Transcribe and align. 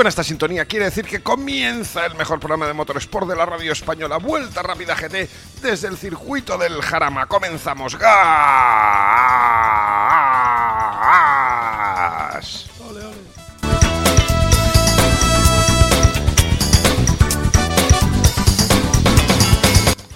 Suena 0.00 0.08
esta 0.08 0.24
sintonía, 0.24 0.64
quiere 0.64 0.86
decir 0.86 1.04
que 1.04 1.22
comienza 1.22 2.06
el 2.06 2.14
mejor 2.14 2.40
programa 2.40 2.66
de 2.66 2.72
motorsport 2.72 3.28
de 3.28 3.36
la 3.36 3.44
radio 3.44 3.70
española, 3.70 4.16
Vuelta 4.16 4.62
Rápida 4.62 4.94
GT, 4.94 5.28
desde 5.60 5.88
el 5.88 5.98
circuito 5.98 6.56
del 6.56 6.80
Jarama. 6.80 7.26
Comenzamos. 7.26 7.98
¡Gas! 7.98 8.16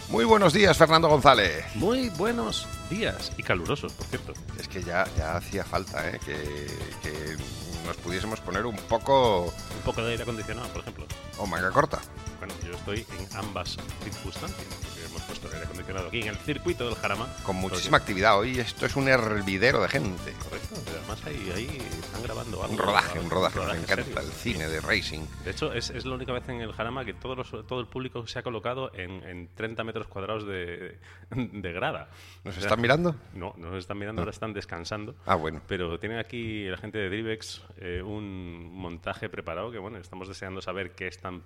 Muy 0.08 0.24
buenos 0.24 0.54
días, 0.54 0.78
Fernando 0.78 1.08
González. 1.08 1.62
Muy 1.74 2.08
buenos 2.08 2.66
días 2.88 3.32
y 3.36 3.42
calurosos, 3.42 3.92
por 3.92 4.06
cierto. 4.06 4.32
Es 4.58 4.66
que 4.66 4.82
ya, 4.82 5.04
ya 5.18 5.36
hacía 5.36 5.62
falta 5.62 6.08
¿eh? 6.08 6.18
que, 6.24 6.68
que 7.02 7.36
nos 7.84 7.96
pudiésemos 7.98 8.40
poner 8.40 8.66
un 8.66 8.76
poco... 8.76 9.44
Un 9.44 9.82
poco 9.84 10.02
de 10.02 10.12
aire 10.12 10.22
acondicionado, 10.22 10.68
por 10.68 10.80
ejemplo. 10.82 11.06
o 11.38 11.46
manga 11.46 11.70
corta. 11.70 12.00
Bueno, 12.38 12.54
yo 12.64 12.72
estoy 12.72 13.06
en 13.18 13.36
ambas 13.36 13.76
circunstancias. 14.02 14.66
porque 14.82 15.03
Hemos 15.14 15.22
puesto 15.26 15.46
el 15.46 15.54
aire 15.54 15.66
acondicionado 15.66 16.08
aquí 16.08 16.22
en 16.22 16.28
el 16.28 16.36
circuito 16.38 16.86
del 16.86 16.96
Jarama. 16.96 17.28
Con 17.44 17.54
muchísima 17.56 17.98
actividad. 17.98 18.36
Hoy 18.36 18.58
esto 18.58 18.84
es 18.86 18.96
un 18.96 19.06
hervidero 19.06 19.80
de 19.82 19.88
gente. 19.88 20.32
Correcto. 20.42 20.74
Además 20.90 21.24
ahí, 21.24 21.52
ahí 21.54 21.78
están 22.00 22.22
grabando 22.24 22.60
algo. 22.62 22.72
Un 22.74 22.78
rodaje, 22.80 23.18
un 23.20 23.30
rodaje. 23.30 23.58
Me 23.60 23.64
rodaje 23.64 23.80
encanta 23.82 24.04
serio. 24.04 24.20
el 24.20 24.32
cine 24.32 24.66
de 24.68 24.80
racing. 24.80 25.20
De 25.44 25.52
hecho, 25.52 25.72
es, 25.72 25.90
es 25.90 26.04
la 26.04 26.16
única 26.16 26.32
vez 26.32 26.48
en 26.48 26.60
el 26.62 26.72
Jarama 26.72 27.04
que 27.04 27.14
los- 27.22 27.66
todo 27.66 27.78
el 27.80 27.86
público 27.86 28.26
se 28.26 28.40
ha 28.40 28.42
colocado 28.42 28.90
en, 28.94 29.22
en 29.22 29.48
30 29.54 29.84
metros 29.84 30.08
cuadrados 30.08 30.44
de, 30.46 30.98
de 31.30 31.72
grada. 31.72 32.08
¿Nos 32.42 32.56
O 32.56 32.58
sea, 32.60 32.66
están 32.68 32.80
mirando? 32.80 33.14
No, 33.34 33.54
no 33.56 33.70
nos 33.70 33.78
están 33.78 33.98
mirando, 33.98 34.22
ahora 34.22 34.32
están 34.32 34.52
descansando. 34.52 35.14
Ah, 35.26 35.36
bueno. 35.36 35.62
Pero 35.68 35.98
tienen 36.00 36.18
aquí 36.18 36.64
la 36.66 36.76
gente 36.76 36.98
de 36.98 37.08
Drivex 37.08 37.62
eh, 37.76 38.02
un 38.02 38.68
montaje 38.74 39.28
preparado 39.28 39.70
que, 39.70 39.78
bueno, 39.78 39.98
estamos 39.98 40.26
deseando 40.26 40.60
saber 40.60 40.92
qué 40.96 41.06
están 41.06 41.42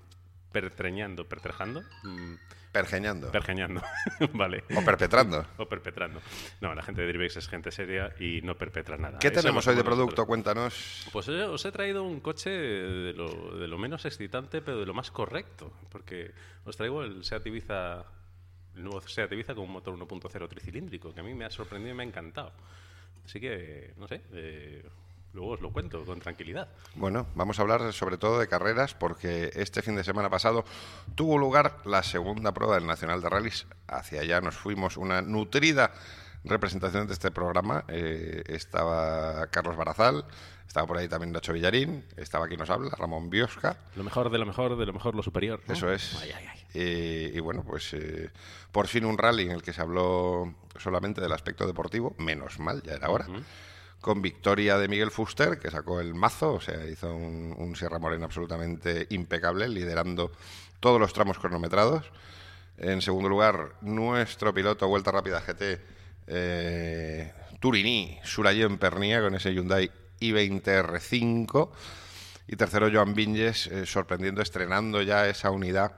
pertreñando, 0.53 1.29
pertrejando, 1.29 1.83
mm, 2.03 2.35
Pergeñando. 2.73 3.31
pergeñando, 3.33 3.83
vale. 4.35 4.63
o 4.77 4.85
perpetrando. 4.85 5.47
O 5.57 5.67
perpetrando. 5.67 6.21
No, 6.61 6.75
la 6.75 6.83
gente 6.83 7.01
de 7.03 7.09
Drivex 7.09 7.37
es 7.39 7.49
gente 7.49 7.71
seria 7.71 8.15
y 8.21 8.43
no 8.43 8.57
perpetra 8.57 8.97
nada. 8.99 9.19
¿Qué 9.19 9.31
tenemos 9.31 9.67
hoy 9.67 9.75
de 9.75 9.83
producto? 9.83 10.05
nosotros. 10.23 10.27
Cuéntanos. 10.27 11.09
Pues 11.13 11.29
os 11.29 11.65
he 11.65 11.73
traído 11.73 12.05
un 12.05 12.21
coche 12.21 12.51
de 12.51 13.13
lo, 13.15 13.57
de 13.59 13.67
lo 13.69 13.79
menos 13.79 14.05
excitante, 14.05 14.61
pero 14.61 14.81
de 14.81 14.87
lo 14.87 14.95
más 14.95 15.11
correcto. 15.11 15.73
Porque 15.91 16.33
os 16.65 16.77
traigo 16.77 17.03
el 17.03 17.25
Seat 17.25 17.47
Ibiza, 17.47 18.05
el 18.77 18.83
nuevo 18.85 19.01
Seat 19.01 19.33
Ibiza 19.33 19.55
con 19.55 19.65
un 19.65 19.73
motor 19.73 19.97
1.0 19.99 20.49
tricilíndrico, 20.49 21.13
que 21.15 21.21
a 21.21 21.25
mí 21.25 21.35
me 21.35 21.47
ha 21.47 21.51
sorprendido 21.51 21.95
y 21.95 21.97
me 21.97 22.03
ha 22.03 22.07
encantado. 22.07 22.53
Así 23.25 23.41
que, 23.41 23.93
no 23.97 24.07
sé, 24.09 24.23
eh, 24.33 24.83
luego 25.33 25.53
os 25.53 25.61
lo 25.61 25.73
cuento 25.73 26.05
con 26.05 26.21
tranquilidad. 26.21 26.69
Bueno, 26.95 27.27
vamos 27.35 27.59
a 27.59 27.63
hablar 27.63 27.93
sobre 27.93 28.19
todo 28.19 28.39
de 28.39 28.49
carreras 28.49 28.95
porque 28.95 29.51
este 29.55 29.83
fin 29.83 29.97
de 29.97 30.05
semana 30.05 30.31
pasado 30.31 30.65
tuvo 31.15 31.39
lugar 31.39 31.79
la 31.85 32.03
segunda 32.03 32.53
prueba 32.53 32.75
del 32.75 32.87
Nacional 32.87 33.21
de 33.21 33.29
Rallys. 33.29 33.67
Hacia 33.87 34.23
allá 34.23 34.41
nos 34.41 34.57
fuimos 34.57 34.97
una 34.97 35.23
nutrida 35.23 35.93
representación 36.45 37.07
de 37.07 37.13
este 37.13 37.31
programa. 37.31 37.85
Eh, 37.89 38.43
estaba 38.47 39.47
Carlos 39.49 39.77
Barazal, 39.77 40.25
estaba 40.67 40.87
por 40.87 40.99
ahí 40.99 41.09
también 41.09 41.33
Nacho 41.33 41.53
Villarín, 41.53 42.05
estaba 42.17 42.47
aquí 42.47 42.57
nos 42.57 42.71
habla 42.71 42.91
Ramón 42.97 43.31
Biosca. 43.31 43.77
Lo 43.97 44.05
mejor 44.05 44.31
de 44.31 44.39
lo 44.39 44.47
mejor, 44.47 44.77
de 44.77 44.87
lo 44.87 44.93
mejor 44.93 45.15
lo 45.15 45.23
superior. 45.23 45.61
¿no? 45.67 45.75
Eso 45.75 45.93
es. 45.93 46.17
Ay, 46.23 46.33
ay, 46.37 46.47
ay. 46.51 46.59
Eh, 46.75 47.33
y 47.35 47.41
bueno, 47.41 47.65
pues 47.65 47.95
eh, 47.95 48.31
por 48.73 48.87
fin 48.87 49.05
un 49.05 49.17
rally 49.17 49.45
en 49.45 49.53
el 49.53 49.63
que 49.63 49.73
se 49.73 49.81
habló 49.81 50.55
solamente 50.77 51.21
del 51.21 51.33
aspecto 51.33 51.67
deportivo, 51.67 52.15
menos 52.19 52.59
mal, 52.59 52.83
ya 52.83 52.93
era 52.93 53.09
hora. 53.09 53.27
Con 54.01 54.23
victoria 54.23 54.79
de 54.79 54.89
Miguel 54.89 55.11
Fuster, 55.11 55.59
que 55.59 55.71
sacó 55.71 56.01
el 56.01 56.15
mazo, 56.15 56.55
o 56.55 56.61
sea, 56.61 56.85
hizo 56.87 57.15
un, 57.15 57.75
Sierra 57.77 57.99
Morena 57.99 58.27
absolutamente 58.27 59.07
impecable, 59.11 59.69
liderando 59.69 60.33
todos 60.81 61.01
los 61.01 61.13
tramos 61.13 61.39
cronometrados. 61.39 62.11
En 62.77 63.03
segundo 63.03 63.29
lugar, 63.29 63.75
nuestro 63.81 64.55
piloto 64.55 64.87
Vuelta 64.87 65.11
Rápida 65.11 65.41
GT, 65.41 65.81
eh, 66.29 67.33
Turini, 67.59 68.19
Surayen 68.23 68.79
Pernia, 68.79 69.21
con 69.21 69.35
ese 69.35 69.53
Hyundai 69.53 69.91
i20 70.21 70.63
R5. 70.63 71.71
Y 72.47 72.57
tercero, 72.57 72.89
Joan 72.93 73.15
Vinges, 73.15 73.67
eh, 73.67 73.85
sorprendiendo, 73.85 74.43
estrenando 74.43 75.03
ya 75.03 75.29
esa 75.29 75.51
unidad 75.51 75.93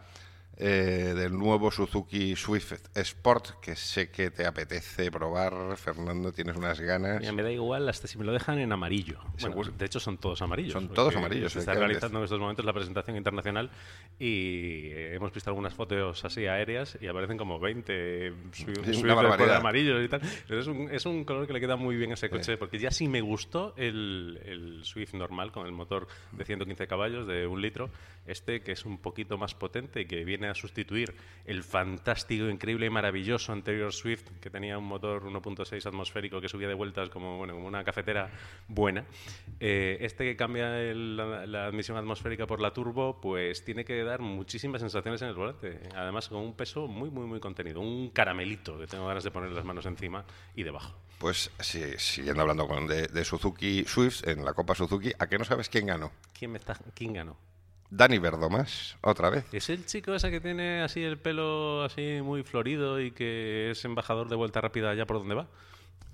eh, 0.62 1.14
del 1.16 1.32
nuevo 1.32 1.70
Suzuki 1.70 2.36
Swift 2.36 2.74
Sport, 2.94 3.60
que 3.62 3.74
sé 3.76 4.10
que 4.10 4.30
te 4.30 4.44
apetece 4.44 5.10
probar, 5.10 5.54
Fernando, 5.78 6.32
tienes 6.32 6.54
unas 6.54 6.78
ganas. 6.78 7.18
Mira, 7.18 7.32
me 7.32 7.42
da 7.42 7.50
igual 7.50 7.88
hasta 7.88 8.06
si 8.06 8.18
me 8.18 8.26
lo 8.26 8.32
dejan 8.32 8.58
en 8.58 8.70
amarillo. 8.70 9.20
Bueno, 9.40 9.72
de 9.72 9.86
hecho, 9.86 9.98
son 10.00 10.18
todos 10.18 10.42
amarillos. 10.42 10.74
Son 10.74 10.88
todos 10.92 11.16
amarillos, 11.16 11.54
Se 11.54 11.60
está 11.60 11.72
realizando 11.72 12.18
en 12.18 12.24
estos 12.24 12.38
momentos 12.38 12.66
la 12.66 12.74
presentación 12.74 13.16
internacional 13.16 13.70
y 14.18 14.88
eh, 14.88 15.14
hemos 15.14 15.32
visto 15.32 15.48
algunas 15.48 15.72
fotos 15.72 16.22
así 16.26 16.46
aéreas 16.46 16.98
y 17.00 17.06
aparecen 17.06 17.38
como 17.38 17.58
20 17.58 18.34
Swift, 18.52 19.04
amarillos 19.50 20.04
y 20.04 20.08
tal. 20.08 20.20
Pero 20.46 20.60
es 20.60 20.66
un, 20.66 20.90
es 20.90 21.06
un 21.06 21.24
color 21.24 21.46
que 21.46 21.54
le 21.54 21.60
queda 21.60 21.76
muy 21.76 21.96
bien 21.96 22.10
a 22.10 22.14
ese 22.14 22.28
coche 22.28 22.58
porque 22.58 22.78
ya 22.78 22.90
sí 22.90 23.08
me 23.08 23.22
gustó 23.22 23.72
el, 23.78 24.38
el 24.44 24.84
Swift 24.84 25.14
normal 25.14 25.52
con 25.52 25.64
el 25.64 25.72
motor 25.72 26.06
de 26.32 26.44
115 26.44 26.86
caballos 26.86 27.26
de 27.26 27.46
un 27.46 27.62
litro. 27.62 27.88
Este 28.26 28.60
que 28.60 28.72
es 28.72 28.84
un 28.84 28.98
poquito 28.98 29.38
más 29.38 29.54
potente 29.54 30.02
y 30.02 30.04
que 30.04 30.22
viene 30.22 30.49
a 30.50 30.54
sustituir 30.54 31.14
el 31.46 31.62
fantástico, 31.62 32.48
increíble 32.48 32.86
y 32.86 32.90
maravilloso 32.90 33.52
anterior 33.52 33.92
Swift 33.92 34.24
que 34.40 34.50
tenía 34.50 34.78
un 34.78 34.84
motor 34.84 35.24
1.6 35.24 35.86
atmosférico 35.86 36.40
que 36.40 36.48
subía 36.48 36.68
de 36.68 36.74
vueltas 36.74 37.08
como, 37.08 37.38
bueno, 37.38 37.54
como 37.54 37.66
una 37.66 37.82
cafetera 37.82 38.30
buena. 38.68 39.04
Eh, 39.58 39.98
este 40.00 40.24
que 40.24 40.36
cambia 40.36 40.80
el- 40.80 41.16
la, 41.16 41.46
la 41.46 41.66
admisión 41.66 41.96
atmosférica 41.96 42.46
por 42.46 42.60
la 42.60 42.72
turbo, 42.72 43.20
pues 43.20 43.64
tiene 43.64 43.84
que 43.84 44.02
dar 44.04 44.20
muchísimas 44.20 44.80
sensaciones 44.80 45.22
en 45.22 45.28
el 45.28 45.34
volante. 45.34 45.80
Además, 45.94 46.28
con 46.28 46.38
un 46.38 46.54
peso 46.54 46.86
muy, 46.86 47.10
muy, 47.10 47.26
muy 47.26 47.40
contenido. 47.40 47.80
Un 47.80 48.10
caramelito 48.10 48.78
que 48.78 48.86
tengo 48.86 49.06
ganas 49.06 49.24
de 49.24 49.30
poner 49.30 49.50
las 49.50 49.64
manos 49.64 49.86
encima 49.86 50.24
y 50.54 50.62
debajo. 50.62 50.94
Pues 51.18 51.50
sí, 51.60 51.82
siguiendo 51.98 52.40
hablando 52.42 52.66
con 52.66 52.86
de, 52.86 53.06
de 53.08 53.24
Suzuki 53.24 53.84
Swift 53.86 54.26
en 54.26 54.42
la 54.44 54.54
Copa 54.54 54.74
Suzuki, 54.74 55.12
¿a 55.18 55.26
qué 55.28 55.36
no 55.38 55.44
sabes 55.44 55.68
quién 55.68 55.86
ganó? 55.86 56.10
¿Quién, 56.38 56.52
me 56.52 56.58
está, 56.58 56.78
¿Quién 56.94 57.12
ganó? 57.12 57.36
Dani 57.90 58.18
Verdomas, 58.18 58.96
otra 59.02 59.30
vez. 59.30 59.44
¿Es 59.52 59.68
el 59.70 59.84
chico 59.86 60.14
ese 60.14 60.30
que 60.30 60.40
tiene 60.40 60.82
así 60.82 61.02
el 61.02 61.18
pelo 61.18 61.82
así 61.82 62.20
muy 62.22 62.42
florido 62.44 63.00
y 63.00 63.10
que 63.10 63.70
es 63.72 63.84
embajador 63.84 64.28
de 64.28 64.36
vuelta 64.36 64.60
rápida 64.60 64.90
allá 64.90 65.06
por 65.06 65.18
donde 65.18 65.34
va? 65.34 65.46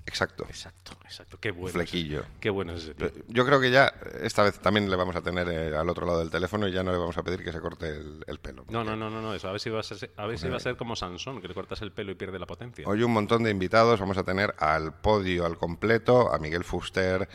Exacto. 0.09 0.47
Exacto, 0.49 0.93
exacto. 1.05 1.37
Qué 1.41 1.51
bueno. 1.51 1.73
Flequillo. 1.73 2.21
es- 2.21 2.27
Qué 2.41 2.49
bueno 2.49 2.73
es 2.75 2.85
ese 2.85 2.95
tío. 2.95 3.11
Yo 3.27 3.45
creo 3.45 3.61
que 3.61 3.73
ya 3.73 3.93
esta 4.23 4.45
vez 4.45 4.59
también 4.61 4.89
le 4.89 4.95
vamos 4.95 5.17
a 5.17 5.21
tener 5.21 5.49
eh, 5.49 5.77
al 5.77 5.89
otro 5.91 6.07
lado 6.07 6.21
del 6.21 6.31
teléfono 6.31 6.69
y 6.69 6.73
ya 6.73 6.85
no 6.85 6.93
le 6.93 6.99
vamos 6.99 7.19
a 7.19 7.25
pedir 7.25 7.43
que 7.43 7.51
se 7.53 7.61
corte 7.61 7.89
el, 7.89 8.25
el 8.27 8.39
pelo. 8.39 8.65
No, 8.69 8.85
no, 8.85 8.95
no, 8.95 9.11
no, 9.11 9.21
no, 9.21 9.35
eso. 9.35 9.49
A 9.49 9.51
ver 9.51 9.61
si 9.61 9.69
va 9.69 9.81
a 9.81 9.83
ser, 9.83 10.13
a 10.17 10.27
ver 10.27 10.39
si 10.39 10.49
va 10.49 10.59
a 10.59 10.61
ser 10.61 10.77
como 10.77 10.95
Sansón, 10.95 11.41
que 11.43 11.49
le 11.49 11.55
cortas 11.55 11.83
el 11.83 11.91
pelo 11.91 12.13
y 12.13 12.15
pierde 12.15 12.39
la 12.39 12.47
potencia. 12.47 12.87
Hoy 12.89 13.03
un 13.03 13.13
montón 13.13 13.43
de 13.43 13.51
invitados. 13.51 13.99
Vamos 13.99 14.17
a 14.17 14.23
tener 14.23 14.55
al 14.59 14.95
podio 14.95 15.45
al 15.45 15.59
completo 15.59 16.33
a 16.33 16.39
Miguel 16.39 16.63
Fuster, 16.63 17.29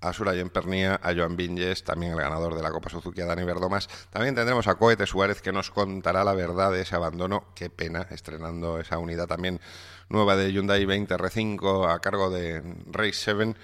a 0.00 0.12
Surayen 0.12 0.50
Pernia, 0.50 0.98
a 1.02 1.14
Joan 1.14 1.36
Vinges, 1.36 1.84
también 1.84 2.12
el 2.12 2.18
ganador 2.20 2.54
de 2.54 2.62
la 2.62 2.70
Copa 2.70 2.88
Suzuki, 2.90 3.20
a 3.20 3.26
Dani 3.26 3.44
Verdomas. 3.44 3.88
También 4.10 4.34
tendremos 4.34 4.66
a 4.66 4.74
Coete 4.76 5.06
Suárez 5.06 5.42
que 5.42 5.52
nos 5.52 5.70
contará 5.70 6.24
la 6.24 6.32
verdad 6.34 6.72
de 6.72 6.82
ese 6.82 6.94
abandono. 6.96 7.44
Qué 7.54 7.70
pena, 7.70 8.06
estrenando 8.10 8.80
esa 8.80 8.98
unidad 8.98 9.26
también 9.26 9.60
nueva 10.08 10.36
de 10.36 10.52
Hyundai 10.52 10.84
20 10.86 11.14
R5 11.14 11.92
a 11.94 12.00
cargo 12.00 12.30
de 12.30 12.62
Race 12.90 13.12
7 13.14 13.54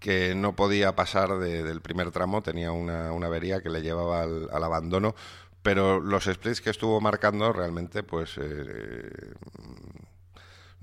que 0.00 0.34
no 0.34 0.54
podía 0.54 0.94
pasar 0.94 1.38
de- 1.38 1.62
del 1.62 1.80
primer 1.80 2.10
tramo, 2.10 2.42
tenía 2.42 2.70
una, 2.72 3.08
avería 3.08 3.62
que 3.62 3.70
le 3.70 3.80
llevaba 3.80 4.22
al, 4.22 4.48
al 4.52 4.62
abandono, 4.64 5.14
pero 5.62 6.00
los 6.00 6.24
splits 6.24 6.60
que 6.60 6.68
estuvo 6.70 7.00
marcando 7.00 7.50
realmente 7.52 8.02
pues 8.02 8.36
eh, 8.38 9.10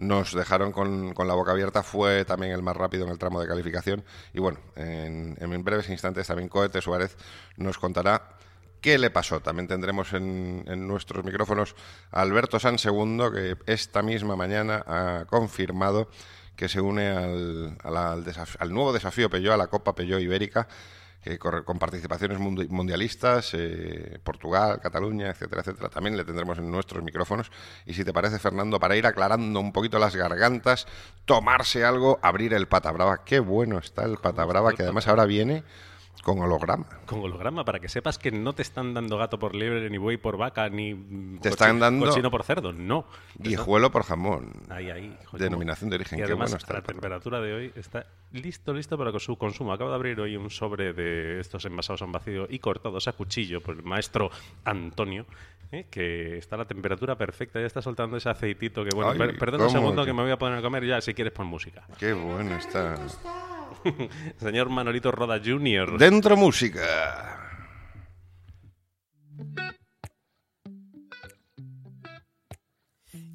nos 0.03 0.33
dejaron 0.33 0.71
con, 0.71 1.13
con 1.13 1.27
la 1.27 1.33
boca 1.33 1.51
abierta, 1.51 1.83
fue 1.83 2.25
también 2.25 2.53
el 2.53 2.61
más 2.61 2.75
rápido 2.75 3.05
en 3.05 3.11
el 3.11 3.17
tramo 3.17 3.41
de 3.41 3.47
calificación. 3.47 4.03
Y 4.33 4.39
bueno, 4.39 4.59
en, 4.75 5.35
en 5.39 5.63
breves 5.63 5.89
instantes 5.89 6.27
también 6.27 6.49
Coete 6.49 6.81
Suárez 6.81 7.17
nos 7.57 7.77
contará 7.77 8.37
qué 8.81 8.97
le 8.97 9.09
pasó. 9.09 9.39
También 9.39 9.67
tendremos 9.67 10.13
en, 10.13 10.65
en 10.67 10.87
nuestros 10.87 11.23
micrófonos 11.23 11.75
a 12.11 12.21
Alberto 12.21 12.59
San 12.59 12.77
Segundo, 12.77 13.31
que 13.31 13.57
esta 13.65 14.01
misma 14.01 14.35
mañana 14.35 14.83
ha 14.85 15.25
confirmado 15.25 16.09
que 16.55 16.69
se 16.69 16.81
une 16.81 17.09
al, 17.09 17.77
al 17.83 18.25
al 18.59 18.73
nuevo 18.73 18.93
desafío 18.93 19.29
Peugeot, 19.29 19.53
a 19.53 19.57
la 19.57 19.67
Copa 19.67 19.95
Peugeot 19.95 20.21
Ibérica, 20.21 20.67
con 21.65 21.79
participaciones 21.79 22.37
mundi- 22.39 22.67
mundialistas, 22.69 23.51
eh, 23.53 24.19
Portugal, 24.23 24.79
Cataluña, 24.81 25.29
etcétera, 25.29 25.61
etcétera. 25.61 25.89
También 25.89 26.17
le 26.17 26.25
tendremos 26.25 26.57
en 26.57 26.69
nuestros 26.69 27.03
micrófonos. 27.03 27.51
Y 27.85 27.93
si 27.93 28.03
te 28.03 28.11
parece, 28.13 28.39
Fernando, 28.39 28.79
para 28.79 28.95
ir 28.95 29.05
aclarando 29.07 29.59
un 29.59 29.71
poquito 29.71 29.99
las 29.99 30.15
gargantas, 30.15 30.85
tomarse 31.25 31.85
algo, 31.85 32.19
abrir 32.21 32.53
el 32.53 32.67
pata 32.67 32.91
brava. 32.91 33.23
Qué 33.23 33.39
bueno 33.39 33.77
está 33.77 34.03
el 34.03 34.17
pata 34.17 34.43
brava, 34.45 34.73
que 34.73 34.83
además 34.83 35.07
ahora 35.07 35.25
viene 35.25 35.63
Con 36.23 36.39
holograma. 36.39 36.85
Con 37.05 37.19
holograma, 37.19 37.65
para 37.65 37.79
que 37.79 37.89
sepas 37.89 38.17
que 38.17 38.31
no 38.31 38.53
te 38.53 38.61
están 38.61 38.93
dando 38.93 39.17
gato 39.17 39.37
por 39.37 39.53
liebre, 39.53 39.89
ni 39.89 39.97
buey 39.97 40.15
por 40.15 40.37
vaca, 40.37 40.69
ni 40.69 40.93
te 41.41 41.49
están 41.49 41.79
dando 41.79 42.05
cochino 42.05 42.31
por 42.31 42.43
cerdo, 42.43 42.71
no. 42.71 43.05
Guijuelo 43.35 43.91
por 43.91 44.03
jamón. 44.03 44.53
Ahí, 44.69 44.89
ahí. 44.89 45.17
Denominación 45.33 45.89
de 45.89 45.97
origen. 45.97 46.19
Y 46.19 46.21
además, 46.21 46.51
Qué 46.55 46.57
bueno 46.65 46.79
la 46.79 46.81
temperatura 46.87 47.41
de 47.41 47.53
hoy 47.53 47.71
está 47.75 48.05
listo, 48.31 48.73
listo 48.73 48.97
para 48.97 49.17
su 49.19 49.37
consumo. 49.37 49.73
Acabo 49.73 49.89
de 49.89 49.95
abrir 49.97 50.19
hoy 50.21 50.37
un 50.37 50.49
sobre 50.49 50.93
de 50.93 51.41
estos 51.41 51.65
envasados 51.65 52.01
en 52.03 52.13
vacío 52.13 52.47
y 52.49 52.59
cortados 52.59 53.07
a 53.09 53.11
cuchillo 53.11 53.59
por 53.61 53.75
el 53.75 53.83
maestro 53.83 54.31
Antonio, 54.63 55.25
¿eh? 55.73 55.87
que 55.91 56.37
está 56.37 56.55
a 56.55 56.59
la 56.59 56.65
temperatura 56.65 57.17
perfecta, 57.17 57.59
ya 57.59 57.65
está 57.65 57.81
soltando 57.81 58.15
ese 58.15 58.29
aceitito 58.29 58.85
que, 58.85 58.95
bueno, 58.95 59.11
Ay, 59.11 59.17
per- 59.17 59.37
perdón 59.37 59.59
un 59.61 59.67
¿cómo 59.67 59.77
segundo 59.79 60.03
que- 60.03 60.11
que 60.11 60.13
me 60.13 60.21
voy 60.23 60.31
a 60.31 60.37
poner 60.37 60.59
a 60.59 60.61
comer 60.61 60.85
ya, 60.85 61.01
si 61.01 61.13
quieres 61.13 61.33
pon 61.33 61.47
música. 61.47 61.83
Qué 61.99 62.13
bueno 62.13 62.55
está. 62.55 62.95
Señor 64.39 64.69
Manolito 64.69 65.11
Roda 65.11 65.39
Jr. 65.39 65.97
Dentro 65.97 66.37
música. 66.37 67.39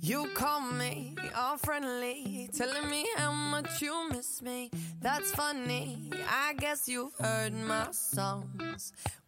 You 0.00 0.26
call 0.34 0.60
me 0.72 1.14
all 1.36 1.58
friendly, 1.58 2.48
telling 2.56 2.88
me 2.88 3.06
how 3.16 3.32
much 3.32 3.82
you 3.82 4.08
miss 4.10 4.40
me. 4.40 4.70
That's 5.00 5.30
funny. 5.32 6.10
I 6.28 6.54
guess 6.54 6.88
you've 6.88 7.14
heard 7.20 7.52
my 7.52 7.88
songs. 7.92 8.92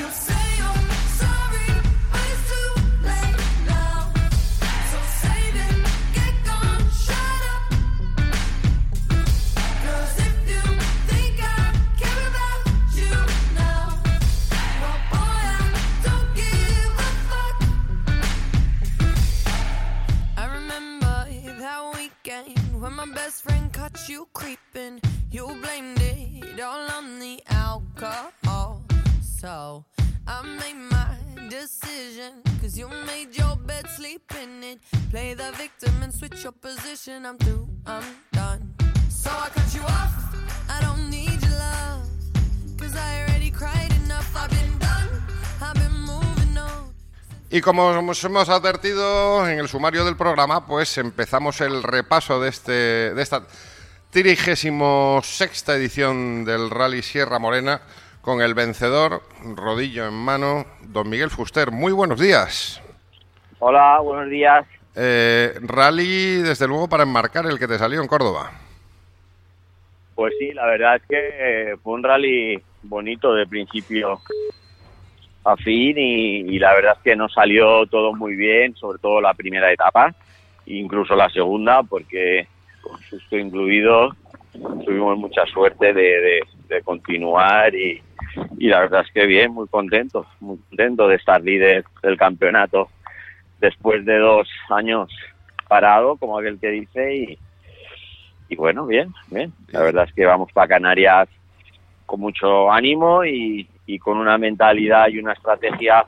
You 0.00 0.10
say 0.12 0.29
And 36.02 36.18
switch 36.18 36.42
your 36.42 36.52
position. 36.52 37.24
I'm 37.26 37.36
done. 38.32 38.74
So 39.08 39.30
I 39.30 39.48
cut 39.50 39.74
you 39.74 39.82
off. 39.82 40.34
I 40.68 40.80
don't 40.80 41.08
need 41.10 41.40
your 41.40 41.52
love. 41.52 42.10
Y 47.50 47.60
como 47.60 47.88
os 47.88 48.24
hemos 48.24 48.48
advertido 48.48 49.46
en 49.48 49.58
el 49.58 49.68
sumario 49.68 50.04
del 50.04 50.16
programa, 50.16 50.66
pues 50.66 50.98
empezamos 50.98 51.60
el 51.60 51.82
repaso 51.82 52.40
de, 52.40 52.48
este, 52.48 52.72
de 52.72 53.22
esta 53.22 53.46
trigésimo 54.10 55.20
sexta 55.22 55.74
edición 55.74 56.44
del 56.44 56.70
Rally 56.70 57.02
Sierra 57.02 57.38
Morena 57.38 57.82
con 58.22 58.42
el 58.42 58.54
vencedor, 58.54 59.22
rodillo 59.56 60.06
en 60.06 60.14
mano, 60.14 60.66
don 60.82 61.08
Miguel 61.08 61.30
Fuster. 61.30 61.70
Muy 61.70 61.92
buenos 61.92 62.20
días. 62.20 62.82
Hola, 63.58 63.98
buenos 64.00 64.30
días. 64.30 64.66
Eh, 64.94 65.54
rally, 65.62 66.36
desde 66.42 66.66
luego, 66.66 66.88
para 66.88 67.04
enmarcar 67.04 67.46
el 67.46 67.58
que 67.58 67.68
te 67.68 67.78
salió 67.78 68.00
en 68.00 68.08
Córdoba. 68.08 68.50
Pues 70.14 70.34
sí, 70.38 70.52
la 70.52 70.66
verdad 70.66 70.96
es 70.96 71.02
que 71.08 71.16
eh, 71.72 71.76
fue 71.82 71.94
un 71.94 72.02
rally 72.02 72.62
bonito 72.82 73.32
de 73.34 73.46
principio 73.46 74.20
a 75.44 75.56
fin 75.56 75.96
y, 75.96 76.40
y 76.40 76.58
la 76.58 76.74
verdad 76.74 76.94
es 76.98 77.02
que 77.02 77.16
nos 77.16 77.32
salió 77.32 77.86
todo 77.86 78.12
muy 78.14 78.36
bien, 78.36 78.74
sobre 78.76 78.98
todo 78.98 79.20
la 79.22 79.32
primera 79.32 79.72
etapa, 79.72 80.14
incluso 80.66 81.14
la 81.14 81.30
segunda, 81.30 81.82
porque 81.82 82.46
con 82.82 83.00
susto 83.02 83.38
incluido 83.38 84.14
tuvimos 84.84 85.16
mucha 85.16 85.46
suerte 85.46 85.92
de, 85.94 86.02
de- 86.02 86.40
de 86.68 86.82
continuar 86.82 87.74
y, 87.74 88.00
y 88.58 88.68
la 88.68 88.80
verdad 88.80 89.02
es 89.06 89.12
que 89.12 89.26
bien, 89.26 89.52
muy 89.52 89.68
contento, 89.68 90.26
muy 90.40 90.58
contento 90.68 91.08
de 91.08 91.16
estar 91.16 91.42
líder 91.42 91.84
del 92.02 92.16
campeonato 92.16 92.88
después 93.60 94.04
de 94.04 94.18
dos 94.18 94.48
años 94.70 95.10
parado, 95.68 96.16
como 96.16 96.38
aquel 96.38 96.58
que 96.58 96.68
dice, 96.68 97.14
y, 97.14 97.38
y 98.48 98.56
bueno, 98.56 98.86
bien, 98.86 99.12
bien. 99.28 99.52
La 99.68 99.80
verdad 99.82 100.04
es 100.08 100.14
que 100.14 100.26
vamos 100.26 100.50
para 100.52 100.68
Canarias 100.68 101.28
con 102.06 102.20
mucho 102.20 102.70
ánimo 102.72 103.24
y, 103.24 103.68
y 103.86 103.98
con 103.98 104.18
una 104.18 104.36
mentalidad 104.36 105.08
y 105.08 105.18
una 105.18 105.32
estrategia 105.32 106.04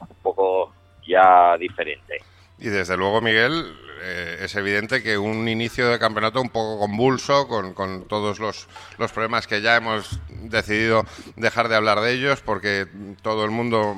un 0.00 0.16
poco 0.22 0.72
ya 1.06 1.56
diferente. 1.58 2.20
Y 2.64 2.70
desde 2.70 2.96
luego, 2.96 3.20
Miguel, 3.20 3.76
eh, 4.00 4.38
es 4.40 4.54
evidente 4.54 5.02
que 5.02 5.18
un 5.18 5.46
inicio 5.50 5.86
de 5.90 5.98
campeonato 5.98 6.40
un 6.40 6.48
poco 6.48 6.78
convulso, 6.78 7.46
con, 7.46 7.74
con 7.74 8.08
todos 8.08 8.38
los, 8.38 8.68
los 8.96 9.12
problemas 9.12 9.46
que 9.46 9.60
ya 9.60 9.76
hemos 9.76 10.18
decidido 10.30 11.04
dejar 11.36 11.68
de 11.68 11.76
hablar 11.76 12.00
de 12.00 12.12
ellos, 12.12 12.40
porque 12.40 12.86
todo 13.20 13.44
el 13.44 13.50
mundo, 13.50 13.94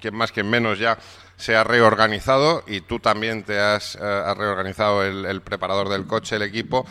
quien 0.00 0.14
más, 0.14 0.32
quien 0.32 0.48
menos, 0.48 0.78
ya 0.78 0.96
se 1.36 1.56
ha 1.56 1.62
reorganizado 1.62 2.64
y 2.66 2.80
tú 2.80 3.00
también 3.00 3.42
te 3.42 3.60
has, 3.60 3.96
eh, 3.96 4.34
reorganizado 4.34 5.04
el, 5.04 5.26
el 5.26 5.42
preparador 5.42 5.90
del 5.90 6.06
coche, 6.06 6.36
el 6.36 6.42
equipo, 6.42 6.86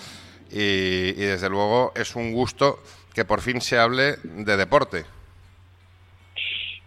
y, 0.51 0.59
y 0.59 1.25
desde 1.25 1.49
luego 1.49 1.91
es 1.95 2.15
un 2.15 2.33
gusto 2.33 2.83
que 3.15 3.25
por 3.25 3.41
fin 3.41 3.61
se 3.61 3.79
hable 3.79 4.17
de 4.23 4.57
deporte. 4.57 5.05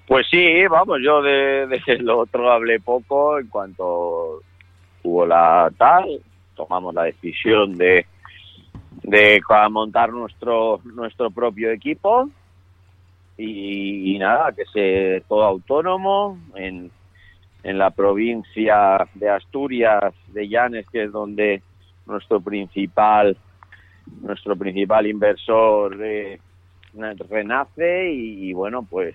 Pues 0.07 0.27
sí, 0.31 0.67
vamos, 0.67 0.99
yo 1.03 1.23
de, 1.23 1.67
de 1.67 1.99
lo 2.01 2.21
otro 2.21 2.51
hablé 2.51 2.81
poco 2.81 3.39
en 3.39 3.47
cuanto 3.49 4.41
hubo 5.05 5.27
la 5.27 5.71
tal, 5.77 6.21
tomamos 6.55 6.95
la 6.95 7.05
decisión 7.05 7.77
de, 7.77 8.07
de 9.03 9.41
montar 9.71 10.13
nuestro 10.13 10.81
nuestro 10.85 11.31
propio 11.31 11.71
equipo 11.71 12.29
y, 13.37 14.19
nada, 14.19 14.53
que 14.53 14.65
se 14.67 15.25
todo 15.29 15.43
autónomo 15.43 16.39
en, 16.55 16.91
en 17.65 17.79
la 17.79 17.91
provincia 17.91 19.09
de 19.15 19.31
Asturias, 19.31 20.15
de 20.29 20.49
Llanes, 20.49 20.87
que 20.91 21.05
es 21.05 21.13
donde 21.13 21.63
nuestro 22.07 22.41
principal 22.41 23.37
nuestro 24.21 24.57
principal 24.57 25.07
inversor 25.07 25.97
eh, 26.05 26.41
renace 27.31 28.13
y 28.13 28.53
bueno 28.53 28.83
pues 28.83 29.15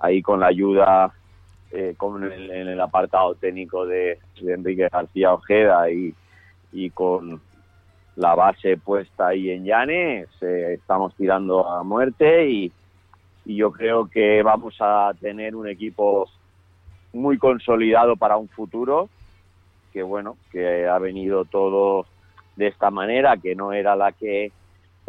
ahí 0.00 0.22
con 0.22 0.40
la 0.40 0.46
ayuda 0.48 1.12
eh, 1.72 1.94
con 1.96 2.24
el, 2.24 2.50
en 2.50 2.68
el 2.68 2.80
apartado 2.80 3.36
técnico 3.36 3.86
de, 3.86 4.18
Enrique 4.40 4.88
García 4.90 5.32
Ojeda 5.32 5.88
y, 5.90 6.12
y 6.72 6.90
con 6.90 7.40
la 8.16 8.34
base 8.34 8.76
puesta 8.76 9.28
ahí 9.28 9.50
en 9.50 9.64
Llanes, 9.64 10.28
eh, 10.40 10.74
estamos 10.74 11.14
tirando 11.14 11.68
a 11.68 11.84
muerte 11.84 12.48
y, 12.48 12.72
y 13.44 13.56
yo 13.56 13.70
creo 13.70 14.08
que 14.08 14.42
vamos 14.42 14.76
a 14.80 15.12
tener 15.20 15.54
un 15.54 15.68
equipo 15.68 16.28
muy 17.12 17.38
consolidado 17.38 18.16
para 18.16 18.36
un 18.36 18.48
futuro, 18.48 19.08
que 19.92 20.02
bueno, 20.02 20.36
que 20.50 20.88
ha 20.88 20.98
venido 20.98 21.44
todo 21.44 22.06
de 22.56 22.66
esta 22.66 22.90
manera, 22.90 23.36
que 23.36 23.54
no 23.54 23.72
era 23.72 23.96
la 23.96 24.12
que 24.12 24.52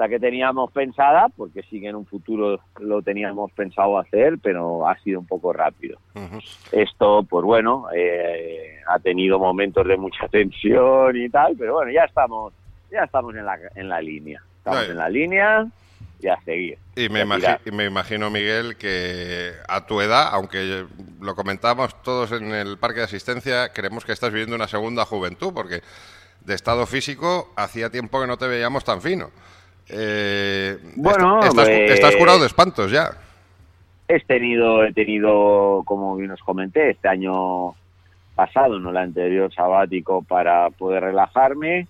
la 0.02 0.10
que 0.10 0.20
teníamos 0.20 0.72
pensada, 0.72 1.28
porque 1.38 1.62
sí 1.70 1.80
que 1.80 1.90
en 1.90 1.96
un 1.96 2.08
futuro 2.08 2.60
lo 2.80 3.04
teníamos 3.04 3.52
pensado 3.52 4.00
hacer, 4.00 4.40
pero 4.42 4.88
ha 4.88 4.98
sido 4.98 5.20
un 5.20 5.28
poco 5.28 5.54
rápido. 5.54 6.00
Ujú. 6.16 6.40
Esto, 6.72 7.22
pues 7.30 7.46
bueno, 7.46 7.86
eh, 7.96 8.80
ha 8.88 8.98
tenido 8.98 9.38
momentos 9.38 9.88
de 9.88 9.98
mucha 9.98 10.28
tensión 10.32 11.16
y 11.16 11.30
tal, 11.30 11.56
pero 11.56 11.76
bueno, 11.76 11.92
ya 11.92 12.06
estamos, 12.06 12.52
ya 12.92 13.04
estamos 13.04 13.36
en 13.36 13.46
la, 13.46 13.60
en 13.76 13.88
la 13.90 14.02
línea. 14.02 14.42
Estamos 14.58 14.80
Ay. 14.86 14.90
en 14.92 14.98
la 14.98 15.10
línea 15.10 15.68
y 16.20 16.28
a 16.28 16.42
seguir. 16.42 16.80
Y 16.96 17.08
me, 17.10 17.24
imagi- 17.24 17.72
me 17.72 17.86
imagino, 17.86 18.32
Miguel, 18.32 18.78
que 18.78 19.52
a 19.68 19.86
tu 19.86 20.02
edad, 20.02 20.30
aunque 20.32 20.86
lo 21.20 21.36
comentamos 21.36 22.02
todos 22.02 22.32
en 22.32 22.52
el 22.54 22.80
parque 22.80 23.00
de 23.02 23.06
asistencia, 23.06 23.70
creemos 23.72 24.04
que 24.04 24.14
estás 24.14 24.32
viviendo 24.32 24.56
una 24.56 24.68
segunda 24.68 25.06
juventud, 25.06 25.54
porque 25.54 25.82
de 26.44 26.56
estado 26.56 26.88
físico 26.88 27.54
hacía 27.56 27.92
tiempo 27.92 28.20
que 28.20 28.26
no 28.26 28.38
te 28.38 28.48
veíamos 28.48 28.84
tan 28.84 29.00
fino. 29.00 29.30
Eh, 29.90 30.78
Bueno, 30.96 31.40
est- 31.40 31.48
estás, 31.50 31.70
eh, 31.70 31.86
estás 31.94 32.16
curado 32.16 32.40
de 32.40 32.48
espantos 32.48 32.92
ya. 32.92 33.12
he 34.08 34.20
tenido, 34.22 34.84
he 34.84 34.94
tenido, 34.94 35.84
como 35.86 36.16
bien 36.18 36.32
os 36.32 36.42
comenté, 36.42 36.90
este 36.92 37.08
año 37.08 37.74
pasado, 38.36 38.78
no 38.80 38.90
el 38.90 38.98
anterior 38.98 39.54
sabático, 39.54 40.22
para 40.24 40.70
poder 40.72 41.04
relajarme 41.04 41.88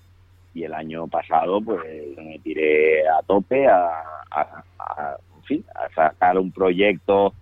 y 0.53 0.63
el 0.63 0.73
año 0.73 1.07
pasado 1.07 1.61
pues 1.61 1.81
me 2.17 2.37
tiré 2.39 3.07
a 3.07 3.21
tope 3.25 3.67
a, 3.67 3.87
a, 4.31 5.15
en 5.37 5.43
fin, 5.43 5.65
a 5.73 5.89
sacar 5.93 6.37
un 6.37 6.51
proyecto 6.51 7.33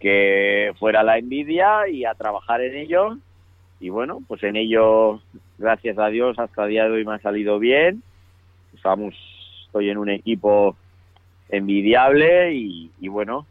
que 0.00 0.72
fuera 0.78 1.02
la 1.02 1.18
envidia 1.18 1.88
y 1.88 2.04
a 2.04 2.14
trabajar 2.14 2.60
en 2.62 2.76
ello. 2.76 3.16
Y 3.80 3.88
bueno 3.90 4.20
pues 4.28 4.42
en 4.44 4.56
ello 4.56 5.20
gracias 5.58 5.98
a 5.98 6.06
Dios 6.06 6.38
hasta 6.38 6.64
el 6.64 6.70
día 6.70 6.84
de 6.84 6.90
hoy 6.92 7.04
me 7.04 7.14
ha 7.14 7.18
salido 7.18 7.58
bien. 7.58 8.02
Estamos 8.74 9.14
estoy 9.72 9.88
en 9.88 9.96
un 9.96 10.10
equipo 10.10 10.76
envidiable 11.48 12.52
y, 12.52 13.08
bueno 13.08 13.46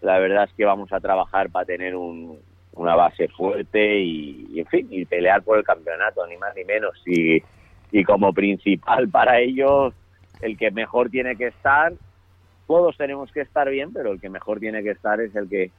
la 0.00 0.18
verdad 0.18 0.44
es 0.44 0.54
que 0.54 0.64
vamos 0.64 0.92
a 0.92 0.98
trabajar 0.98 1.50
para 1.50 1.66
tener 1.66 1.94
un, 1.94 2.38
una 2.72 2.96
base 2.96 3.28
fuerte 3.28 4.00
y, 4.00 4.58
en 4.58 4.66
fin, 4.66 4.88
y 4.90 5.04
pelear 5.04 5.42
por 5.42 5.58
el 5.58 5.64
campeonato, 5.64 6.26
ni 6.26 6.38
más 6.38 6.56
ni 6.56 6.64
menos. 6.64 6.94
Y, 7.04 7.42
y 7.92 8.02
como 8.04 8.32
principal 8.32 9.10
para 9.10 9.40
ello, 9.40 9.92
el 10.40 10.56
que 10.56 10.70
mejor 10.70 11.10
tiene 11.10 11.36
que 11.36 11.48
estar, 11.48 11.92
todos 12.66 12.96
tenemos 12.96 13.30
que 13.30 13.42
estar 13.42 13.68
bien, 13.68 13.92
pero 13.92 14.10
el 14.10 14.20
que 14.22 14.30
mejor 14.30 14.58
tiene 14.58 14.82
que 14.82 14.92
estar 14.92 15.20
es 15.20 15.36
el 15.36 15.50
que 15.50 15.70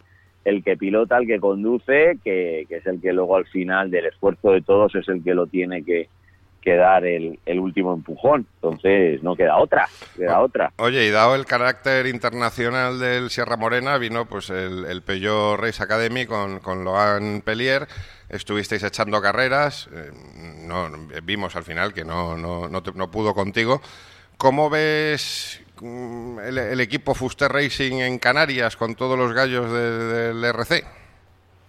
el 0.46 0.64
que 0.64 0.78
pilota, 0.78 1.18
el 1.18 1.26
que 1.26 1.40
conduce, 1.40 2.20
que, 2.24 2.66
que 2.70 2.76
es 2.76 2.86
el 2.86 3.02
que 3.02 3.12
luego 3.12 3.38
al 3.38 3.48
final 3.48 3.90
del 3.90 4.06
esfuerzo 4.06 4.52
de 4.52 4.62
todos 4.62 4.94
es 4.94 5.10
el 5.10 5.24
que 5.24 5.34
lo 5.34 5.48
tiene 5.48 5.84
que, 5.84 6.10
que 6.62 6.76
dar 6.76 7.06
el, 7.06 7.40
el, 7.46 7.60
último 7.60 7.94
empujón. 7.94 8.46
Entonces, 8.56 9.22
no 9.24 9.36
queda 9.36 9.58
otra, 9.58 9.88
queda 10.16 10.40
otra. 10.40 10.72
Oye, 10.78 11.06
y 11.06 11.10
dado 11.10 11.36
el 11.36 11.46
carácter 11.46 12.06
internacional 12.06 13.00
del 13.00 13.30
Sierra 13.30 13.58
Morena, 13.58 13.98
vino 13.98 14.26
pues 14.26 14.50
el, 14.50 14.86
el 14.86 15.02
Peugeot 15.02 15.60
Race 15.60 15.82
Academy 15.82 16.26
con, 16.26 16.60
con 16.60 16.84
Logan 16.84 17.42
Pellier. 17.44 17.88
Estuvisteis 18.30 18.84
echando 18.84 19.22
carreras, 19.22 19.90
eh, 19.94 20.12
no, 20.62 20.90
vimos 21.24 21.56
al 21.58 21.64
final 21.64 21.94
que 21.94 22.06
no, 22.06 22.38
no, 22.38 22.70
no, 22.70 22.82
te, 22.82 22.94
no 22.94 23.12
pudo 23.12 23.34
contigo. 23.34 23.82
¿Cómo 24.38 24.70
ves 24.70 25.62
mm, 25.82 26.40
el, 26.40 26.58
el, 26.58 26.80
equipo 26.80 27.14
Fuster 27.14 27.52
Racing 27.52 27.96
en 27.96 28.20
Canarias 28.20 28.78
con 28.78 28.96
todos 28.96 29.18
los 29.18 29.34
gallos 29.34 29.72
del 29.72 30.42
de, 30.42 30.48
RC? 30.48 30.86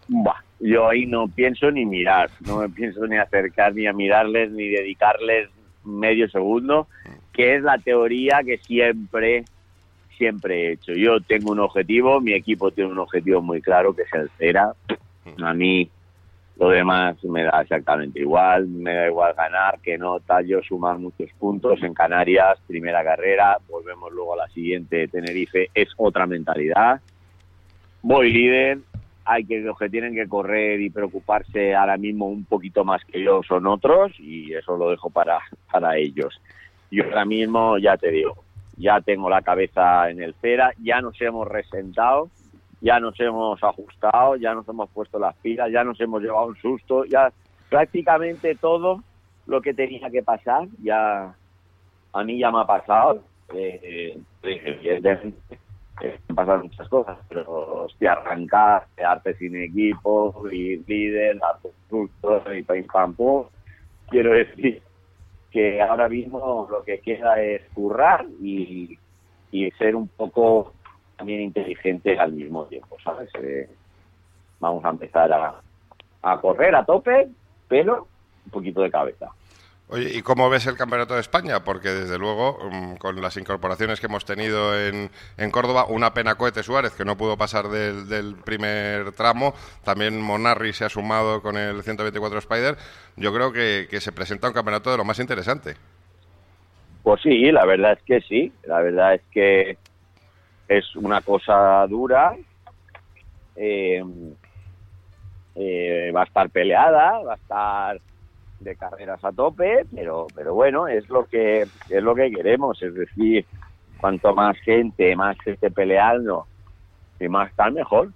Bah, 0.08 0.44
yo 0.62 0.88
ahí 0.88 1.06
no 1.06 1.28
pienso 1.28 1.70
ni 1.70 1.84
mirar, 1.84 2.30
no 2.46 2.58
me 2.58 2.68
pienso 2.68 3.06
ni 3.06 3.16
acercar 3.16 3.74
ni 3.74 3.86
a 3.86 3.92
mirarles 3.92 4.50
ni 4.52 4.68
dedicarles 4.68 5.50
medio 5.84 6.28
segundo, 6.28 6.86
que 7.32 7.56
es 7.56 7.62
la 7.62 7.78
teoría 7.78 8.42
que 8.44 8.58
siempre 8.58 9.44
siempre 10.16 10.68
he 10.68 10.72
hecho. 10.72 10.92
Yo 10.92 11.20
tengo 11.20 11.50
un 11.50 11.58
objetivo, 11.58 12.20
mi 12.20 12.32
equipo 12.32 12.70
tiene 12.70 12.92
un 12.92 12.98
objetivo 13.00 13.42
muy 13.42 13.60
claro 13.60 13.92
que 13.92 14.02
es 14.02 14.12
el 14.12 14.30
CERA. 14.38 14.72
A 15.42 15.54
mí 15.54 15.90
lo 16.56 16.68
demás 16.68 17.16
me 17.24 17.42
da 17.42 17.62
exactamente 17.62 18.20
igual, 18.20 18.68
me 18.68 18.94
da 18.94 19.08
igual 19.08 19.34
ganar 19.34 19.80
que 19.80 19.98
no, 19.98 20.20
tal, 20.20 20.46
yo 20.46 20.62
sumar 20.62 20.98
muchos 20.98 21.30
puntos 21.40 21.82
en 21.82 21.92
Canarias, 21.92 22.60
primera 22.68 23.02
carrera, 23.02 23.58
volvemos 23.68 24.12
luego 24.12 24.34
a 24.34 24.46
la 24.46 24.48
siguiente, 24.48 25.08
Tenerife, 25.08 25.70
es 25.74 25.88
otra 25.96 26.26
mentalidad. 26.26 27.00
Voy 28.02 28.32
líder, 28.32 28.78
hay 29.24 29.44
que 29.44 29.60
los 29.60 29.78
que 29.78 29.88
tienen 29.88 30.14
que 30.14 30.28
correr 30.28 30.80
y 30.80 30.90
preocuparse 30.90 31.74
ahora 31.74 31.96
mismo 31.96 32.26
un 32.26 32.44
poquito 32.44 32.84
más 32.84 33.04
que 33.04 33.22
yo 33.22 33.42
son 33.42 33.66
otros 33.66 34.12
y 34.18 34.52
eso 34.52 34.76
lo 34.76 34.90
dejo 34.90 35.10
para, 35.10 35.40
para 35.70 35.96
ellos. 35.96 36.40
Yo 36.90 37.04
ahora 37.04 37.24
mismo, 37.24 37.78
ya 37.78 37.96
te 37.96 38.10
digo, 38.10 38.34
ya 38.76 39.00
tengo 39.00 39.30
la 39.30 39.42
cabeza 39.42 40.10
en 40.10 40.22
el 40.22 40.34
cera, 40.34 40.72
ya 40.82 41.00
nos 41.00 41.20
hemos 41.20 41.48
resentado, 41.48 42.28
ya 42.80 42.98
nos 42.98 43.18
hemos 43.20 43.62
ajustado, 43.62 44.36
ya 44.36 44.54
nos 44.54 44.68
hemos 44.68 44.90
puesto 44.90 45.18
las 45.18 45.36
pilas, 45.36 45.70
ya 45.70 45.84
nos 45.84 46.00
hemos 46.00 46.20
llevado 46.20 46.46
un 46.46 46.56
susto, 46.56 47.04
ya 47.04 47.32
prácticamente 47.70 48.56
todo 48.56 49.02
lo 49.46 49.62
que 49.62 49.72
tenía 49.72 50.10
que 50.10 50.22
pasar, 50.22 50.66
ya 50.82 51.34
a 52.12 52.24
mí 52.24 52.38
ya 52.38 52.50
me 52.50 52.60
ha 52.60 52.66
pasado. 52.66 53.22
Eh, 53.54 54.18
evidentemente, 54.42 55.58
pasan 56.34 56.62
muchas 56.62 56.88
cosas, 56.88 57.18
pero 57.28 57.84
hostia, 57.84 58.12
arrancar, 58.12 58.86
quedarte 58.96 59.34
sin 59.34 59.56
equipo, 59.56 60.44
ir 60.50 60.82
líder, 60.86 61.38
susto 61.88 62.42
y 62.52 62.62
pam, 62.62 62.84
pam, 62.84 63.14
pum. 63.14 63.46
Quiero 64.08 64.32
decir 64.32 64.82
que 65.50 65.80
ahora 65.80 66.08
mismo 66.08 66.66
lo 66.70 66.82
que 66.82 67.00
queda 67.00 67.40
es 67.40 67.62
currar 67.74 68.24
y, 68.40 68.98
y 69.50 69.70
ser 69.72 69.96
un 69.96 70.08
poco 70.08 70.72
también 71.16 71.40
inteligente 71.42 72.18
al 72.18 72.32
mismo 72.32 72.64
tiempo, 72.64 72.96
¿sabes? 73.04 73.28
Eh, 73.40 73.68
vamos 74.60 74.84
a 74.84 74.90
empezar 74.90 75.32
a, 75.32 75.60
a 76.22 76.40
correr 76.40 76.74
a 76.74 76.84
tope, 76.84 77.28
pero 77.68 78.08
un 78.46 78.50
poquito 78.50 78.82
de 78.82 78.90
cabeza. 78.90 79.30
Oye, 79.92 80.08
¿y 80.16 80.22
cómo 80.22 80.48
ves 80.48 80.66
el 80.66 80.78
Campeonato 80.78 81.12
de 81.12 81.20
España? 81.20 81.64
Porque 81.64 81.90
desde 81.90 82.16
luego, 82.16 82.56
um, 82.66 82.96
con 82.96 83.20
las 83.20 83.36
incorporaciones 83.36 84.00
que 84.00 84.06
hemos 84.06 84.24
tenido 84.24 84.74
en, 84.74 85.10
en, 85.36 85.50
Córdoba, 85.50 85.84
una 85.86 86.14
pena 86.14 86.34
Cohete 86.36 86.62
Suárez, 86.62 86.92
que 86.92 87.04
no 87.04 87.18
pudo 87.18 87.36
pasar 87.36 87.68
del, 87.68 88.08
del, 88.08 88.36
primer 88.36 89.12
tramo, 89.12 89.52
también 89.84 90.18
Monarri 90.18 90.72
se 90.72 90.86
ha 90.86 90.88
sumado 90.88 91.42
con 91.42 91.58
el 91.58 91.82
124 91.82 92.38
Spider, 92.38 92.76
yo 93.16 93.34
creo 93.34 93.52
que, 93.52 93.86
que, 93.90 94.00
se 94.00 94.12
presenta 94.12 94.48
un 94.48 94.54
campeonato 94.54 94.90
de 94.90 94.96
lo 94.96 95.04
más 95.04 95.18
interesante. 95.18 95.74
Pues 97.02 97.20
sí, 97.20 97.52
la 97.52 97.66
verdad 97.66 97.92
es 97.92 98.02
que 98.04 98.22
sí, 98.22 98.50
la 98.64 98.80
verdad 98.80 99.12
es 99.12 99.22
que 99.30 99.76
es 100.68 100.96
una 100.96 101.20
cosa 101.20 101.86
dura, 101.86 102.34
eh, 103.56 104.02
eh, 105.54 106.10
va 106.16 106.22
a 106.22 106.24
estar 106.24 106.48
peleada, 106.48 107.18
va 107.18 107.34
a 107.34 107.36
estar 107.36 108.00
de 108.62 108.76
carreras 108.76 109.24
a 109.24 109.32
tope, 109.32 109.86
pero 109.94 110.26
pero 110.34 110.54
bueno, 110.54 110.88
es 110.88 111.08
lo 111.08 111.24
que 111.24 111.62
es 111.62 112.02
lo 112.02 112.14
que 112.14 112.30
queremos, 112.30 112.82
es 112.82 112.94
decir, 112.94 113.46
cuanto 114.00 114.34
más 114.34 114.56
gente, 114.58 115.14
más 115.16 115.36
esté 115.46 115.70
peleando 115.70 116.46
y 117.20 117.28
más 117.28 117.52
tal 117.54 117.72
mejor. 117.72 118.10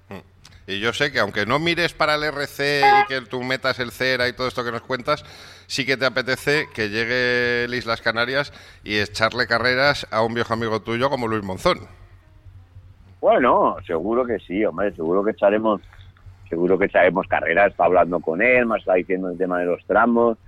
Y 0.66 0.80
yo 0.80 0.92
sé 0.92 1.12
que 1.12 1.20
aunque 1.20 1.46
no 1.46 1.60
mires 1.60 1.94
para 1.94 2.16
el 2.16 2.24
RC 2.24 2.80
y 2.80 3.06
que 3.06 3.20
tú 3.22 3.42
metas 3.42 3.78
el 3.78 3.92
CERA 3.92 4.28
y 4.28 4.32
todo 4.32 4.48
esto 4.48 4.64
que 4.64 4.72
nos 4.72 4.82
cuentas, 4.82 5.24
sí 5.68 5.86
que 5.86 5.96
te 5.96 6.06
apetece 6.06 6.66
que 6.74 6.88
llegue 6.88 7.64
el 7.64 7.74
Islas 7.74 8.02
Canarias 8.02 8.52
y 8.82 8.98
echarle 8.98 9.46
carreras 9.46 10.08
a 10.10 10.22
un 10.22 10.34
viejo 10.34 10.54
amigo 10.54 10.80
tuyo 10.80 11.08
como 11.08 11.28
Luis 11.28 11.44
Monzón. 11.44 11.78
Bueno, 13.20 13.76
seguro 13.86 14.26
que 14.26 14.38
sí, 14.40 14.64
hombre, 14.64 14.92
seguro 14.94 15.24
que 15.24 15.30
echaremos 15.30 15.80
seguro 16.48 16.78
que 16.78 16.86
echaremos 16.86 17.26
carreras, 17.26 17.70
está 17.70 17.84
hablando 17.84 18.20
con 18.20 18.42
él, 18.42 18.66
me 18.66 18.78
está 18.78 18.94
diciendo 18.94 19.30
el 19.30 19.38
tema 19.38 19.58
de 19.60 19.66
los 19.66 19.84
tramos, 19.86 20.38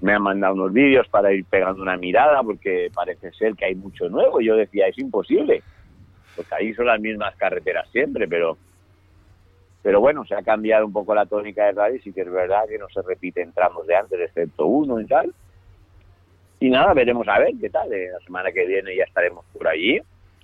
me 0.00 0.12
han 0.12 0.22
mandado 0.22 0.54
unos 0.54 0.72
vídeos 0.72 1.08
para 1.08 1.32
ir 1.32 1.44
pegando 1.44 1.82
una 1.82 1.96
mirada 1.96 2.42
porque 2.42 2.90
parece 2.94 3.32
ser 3.32 3.54
que 3.54 3.66
hay 3.66 3.74
mucho 3.74 4.08
nuevo. 4.08 4.40
Yo 4.40 4.56
decía, 4.56 4.86
es 4.88 4.98
imposible, 4.98 5.62
porque 6.34 6.54
ahí 6.54 6.74
son 6.74 6.86
las 6.86 7.00
mismas 7.00 7.34
carreteras 7.36 7.88
siempre, 7.90 8.28
pero 8.28 8.56
pero 9.82 10.00
bueno, 10.00 10.24
se 10.24 10.34
ha 10.34 10.42
cambiado 10.42 10.84
un 10.84 10.92
poco 10.92 11.14
la 11.14 11.26
tónica 11.26 11.66
de 11.66 11.70
rally, 11.70 12.00
sí 12.00 12.12
que 12.12 12.22
es 12.22 12.30
verdad 12.32 12.64
que 12.68 12.76
no 12.76 12.88
se 12.88 13.02
repiten 13.02 13.52
tramos 13.52 13.86
de 13.86 13.94
antes, 13.94 14.18
excepto 14.18 14.66
uno 14.66 15.00
y 15.00 15.06
tal. 15.06 15.32
Y 16.58 16.70
nada, 16.70 16.92
veremos 16.92 17.28
a 17.28 17.38
ver 17.38 17.52
qué 17.60 17.70
tal. 17.70 17.88
La 17.90 18.18
semana 18.24 18.50
que 18.50 18.66
viene 18.66 18.96
ya 18.96 19.04
estaremos 19.04 19.44
por 19.52 19.68
allí, 19.68 20.00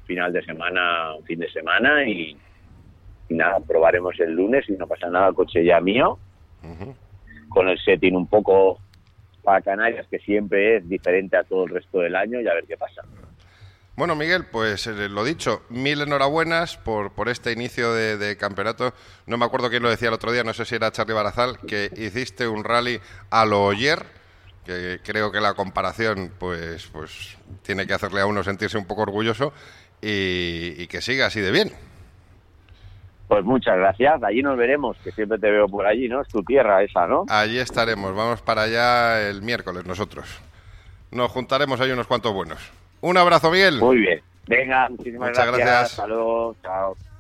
final 0.07 0.33
de 0.33 0.45
semana, 0.45 1.15
fin 1.27 1.41
de 1.41 1.51
semana, 1.51 2.05
y, 2.07 2.37
y 3.29 3.35
nada, 3.35 3.61
probaremos 3.61 4.19
el 4.21 4.33
lunes 4.33 4.69
y 4.69 4.73
no 4.73 4.87
pasa 4.87 5.09
nada, 5.09 5.33
coche 5.33 5.65
ya 5.65 5.81
mío, 5.81 6.19
uh 6.63 6.67
-huh. 6.67 6.95
con 7.49 7.69
el 7.69 7.79
setting 7.79 8.15
un 8.15 8.27
poco 8.27 8.79
para 9.43 9.61
Canarias, 9.61 10.07
que 10.11 10.19
siempre 10.21 10.77
es 10.77 10.89
diferente 10.89 11.37
a 11.37 11.45
todo 11.45 11.65
el 11.65 11.71
resto 11.71 11.99
del 12.01 12.15
año, 12.15 12.41
y 12.41 12.49
a 12.49 12.55
ver 12.55 12.65
qué 12.67 12.77
pasa. 12.77 13.03
Bueno, 13.95 14.17
Miguel, 14.17 14.47
pues 14.51 14.87
eh, 14.87 15.09
lo 15.09 15.23
dicho, 15.23 15.63
mil 15.69 16.01
enhorabuenas 16.01 16.79
por, 16.79 17.13
por 17.13 17.29
este 17.29 17.53
inicio 17.53 17.93
de, 17.93 18.17
de, 18.17 18.37
campeonato. 18.39 18.95
No 19.27 19.37
me 19.37 19.45
acuerdo 19.45 19.69
quién 19.69 19.83
lo 19.83 19.91
decía 19.91 20.09
el 20.09 20.15
otro 20.15 20.33
día, 20.33 20.45
no 20.45 20.55
sé 20.55 20.65
si 20.65 20.77
era 20.77 20.91
Charlie 20.93 21.13
Barazal, 21.15 21.59
que 21.59 21.91
hiciste 21.97 22.49
un 22.49 22.65
rally 22.65 23.01
a 23.31 23.45
lo 23.45 23.65
Oyer, 23.65 24.07
que 24.65 25.01
creo 25.05 25.31
que 25.31 25.41
la 25.41 25.55
comparación 25.55 26.33
pues, 26.39 26.87
pues 26.87 27.37
tiene 27.63 27.87
que 27.87 27.93
hacerle 27.93 28.23
a 28.23 28.27
uno 28.27 28.43
sentirse 28.43 28.79
un 28.79 28.87
poco 28.87 29.03
orgulloso 29.03 29.53
y, 30.01 30.75
y 30.79 30.87
que 30.87 31.03
siga 31.03 31.27
así 31.27 31.41
de 31.41 31.51
bien. 31.51 31.73
Pues 33.33 33.47
muchas 33.47 33.79
gracias. 33.79 34.23
Allí 34.23 34.43
nos 34.43 34.59
veremos, 34.59 34.95
que 34.99 35.11
siempre 35.11 35.39
te 35.39 35.51
veo 35.51 35.67
por 35.67 35.87
allí, 35.87 36.07
¿no? 36.07 36.21
Es 36.21 36.29
tu 36.29 36.43
tierra 36.43 36.83
esa, 36.83 37.07
¿no? 37.07 37.25
Allí 37.31 37.59
estaremos. 37.59 38.15
Vamos 38.15 38.43
para 38.43 38.65
allá 38.65 39.27
el 39.27 39.41
miércoles 39.41 39.87
nosotros. 39.87 40.39
Nos 41.11 41.31
juntaremos 41.31 41.81
ahí 41.81 41.91
unos 41.93 42.07
cuantos 42.07 42.35
buenos. 42.35 42.59
Un 43.01 43.17
abrazo, 43.17 43.51
Miguel. 43.51 43.79
Muy 43.79 43.97
bien. 43.97 44.21
Venga, 44.47 44.87
muchísimas 44.91 45.31
Muchas 45.31 45.47
gracias. 45.47 45.67
gracias. 45.67 45.99
Hasta 45.99 46.07
luego. 46.09 46.57
Chao. 46.63 47.12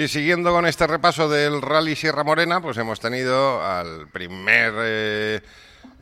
Y 0.00 0.08
siguiendo 0.08 0.50
con 0.52 0.64
este 0.64 0.86
repaso 0.86 1.28
del 1.28 1.60
Rally 1.60 1.94
Sierra 1.94 2.24
Morena, 2.24 2.62
pues 2.62 2.78
hemos 2.78 3.00
tenido 3.00 3.62
al 3.62 4.08
primer 4.08 4.72
eh, 4.78 5.40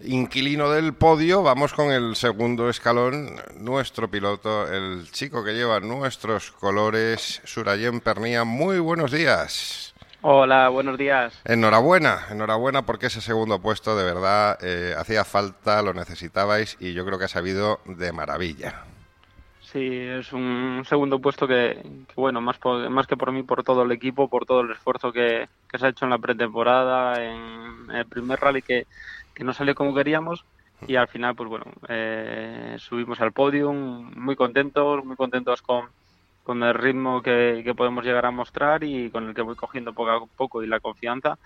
inquilino 0.02 0.70
del 0.70 0.94
podio, 0.94 1.42
vamos 1.42 1.74
con 1.74 1.90
el 1.90 2.14
segundo 2.14 2.70
escalón, 2.70 3.34
nuestro 3.56 4.08
piloto, 4.08 4.72
el 4.72 5.10
chico 5.10 5.42
que 5.42 5.54
lleva 5.54 5.80
nuestros 5.80 6.52
colores, 6.52 7.42
Surayen 7.42 7.98
Pernía. 7.98 8.44
Muy 8.44 8.78
buenos 8.78 9.10
días. 9.10 9.96
Hola, 10.22 10.68
buenos 10.68 10.96
días. 10.96 11.34
Enhorabuena, 11.44 12.28
enhorabuena 12.30 12.86
porque 12.86 13.06
ese 13.06 13.20
segundo 13.20 13.60
puesto 13.60 13.96
de 13.96 14.04
verdad 14.04 14.58
eh, 14.62 14.94
hacía 14.96 15.24
falta, 15.24 15.82
lo 15.82 15.92
necesitabais 15.92 16.76
y 16.78 16.92
yo 16.92 17.04
creo 17.04 17.18
que 17.18 17.24
ha 17.24 17.28
sabido 17.28 17.80
de 17.84 18.12
maravilla. 18.12 18.84
Sí, 19.72 19.80
es 19.82 20.32
un 20.32 20.82
segundo 20.86 21.18
puesto 21.18 21.46
que, 21.46 21.82
bueno, 22.16 22.40
más, 22.40 22.58
más 22.88 23.06
que 23.06 23.18
por 23.18 23.32
mí, 23.32 23.42
por 23.42 23.62
todo 23.62 23.82
el 23.82 23.92
equipo, 23.92 24.28
por 24.28 24.46
todo 24.46 24.62
el 24.62 24.70
esfuerzo 24.70 25.12
que, 25.12 25.46
se 25.78 25.86
ha 25.86 25.90
hecho 25.90 26.06
en 26.06 26.10
la 26.10 26.18
pretemporada, 26.18 27.22
en 27.22 27.90
el 27.90 28.06
primer 28.06 28.40
rally 28.40 28.62
que, 28.62 28.86
que 29.34 29.44
no 29.44 29.52
salió 29.52 29.74
como 29.74 29.94
queríamos 29.94 30.46
y 30.86 30.96
al 30.96 31.08
final, 31.08 31.34
pues 31.34 31.50
bueno, 31.50 31.66
eh, 31.86 32.76
subimos 32.78 33.20
al 33.20 33.32
podium 33.32 34.10
muy 34.16 34.36
contentos, 34.36 35.04
muy 35.04 35.16
contentos 35.16 35.60
con, 35.60 35.86
con 36.44 36.62
el 36.62 36.72
ritmo 36.72 37.20
que, 37.20 37.60
que, 37.62 37.74
podemos 37.74 38.06
llegar 38.06 38.24
a 38.24 38.30
mostrar 38.30 38.84
y 38.84 39.10
con 39.10 39.28
el 39.28 39.34
que 39.34 39.42
voy 39.42 39.54
cogiendo 39.54 39.92
poco 39.92 40.10
a 40.10 40.26
poco 40.26 40.62
y 40.62 40.66
la 40.66 40.80
confianza. 40.80 41.38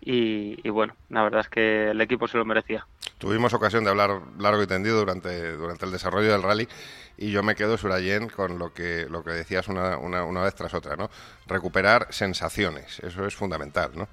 Y, 0.00 0.58
y, 0.66 0.70
bueno, 0.70 0.94
la 1.10 1.22
verdad 1.22 1.40
es 1.40 1.48
que 1.48 1.90
el 1.90 2.00
equipo 2.00 2.28
se 2.28 2.38
lo 2.38 2.44
merecía. 2.44 2.86
Tuvimos 3.18 3.52
ocasión 3.52 3.84
de 3.84 3.90
hablar 3.90 4.20
largo 4.38 4.62
y 4.62 4.66
tendido 4.66 4.98
durante, 4.98 5.52
durante 5.52 5.84
el 5.84 5.92
desarrollo 5.92 6.30
del 6.30 6.42
rally 6.42 6.68
y 7.16 7.32
yo 7.32 7.42
me 7.42 7.56
quedo, 7.56 7.76
Surayen, 7.76 8.28
con 8.28 8.58
lo 8.58 8.72
que, 8.72 9.06
lo 9.10 9.24
que 9.24 9.32
decías 9.32 9.66
una, 9.66 9.98
una, 9.98 10.24
una 10.24 10.42
vez 10.42 10.54
tras 10.54 10.72
otra, 10.72 10.94
¿no? 10.94 11.10
Recuperar 11.48 12.06
sensaciones, 12.10 13.00
eso 13.00 13.26
es 13.26 13.34
fundamental, 13.34 13.90
¿no? 13.96 14.08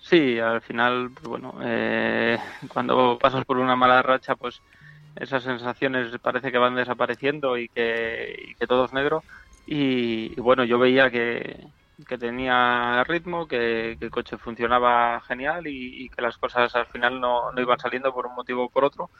Sí, 0.00 0.38
al 0.38 0.62
final, 0.62 1.10
pues 1.12 1.26
bueno, 1.26 1.54
eh, 1.62 2.38
cuando 2.72 3.18
pasas 3.20 3.44
por 3.44 3.58
una 3.58 3.76
mala 3.76 4.00
racha, 4.00 4.36
pues 4.36 4.62
esas 5.16 5.42
sensaciones 5.42 6.16
parece 6.22 6.50
que 6.50 6.56
van 6.56 6.76
desapareciendo 6.76 7.58
y 7.58 7.68
que, 7.68 8.46
y 8.48 8.54
que 8.54 8.66
todo 8.66 8.86
es 8.86 8.94
negro. 8.94 9.22
Y, 9.66 10.32
y, 10.34 10.40
bueno, 10.40 10.64
yo 10.64 10.78
veía 10.78 11.10
que, 11.10 11.62
que 12.06 12.18
tenía 12.18 13.02
ritmo, 13.04 13.46
que, 13.46 13.96
el 14.00 14.10
coche 14.10 14.38
funcionaba 14.38 15.20
genial 15.20 15.66
y, 15.66 16.08
que 16.10 16.22
las 16.22 16.38
cosas 16.38 16.74
al 16.74 16.86
final 16.86 17.20
no, 17.20 17.50
iban 17.56 17.78
saliendo 17.78 18.12
por 18.12 18.26
un 18.26 18.34
motivo 18.34 18.64
o 18.64 18.70
por 18.70 18.84
otro. 18.84 19.10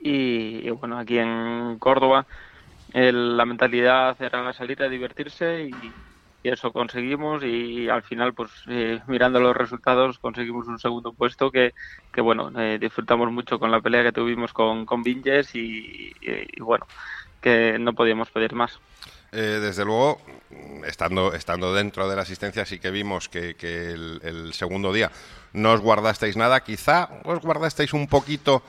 Y, 0.00 0.68
bueno, 0.70 0.98
aquí 0.98 1.18
en 1.18 1.78
Córdoba 1.78 2.26
el, 2.92 3.36
la 3.36 3.44
mentalidad 3.44 4.20
era 4.22 4.52
salir 4.52 4.82
a 4.82 4.88
divertirse 4.88 5.64
y, 5.64 5.92
eso 6.44 6.72
conseguimos 6.72 7.42
y 7.44 7.90
al 7.90 8.02
final 8.02 8.32
pues 8.32 8.50
eh, 8.68 9.00
mirando 9.06 9.38
los 9.38 9.54
resultados 9.54 10.18
conseguimos 10.18 10.66
un 10.66 10.78
segundo 10.78 11.12
puesto 11.12 11.50
que, 11.50 11.74
que 12.10 12.22
bueno 12.22 12.50
eh, 12.58 12.78
disfrutamos 12.80 13.30
mucho 13.30 13.58
con 13.58 13.70
la 13.70 13.82
pelea 13.82 14.04
que 14.04 14.12
tuvimos 14.12 14.54
con, 14.54 14.86
con 14.86 15.02
Vinges 15.02 15.54
y, 15.54 16.10
y 16.22 16.60
bueno 16.60 16.86
que 17.42 17.78
no 17.78 17.92
podíamos 17.92 18.30
pedir 18.30 18.54
más 18.54 18.80
eh, 19.32 19.58
desde 19.60 19.84
luego, 19.84 20.20
estando, 20.86 21.34
estando 21.34 21.74
dentro 21.74 22.08
de 22.08 22.16
la 22.16 22.22
asistencia, 22.22 22.64
sí 22.64 22.78
que 22.78 22.90
vimos 22.90 23.28
que, 23.28 23.54
el, 23.60 24.52
segundo 24.54 24.92
día 24.92 25.10
no 25.52 25.72
os 25.72 25.80
guardasteis 25.80 26.36
nada. 26.36 26.60
Quizá 26.60 27.08
os 27.24 27.40
guardasteis 27.40 27.92
un 27.92 28.06
poquito 28.06 28.62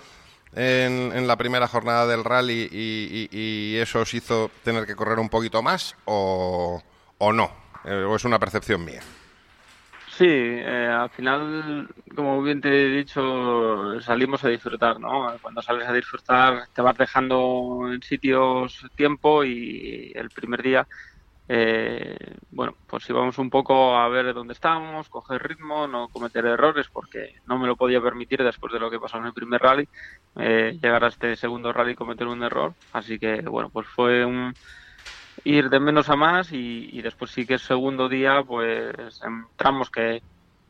en, 0.55 1.27
la 1.27 1.37
primera 1.37 1.67
jornada 1.67 2.07
del 2.07 2.23
rally 2.23 2.69
y, 2.71 3.77
eso 3.77 4.01
os 4.01 4.13
hizo 4.13 4.51
tener 4.63 4.85
que 4.85 4.95
correr 4.95 5.19
un 5.19 5.29
poquito 5.29 5.61
más 5.61 5.95
o, 6.05 6.81
o 7.17 7.33
no. 7.33 7.51
Eh, 7.85 8.03
¿O 8.03 8.15
es 8.15 8.25
una 8.25 8.39
percepción 8.39 8.83
mía? 8.83 9.01
Sí, 10.19 10.25
eh, 10.27 10.87
al 10.87 11.09
final, 11.11 11.87
como 12.13 12.41
bien 12.43 12.59
te 12.59 12.67
he 12.69 12.89
dicho, 12.89 14.01
salimos 14.01 14.43
a 14.43 14.49
disfrutar, 14.49 14.99
¿no? 14.99 15.39
Cuando 15.39 15.61
sales 15.61 15.87
a 15.87 15.93
disfrutar 15.93 16.67
te 16.73 16.81
vas 16.81 16.97
dejando 16.97 17.83
en 17.89 18.01
sitios 18.01 18.85
tiempo 18.95 19.45
y 19.45 20.11
el 20.13 20.29
primer 20.31 20.61
día, 20.61 20.85
eh, 21.47 22.17
bueno, 22.49 22.77
pues 22.87 23.09
íbamos 23.09 23.37
un 23.39 23.49
poco 23.49 23.95
a 23.97 24.09
ver 24.09 24.33
dónde 24.33 24.53
estábamos, 24.53 25.09
coger 25.09 25.43
ritmo, 25.43 25.87
no 25.87 26.09
cometer 26.09 26.45
errores, 26.45 26.87
porque 26.93 27.33
no 27.45 27.59
me 27.59 27.67
lo 27.67 27.77
podía 27.77 28.01
permitir 28.01 28.43
después 28.43 28.73
de 28.73 28.79
lo 28.79 28.91
que 28.91 28.99
pasó 28.99 29.17
en 29.19 29.27
el 29.27 29.33
primer 29.33 29.61
rally, 29.61 29.87
eh, 30.37 30.77
llegar 30.81 31.03
a 31.05 31.09
este 31.09 31.35
segundo 31.37 31.73
rally 31.73 31.93
y 31.93 31.95
cometer 31.95 32.27
un 32.27 32.43
error. 32.43 32.75
Así 32.91 33.19
que, 33.19 33.41
bueno, 33.43 33.69
pues 33.71 33.87
fue 33.87 34.25
un 34.25 34.53
ir 35.43 35.69
de 35.69 35.79
menos 35.79 36.09
a 36.09 36.15
más 36.15 36.51
y, 36.51 36.89
y, 36.91 37.01
después 37.01 37.31
sí 37.31 37.45
que 37.45 37.55
el 37.55 37.59
segundo 37.59 38.09
día 38.09 38.43
pues 38.45 39.21
en 39.23 39.45
tramos 39.55 39.89
que, 39.89 40.21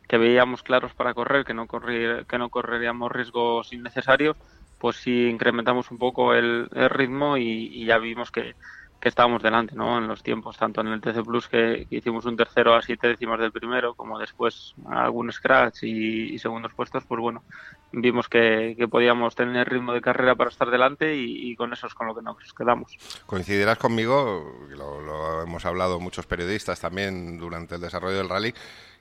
que 0.08 0.18
veíamos 0.18 0.64
claros 0.64 0.94
para 0.94 1.14
correr, 1.14 1.46
que 1.46 1.54
no, 1.54 1.68
correr, 1.68 2.26
que 2.26 2.38
no 2.38 2.50
correríamos 2.50 3.12
riesgos 3.12 3.72
innecesarios, 3.72 4.36
pues 4.80 4.96
sí 4.96 5.28
incrementamos 5.28 5.92
un 5.92 6.00
poco 6.00 6.34
el, 6.34 6.68
el 6.74 6.90
ritmo 6.90 7.38
y, 7.38 7.86
ya 7.86 8.00
vimos 8.00 8.32
que, 8.32 8.56
que 9.00 9.10
estábamos 9.10 9.42
delante 9.42 9.76
¿no? 9.76 9.98
en 9.98 10.08
los 10.08 10.24
tiempos, 10.24 10.58
tanto 10.58 10.82
en 10.82 10.88
el 10.88 11.00
TC 11.00 11.24
Plus 11.24 11.48
que, 11.48 11.88
hicimos 11.90 12.26
un 12.26 12.36
tercero 12.36 12.76
a 12.76 12.82
siete 12.82 13.08
décimas 13.08 13.40
del 13.40 13.52
primero, 13.52 13.96
como 13.96 14.20
después 14.20 14.76
algún 14.88 15.32
scratch 15.32 15.84
y, 15.84 16.38
segundos 16.38 16.74
puestos, 16.74 17.04
pues 17.06 17.22
bueno, 17.22 17.44
vimos 17.92 18.28
que, 18.28 18.76
que, 18.78 18.88
podíamos 18.88 19.36
tener 19.36 19.70
ritmo 19.70 19.94
de 19.94 20.02
carrera 20.02 20.36
para 20.36 20.50
estar 20.50 20.70
delante 20.70 21.16
y, 21.16 21.52
y, 21.52 21.56
con 21.56 21.72
eso 21.72 21.88
es 21.88 21.94
con 21.94 22.08
lo 22.08 22.16
que 22.16 22.22
nos 22.22 22.54
quedamos. 22.54 22.98
Coincidirás 23.26 23.78
conmigo, 23.78 24.68
lo, 24.70 25.02
lo, 25.02 25.42
hemos 25.42 25.66
hablado 25.66 26.00
muchos 26.00 26.26
periodistas 26.26 26.80
también 26.80 27.38
durante 27.38 27.76
el 27.76 27.82
desarrollo 27.82 28.18
del 28.18 28.30
rally, 28.30 28.54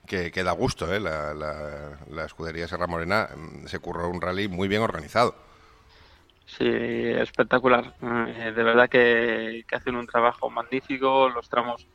que, 0.05 0.31
que 0.31 0.43
da 0.43 0.51
gusto, 0.51 0.93
¿eh? 0.93 0.99
la, 0.99 1.33
la, 1.33 1.99
la 2.09 2.25
escudería 2.25 2.67
Serra 2.67 2.87
Morena 2.87 3.29
mm, 3.35 3.67
se 3.67 3.79
curró 3.79 4.09
un 4.09 4.21
rally 4.21 4.47
muy 4.47 4.67
bien 4.67 4.81
organizado. 4.81 5.48
Sí, 6.57 6.65
espectacular. 6.65 7.93
Eh, 8.01 8.51
de 8.55 8.63
verdad 8.63 8.89
que, 8.89 9.63
hacen 9.71 9.95
un 9.95 10.07
trabajo 10.07 10.49
magnífico. 10.49 11.29
Los 11.29 11.47
tramos 11.47 11.87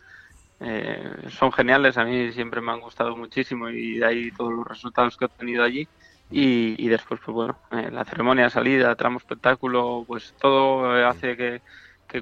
eh, 0.61 1.29
son 1.31 1.53
geniales. 1.53 1.99
A 1.99 2.05
mí 2.05 2.33
siempre 2.33 2.61
me 2.61 2.73
han 2.73 2.81
gustado 2.81 3.17
muchísimo 3.17 3.69
y 3.69 3.99
de 3.99 4.07
ahí 4.07 4.31
todos 4.31 4.53
los 4.53 4.67
resultados 4.67 5.17
que 5.17 5.25
he 5.25 5.27
obtenido 5.27 5.65
allí. 5.65 5.89
Y, 6.31 6.89
después, 6.89 7.21
pues 7.25 7.35
bueno, 7.35 7.59
eh, 7.71 7.91
la 7.93 8.05
ceremonia, 8.05 8.51
salida, 8.51 8.95
tramo 8.97 9.19
espectáculo, 9.19 10.05
pues 10.07 10.35
todo 10.41 10.99
eh, 10.99 11.05
hace 11.05 11.37
que, 11.37 11.61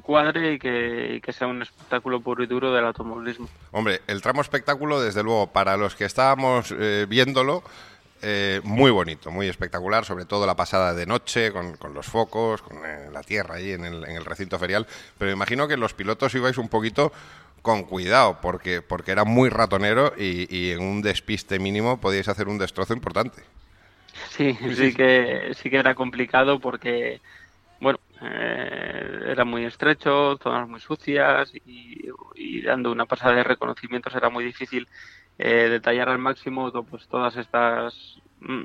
cuadre 0.01 0.55
y 0.55 0.59
que, 0.59 1.33
sea 1.33 1.47
un 1.47 1.63
espectáculo 1.63 2.21
puro 2.21 2.43
y 2.43 2.47
duro 2.47 2.73
del 2.73 2.85
automovilismo. 2.85 3.49
Hombre, 3.71 4.01
el 4.07 4.21
tramo 4.21 4.41
espectáculo, 4.41 5.01
desde 5.01 5.23
luego, 5.23 5.47
para 5.47 5.77
los 5.77 5.95
que 5.95 6.05
estábamos 6.05 6.75
viéndolo, 7.09 7.63
eh, 8.23 8.61
muy 8.65 8.91
bonito, 8.91 9.31
muy 9.31 9.49
espectacular, 9.49 10.05
sobre 10.05 10.25
todo 10.25 10.47
la 10.47 10.55
pasada 10.55 10.95
de 10.95 11.07
noche, 11.07 11.53
con, 11.53 11.77
con 11.77 11.93
los 11.93 12.07
focos, 12.07 12.63
con 12.63 12.79
eh, 12.85 13.11
la 13.13 13.23
tierra 13.23 13.57
ahí 13.57 13.73
en 13.73 13.85
el, 13.85 14.05
en 14.05 14.17
el, 14.17 14.25
recinto 14.25 14.59
ferial. 14.59 14.87
Pero 15.19 15.33
imagino 15.33 15.67
que 15.67 15.77
los 15.77 15.93
pilotos 15.93 16.35
ibais 16.35 16.57
un 16.59 16.69
poquito 16.69 17.13
con 17.63 17.85
cuidado, 17.85 18.39
porque, 18.41 18.81
porque 18.83 19.13
era 19.13 19.25
muy 19.25 19.49
ratonero 19.49 20.13
y, 20.17 20.47
y 20.57 20.71
en 20.71 20.83
un 20.83 21.03
despiste 21.03 21.59
mínimo 21.59 22.01
podíais 22.01 22.29
hacer 22.29 22.49
un 22.49 22.59
destrozo 22.59 22.95
importante. 22.95 23.43
Sí, 24.31 24.57
sí 24.75 24.95
que, 24.95 25.53
sí 25.55 25.71
que 25.71 25.77
era 25.79 25.95
complicado 25.95 26.61
porque, 26.61 27.21
bueno, 27.81 27.99
eh, 28.21 29.21
era 29.31 29.45
muy 29.45 29.65
estrecho, 29.65 30.39
zonas 30.39 30.69
muy 30.69 30.81
sucias 30.81 31.53
y, 31.67 32.09
y, 32.35 32.63
dando 32.63 32.93
una 32.93 33.07
pasada 33.07 33.35
de 33.35 33.45
reconocimientos 33.45 34.15
era 34.15 34.31
muy 34.31 34.45
difícil 34.45 34.87
eh, 35.39 35.69
detallar 35.69 36.09
al 36.09 36.19
máximo 36.19 36.71
pues 36.85 37.09
todas 37.09 37.37
estas 37.37 38.21
mm, 38.41 38.65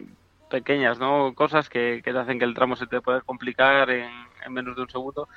pequeñas 0.49 0.99
¿no? 0.99 1.34
cosas 1.34 1.69
que, 1.69 2.01
te 2.03 2.12
hacen 2.12 2.39
que 2.39 2.45
el 2.45 2.53
tramo 2.53 2.75
se 2.75 2.88
te 2.88 3.01
pueda 3.01 3.21
complicar 3.21 3.89
en, 3.89 4.10
en 4.45 4.53
menos 4.53 4.75
de 4.75 4.82
un 4.84 4.89
segundo 4.89 5.27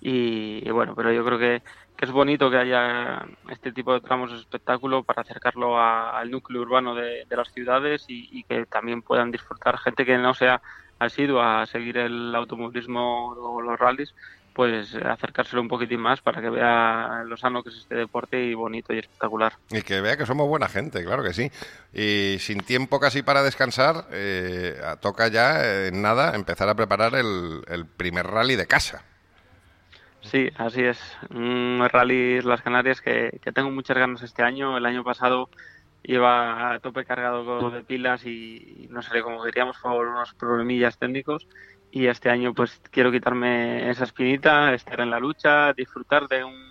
y, 0.00 0.68
bueno, 0.70 0.94
pero 0.94 1.12
yo 1.12 1.24
creo 1.24 1.38
que, 1.38 1.62
es 2.00 2.10
bonito 2.10 2.50
que 2.50 2.56
haya 2.56 3.26
este 3.50 3.72
tipo 3.72 3.92
de 3.92 4.00
tramos 4.00 4.32
de 4.32 4.38
espectáculo 4.38 5.02
para 5.02 5.20
acercarlo 5.20 5.78
a, 5.78 6.18
al 6.18 6.30
núcleo 6.30 6.62
urbano 6.62 6.94
de, 6.94 7.26
de 7.28 7.36
las 7.36 7.52
ciudades 7.52 8.06
y, 8.08 8.26
y, 8.32 8.44
que 8.44 8.64
también 8.64 9.02
puedan 9.02 9.30
disfrutar 9.30 9.76
gente 9.76 10.06
que 10.06 10.16
no 10.16 10.32
sea 10.32 10.62
asidua 10.98 11.60
a 11.60 11.66
seguir 11.66 11.98
el 11.98 12.34
automovilismo 12.34 13.32
o 13.32 13.60
los 13.60 13.78
rallies, 13.78 14.14
pues 14.60 14.94
acercárselo 14.94 15.62
un 15.62 15.68
poquitín 15.68 16.00
más 16.00 16.20
para 16.20 16.42
que 16.42 16.50
vea 16.50 17.22
lo 17.24 17.34
sano 17.38 17.62
que 17.62 17.70
es 17.70 17.76
este 17.76 17.94
deporte 17.94 18.44
y 18.44 18.52
bonito 18.52 18.92
y 18.92 18.98
espectacular. 18.98 19.54
Y 19.70 19.80
que 19.80 20.02
vea 20.02 20.18
que 20.18 20.26
somos 20.26 20.46
buena 20.46 20.68
gente, 20.68 21.02
claro 21.02 21.22
que 21.22 21.32
sí. 21.32 21.50
Y 21.94 22.36
sin 22.40 22.60
tiempo 22.60 23.00
casi 23.00 23.22
para 23.22 23.42
descansar, 23.42 24.04
eh, 24.12 24.78
toca 25.00 25.28
ya 25.28 25.86
en 25.86 26.02
nada 26.02 26.34
empezar 26.34 26.68
a 26.68 26.74
preparar 26.74 27.14
el, 27.14 27.62
el 27.68 27.86
primer 27.86 28.26
rally 28.26 28.54
de 28.54 28.66
casa. 28.66 29.02
Sí, 30.20 30.50
así 30.58 30.82
es. 30.82 31.00
Un 31.30 31.82
rally 31.90 32.42
Las 32.42 32.60
Canarias 32.60 33.00
que, 33.00 33.40
que, 33.42 33.52
tengo 33.52 33.70
muchas 33.70 33.96
ganas 33.96 34.20
este 34.20 34.42
año. 34.42 34.76
El 34.76 34.84
año 34.84 35.02
pasado 35.02 35.48
iba 36.02 36.74
a 36.74 36.80
tope 36.80 37.06
cargado 37.06 37.70
de 37.70 37.82
pilas 37.82 38.26
y 38.26 38.88
no 38.90 39.00
salió 39.00 39.24
como 39.24 39.42
queríamos 39.42 39.78
por 39.78 40.06
unos 40.06 40.34
problemillas 40.34 40.98
técnicos. 40.98 41.48
Y 41.90 42.06
este 42.06 42.30
año 42.30 42.54
pues 42.54 42.80
quiero 42.90 43.10
quitarme 43.10 43.90
esa 43.90 44.04
espinita, 44.04 44.72
estar 44.74 45.00
en 45.00 45.10
la 45.10 45.18
lucha, 45.18 45.72
disfrutar 45.72 46.28
de 46.28 46.44
un 46.44 46.70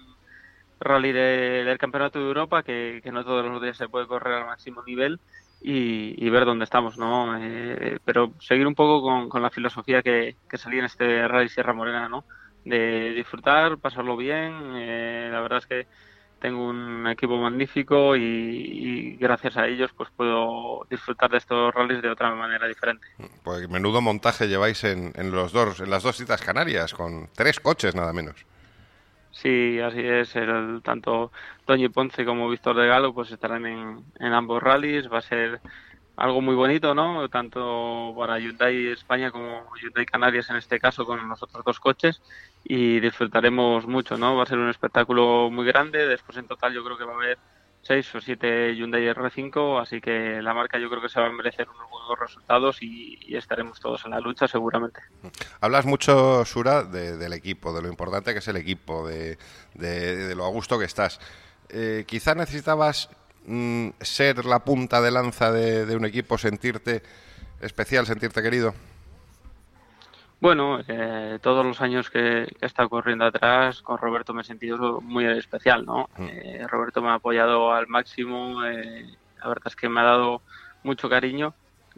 rally 0.79 1.11
del 1.11 1.77
Campeonato 1.77 2.19
de 2.19 2.25
Europa, 2.25 2.63
que, 2.63 3.01
no 3.11 3.23
todos 3.23 3.45
los 3.45 3.61
días 3.61 3.77
se 3.77 3.89
puede 3.89 4.07
correr 4.07 4.35
al 4.35 4.45
máximo 4.45 4.81
nivel 4.83 5.19
y, 5.61 6.29
ver 6.29 6.45
dónde 6.45 6.63
estamos, 6.63 6.97
¿no? 6.97 7.37
Eh, 7.37 7.99
pero 8.05 8.31
seguir 8.39 8.65
un 8.65 8.75
poco 8.75 9.29
con, 9.29 9.41
la 9.41 9.49
filosofía 9.49 10.01
que, 10.01 10.37
que 10.49 10.57
salía 10.57 10.79
en 10.79 10.85
este 10.85 11.27
Rally 11.27 11.49
Sierra 11.49 11.73
Morena, 11.73 12.07
¿no? 12.07 12.23
De 12.63 13.11
disfrutar, 13.11 13.77
pasarlo 13.77 14.15
bien, 14.15 14.53
eh, 14.75 15.29
la 15.31 15.41
verdad 15.41 15.59
es 15.59 15.67
que 15.67 15.87
tengo 16.39 16.67
un 16.67 17.07
equipo 17.07 17.37
magnífico 17.37 18.15
y, 18.15 19.17
gracias 19.19 19.57
a 19.57 19.67
ellos 19.67 19.91
pues 19.95 20.09
puedo 20.15 20.85
disfrutar 20.89 21.29
de 21.29 21.37
estos 21.37 21.73
rallies 21.73 22.01
de 22.01 22.09
otra 22.09 22.33
manera 22.33 22.67
diferente. 22.67 23.05
Pues 23.43 23.69
menudo 23.69 24.01
montaje 24.01 24.47
lleváis 24.47 24.83
en, 24.83 25.11
en 25.15 25.31
los 25.31 25.51
dos, 25.51 25.79
en 25.79 25.89
las 25.89 26.03
dos 26.03 26.17
citas 26.17 26.41
canarias, 26.41 26.93
con 26.93 27.29
tres 27.35 27.59
coches 27.59 27.95
nada 27.95 28.13
menos. 28.13 28.45
Sí, 29.31 29.79
así 29.79 30.01
es. 30.01 30.35
El, 30.35 30.81
tanto 30.83 31.31
Toño 31.65 31.89
Ponce 31.91 32.25
como 32.25 32.49
Víctor 32.49 32.75
de 32.75 32.87
Galo 32.87 33.13
pues 33.13 33.31
estarán 33.31 33.65
en, 33.65 34.03
en 34.19 34.33
ambos 34.33 34.61
rallies. 34.61 35.11
Va 35.11 35.19
a 35.19 35.21
ser 35.21 35.61
algo 36.19 36.41
muy 36.41 36.53
bonito, 36.53 36.93
¿no? 36.93 37.29
Tanto 37.29 38.13
para 38.17 38.37
Hyundai 38.39 38.87
España 38.87 39.31
como 39.31 39.65
Hyundai 39.75 40.05
Canarias 40.05 40.49
en 40.49 40.57
este 40.57 40.79
caso 40.79 41.05
con 41.05 41.27
los 41.27 41.41
otros 41.41 41.63
dos 41.63 41.79
coches 41.79 42.21
y 42.63 42.99
disfrutaremos 42.99 43.87
mucho, 43.87 44.17
¿no? 44.17 44.35
Va 44.35 44.43
a 44.43 44.45
ser 44.45 44.57
un 44.57 44.69
espectáculo 44.69 45.49
muy 45.49 45.65
grande. 45.65 46.05
Después 46.07 46.37
en 46.37 46.47
total 46.47 46.73
yo 46.73 46.83
creo 46.83 46.97
que 46.97 47.05
va 47.05 47.13
a 47.13 47.15
haber 47.15 47.37
seis 47.81 48.13
o 48.13 48.19
siete 48.19 48.75
Hyundai 48.75 49.03
R5, 49.03 49.81
así 49.81 50.01
que 50.01 50.41
la 50.41 50.53
marca 50.53 50.77
yo 50.77 50.89
creo 50.89 51.01
que 51.01 51.07
se 51.07 51.21
va 51.21 51.27
a 51.27 51.31
merecer 51.31 51.69
unos 51.69 51.89
buenos 51.89 52.19
resultados 52.19 52.83
y, 52.83 53.17
estaremos 53.35 53.79
todos 53.79 54.03
en 54.03 54.11
la 54.11 54.19
lucha 54.19 54.49
seguramente. 54.49 54.99
Hablas 55.61 55.85
mucho, 55.85 56.43
Sura, 56.43 56.83
del 56.83 57.31
equipo, 57.31 57.71
de 57.73 57.81
lo 57.81 57.87
importante 57.87 58.33
que 58.33 58.39
es 58.39 58.47
el 58.49 58.57
equipo, 58.57 59.07
de, 59.07 59.37
lo 60.35 60.45
a 60.45 60.49
gusto 60.49 60.77
que 60.77 60.85
estás. 60.85 61.21
Eh, 61.69 62.03
quizá 62.05 62.35
necesitabas 62.35 63.09
mm, 63.49 63.89
ser 63.99 64.45
la 64.45 64.59
punta 64.59 65.01
de 65.01 65.11
lanza 65.11 65.51
de 65.51 65.95
un 65.95 66.05
equipo, 66.05 66.37
sentirte 66.37 67.03
especial, 67.61 68.05
sentirte 68.05 68.41
querido. 68.41 68.73
Bueno, 70.41 70.79
eh, 70.87 71.37
todos 71.41 71.65
los 71.65 71.81
años 71.81 72.09
que, 72.09 72.43
he 72.43 72.65
estado 72.65 72.87
corriendo 72.87 73.25
atrás, 73.25 73.81
con 73.81 73.97
Roberto 73.97 74.33
me 74.33 74.41
he 74.41 74.45
sentido 74.45 75.01
muy 75.01 75.25
especial, 75.25 75.85
¿no? 75.85 76.09
Mm. 76.17 76.27
Eh, 76.29 76.67
Roberto 76.67 77.01
me 77.01 77.09
ha 77.09 77.15
apoyado 77.15 77.73
al 77.73 77.87
máximo, 77.87 78.63
eh, 78.65 79.05
la 79.41 79.47
verdad 79.49 79.67
es 79.67 79.75
que 79.75 79.89
me 79.89 79.99
ha 79.99 80.05
dado 80.05 80.41
mucho 80.83 81.09
cariño, 81.09 81.53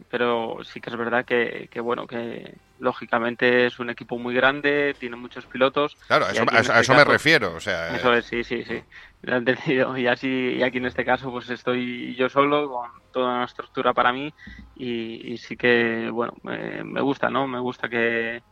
pero 0.08 0.58
sí 0.64 0.80
que 0.80 0.90
es 0.90 0.96
verdad 0.96 1.24
que, 1.24 1.68
bueno, 1.80 2.06
que 2.06 2.54
lógicamente 2.78 3.66
es 3.66 3.78
un 3.78 3.90
equipo 3.90 4.18
muy 4.18 4.34
grande, 4.34 4.94
tiene 4.98 5.16
muchos 5.16 5.46
pilotos. 5.46 5.96
Claro, 6.06 6.26
a 6.26 6.30
eso, 6.30 6.72
a 6.72 6.80
eso 6.80 6.94
me 6.94 7.04
refiero, 7.04 7.54
o 7.54 7.60
sea... 7.60 7.94
Eso 7.94 8.12
es, 8.14 8.26
sí, 8.26 8.44
sí, 8.44 8.64
sí, 8.64 8.82
lo 9.22 9.34
he 9.34 9.38
entendido. 9.38 9.96
Y 9.96 10.06
así, 10.06 10.56
y 10.58 10.62
aquí 10.62 10.78
en 10.78 10.86
este 10.86 11.04
caso, 11.04 11.30
pues 11.30 11.48
estoy 11.50 12.14
yo 12.14 12.28
solo 12.28 12.70
con 12.70 12.90
toda 13.12 13.34
una 13.36 13.44
estructura 13.44 13.92
para 13.92 14.12
mí 14.12 14.32
y, 14.76 15.36
sí 15.38 15.56
que, 15.56 16.10
bueno, 16.10 16.34
me, 16.42 17.00
gusta, 17.00 17.30
¿no? 17.30 17.46
Me 17.46 17.60
gusta 17.60 17.88
que, 17.88 18.42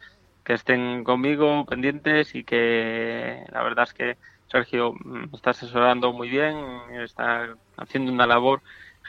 estén 0.46 1.04
conmigo 1.04 1.64
pendientes 1.64 2.34
y 2.34 2.42
que 2.42 3.44
la 3.52 3.62
verdad 3.62 3.84
es 3.84 3.94
que 3.94 4.16
Sergio 4.50 4.94
me 5.04 5.28
está 5.32 5.50
asesorando 5.50 6.12
muy 6.12 6.28
bien, 6.28 6.56
está 7.04 7.54
haciendo 7.76 8.10
una 8.10 8.26
labor 8.26 8.60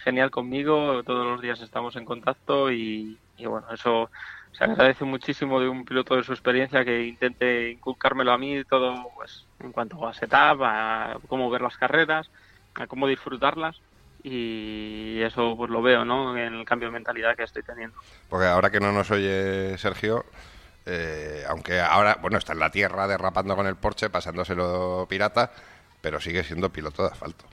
genial 0.04 0.32
conmigo, 0.32 1.04
todos 1.04 1.26
los 1.26 1.42
días 1.42 1.62
estamos 1.62 1.96
en 1.96 2.06
contacto 2.06 2.72
y, 2.72 3.18
bueno, 3.40 3.66
eso 3.74 4.10
se 4.52 4.64
agradece 4.64 5.06
muchísimo 5.06 5.60
de 5.60 5.70
un 5.70 5.86
piloto 5.86 6.16
de 6.16 6.24
su 6.24 6.34
experiencia 6.34 6.84
que 6.84 7.04
intente 7.04 7.72
inculcármelo 7.72 8.32
a 8.34 8.38
mí 8.38 8.64
todo 8.66 9.10
pues 9.16 9.46
en 9.60 9.72
cuanto 9.72 10.06
a 10.06 10.14
setup, 10.14 10.62
a 10.64 11.18
cómo 11.28 11.50
ver 11.50 11.62
las 11.62 11.78
carreras, 11.78 12.30
a 12.76 12.88
cómo 12.88 13.08
disfrutarlas 13.08 13.80
y 14.24 15.22
eso 15.22 15.56
pues 15.56 15.72
lo 15.72 15.82
veo 15.82 16.06
¿no? 16.06 16.38
en 16.38 16.54
el 16.54 16.66
cambio 16.66 16.90
de 16.90 16.94
mentalidad 16.94 17.36
que 17.36 17.44
estoy 17.44 17.64
teniendo. 17.64 17.98
Porque 18.30 18.48
ahora 18.48 18.70
que 18.70 18.80
no 18.80 18.92
nos 18.92 19.10
oye 19.10 19.78
Sergio, 19.78 20.26
eh, 20.86 21.44
aunque 21.48 21.80
ahora, 21.80 22.18
bueno, 22.22 22.38
está 22.38 22.54
en 22.54 22.60
la 22.60 22.72
tierra 22.72 23.08
derrapando 23.08 23.56
con 23.56 23.68
el 23.68 23.76
Porsche, 23.76 24.10
pasándoselo 24.10 25.06
pirata, 25.10 25.52
pero 26.02 26.20
sigue 26.20 26.44
siendo 26.44 26.70
piloto 26.70 27.04
de 27.04 27.10
asfalto. 27.10 27.46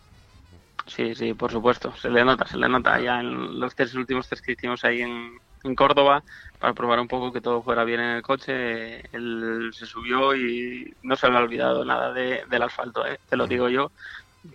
Sí, 0.88 1.14
sí, 1.14 1.34
por 1.34 1.52
supuesto, 1.52 1.94
se 1.96 2.08
le 2.10 2.24
nota, 2.24 2.46
se 2.46 2.56
le 2.56 2.68
nota 2.68 2.98
ya 3.00 3.20
en 3.20 3.60
los 3.60 3.74
tres 3.74 3.94
últimos 3.94 4.28
test 4.28 4.44
que 4.44 4.52
hicimos 4.52 4.84
ahí 4.84 5.02
en, 5.02 5.38
en 5.64 5.74
Córdoba 5.74 6.22
para 6.58 6.72
probar 6.72 6.98
un 6.98 7.08
poco 7.08 7.32
que 7.32 7.40
todo 7.40 7.62
fuera 7.62 7.84
bien 7.84 8.00
en 8.00 8.16
el 8.16 8.22
coche. 8.22 9.00
Él 9.14 9.70
se 9.72 9.86
subió 9.86 10.34
y 10.34 10.94
no 11.02 11.14
se 11.14 11.28
le 11.28 11.36
ha 11.36 11.40
olvidado 11.40 11.84
nada 11.84 12.12
del 12.12 12.62
asfalto, 12.62 13.06
¿eh? 13.06 13.20
te 13.28 13.36
lo 13.36 13.46
digo 13.46 13.68
yo 13.68 13.90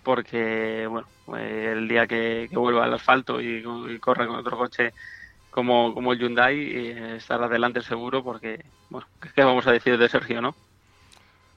porque 0.02 0.86
bueno 0.88 1.06
el 1.36 1.86
día 1.88 2.06
que, 2.06 2.48
vuelva 2.52 2.84
al 2.84 2.94
asfalto 2.94 3.40
y, 3.40 3.62
corra 4.00 4.26
con 4.26 4.36
otro 4.36 4.56
coche 4.56 4.92
como, 5.50 5.94
como 5.94 6.12
el 6.12 6.18
Hyundai 6.18 6.58
eh, 6.58 7.16
estará 7.16 7.46
adelante 7.46 7.80
seguro 7.82 8.24
porque 8.24 8.64
bueno 8.90 9.06
qué 9.34 9.44
vamos 9.44 9.66
a 9.66 9.72
decir 9.72 9.96
de 9.98 10.08
Sergio 10.08 10.40
no 10.40 10.54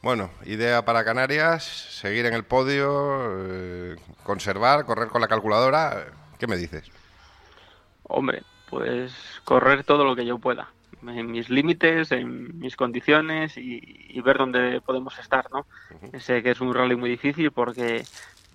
bueno 0.02 0.30
idea 0.46 0.86
para 0.86 1.04
Canarias 1.04 1.64
seguir 1.64 2.26
en 2.26 2.34
el 2.34 2.44
podio 2.44 3.30
eh, 3.40 3.96
conservar 4.24 4.86
correr 4.86 5.10
con 5.10 5.22
la 5.22 5.28
calculadora. 5.28 6.08
Qué 6.40 6.48
me 6.48 6.58
dices 6.58 6.92
hombre 8.04 8.44
pues 8.70 9.14
correr 9.44 9.84
todo 9.84 10.04
lo 10.04 10.16
que 10.16 10.26
yo 10.26 10.40
pueda 10.40 10.70
en 11.06 11.32
mis 11.32 11.50
límites, 11.50 12.12
en 12.12 12.60
mis 12.60 12.76
condiciones 12.76 13.58
y, 13.58 14.20
ver 14.22 14.38
dónde 14.38 14.82
podemos 14.82 15.18
estar, 15.20 15.48
¿no? 15.52 15.66
Sé 16.20 16.44
que 16.44 16.52
es 16.52 16.60
un 16.60 16.74
rally 16.74 16.96
muy 16.96 17.10
difícil 17.10 17.52
porque 17.52 18.04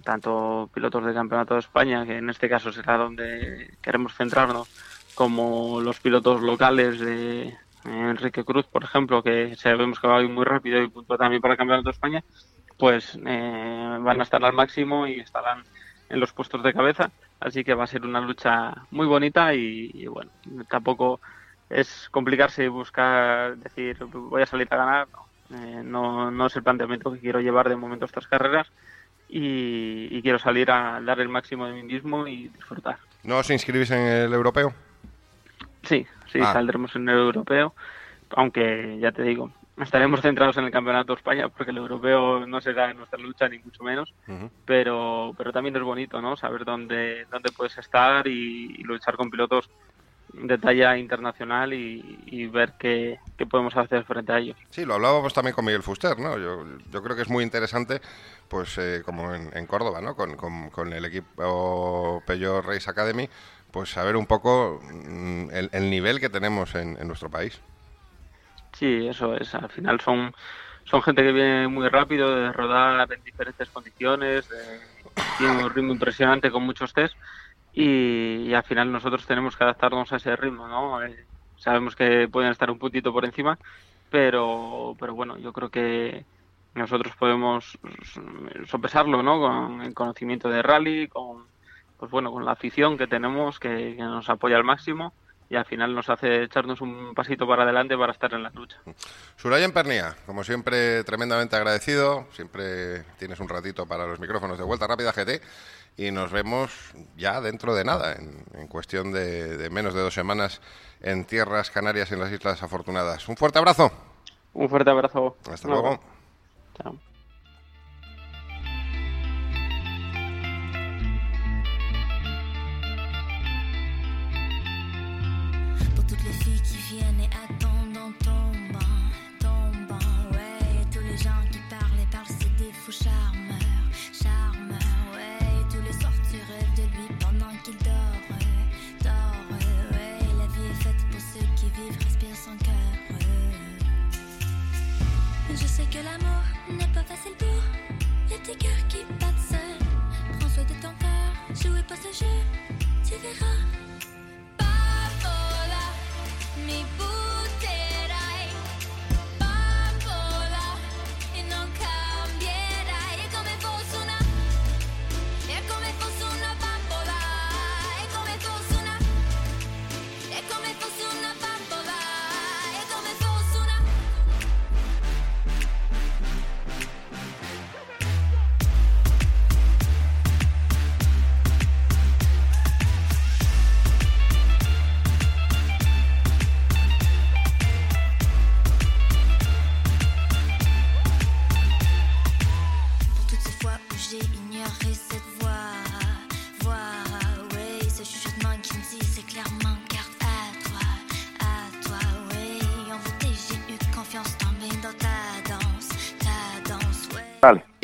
tanto 0.02 0.68
pilotos 0.74 1.04
del 1.04 1.14
Campeonato 1.14 1.54
de 1.54 1.60
España, 1.60 2.04
que 2.04 2.18
en 2.18 2.28
este 2.28 2.48
caso 2.48 2.72
será 2.72 2.98
donde 2.98 3.74
queremos 3.80 4.14
centrarnos, 4.14 4.68
como 5.14 5.80
los 5.80 6.00
pilotos 6.00 6.42
locales 6.42 6.98
de 6.98 7.56
Enrique 7.84 8.44
Cruz, 8.44 8.66
por 8.66 8.84
ejemplo, 8.84 9.22
que 9.22 9.54
sabemos 9.56 9.98
que 10.00 10.06
va 10.06 10.22
muy 10.22 10.44
rápido 10.44 10.82
y 10.82 10.88
punto 10.88 11.16
también 11.16 11.42
para 11.42 11.54
el 11.54 11.58
Campeonato 11.58 11.88
de 11.88 11.92
España, 11.92 12.24
pues 12.78 13.18
eh, 13.24 13.98
van 14.00 14.20
a 14.20 14.22
estar 14.22 14.44
al 14.44 14.52
máximo 14.52 15.06
y 15.06 15.20
estarán 15.20 15.64
en 16.08 16.20
los 16.20 16.32
puestos 16.32 16.62
de 16.62 16.72
cabeza. 16.72 17.10
Así 17.40 17.64
que 17.64 17.74
va 17.74 17.84
a 17.84 17.88
ser 17.88 18.04
una 18.04 18.20
lucha 18.20 18.72
muy 18.90 19.06
bonita 19.06 19.52
y 19.54 20.06
bueno, 20.06 20.30
tampoco 20.68 21.20
es 21.72 22.08
complicarse 22.10 22.64
y 22.64 22.68
buscar, 22.68 23.56
decir, 23.56 23.96
voy 24.04 24.42
a 24.42 24.46
salir 24.46 24.68
a 24.70 24.76
ganar. 24.76 25.08
Eh, 25.50 25.82
no, 25.84 26.30
no, 26.30 26.46
es 26.46 26.56
el 26.56 26.62
planteamiento 26.62 27.12
que 27.12 27.18
quiero 27.18 27.40
llevar 27.40 27.68
de 27.68 27.76
momento 27.76 28.04
estas 28.04 28.26
carreras 28.26 28.68
y, 29.28 30.20
quiero 30.22 30.38
salir 30.38 30.70
a 30.70 31.00
dar 31.00 31.20
el 31.20 31.28
máximo 31.28 31.66
de 31.66 31.72
mí 31.72 31.82
mismo 31.82 32.26
y 32.26 32.48
disfrutar. 32.48 32.98
¿No 33.24 33.38
os 33.38 33.50
inscribís 33.50 33.90
en 33.90 34.00
el 34.00 34.32
europeo? 34.32 34.72
Sí, 35.82 36.06
sí, 36.30 36.38
ah. 36.42 36.52
saldremos 36.52 36.94
en 36.96 37.08
el 37.08 37.18
europeo, 37.18 37.74
aunque 38.30 38.98
ya 39.00 39.12
te 39.12 39.22
digo, 39.22 39.52
estaremos 39.80 40.20
centrados 40.20 40.56
en 40.56 40.64
el 40.64 40.70
Campeonato 40.70 41.12
de 41.12 41.18
España 41.18 41.48
porque 41.48 41.70
el 41.70 41.78
europeo 41.78 42.46
no 42.46 42.60
será 42.60 42.90
en 42.90 42.98
nuestra 42.98 43.18
lucha 43.18 43.48
ni 43.48 43.58
mucho 43.58 43.82
menos, 43.82 44.12
pero, 44.64 45.34
pero 45.36 45.52
también 45.52 45.76
es 45.76 45.82
bonito, 45.82 46.20
¿no? 46.20 46.36
Saber 46.36 46.64
dónde, 46.64 47.26
dónde 47.30 47.50
puedes 47.52 47.76
estar 47.78 48.26
y 48.26 48.82
luchar 48.84 49.16
con 49.16 49.30
pilotos 49.30 49.70
de 50.32 50.58
talla 50.58 50.96
internacional 50.96 51.72
y, 51.74 52.46
ver 52.46 52.74
qué, 52.78 53.18
podemos 53.50 53.76
hacer 53.76 54.04
frente 54.04 54.32
a 54.32 54.38
ellos. 54.38 54.56
Sí, 54.70 54.84
lo 54.84 54.94
hablábamos 54.94 55.32
también 55.32 55.54
con 55.54 55.64
Miguel 55.64 55.82
Fuster, 55.82 56.18
¿no? 56.18 56.38
Yo, 56.38 56.64
yo 56.90 57.02
creo 57.02 57.16
que 57.16 57.22
es 57.22 57.28
muy 57.28 57.44
interesante, 57.44 58.00
pues 58.48 58.76
eh, 58.78 59.02
como 59.04 59.34
en, 59.34 59.66
Córdoba, 59.66 60.00
¿no? 60.00 60.14
Con, 60.16 60.36
con, 60.36 60.92
el 60.92 61.04
equipo 61.04 62.22
Peugeot 62.26 62.64
Race 62.64 62.90
Academy, 62.90 63.28
pues 63.72 63.90
saber 63.90 64.16
un 64.16 64.26
poco 64.26 64.80
mm, 64.82 65.48
el, 65.72 65.90
nivel 65.90 66.20
que 66.20 66.28
tenemos 66.28 66.74
en, 66.74 66.96
nuestro 67.06 67.30
país. 67.30 67.60
Sí, 68.72 69.08
eso 69.08 69.34
es. 69.34 69.54
Al 69.54 69.70
final 69.70 70.00
son, 70.00 70.34
son 70.84 71.02
gente 71.02 71.22
que 71.22 71.32
viene 71.32 71.68
muy 71.68 71.88
rápido 71.88 72.34
de 72.36 72.52
rodar 72.52 73.10
en 73.12 73.24
diferentes 73.24 73.68
condiciones, 73.70 74.48
tiene 75.38 75.64
un 75.64 75.70
ritmo 75.74 75.92
impresionante 75.92 76.50
con 76.50 76.62
muchos 76.62 76.92
test 76.92 77.14
y, 77.72 78.52
al 78.52 78.62
final 78.64 78.92
nosotros 78.92 79.26
tenemos 79.26 79.56
que 79.56 79.64
adaptarnos 79.64 80.12
a 80.12 80.16
ese 80.16 80.36
ritmo, 80.36 80.68
¿no? 80.68 81.02
Eh, 81.02 81.24
sabemos 81.56 81.96
que 81.96 82.28
pueden 82.28 82.50
estar 82.50 82.70
un 82.70 82.78
puntito 82.78 83.12
por 83.12 83.24
encima, 83.24 83.58
pero, 84.10 84.94
pero 85.00 85.14
bueno, 85.14 85.38
yo 85.38 85.52
creo 85.52 85.70
que 85.70 86.24
nosotros 86.74 87.14
podemos 87.16 87.78
sopesarlo, 88.66 89.22
¿no? 89.22 89.40
Con 89.40 89.82
el 89.82 89.94
conocimiento 89.94 90.50
de 90.50 90.62
rally, 90.62 91.08
con, 91.08 91.46
pues 92.02 92.10
bueno, 92.10 92.32
con 92.32 92.44
la 92.44 92.50
afición 92.50 92.98
que 92.98 93.06
tenemos, 93.06 93.60
que, 93.60 93.94
nos 93.94 94.28
apoya 94.28 94.56
al 94.56 94.64
máximo 94.64 95.12
y 95.48 95.54
al 95.54 95.64
final 95.66 95.94
nos 95.94 96.10
hace 96.10 96.42
echarnos 96.42 96.80
un 96.80 97.14
pasito 97.14 97.46
para 97.46 97.62
adelante 97.62 97.96
para 97.96 98.10
estar 98.10 98.34
en 98.34 98.42
la 98.42 98.50
lucha. 98.50 98.76
Surayan 99.36 99.70
Pernia, 99.70 100.16
como 100.26 100.42
siempre, 100.42 101.04
tremendamente 101.04 101.54
agradecido. 101.54 102.26
Siempre 102.32 103.04
tienes 103.20 103.38
un 103.38 103.48
ratito 103.48 103.86
para 103.86 104.04
los 104.04 104.18
micrófonos 104.18 104.58
de 104.58 104.64
Vuelta 104.64 104.88
Rápida 104.88 105.12
GT 105.12 105.40
y 105.96 106.10
nos 106.10 106.32
vemos 106.32 106.92
ya 107.16 107.40
dentro 107.40 107.72
de 107.72 107.84
nada, 107.84 108.16
en, 108.16 108.66
cuestión 108.66 109.12
de, 109.12 109.68
menos 109.70 109.94
de 109.94 110.00
dos 110.00 110.12
semanas 110.12 110.60
en 111.02 111.24
tierras 111.24 111.70
canarias, 111.70 112.10
en 112.10 112.18
las 112.18 112.32
Islas 112.32 112.64
Afortunadas. 112.64 113.28
Un 113.28 113.36
fuerte 113.36 113.60
abrazo. 113.60 113.92
Un 114.54 114.68
fuerte 114.68 114.90
abrazo. 114.90 115.36
Hasta 115.48 115.68
luego. 115.68 116.00
Chao. 116.82 116.98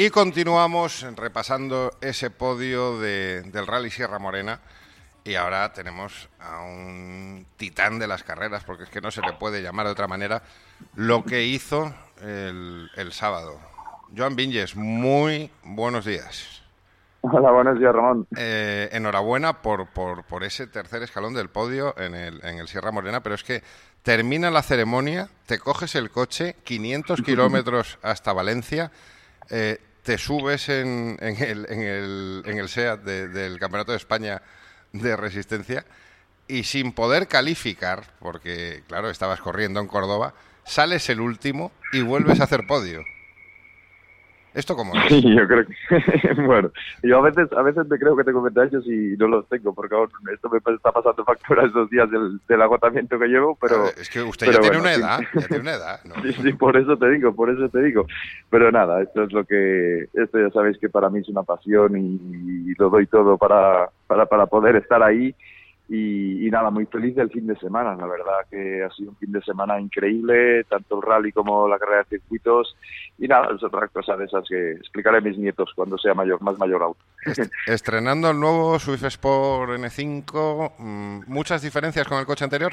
Y 0.01 0.11
continuamos 0.11 1.05
repasando 1.17 1.91
ese 2.01 2.31
podio 2.31 3.01
de- 3.01 3.43
del 3.43 3.67
Rally 3.67 3.91
Sierra 3.91 4.21
Morena. 4.21 4.61
Y 5.25 5.35
ahora 5.35 5.73
tenemos 5.73 6.29
a 6.39 6.61
un 6.61 7.45
titán 7.57 7.99
de 7.99 8.07
las 8.07 8.23
carreras, 8.23 8.63
porque 8.63 8.85
es 8.85 8.91
que 8.91 9.01
no 9.01 9.11
se 9.11 9.23
le 9.23 9.33
puede 9.33 9.61
llamar 9.61 9.87
de 9.87 9.93
otra 9.93 10.07
manera, 10.07 10.43
lo 10.95 11.25
que 11.25 11.43
hizo 11.47 11.93
el, 12.23 12.89
el 12.95 13.13
sábado. 13.13 13.59
Joan 14.17 14.37
Vinges, 14.37 14.77
muy 14.77 15.51
buenos 15.65 16.05
días. 16.05 16.63
Hola, 17.23 17.51
buenos 17.51 17.81
días, 17.81 17.93
Ramón. 17.93 18.29
Eh, 18.37 18.91
enhorabuena 18.93 19.63
por, 19.63 19.89
por, 19.89 20.23
por 20.27 20.45
ese 20.45 20.69
tercer 20.69 21.03
escalón 21.03 21.35
del 21.35 21.49
podio 21.49 21.99
en 21.99 22.15
el, 22.15 22.41
en 22.45 22.59
el 22.59 22.69
Sierra 22.69 22.93
Morena, 22.93 23.21
pero 23.21 23.35
es 23.35 23.43
que 23.43 23.65
termina 24.05 24.53
la 24.53 24.63
ceremonia, 24.63 25.29
te 25.47 25.59
coges 25.59 25.97
el 25.97 26.13
coche, 26.13 26.55
500 26.63 27.21
kilómetros 27.25 27.99
hasta 28.03 28.33
Valencia, 28.33 28.93
eh, 29.51 29.81
te 30.09 30.17
subes 30.17 30.71
en, 30.71 31.19
en 31.21 31.37
el, 31.43 31.67
en, 31.69 31.81
el, 31.83 32.43
en 32.47 32.57
el 32.57 32.71
SEAT 32.71 33.03
de- 33.03 33.29
del 33.29 33.59
Campeonato 33.59 33.93
de 33.93 33.99
España 33.99 34.41
de 34.95 35.15
Resistencia 35.19 35.85
y 36.47 36.65
sin 36.65 36.93
poder 36.93 37.29
calificar, 37.29 38.05
porque 38.19 38.83
claro, 38.89 39.11
estabas 39.11 39.39
corriendo 39.43 39.81
en 39.81 39.87
Córdoba, 39.87 40.33
sales 40.65 41.11
el 41.11 41.21
último 41.21 41.73
y 41.93 42.01
vuelves 42.01 42.41
a 42.41 42.45
hacer 42.45 42.67
podio. 42.67 43.03
¿Esto 44.59 44.75
cómo 44.75 44.93
es? 44.95 45.05
Sí, 45.09 45.23
yo 45.23 45.47
creo 45.47 45.65
que... 45.65 46.35
bueno, 46.43 46.71
yo 47.05 47.19
a 47.19 47.23
veces, 47.23 47.53
a 47.53 47.63
veces 47.63 47.87
me 47.87 47.97
creo 47.97 48.17
que 48.17 48.25
tengo 48.25 48.43
ventajas 48.43 48.85
y 48.87 49.17
no 49.17 49.29
los 49.29 49.49
tengo, 49.49 49.73
porque 49.73 49.95
aún 49.95 50.09
esto 50.33 50.51
me 50.51 50.59
está 50.59 50.91
pasando 50.91 51.25
factura 51.25 51.65
estos 51.65 51.89
días 51.91 52.11
del, 52.11 52.41
del 52.49 52.63
agotamiento 52.63 53.19
que 53.19 53.29
llevo, 53.29 53.57
pero... 53.61 53.87
Es 53.87 54.11
que 54.11 54.21
usted 54.21 54.51
ya 54.51 54.61
tiene 54.61 54.79
una 54.79 54.95
sí. 54.95 55.01
edad, 55.01 55.21
ya 55.33 55.47
tiene 55.47 55.63
una 55.63 55.75
edad. 55.75 56.01
¿no? 56.05 56.15
Sí, 56.23 56.33
sí, 56.43 56.53
por 56.55 56.77
eso 56.77 56.97
te 56.97 57.09
digo, 57.09 57.33
por 57.35 57.51
eso 57.51 57.69
te 57.69 57.83
digo. 57.83 58.07
Pero 58.51 58.73
nada, 58.73 59.01
esto 59.01 59.23
es 59.23 59.33
lo 59.33 59.45
que, 59.45 60.09
esto 60.13 60.41
ya 60.41 60.51
sabéis 60.51 60.77
que 60.79 60.89
para 60.89 61.09
mí 61.09 61.21
es 61.21 61.29
una 61.29 61.45
pasión 61.45 61.97
y, 61.97 62.71
y 62.71 62.75
lo 62.79 62.91
doy 62.91 63.07
todo 63.07 63.39
para, 63.39 63.89
para, 64.09 64.27
para 64.27 64.47
poder 64.47 64.75
estar 64.75 65.03
ahí. 65.05 65.35
Y, 65.91 66.47
y 66.47 66.51
nada, 66.51 66.69
muy 66.71 66.85
feliz 66.85 67.17
del 67.17 67.31
fin 67.31 67.47
de 67.47 67.57
semana, 67.57 67.97
la 67.97 68.07
verdad 68.07 68.41
que 68.51 68.83
ha 68.85 68.91
sido 68.91 69.09
un 69.11 69.17
fin 69.17 69.33
de 69.33 69.41
semana 69.41 69.81
increíble, 69.81 70.65
tanto 70.65 70.97
el 70.97 71.03
rally 71.03 71.33
como 71.33 71.67
la 71.67 71.79
carrera 71.79 72.03
de 72.03 72.19
circuitos. 72.19 72.77
Y 73.17 73.27
nada, 73.27 73.49
es 73.57 73.63
otra 73.63 73.89
cosa 73.89 74.15
de 74.17 74.27
esas 74.27 74.45
que 74.47 74.73
explicaré 74.73 75.17
a 75.17 75.21
mis 75.23 75.39
nietos 75.39 75.73
cuando 75.75 75.97
sea 75.97 76.13
mayor, 76.13 76.43
más 76.43 76.59
mayor 76.59 76.83
aún. 76.83 76.95
Est- 77.25 77.51
Estrenando 77.67 78.31
el 78.31 78.39
nuevo 78.39 78.79
Swift 78.79 79.05
Sport 79.05 79.71
N5, 79.71 80.73
mm, 80.79 81.21
¿muchas 81.27 81.63
diferencias 81.63 82.07
con 82.07 82.19
el 82.19 82.27
coche 82.27 82.45
anterior? 82.45 82.73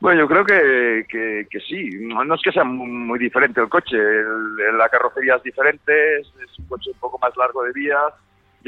Bueno, 0.00 0.20
yo 0.20 0.28
creo 0.28 0.44
que, 0.44 1.04
que, 1.08 1.46
que 1.50 1.60
sí. 1.60 1.90
No, 2.00 2.34
es 2.34 2.40
que 2.42 2.52
sea 2.52 2.64
muy, 2.64 2.86
muy 2.88 3.18
diferente 3.18 3.60
el 3.60 3.68
coche. 3.68 3.96
El- 3.98 4.78
la 4.78 4.88
carrocería 4.88 5.36
es 5.36 5.42
diferente, 5.42 6.20
es, 6.20 6.26
es 6.42 6.58
un 6.58 6.66
coche 6.66 6.90
un 6.92 6.98
poco 7.00 7.18
más 7.18 7.36
largo 7.36 7.62
de 7.64 7.72
vías 7.72 8.12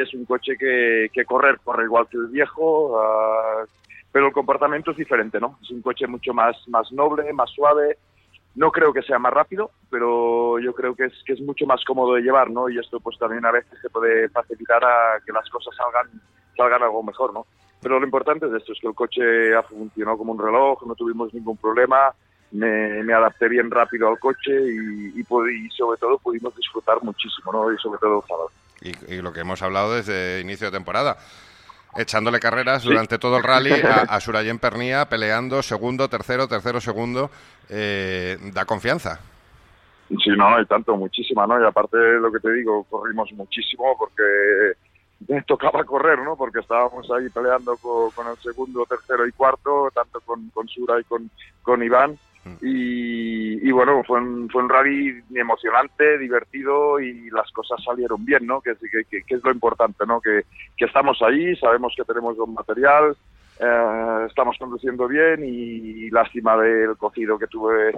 es 0.03 0.15
un 0.15 0.25
coche 0.25 0.57
que, 0.59 1.11
que 1.13 1.25
correr 1.25 1.59
corre 1.63 1.85
igual 1.85 2.07
que 2.09 2.17
el 2.17 2.27
viejo, 2.29 3.01
ah, 3.01 3.65
pero 4.13 4.27
el 4.27 4.33
comportamiento 4.33 4.91
es 4.91 4.97
diferente, 4.97 5.39
¿no? 5.41 5.59
Es 5.63 5.71
un 5.71 5.83
coche 5.83 6.07
mucho 6.07 6.33
más, 6.33 6.57
más 6.69 6.91
noble, 6.93 7.33
más 7.33 7.51
suave. 7.51 7.99
No 8.55 8.73
creo 8.73 8.93
que 8.93 9.03
sea 9.03 9.19
más 9.19 9.33
rápido, 9.33 9.71
pero 9.91 10.59
yo 10.59 10.73
creo 10.75 10.95
que 10.95 11.05
es, 11.05 11.13
que 11.25 11.35
es 11.35 11.41
mucho 11.41 11.67
más 11.67 11.85
cómodo 11.85 12.15
de 12.15 12.23
llevar, 12.23 12.51
¿no? 12.51 12.69
Y 12.69 12.79
esto 12.79 12.99
pues 13.01 13.19
también 13.19 13.45
a 13.47 13.53
veces 13.53 13.79
se 13.81 13.91
puede 13.91 14.29
facilitar 14.31 14.83
a 14.85 15.21
que 15.25 15.33
las 15.33 15.49
cosas 15.51 15.75
salgan, 15.77 16.21
salgan 16.57 16.83
algo 16.83 17.03
mejor, 17.03 17.33
¿no? 17.33 17.47
Pero 17.81 18.01
lo 18.01 18.05
importante 18.05 18.49
de 18.49 18.59
esto 18.59 18.73
es 18.73 18.81
que 18.81 18.89
el 18.89 18.95
coche 18.95 19.55
ha 19.55 19.63
funcionado 19.63 20.19
como 20.19 20.33
un 20.33 20.39
reloj, 20.39 20.85
no 20.85 20.95
tuvimos 20.97 21.33
ningún 21.33 21.57
problema, 21.57 22.13
me, 22.51 23.13
adapté 23.13 23.49
bien 23.49 23.71
rápido 23.71 24.09
al 24.09 24.19
coche 24.19 24.51
y 24.51 25.23
sobre 25.77 25.99
todo 25.99 26.19
pudimos 26.19 26.57
disfrutar 26.57 27.01
muchísimo, 27.03 27.53
¿no? 27.53 27.73
Y 27.73 27.79
sobre 27.79 27.99
todo 28.01 28.17
el 28.17 28.27
sábado. 28.27 28.51
Y, 28.81 29.15
y 29.15 29.23
lo 29.23 29.33
que 29.33 29.41
hemos 29.41 29.61
hablado 29.63 29.95
desde 29.95 30.41
inicio 30.41 30.71
de 30.71 30.77
temporada. 30.77 31.17
Echándole 31.97 32.39
carreras 32.39 32.85
durante 32.85 33.19
todo 33.19 33.39
el 33.39 33.43
rally 33.43 33.73
a, 33.85 34.03
a 34.03 34.21
Surayen 34.21 34.59
Pernía, 34.59 35.09
peleando 35.09 35.63
segundo, 35.63 36.09
tercero, 36.09 36.47
tercero, 36.47 36.81
segundo. 36.81 37.31
eh, 37.69 38.39
da 38.53 38.65
confianza. 38.65 39.19
Sí, 40.09 40.31
no, 40.37 40.61
y 40.61 40.67
tanto, 40.67 40.97
muchísima, 40.97 41.47
¿no? 41.47 41.61
Y 41.61 41.67
aparte 41.67 41.97
lo 41.99 42.31
que 42.33 42.39
te 42.41 42.51
digo, 42.53 42.85
corrimos 42.85 43.31
muchísimo 43.33 43.97
porque 43.99 44.73
tocaba 45.47 45.85
correr, 45.85 46.19
¿no? 46.21 46.37
Porque 46.37 46.61
estábamos 46.61 47.11
ahí 47.11 47.29
peleando 47.31 47.77
co- 47.77 48.11
con, 48.15 48.27
el 48.29 48.37
segundo, 48.39 48.87
tercero 48.87 49.27
y 49.27 49.33
cuarto, 49.33 49.91
tanto 49.95 50.21
con, 50.21 50.49
con 50.51 50.69
Sura 50.69 51.01
y 51.01 51.05
con, 51.05 51.31
con 51.63 51.83
Iván. 51.83 52.19
Y, 52.63 53.69
y 53.69 53.71
bueno, 53.73 54.03
fue 54.07 54.21
un, 54.21 54.49
fue 54.51 54.63
un 54.63 54.69
rally 54.69 55.23
emocionante, 55.35 56.19
divertido 56.19 57.01
y 57.01 57.31
las 57.31 57.51
cosas 57.53 57.83
salieron 57.85 58.25
bien, 58.25 58.47
¿no? 58.47 58.61
Que, 58.61 58.75
que, 58.77 59.23
que- 59.25 59.35
es 59.35 59.45
lo 59.45 59.51
importante, 59.53 60.05
¿no? 60.07 60.21
Que, 60.21 60.43
que 60.77 60.85
estamos 60.85 61.21
ahí, 61.23 61.55
sabemos 61.57 61.93
que 61.97 62.05
tenemos 62.05 62.37
buen 62.37 62.55
material, 62.55 63.17
eh, 63.61 64.27
estamos 64.29 64.57
conduciendo 64.59 65.09
bien 65.09 65.43
y 65.45 66.11
lástima 66.11 66.57
del 66.57 66.97
cocido 66.97 67.39
que 67.39 67.47
tuve 67.49 67.93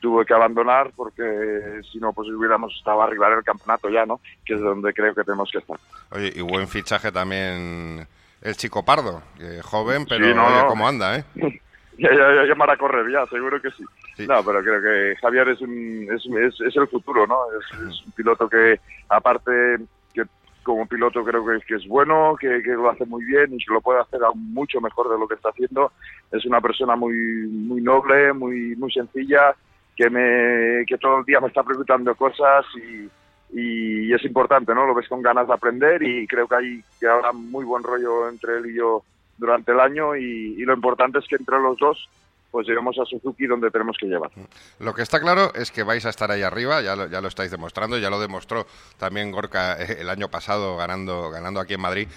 tuve 0.00 0.26
que 0.26 0.34
abandonar 0.34 0.90
porque 0.94 1.80
si 1.90 1.98
no 1.98 2.12
pues 2.12 2.28
hubiéramos 2.28 2.74
estado 2.76 3.00
arriba 3.00 3.30
del 3.30 3.42
campeonato 3.42 3.88
ya, 3.88 4.04
¿no? 4.04 4.20
Que 4.44 4.52
es 4.54 4.60
donde 4.60 4.92
creo 4.92 5.14
que 5.14 5.24
tenemos 5.24 5.48
que 5.50 5.58
estar. 5.58 5.78
Oye, 6.10 6.30
y 6.36 6.42
buen 6.42 6.68
fichaje 6.68 7.10
también 7.10 8.06
el 8.42 8.56
chico 8.56 8.84
Pardo, 8.84 9.22
que 9.38 9.62
joven, 9.62 10.04
pero 10.06 10.26
Sí, 10.26 10.34
no, 10.34 10.46
oye, 10.46 10.60
no. 10.62 10.66
cómo 10.66 10.86
anda, 10.86 11.16
¿eh? 11.16 11.24
Ya, 11.98 12.10
ya, 12.12 12.34
ya, 12.34 12.46
ya 12.46 12.54
para 12.56 12.76
correr, 12.76 13.10
ya, 13.10 13.24
seguro 13.26 13.60
que 13.60 13.70
sí. 13.70 13.84
Sí. 14.16 14.26
No, 14.26 14.44
pero 14.44 14.60
creo 14.62 14.80
que 14.80 15.16
Javier 15.20 15.48
es, 15.48 15.60
un, 15.60 16.08
es, 16.10 16.24
es, 16.26 16.60
es 16.60 16.76
el 16.76 16.88
futuro, 16.88 17.26
¿no? 17.26 17.38
Es, 17.58 17.80
es 17.88 18.06
un 18.06 18.12
piloto 18.12 18.48
que, 18.48 18.80
aparte, 19.08 19.78
que 20.12 20.22
como 20.62 20.86
piloto 20.86 21.24
creo 21.24 21.44
que, 21.44 21.58
que 21.66 21.74
es 21.76 21.86
bueno, 21.86 22.36
que, 22.40 22.62
que 22.62 22.70
lo 22.70 22.90
hace 22.90 23.04
muy 23.04 23.24
bien 23.24 23.54
y 23.54 23.58
que 23.58 23.72
lo 23.72 23.80
puede 23.80 24.00
hacer 24.00 24.22
aún 24.24 24.52
mucho 24.52 24.80
mejor 24.80 25.10
de 25.10 25.18
lo 25.18 25.28
que 25.28 25.34
está 25.34 25.50
haciendo. 25.50 25.92
Es 26.32 26.44
una 26.46 26.60
persona 26.60 26.96
muy, 26.96 27.14
muy 27.14 27.80
noble, 27.80 28.32
muy, 28.32 28.74
muy 28.76 28.92
sencilla, 28.92 29.54
que, 29.96 30.10
me, 30.10 30.84
que 30.86 30.98
todo 30.98 31.18
el 31.20 31.24
día 31.24 31.40
me 31.40 31.48
está 31.48 31.62
preguntando 31.62 32.14
cosas 32.16 32.64
y, 32.76 33.08
y 33.52 34.12
es 34.12 34.24
importante, 34.24 34.74
¿no? 34.74 34.86
Lo 34.86 34.94
ves 34.94 35.08
con 35.08 35.22
ganas 35.22 35.46
de 35.46 35.54
aprender 35.54 36.02
y 36.02 36.26
creo 36.26 36.48
que 36.48 36.56
hay 36.56 36.84
que 36.98 37.06
habrá 37.06 37.32
muy 37.32 37.64
buen 37.64 37.84
rollo 37.84 38.28
entre 38.28 38.58
él 38.58 38.66
y 38.66 38.74
yo 38.74 39.04
durante 39.36 39.72
el 39.72 39.80
año 39.80 40.16
y, 40.16 40.56
lo 40.64 40.74
importante 40.74 41.18
es 41.18 41.26
que 41.28 41.36
entre 41.36 41.58
los 41.60 41.78
dos 41.78 42.08
pues 42.50 42.68
lleguemos 42.68 42.96
a 43.00 43.04
Suzuki 43.04 43.48
donde 43.48 43.68
tenemos 43.68 43.96
que 43.98 44.06
llevar. 44.06 44.30
Lo 44.78 44.94
que 44.94 45.02
está 45.02 45.18
claro 45.18 45.52
es 45.54 45.72
que 45.72 45.82
vais 45.82 46.06
a 46.06 46.10
estar 46.10 46.30
ahí 46.30 46.42
arriba, 46.42 46.80
ya 46.82 46.94
lo, 46.94 47.08
ya 47.08 47.20
lo 47.20 47.26
estáis 47.26 47.50
demostrando, 47.50 47.98
ya 47.98 48.10
lo 48.10 48.20
demostró 48.20 48.64
también 48.96 49.32
Gorka 49.32 49.76
eh, 49.82 49.96
el 49.98 50.08
año 50.08 50.28
pasado 50.28 50.76
ganando, 50.76 51.30
ganando 51.30 51.58
aquí 51.58 51.74
en 51.74 51.80
Madrid. 51.80 52.08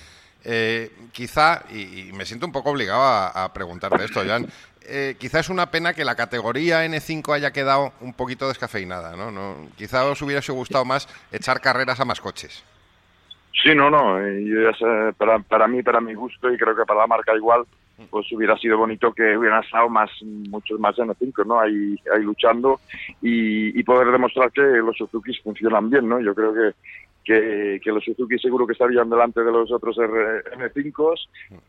Eh, 0.43 0.91
quizá, 1.11 1.63
y, 1.71 2.11
me 2.13 2.23
siento 2.25 2.45
un 2.45 2.51
poco 2.51 2.69
obligado 2.69 3.01
a, 3.01 3.45
a 3.45 3.51
preguntarte 3.51 4.05
esto, 4.05 4.23
Joan, 4.23 4.47
eh, 4.89 5.17
quizá 5.19 5.41
es 5.41 5.49
una 5.49 5.69
pena 5.69 5.93
que 5.93 6.05
la 6.05 6.15
categoría 6.15 6.85
N5 6.85 7.35
haya 7.35 7.51
quedado 7.51 7.91
un 7.99 8.13
poquito 8.13 8.47
descafeinada, 8.47 9.17
¿no? 9.17 9.31
no 9.31 9.67
quizá 9.75 10.05
os 10.05 10.21
hubiese 10.21 10.53
gustado 10.53 10.85
más 10.85 11.09
echar 11.33 11.59
carreras 11.59 11.99
a 11.99 12.05
más 12.05 12.21
coches. 12.21 12.63
Sí, 13.63 13.73
no, 13.75 13.89
no. 13.89 14.19
eh, 14.19 14.43
ya 14.45 14.73
sé, 14.77 15.13
para, 15.17 15.39
para 15.39 15.67
mí, 15.67 15.81
para 15.83 15.99
mi 15.99 16.13
gusto, 16.13 16.51
y 16.51 16.57
creo 16.57 16.75
que 16.75 16.85
para 16.85 17.01
la 17.01 17.07
marca 17.07 17.35
igual, 17.35 17.63
pues 18.11 18.31
hubiera 18.31 18.55
sido 18.57 18.77
bonito 18.77 19.11
que 19.11 19.35
hubieran 19.35 19.63
estado 19.63 19.89
más, 19.89 20.09
muchos 20.21 20.79
más 20.79 20.95
N5, 20.95 21.45
¿no? 21.45 21.59
Ahí, 21.59 21.95
ahí 22.15 22.21
luchando 22.21 22.79
y, 23.21 23.77
y 23.79 23.83
poder 23.83 24.11
demostrar 24.11 24.51
que 24.51 24.61
los 24.61 24.95
Suzuki 24.95 25.33
funcionan 25.43 25.89
bien, 25.89 26.07
¿no? 26.07 26.19
Yo 26.19 26.35
creo 26.35 26.53
que, 26.53 26.75
que, 27.27 27.81
que 27.83 27.91
los 27.91 28.03
Suzuki 28.05 28.39
seguro 28.39 28.65
que 28.65 28.71
estarían 28.71 29.09
delante 29.09 29.43
de 29.43 29.51
los 29.51 29.69
otros 29.69 29.97
R- 29.97 30.43
N5 30.55 31.15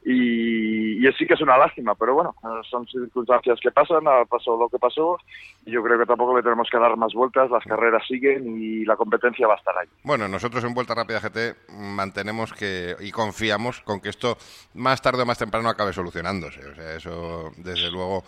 y, 0.04 1.04
y 1.06 1.12
sí 1.14 1.26
que 1.26 1.34
es 1.34 1.40
una 1.40 1.58
lástima, 1.58 1.96
pero 1.96 2.14
bueno, 2.14 2.34
son 2.70 2.86
circunstancias 2.86 3.58
que 3.60 3.72
pasan, 3.72 4.04
pasado 4.28 4.56
lo 4.56 4.68
que 4.68 4.78
pasó 4.78 5.18
y 5.66 5.72
yo 5.72 5.82
creo 5.82 5.98
que 5.98 6.06
tampoco 6.06 6.36
le 6.36 6.42
tenemos 6.44 6.68
que 6.70 6.78
dar 6.78 6.96
más 6.96 7.12
vueltas, 7.12 7.50
las 7.50 7.64
carreras 7.64 8.06
siguen 8.06 8.62
y 8.62 8.84
la 8.84 8.94
competencia 8.96 9.48
va 9.48 9.54
a 9.54 9.58
estar 9.58 9.76
ahí. 9.76 9.88
Bueno, 10.04 10.28
nosotros 10.28 10.62
en 10.62 10.74
Vuelta 10.74 10.94
Rápida 10.94 11.20
GT 11.20 11.56
mantenemos 11.72 12.52
que 12.52 12.94
y 13.00 13.10
confiamos 13.10 13.80
con 13.80 14.00
que 14.00 14.10
esto 14.10 14.36
más 14.74 15.02
tarde 15.02 15.22
o 15.22 15.26
más 15.26 15.38
temprano 15.38 15.68
acabe 15.68 15.92
solucionándose. 15.92 16.64
O 16.66 16.74
sea, 16.76 16.94
eso 16.94 17.50
desde 17.56 17.90
luego 17.90 18.22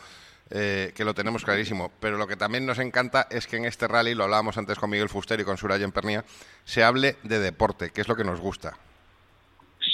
eh, 0.51 0.93
que 0.95 1.05
lo 1.05 1.15
tenemos 1.15 1.45
clarísimo. 1.45 1.91
Pero 2.01 2.17
lo 2.17 2.27
que 2.27 2.37
también 2.37 2.67
nos 2.67 2.79
encanta 2.79 3.27
es 3.31 3.47
que 3.47 3.57
en 3.57 3.65
este 3.65 3.89
rally, 3.89 4.15
lo 4.15 4.25
hablábamos 4.25 4.59
antes 4.59 4.79
con 4.79 4.91
Miguel 4.91 5.09
Fuster 5.09 5.41
y 5.41 5.45
con 5.45 5.57
Surayen 5.57 5.93
Pernia, 5.93 6.25
se 6.65 6.83
hable 6.83 7.17
de 7.23 7.39
deporte, 7.39 7.91
que 7.91 8.01
es 8.01 8.09
lo 8.09 8.17
que 8.17 8.25
nos 8.25 8.41
gusta. 8.41 8.75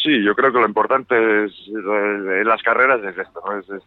Sí, 0.07 0.23
yo 0.23 0.35
creo 0.35 0.53
que 0.53 0.61
lo 0.61 0.67
importante 0.67 1.15
eh, 1.17 1.49
en 1.69 2.47
las 2.47 2.63
carreras 2.63 3.03
es 3.03 3.19
esto, 3.19 3.43
es, 3.59 3.83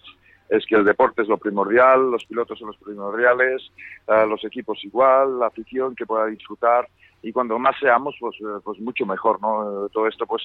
es, 0.50 0.66
que 0.66 0.76
el 0.76 0.84
deporte 0.84 1.22
es 1.22 1.28
lo 1.28 1.38
primordial, 1.38 2.12
los 2.12 2.26
pilotos 2.26 2.60
son 2.60 2.68
los 2.68 2.78
primordiales, 2.78 3.72
eh, 4.08 4.26
los 4.28 4.44
equipos 4.44 4.84
igual, 4.84 5.40
la 5.40 5.48
afición 5.48 5.96
que 5.96 6.06
pueda 6.06 6.26
disfrutar 6.26 6.90
y 7.22 7.32
cuando 7.32 7.58
más 7.58 7.78
seamos, 7.80 8.16
pues, 8.20 8.36
eh, 8.42 8.60
pues 8.64 8.80
mucho 8.80 9.06
mejor, 9.06 9.42
¿no? 9.42 9.88
Todo 9.94 10.08
esto 10.08 10.26
pues 10.26 10.44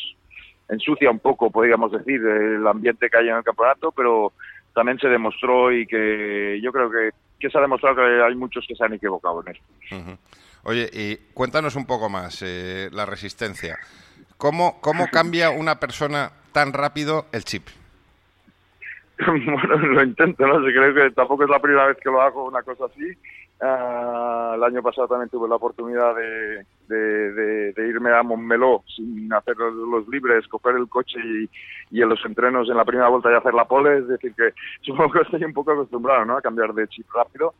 ensucia 0.68 1.10
un 1.10 1.18
poco, 1.18 1.50
podríamos 1.50 1.92
decir, 1.92 2.24
el 2.24 2.66
ambiente 2.66 3.10
que 3.10 3.16
hay 3.16 3.28
en 3.28 3.36
el 3.36 3.44
campeonato, 3.44 3.92
pero 3.92 4.32
también 4.74 4.98
se 4.98 5.08
demostró 5.08 5.72
y 5.72 5.86
que 5.86 6.60
yo 6.62 6.72
creo 6.72 6.90
que, 6.90 7.10
que 7.38 7.48
se 7.48 7.58
ha 7.58 7.60
demostrado 7.60 7.96
que 7.96 8.22
hay 8.22 8.34
muchos 8.34 8.64
que 8.66 8.74
se 8.74 8.84
han 8.84 8.92
equivocado 8.92 9.42
en 9.46 9.54
esto. 9.54 10.18
Oye, 10.64 10.88
y 10.92 11.16
cuéntanos 11.34 11.76
un 11.76 11.86
poco 11.86 12.08
más 12.08 12.42
eh, 12.42 12.88
la 12.92 13.06
resistencia. 13.06 13.78
¿Cómo, 14.36 14.80
¿Cómo 14.80 15.06
cambia 15.12 15.50
una 15.50 15.78
persona 15.78 16.32
tan 16.52 16.72
rápido 16.72 17.26
el 17.32 17.44
chip? 17.44 17.68
bueno, 19.26 19.76
lo 19.76 20.02
intento, 20.02 20.46
¿no? 20.46 20.58
Sí, 20.66 20.72
creo 20.72 20.94
que 20.94 21.10
tampoco 21.14 21.44
es 21.44 21.50
la 21.50 21.60
primera 21.60 21.86
vez 21.86 21.98
que 22.02 22.10
lo 22.10 22.20
hago 22.20 22.44
una 22.44 22.62
cosa 22.62 22.86
así. 22.86 23.12
Ah, 23.60 24.54
el 24.56 24.64
año 24.64 24.82
pasado 24.82 25.06
también 25.06 25.28
tuve 25.28 25.48
la 25.48 25.56
oportunidad 25.56 26.14
de, 26.16 26.66
de, 26.88 27.32
de- 27.32 27.72
de 27.72 27.88
irme 27.88 28.12
a 28.12 28.22
Montmeló 28.22 28.82
sin 28.94 29.32
hacer 29.32 29.56
los, 29.56 30.06
libres, 30.08 30.46
coger 30.48 30.76
el 30.76 30.88
coche 30.88 31.18
y, 31.24 31.48
y 31.98 32.02
en 32.02 32.08
los 32.08 32.24
entrenos 32.24 32.68
en 32.68 32.76
la 32.76 32.84
primera 32.84 33.08
vuelta 33.08 33.30
y 33.30 33.34
hacer 33.34 33.54
la 33.54 33.64
pole. 33.66 33.98
Es 33.98 34.08
decir, 34.08 34.34
que 34.34 34.50
supongo 34.82 35.12
que 35.12 35.20
estoy 35.22 35.44
un 35.44 35.52
poco 35.52 35.72
acostumbrado 35.72 36.24
¿no? 36.24 36.36
a 36.36 36.42
cambiar 36.42 36.72
de 36.74 36.88
chip 36.88 37.06
rápido. 37.14 37.54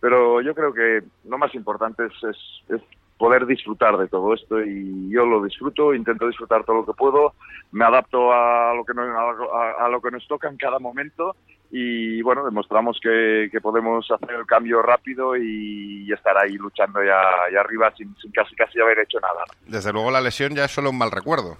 Pero 0.00 0.40
yo 0.42 0.54
creo 0.54 0.72
que 0.72 1.02
lo 1.28 1.38
más 1.38 1.54
importante 1.54 2.04
es, 2.06 2.12
es, 2.24 2.36
es 2.76 2.82
poder 3.16 3.46
disfrutar 3.46 3.96
de 3.96 4.08
todo 4.08 4.34
esto 4.34 4.60
y 4.62 5.08
yo 5.08 5.24
lo 5.24 5.42
disfruto, 5.42 5.94
intento 5.94 6.26
disfrutar 6.26 6.64
todo 6.64 6.76
lo 6.76 6.84
que 6.86 6.92
puedo, 6.92 7.32
me 7.72 7.84
adapto 7.84 8.32
a 8.32 8.74
lo 8.74 8.84
que 8.84 8.92
a, 9.00 9.84
a 9.84 9.88
lo 9.88 10.00
que 10.02 10.10
nos 10.10 10.26
toca 10.26 10.48
en 10.48 10.56
cada 10.56 10.78
momento 10.78 11.36
y 11.76 12.22
bueno, 12.22 12.44
demostramos 12.44 13.00
que, 13.02 13.48
que 13.50 13.60
podemos 13.60 14.08
hacer 14.08 14.30
el 14.30 14.46
cambio 14.46 14.80
rápido 14.80 15.36
y, 15.36 16.04
y 16.06 16.12
estar 16.12 16.38
ahí 16.38 16.52
luchando 16.52 17.02
ya, 17.02 17.20
ya 17.52 17.58
arriba 17.58 17.92
sin, 17.96 18.14
sin 18.22 18.30
casi 18.30 18.54
casi 18.54 18.80
haber 18.80 19.00
hecho 19.00 19.18
nada. 19.18 19.42
Desde 19.66 19.92
luego 19.92 20.12
la 20.12 20.20
lesión 20.20 20.54
ya 20.54 20.66
es 20.66 20.70
solo 20.70 20.90
un 20.90 20.98
mal 20.98 21.10
recuerdo. 21.10 21.56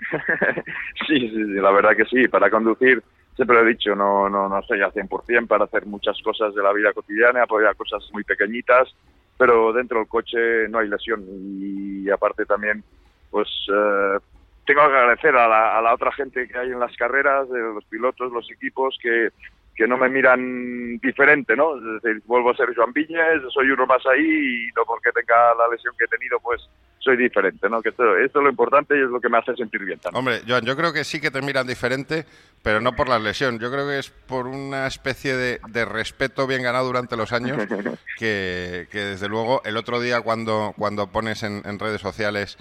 sí, 1.08 1.18
sí, 1.18 1.30
sí, 1.30 1.54
la 1.54 1.70
verdad 1.70 1.96
que 1.96 2.04
sí, 2.04 2.28
para 2.28 2.50
conducir 2.50 3.02
siempre 3.34 3.56
lo 3.56 3.62
he 3.62 3.70
dicho, 3.70 3.96
no, 3.96 4.28
no, 4.28 4.50
no 4.50 4.58
estoy 4.58 4.82
al 4.82 4.92
100% 4.92 5.46
para 5.46 5.64
hacer 5.64 5.86
muchas 5.86 6.20
cosas 6.20 6.54
de 6.54 6.62
la 6.62 6.74
vida 6.74 6.92
cotidiana, 6.92 7.44
apoyar 7.44 7.74
cosas 7.74 8.06
muy 8.12 8.24
pequeñitas, 8.24 8.94
pero 9.38 9.72
dentro 9.72 10.00
del 10.00 10.08
coche 10.08 10.68
no 10.68 10.78
hay 10.78 10.88
lesión 10.88 11.24
y 11.26 12.10
aparte 12.10 12.44
también, 12.44 12.84
pues 13.30 13.48
eh, 13.72 14.18
tengo 14.64 14.80
que 14.80 14.96
agradecer 14.96 15.36
a 15.36 15.48
la, 15.48 15.78
a 15.78 15.82
la 15.82 15.94
otra 15.94 16.12
gente 16.12 16.46
que 16.46 16.58
hay 16.58 16.70
en 16.70 16.80
las 16.80 16.96
carreras, 16.96 17.48
de 17.50 17.58
los 17.60 17.84
pilotos, 17.84 18.32
los 18.32 18.50
equipos, 18.50 18.96
que, 19.02 19.30
que 19.74 19.86
no 19.86 19.96
me 19.96 20.08
miran 20.08 20.98
diferente, 20.98 21.56
¿no? 21.56 21.76
Es 21.76 22.02
decir, 22.02 22.22
vuelvo 22.26 22.50
a 22.50 22.56
ser 22.56 22.74
Joan 22.74 22.92
Viñez, 22.92 23.42
soy 23.52 23.70
uno 23.70 23.86
más 23.86 24.04
ahí 24.06 24.68
y 24.68 24.72
no 24.76 24.84
porque 24.84 25.10
tenga 25.12 25.54
la 25.54 25.68
lesión 25.68 25.94
que 25.98 26.04
he 26.04 26.08
tenido, 26.08 26.38
pues 26.40 26.60
soy 26.98 27.16
diferente, 27.16 27.68
¿no? 27.68 27.82
Que 27.82 27.88
esto, 27.88 28.16
esto 28.16 28.38
es 28.38 28.44
lo 28.44 28.50
importante 28.50 28.96
y 28.96 29.00
es 29.02 29.08
lo 29.08 29.20
que 29.20 29.28
me 29.28 29.38
hace 29.38 29.56
sentir 29.56 29.84
bien 29.84 29.98
también. 29.98 30.18
Hombre, 30.18 30.42
Joan, 30.46 30.64
yo 30.64 30.76
creo 30.76 30.92
que 30.92 31.04
sí 31.04 31.20
que 31.20 31.30
te 31.30 31.42
miran 31.42 31.66
diferente, 31.66 32.26
pero 32.62 32.80
no 32.80 32.92
por 32.94 33.08
la 33.08 33.18
lesión. 33.18 33.58
Yo 33.58 33.72
creo 33.72 33.88
que 33.88 33.98
es 33.98 34.10
por 34.10 34.46
una 34.46 34.86
especie 34.86 35.34
de, 35.36 35.60
de 35.68 35.84
respeto 35.84 36.46
bien 36.46 36.62
ganado 36.62 36.86
durante 36.86 37.16
los 37.16 37.32
años, 37.32 37.58
que, 38.18 38.86
que 38.90 38.98
desde 38.98 39.28
luego 39.28 39.62
el 39.64 39.76
otro 39.76 40.00
día 40.00 40.20
cuando, 40.20 40.74
cuando 40.76 41.10
pones 41.10 41.42
en, 41.42 41.62
en 41.64 41.78
redes 41.78 42.00
sociales 42.00 42.58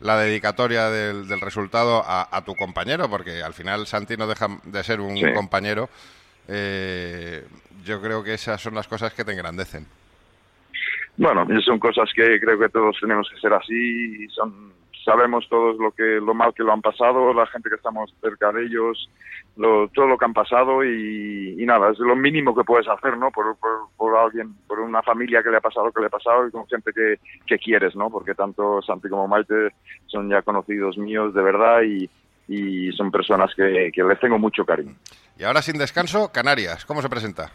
la 0.00 0.18
dedicatoria 0.18 0.90
del, 0.90 1.28
del 1.28 1.40
resultado 1.40 2.02
a, 2.04 2.28
a 2.36 2.44
tu 2.44 2.54
compañero, 2.54 3.08
porque 3.08 3.42
al 3.42 3.54
final 3.54 3.86
Santi 3.86 4.16
no 4.16 4.26
deja 4.26 4.48
de 4.64 4.82
ser 4.84 5.00
un 5.00 5.16
Sí. 5.16 5.32
compañero, 5.34 5.88
eh, 6.48 7.44
yo 7.84 8.00
creo 8.02 8.22
que 8.22 8.34
esas 8.34 8.60
son 8.60 8.74
las 8.74 8.88
cosas 8.88 9.12
que 9.14 9.24
te 9.24 9.32
engrandecen. 9.32 9.86
Bueno, 11.16 11.46
son 11.64 11.78
cosas 11.78 12.10
que 12.14 12.40
creo 12.40 12.58
que 12.58 12.68
todos 12.68 12.96
tenemos 13.00 13.28
que 13.32 13.38
ser 13.40 13.52
así 13.52 14.24
y 14.24 14.28
son 14.30 14.72
sabemos 15.04 15.46
todos 15.48 15.76
lo 15.78 15.92
que 15.92 16.20
lo 16.20 16.34
mal 16.34 16.54
que 16.54 16.62
lo 16.62 16.72
han 16.72 16.80
pasado, 16.80 17.32
la 17.32 17.46
gente 17.46 17.68
que 17.68 17.76
estamos 17.76 18.14
cerca 18.20 18.50
de 18.52 18.64
ellos, 18.64 19.10
lo, 19.56 19.88
todo 19.88 20.06
lo 20.06 20.18
que 20.18 20.24
han 20.24 20.32
pasado 20.32 20.84
y, 20.84 21.56
y 21.58 21.66
nada, 21.66 21.90
es 21.90 21.98
lo 21.98 22.16
mínimo 22.16 22.54
que 22.54 22.64
puedes 22.64 22.88
hacer, 22.88 23.16
¿no? 23.18 23.30
Por, 23.30 23.56
por, 23.56 23.88
por 23.96 24.16
alguien, 24.16 24.54
por 24.66 24.80
una 24.80 25.02
familia 25.02 25.42
que 25.42 25.50
le 25.50 25.58
ha 25.58 25.60
pasado 25.60 25.86
lo 25.86 25.92
que 25.92 26.00
le 26.00 26.06
ha 26.06 26.10
pasado 26.10 26.48
y 26.48 26.50
con 26.50 26.66
gente 26.66 26.92
que, 26.92 27.18
que 27.46 27.58
quieres, 27.58 27.94
¿no? 27.94 28.10
Porque 28.10 28.34
tanto 28.34 28.80
Santi 28.82 29.08
como 29.08 29.28
Maite 29.28 29.70
son 30.06 30.28
ya 30.28 30.42
conocidos 30.42 30.96
míos 30.98 31.34
de 31.34 31.42
verdad 31.42 31.82
y, 31.82 32.08
y 32.48 32.92
son 32.92 33.10
personas 33.10 33.54
que, 33.54 33.90
que 33.92 34.02
les 34.02 34.18
tengo 34.20 34.38
mucho 34.38 34.64
cariño. 34.64 34.94
Y 35.38 35.44
ahora 35.44 35.62
sin 35.62 35.78
descanso, 35.78 36.30
Canarias, 36.32 36.84
¿cómo 36.84 37.02
se 37.02 37.08
presenta? 37.08 37.50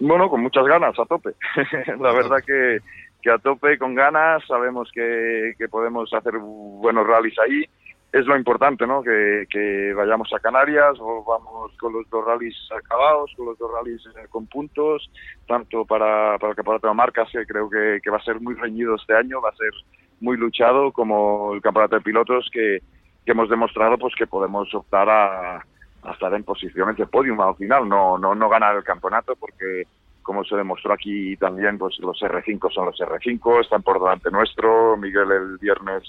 Bueno, 0.00 0.30
con 0.30 0.42
muchas 0.42 0.64
ganas, 0.64 0.98
a 0.98 1.04
tope. 1.04 1.30
la 1.98 2.12
verdad 2.12 2.38
que, 2.46 2.78
que 3.22 3.30
a 3.30 3.38
tope, 3.38 3.78
con 3.78 3.94
ganas, 3.94 4.44
sabemos 4.46 4.90
que, 4.92 5.54
que 5.58 5.68
podemos 5.68 6.12
hacer 6.12 6.34
buenos 6.38 7.06
rallies 7.06 7.38
ahí. 7.38 7.64
Es 8.10 8.24
lo 8.26 8.36
importante, 8.36 8.86
¿no? 8.86 9.02
Que, 9.02 9.92
vayamos 9.94 10.32
a 10.32 10.38
Canarias 10.38 10.96
o 10.98 11.22
vamos 11.24 11.72
con 11.78 11.92
los 11.92 12.08
dos 12.08 12.24
rallies 12.24 12.56
acabados, 12.74 13.32
con 13.36 13.46
los 13.46 13.58
dos 13.58 13.70
rallies 13.70 14.02
eh, 14.16 14.26
con 14.30 14.46
puntos, 14.46 15.10
tanto 15.46 15.84
para, 15.84 16.38
para 16.38 16.50
el 16.50 16.56
campeonato 16.56 16.88
de 16.88 16.94
marcas, 16.94 17.28
que 17.30 17.44
creo 17.44 17.68
que, 17.68 18.10
va 18.10 18.16
a 18.16 18.24
ser 18.24 18.40
muy 18.40 18.54
reñido 18.54 18.94
este 18.94 19.14
año, 19.14 19.42
va 19.42 19.50
a 19.50 19.56
ser 19.56 19.72
muy 20.20 20.36
luchado, 20.38 20.90
como 20.92 21.52
el 21.52 21.60
campeonato 21.60 21.96
de 21.96 22.02
pilotos, 22.02 22.48
que, 22.50 22.78
que 23.26 23.32
hemos 23.32 23.50
demostrado 23.50 23.98
pues 23.98 24.14
que 24.16 24.26
podemos 24.26 24.74
optar 24.74 25.10
a, 25.10 25.56
a 25.56 26.12
estar 26.12 26.32
en 26.32 26.44
posiciones 26.44 26.96
de 26.96 27.06
podium 27.06 27.40
al 27.40 27.56
final, 27.56 27.88
no, 27.88 28.16
no, 28.16 28.34
no 28.34 28.48
ganar 28.48 28.76
el 28.76 28.84
campeonato 28.84 29.36
porque 29.36 29.86
como 30.28 30.44
se 30.44 30.56
demostró 30.56 30.92
aquí 30.92 31.38
también, 31.38 31.78
pues 31.78 31.98
los 32.00 32.20
R5 32.20 32.70
son 32.70 32.84
los 32.84 33.00
R5, 33.00 33.62
están 33.62 33.82
por 33.82 33.98
delante 33.98 34.30
nuestro. 34.30 34.94
Miguel 34.98 35.32
el 35.32 35.56
viernes 35.56 36.02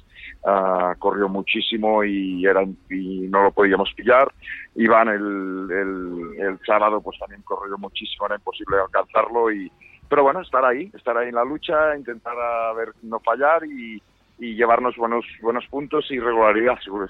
ah, 0.45 0.93
corrió 0.99 1.29
muchísimo 1.29 2.03
y, 2.03 2.45
era, 2.45 2.63
y 2.89 3.29
no 3.29 3.43
lo 3.43 3.51
podíamos 3.53 3.93
pillar. 3.93 4.29
Iván 4.75 5.07
el, 5.07 5.71
el, 5.71 6.37
el 6.37 6.59
sábado 6.65 6.99
pues 6.99 7.17
también 7.17 7.43
corrió 7.43 7.77
muchísimo, 7.77 8.25
era 8.25 8.35
imposible 8.35 8.75
alcanzarlo. 8.81 9.53
y 9.53 9.71
Pero 10.09 10.23
bueno, 10.23 10.41
estar 10.41 10.65
ahí, 10.65 10.91
estar 10.93 11.15
ahí 11.15 11.29
en 11.29 11.35
la 11.35 11.45
lucha, 11.45 11.95
intentar 11.95 12.37
a 12.37 12.73
ver 12.73 12.89
no 13.03 13.21
fallar 13.21 13.63
y, 13.63 14.03
y 14.37 14.53
llevarnos 14.53 14.97
buenos 14.97 15.23
buenos 15.41 15.65
puntos 15.67 16.11
y 16.11 16.19
regularidad 16.19 16.77
sobre, 16.83 17.07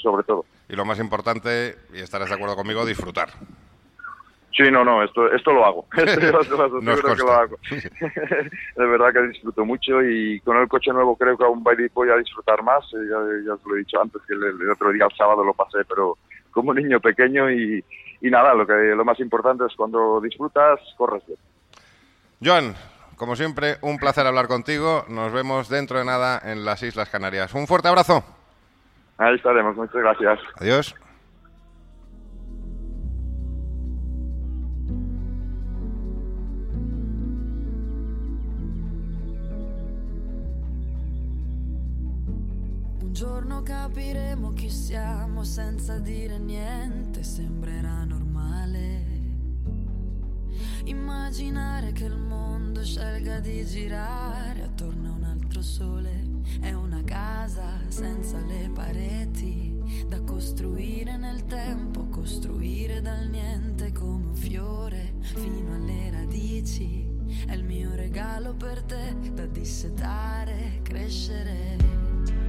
sobre 0.00 0.22
todo. 0.22 0.44
Y 0.68 0.76
lo 0.76 0.84
más 0.84 1.00
importante, 1.00 1.74
y 1.92 1.98
estarás 1.98 2.28
de 2.28 2.36
acuerdo 2.36 2.54
conmigo, 2.54 2.86
disfrutar. 2.86 3.30
Sí, 4.56 4.70
no, 4.70 4.84
no, 4.84 5.02
esto, 5.02 5.30
esto 5.32 5.52
lo 5.52 5.66
hago. 5.66 5.86
De 8.76 8.86
verdad 8.86 9.12
que 9.12 9.22
disfruto 9.28 9.64
mucho 9.64 10.02
y 10.02 10.40
con 10.40 10.56
el 10.56 10.66
coche 10.68 10.92
nuevo 10.92 11.16
creo 11.16 11.36
que 11.36 11.44
aún 11.44 11.62
voy 11.62 11.76
voy 11.92 12.08
a 12.10 12.16
disfrutar 12.16 12.62
más. 12.62 12.84
Eh, 12.94 13.06
Ya, 13.10 13.18
ya 13.46 13.54
os 13.54 13.64
lo 13.66 13.74
he 13.74 13.80
dicho 13.80 14.00
antes, 14.00 14.22
que 14.26 14.34
el, 14.34 14.42
el 14.44 14.70
otro 14.70 14.90
día, 14.92 15.04
el 15.04 15.16
sábado, 15.16 15.44
lo 15.44 15.52
pasé, 15.52 15.84
pero 15.86 16.16
como 16.50 16.70
un 16.70 16.76
niño 16.76 17.00
pequeño 17.00 17.50
y, 17.50 17.84
y 18.22 18.30
nada, 18.30 18.54
lo, 18.54 18.66
que, 18.66 18.72
lo 18.72 19.04
más 19.04 19.20
importante 19.20 19.64
es 19.66 19.74
cuando 19.76 20.20
disfrutas, 20.22 20.80
corres 20.96 21.22
bien. 21.26 21.38
Joan, 22.42 22.74
como 23.16 23.36
siempre, 23.36 23.76
un 23.82 23.98
placer 23.98 24.26
hablar 24.26 24.48
contigo. 24.48 25.04
Nos 25.08 25.32
vemos 25.32 25.68
dentro 25.68 25.98
de 25.98 26.06
nada 26.06 26.40
en 26.42 26.64
las 26.64 26.82
Islas 26.82 27.10
Canarias. 27.10 27.52
Un 27.54 27.66
fuerte 27.66 27.88
abrazo. 27.88 28.24
Ahí 29.18 29.34
estaremos, 29.34 29.76
muchas 29.76 29.96
gracias. 29.96 30.38
Adiós. 30.60 30.94
Siamo 44.86 45.42
senza 45.42 45.98
dire 45.98 46.38
niente, 46.38 47.24
sembrerà 47.24 48.04
normale. 48.04 49.04
Immaginare 50.84 51.90
che 51.90 52.04
il 52.04 52.16
mondo 52.16 52.84
scelga 52.84 53.40
di 53.40 53.66
girare 53.66 54.62
attorno 54.62 55.08
a 55.08 55.14
un 55.16 55.24
altro 55.24 55.60
sole 55.60 56.42
è 56.60 56.72
una 56.72 57.02
casa 57.02 57.64
senza 57.88 58.38
le 58.42 58.70
pareti 58.72 59.76
da 60.06 60.20
costruire 60.20 61.16
nel 61.16 61.46
tempo, 61.46 62.06
costruire 62.06 63.00
dal 63.00 63.26
niente 63.26 63.90
come 63.90 64.26
un 64.26 64.36
fiore 64.36 65.14
fino 65.18 65.74
alle 65.74 66.10
radici. 66.12 67.04
È 67.44 67.54
il 67.54 67.64
mio 67.64 67.92
regalo 67.96 68.54
per 68.54 68.84
te 68.84 69.16
da 69.34 69.46
dissetare, 69.46 70.78
crescere. 70.84 72.05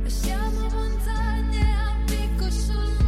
Siamo 0.09 0.69
montagne 0.69 1.59
a 1.59 1.95
picco 2.05 2.49
sul 2.49 2.95
mare. 2.99 3.06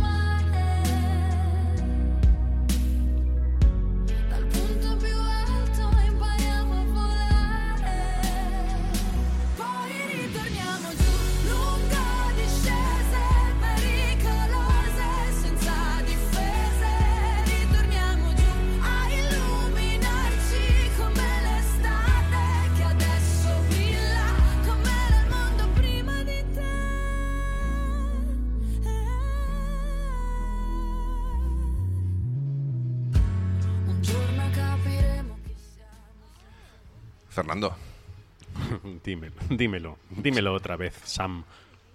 Dímelo, 39.60 39.98
dímelo, 40.10 40.54
otra 40.54 40.76
vez, 40.78 40.96
Sam. 41.04 41.44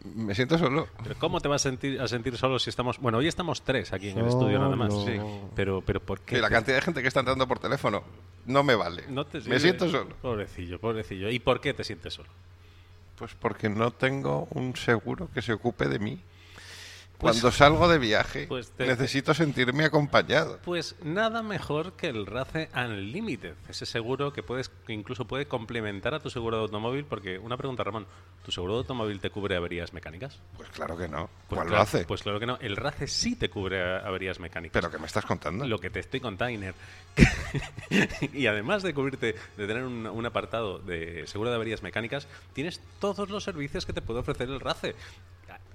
me 0.04 0.34
siento 0.34 0.58
solo. 0.58 0.86
Pero 1.02 1.16
¿Cómo 1.18 1.40
te 1.40 1.48
vas 1.48 1.62
a 1.66 1.70
sentir, 1.70 2.00
a 2.00 2.06
sentir 2.06 2.36
solo 2.36 2.58
si 2.58 2.68
estamos... 2.70 2.98
Bueno, 2.98 3.18
hoy 3.18 3.26
estamos 3.26 3.62
tres 3.62 3.92
aquí 3.92 4.10
en 4.10 4.18
el 4.18 4.26
estudio 4.26 4.58
nada 4.58 4.76
más. 4.76 4.92
Sí. 5.04 5.18
Pero, 5.56 5.80
pero 5.80 5.98
¿por 6.00 6.20
qué? 6.20 6.36
Que 6.36 6.42
la 6.42 6.50
cantidad 6.50 6.76
de 6.76 6.82
gente 6.82 7.00
que 7.02 7.08
está 7.08 7.20
entrando 7.20 7.48
por 7.48 7.58
teléfono 7.58 8.04
no 8.46 8.62
me 8.62 8.74
vale. 8.74 9.04
no 9.08 9.24
te 9.24 9.38
me 9.38 9.44
sirve? 9.44 9.60
siento 9.60 9.88
solo. 9.88 10.14
Pobrecillo, 10.20 10.78
pobrecillo. 10.78 11.30
¿Y 11.30 11.38
por 11.38 11.60
qué 11.60 11.72
te 11.72 11.82
sientes 11.84 12.14
solo? 12.14 12.28
Pues 13.16 13.34
porque 13.34 13.68
no 13.70 13.90
tengo 13.92 14.46
un 14.50 14.76
seguro 14.76 15.28
que 15.32 15.40
se 15.40 15.52
ocupe 15.54 15.88
de 15.88 15.98
mí. 15.98 16.20
Pues- 17.18 17.40
Cuando 17.40 17.52
salgo 17.56 17.88
de 17.88 17.98
viaje, 17.98 18.46
pues 18.48 18.70
te- 18.72 18.86
necesito 18.86 19.32
sentirme 19.34 19.84
acompañado. 19.84 20.58
Pues 20.64 20.96
nada 21.02 21.42
mejor 21.42 21.92
que 21.92 22.08
el 22.08 22.26
RACE 22.26 22.68
Unlimited, 22.74 23.54
ese 23.68 23.86
seguro 23.86 24.32
que 24.32 24.42
puedes 24.42 24.68
que 24.86 24.92
incluso 24.92 25.24
puede 25.24 25.46
complementar 25.46 26.12
a 26.14 26.20
tu 26.20 26.28
seguro 26.28 26.56
de 26.56 26.62
automóvil, 26.64 27.04
porque 27.04 27.38
una 27.38 27.56
pregunta, 27.56 27.84
Ramón, 27.84 28.06
¿tu 28.44 28.50
seguro 28.50 28.74
de 28.74 28.78
automóvil 28.80 29.20
te 29.20 29.30
cubre 29.30 29.56
averías 29.56 29.92
mecánicas? 29.92 30.38
Pues 30.56 30.68
claro 30.70 30.96
que 30.96 31.06
no. 31.08 31.30
Pues 31.48 31.58
¿Cuál 31.58 31.68
claro- 31.68 31.76
lo 31.76 31.82
hace? 31.82 32.04
Pues 32.04 32.22
claro 32.22 32.40
que 32.40 32.46
no, 32.46 32.58
el 32.60 32.76
RACE 32.76 33.06
sí 33.06 33.36
te 33.36 33.48
cubre 33.48 33.80
averías 34.00 34.40
mecánicas. 34.40 34.72
¿Pero 34.72 34.90
qué 34.90 34.98
me 34.98 35.06
estás 35.06 35.24
contando? 35.24 35.66
Lo 35.66 35.78
que 35.78 35.90
te 35.90 36.00
estoy 36.00 36.18
contando, 36.20 36.44
y 38.32 38.46
además 38.46 38.82
de 38.82 38.92
cubrirte, 38.92 39.34
de 39.56 39.66
tener 39.66 39.84
un, 39.84 40.06
un 40.06 40.26
apartado 40.26 40.78
de 40.80 41.26
seguro 41.26 41.50
de 41.50 41.56
averías 41.56 41.82
mecánicas, 41.82 42.26
tienes 42.52 42.80
todos 43.00 43.30
los 43.30 43.44
servicios 43.44 43.86
que 43.86 43.92
te 43.92 44.02
puede 44.02 44.20
ofrecer 44.20 44.48
el 44.48 44.60
RACE. 44.60 44.94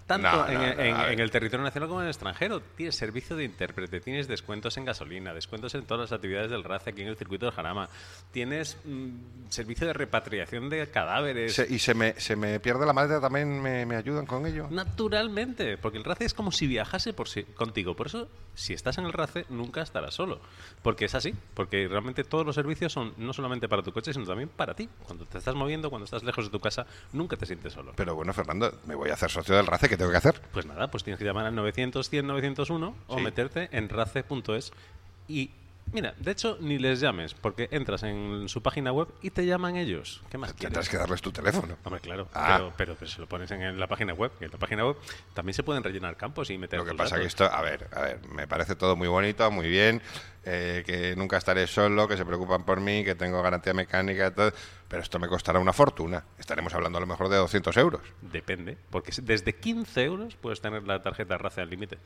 Tanto 0.10 0.28
No, 0.28 0.48
en, 0.48 0.54
no, 0.56 0.60
no, 0.62 0.66
en- 0.82 0.96
a 0.96 1.04
ver. 1.04 1.12
en 1.14 1.20
el 1.20 1.30
territorio 1.30 1.64
nacional 1.64 1.88
como 1.88 2.02
en 2.02 2.06
el 2.08 2.10
extranjero. 2.10 2.62
Tienes 2.76 2.96
servicio 2.96 3.36
de 3.36 3.44
intérprete, 3.44 4.02
tienes 4.02 4.28
descuentos 4.28 4.76
en 4.78 4.86
gasolina, 4.86 5.36
descuentos 5.36 5.76
en 5.76 5.84
todas 5.86 6.10
las 6.10 6.18
actividades 6.18 6.50
del 6.50 6.64
RACE 6.64 6.90
aquí 6.90 7.04
en 7.04 7.10
el 7.10 7.16
circuito 7.16 7.46
del 7.46 7.54
Jarama. 7.54 7.88
Tienes 8.32 8.76
mm, 8.86 9.50
servicio 9.50 9.86
de 9.86 9.94
repatriación 9.94 10.68
de 10.68 10.90
cadáveres. 10.90 11.54
Se- 11.54 11.68
¿Y 11.72 11.78
se 11.78 11.94
me, 11.94 12.20
se 12.20 12.36
me 12.36 12.60
pierde 12.60 12.88
la 12.88 12.94
madre 12.94 13.20
también? 13.20 13.62
¿Me, 13.62 13.86
me 13.86 13.96
ayudan 13.98 14.26
con 14.26 14.48
ello? 14.48 14.66
Naturalmente, 14.72 15.78
porque 15.78 16.00
el 16.00 16.04
RACE 16.04 16.26
es 16.26 16.34
como 16.34 16.52
si 16.52 16.66
viajase 16.66 17.14
por 17.14 17.30
sí, 17.30 17.44
contigo. 17.44 17.96
Por 17.96 18.08
eso, 18.08 18.28
si 18.56 18.74
estás 18.74 18.98
en 18.98 19.06
el 19.06 19.14
RACE, 19.14 19.46
nunca 19.50 19.84
estarás 19.84 20.16
solo. 20.16 20.42
Porque 20.82 21.06
es 21.06 21.14
así, 21.14 21.36
porque 21.54 21.88
realmente 21.88 22.24
todos 22.24 22.46
los 22.46 22.56
servicios 22.56 22.92
son 22.92 23.14
no 23.18 23.32
solamente 23.32 23.70
para 23.70 23.84
tu 23.84 23.92
coche, 23.94 24.12
sino 24.12 24.26
también 24.26 24.50
para 24.50 24.74
ti. 24.74 24.90
Cuando 25.04 25.26
te 25.26 25.38
estás 25.38 25.54
moviendo, 25.54 25.90
cuando 25.92 26.06
estás 26.06 26.24
lejos 26.24 26.46
de 26.46 26.52
tu 26.52 26.60
casa, 26.60 26.88
nunca 27.14 27.38
te 27.38 27.46
sientes 27.46 27.74
solo. 27.74 27.94
Pero 27.96 28.16
bueno, 28.16 28.34
Fernando, 28.34 28.80
me 28.88 28.96
voy 28.96 29.10
a 29.12 29.14
hacer 29.14 29.30
socio 29.30 29.56
del 29.56 29.68
RACE, 29.68 29.88
¿qué 29.90 29.98
tengo 30.00 30.12
que 30.12 30.18
hacer? 30.18 30.42
Pues 30.54 30.66
nada, 30.66 30.90
pues 30.90 31.04
tienes 31.04 31.20
que 31.20 31.26
llamar 31.26 31.46
al 31.46 31.54
900 31.56 32.10
100 32.10 32.26
901 32.26 32.96
o 33.08 33.20
meterte 33.20 33.68
en 33.74 33.90
race.es 33.90 34.72
y 35.28 35.52
mira, 35.94 36.14
de 36.20 36.32
hecho 36.32 36.58
ni 36.62 36.78
les 36.78 37.00
llames 37.00 37.34
porque 37.34 37.68
entras 37.72 38.04
en 38.04 38.48
su 38.50 38.62
página 38.62 38.92
web 38.92 39.08
y 39.22 39.30
te 39.32 39.46
llaman 39.46 39.76
ellos. 39.76 40.22
¿Qué 40.30 40.38
más 40.38 40.54
Tendrás 40.56 40.72
quieres? 40.88 40.90
que 40.90 40.98
darles 40.98 41.22
tu 41.22 41.32
teléfono. 41.32 41.78
Hombre, 41.84 42.02
claro, 42.02 42.28
Ah. 42.34 42.56
pero, 42.58 42.74
pero, 42.78 42.96
pero 42.96 43.10
se 43.12 43.20
lo 43.22 43.28
pones 43.28 43.50
en 43.52 43.80
la 43.80 43.88
página 43.88 44.14
web. 44.14 44.32
Y 44.42 44.46
en 44.46 44.52
la 44.52 44.58
página 44.58 44.86
web 44.86 44.98
también 45.34 45.54
se 45.54 45.64
pueden 45.64 45.84
rellenar 45.84 46.16
campos 46.18 46.50
y 46.50 46.58
meter 46.58 46.80
Lo 46.80 46.86
que 46.86 46.94
pasa 46.96 47.16
que 47.16 47.22
datos. 47.24 47.28
esto, 47.28 47.46
a 47.46 47.62
ver, 47.62 47.88
a 47.94 48.02
ver, 48.02 48.20
me 48.30 48.48
parece 48.48 48.76
todo 48.76 48.96
muy 48.96 49.08
bonito, 49.08 49.50
muy 49.52 49.68
bien, 49.70 50.02
eh, 50.46 50.84
que 50.86 51.16
nunca 51.16 51.38
estaré 51.38 51.68
solo, 51.68 52.08
que 52.08 52.18
se 52.18 52.26
preocupan 52.26 52.64
por 52.66 52.80
mí, 52.80 53.04
que 53.04 53.16
tengo 53.16 53.42
garantía 53.42 53.74
mecánica 53.74 54.28
y 54.28 54.32
todo, 54.32 54.52
pero 54.88 55.02
esto 55.04 55.20
me 55.20 55.28
costará 55.28 55.60
una 55.60 55.74
fortuna. 55.74 56.24
Estaremos 56.38 56.74
hablando 56.74 56.98
a 56.98 57.02
lo 57.02 57.08
mejor 57.08 57.30
de 57.30 57.38
200 57.38 57.76
euros. 57.78 58.02
Depende, 58.22 58.78
porque 58.90 59.12
desde 59.22 59.54
15 59.56 60.04
euros 60.04 60.36
puedes 60.36 60.62
tener 60.62 60.84
la 60.84 61.02
tarjeta 61.02 61.38
RACE 61.38 61.62
al 61.62 61.70
límite. 61.70 61.98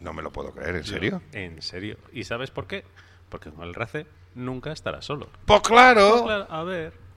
No 0.00 0.12
me 0.12 0.22
lo 0.22 0.30
puedo 0.30 0.52
creer, 0.52 0.76
¿en 0.76 0.84
serio? 0.84 1.22
En 1.32 1.60
serio. 1.60 1.96
¿Y 2.12 2.22
sabes 2.24 2.50
por 2.52 2.68
qué? 2.68 2.84
Porque 3.28 3.50
con 3.50 3.64
el 3.64 3.74
RACE 3.74 4.06
nunca 4.34 4.72
estarás 4.72 5.04
solo. 5.04 5.28
Pues 5.44 5.60
claro. 5.62 6.10
Pues 6.10 6.22
claro, 6.22 6.46
a 6.48 6.62
ver. 6.64 7.07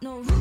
No 0.00 0.18
roots, 0.18 0.37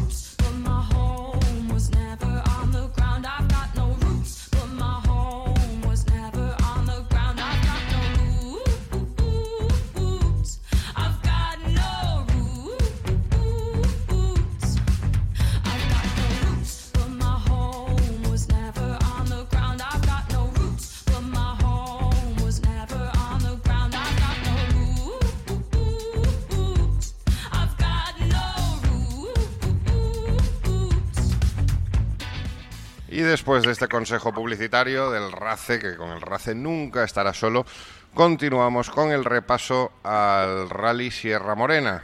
después 33.37 33.61
de 33.61 33.71
este 33.71 33.87
consejo 33.87 34.33
publicitario 34.33 35.11
del 35.11 35.31
RACE, 35.31 35.77
que 35.77 35.95
con 35.95 36.09
el 36.09 36.21
RACE 36.21 36.55
nunca 36.55 37.03
estará 37.03 37.35
solo, 37.35 37.67
continuamos 38.15 38.89
con 38.89 39.11
el 39.11 39.23
repaso 39.23 39.91
al 40.01 40.67
Rally 40.71 41.11
Sierra 41.11 41.53
Morena. 41.53 42.03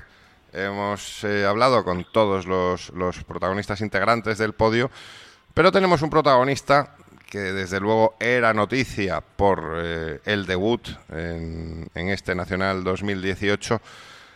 hemos 0.51 1.23
eh, 1.23 1.43
hablado 1.43 1.83
con 1.83 2.05
todos 2.11 2.45
los, 2.45 3.23
protagonistas 3.23 3.81
integrantes 3.81 4.37
del 4.37 4.53
podio, 4.53 4.91
pero 5.55 5.71
tenemos 5.71 6.03
un 6.03 6.11
protagonista 6.11 6.97
que 7.25 7.39
desde 7.39 7.79
luego 7.79 8.15
era 8.19 8.53
noticia 8.53 9.21
por 9.21 9.73
eh, 9.77 10.19
el 10.25 10.45
debut 10.45 10.87
en, 11.09 11.89
en 11.95 12.09
este 12.09 12.35
Nacional 12.35 12.83
2018, 12.83 13.81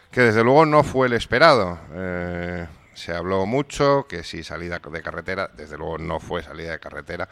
que 0.10 0.22
desde 0.22 0.43
luego 0.43 0.66
no 0.66 0.82
fue 0.82 1.06
el 1.06 1.14
esperado. 1.14 1.78
Eh, 1.93 2.66
se 2.98 3.14
habló 3.14 3.45
mucho 3.45 4.08
que 4.10 4.24
si 4.24 4.41
salida 4.41 4.80
de 4.80 5.02
carretera, 5.04 5.52
desde 5.56 5.78
luego 5.78 6.00
no 6.00 6.20
fue 6.20 6.41
salida 6.41 6.72
de 6.72 6.80
carretera, 6.80 7.28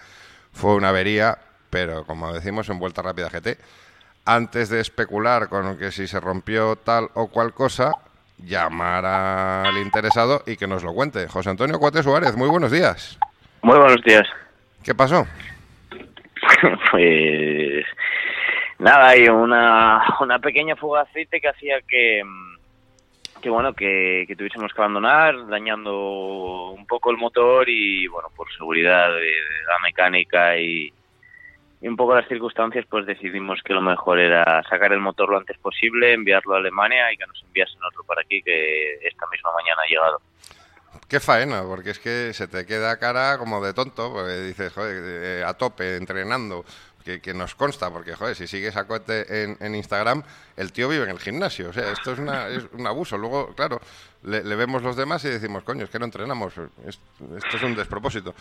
fue 0.54 0.76
una 0.76 0.90
avería, 0.90 1.40
pero 1.72 2.06
como 2.06 2.32
decimos 2.32 2.70
en 2.70 2.78
Vuelta 2.78 3.02
Rápida 3.02 3.32
GT, 3.32 3.58
antes 4.26 4.70
de 4.70 4.80
especular 4.80 5.50
con 5.50 5.76
que 5.80 5.92
si 5.92 6.06
se 6.06 6.20
rompió 6.20 6.76
tal 6.76 7.10
o 7.16 7.30
cual 7.30 7.54
cosa, 7.54 7.94
llamar 8.38 9.06
al 9.06 9.76
interesado 9.78 10.44
y 10.46 10.56
que 10.56 10.68
nos 10.68 10.84
lo 10.84 10.94
cuente. 10.94 11.28
José 11.28 11.50
Antonio 11.50 11.80
Cuate 11.80 12.04
Suárez, 12.04 12.36
muy 12.36 12.48
buenos 12.48 12.72
días. 12.72 13.18
Muy 13.64 13.80
buenos 13.80 14.04
días. 14.04 14.28
¿Qué 14.84 14.94
pasó? 14.94 15.26
pues 16.92 17.86
nada, 18.78 19.08
hay 19.10 19.28
una, 19.30 20.04
una 20.20 20.38
pequeña 20.38 20.76
fuga 20.76 21.04
de 21.04 21.10
aceite 21.10 21.42
que 21.42 21.50
hacía 21.50 21.82
que, 21.88 22.22
mm, 22.24 22.55
que 23.46 23.52
bueno, 23.52 23.76
que, 23.76 24.26
tuviésemos 24.36 24.74
que 24.74 24.82
abandonar, 24.82 25.46
dañando 25.46 26.72
un 26.72 26.88
poco 26.88 27.12
el 27.12 27.18
motor 27.18 27.70
y 27.70 28.08
bueno, 28.08 28.30
por 28.36 28.52
seguridad 28.52 29.14
de, 29.14 29.34
la 29.68 29.78
mecánica 29.84 30.58
y, 30.58 30.92
y 31.80 31.88
un 31.88 31.96
poco 31.96 32.16
las 32.16 32.28
circunstancias, 32.28 32.88
pues 32.90 33.06
decidimos 33.06 33.62
que 33.64 33.76
lo 33.76 33.82
mejor 33.82 34.18
era 34.18 34.64
sacar 34.68 34.94
el 34.94 35.00
motor 35.00 35.30
lo 35.30 35.38
antes 35.38 35.60
posible, 35.60 36.14
enviarlo 36.14 36.56
a 36.56 36.58
Alemania 36.58 37.14
y 37.14 37.18
que 37.18 37.28
nos 37.28 37.40
enviasen 37.44 37.78
otro 37.88 38.04
para 38.06 38.22
aquí, 38.22 38.42
que 38.42 38.94
esta 39.04 39.28
misma 39.32 39.52
mañana 39.54 39.84
ha 39.84 39.90
llegado. 39.90 40.22
Qué 41.08 41.20
faena, 41.20 41.62
porque 41.62 41.92
es 41.92 42.00
que 42.00 42.34
se 42.34 42.48
te 42.48 42.66
queda 42.66 42.98
cara 42.98 43.38
como 43.38 43.64
de 43.64 43.76
tonto, 43.76 44.12
porque 44.12 44.40
dices, 44.42 44.74
joder, 44.74 45.04
eh, 45.06 45.44
a 45.46 45.54
tope, 45.54 45.98
entrenando, 45.98 46.66
que, 47.06 47.34
nos 47.36 47.54
consta, 47.54 47.92
porque, 47.92 48.16
joder, 48.16 48.36
si 48.36 48.48
sigues 48.48 48.76
a 48.76 48.86
Coete 48.86 49.44
en, 49.60 49.76
Instagram, 49.76 50.24
el 50.58 50.72
tío 50.74 50.90
vive 50.90 51.04
en 51.04 51.12
el 51.12 51.20
gimnasio, 51.20 51.70
o 51.70 51.74
sea, 51.74 51.92
esto 51.92 52.14
es, 52.14 52.20
una, 52.20 52.48
es 52.48 52.66
un 52.74 52.88
abuso. 52.88 53.16
Luego, 53.18 53.54
claro, 53.54 53.80
le, 54.24 54.44
le 54.44 54.56
vemos 54.56 54.82
los 54.82 54.96
demás 54.96 55.24
y 55.26 55.30
decimos, 55.30 55.64
coño, 55.64 55.84
es 55.84 55.90
que 55.92 56.00
no 56.00 56.06
entrenamos, 56.06 56.54
es- 56.88 57.00
esto 57.38 57.58
es 57.58 57.64
un 57.64 57.76
despropósito. 57.76 58.34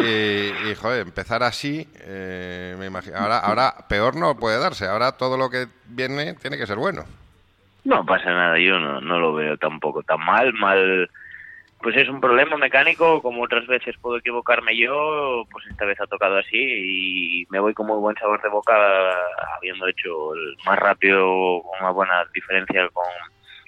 Y, 0.00 0.70
y, 0.70 0.74
joder, 0.80 1.02
empezar 1.02 1.42
así, 1.44 1.88
eh, 2.00 2.74
me 2.78 2.86
imagino, 2.86 3.16
ahora, 3.18 3.38
ahora 3.38 3.74
peor 3.88 4.16
no 4.16 4.36
puede 4.36 4.58
darse, 4.58 4.86
ahora 4.86 5.12
todo 5.12 5.36
lo 5.38 5.48
que 5.48 5.68
viene 5.86 6.34
tiene 6.34 6.58
que 6.58 6.66
ser 6.66 6.76
bueno. 6.78 7.04
No 7.84 8.04
pasa 8.04 8.30
nada, 8.30 8.58
yo 8.58 8.78
no, 8.80 9.00
no 9.00 9.18
lo 9.20 9.32
veo 9.34 9.56
tampoco 9.58 10.02
tan 10.02 10.20
mal, 10.24 10.52
mal... 10.54 11.08
Pues 11.82 11.96
es 11.96 12.08
un 12.08 12.20
problema 12.20 12.56
mecánico, 12.56 13.20
como 13.20 13.42
otras 13.42 13.66
veces 13.66 13.96
puedo 14.00 14.18
equivocarme 14.18 14.76
yo, 14.76 15.44
pues 15.50 15.66
esta 15.66 15.84
vez 15.84 16.00
ha 16.00 16.06
tocado 16.06 16.38
así 16.38 16.56
y 16.56 17.46
me 17.50 17.58
voy 17.58 17.74
con 17.74 17.88
muy 17.88 17.98
buen 17.98 18.16
sabor 18.16 18.40
de 18.40 18.48
boca 18.48 18.72
habiendo 19.56 19.88
hecho 19.88 20.34
el 20.34 20.56
más 20.64 20.78
rápido, 20.78 21.60
una 21.80 21.90
buena 21.90 22.24
diferencia 22.32 22.88
con 22.90 23.04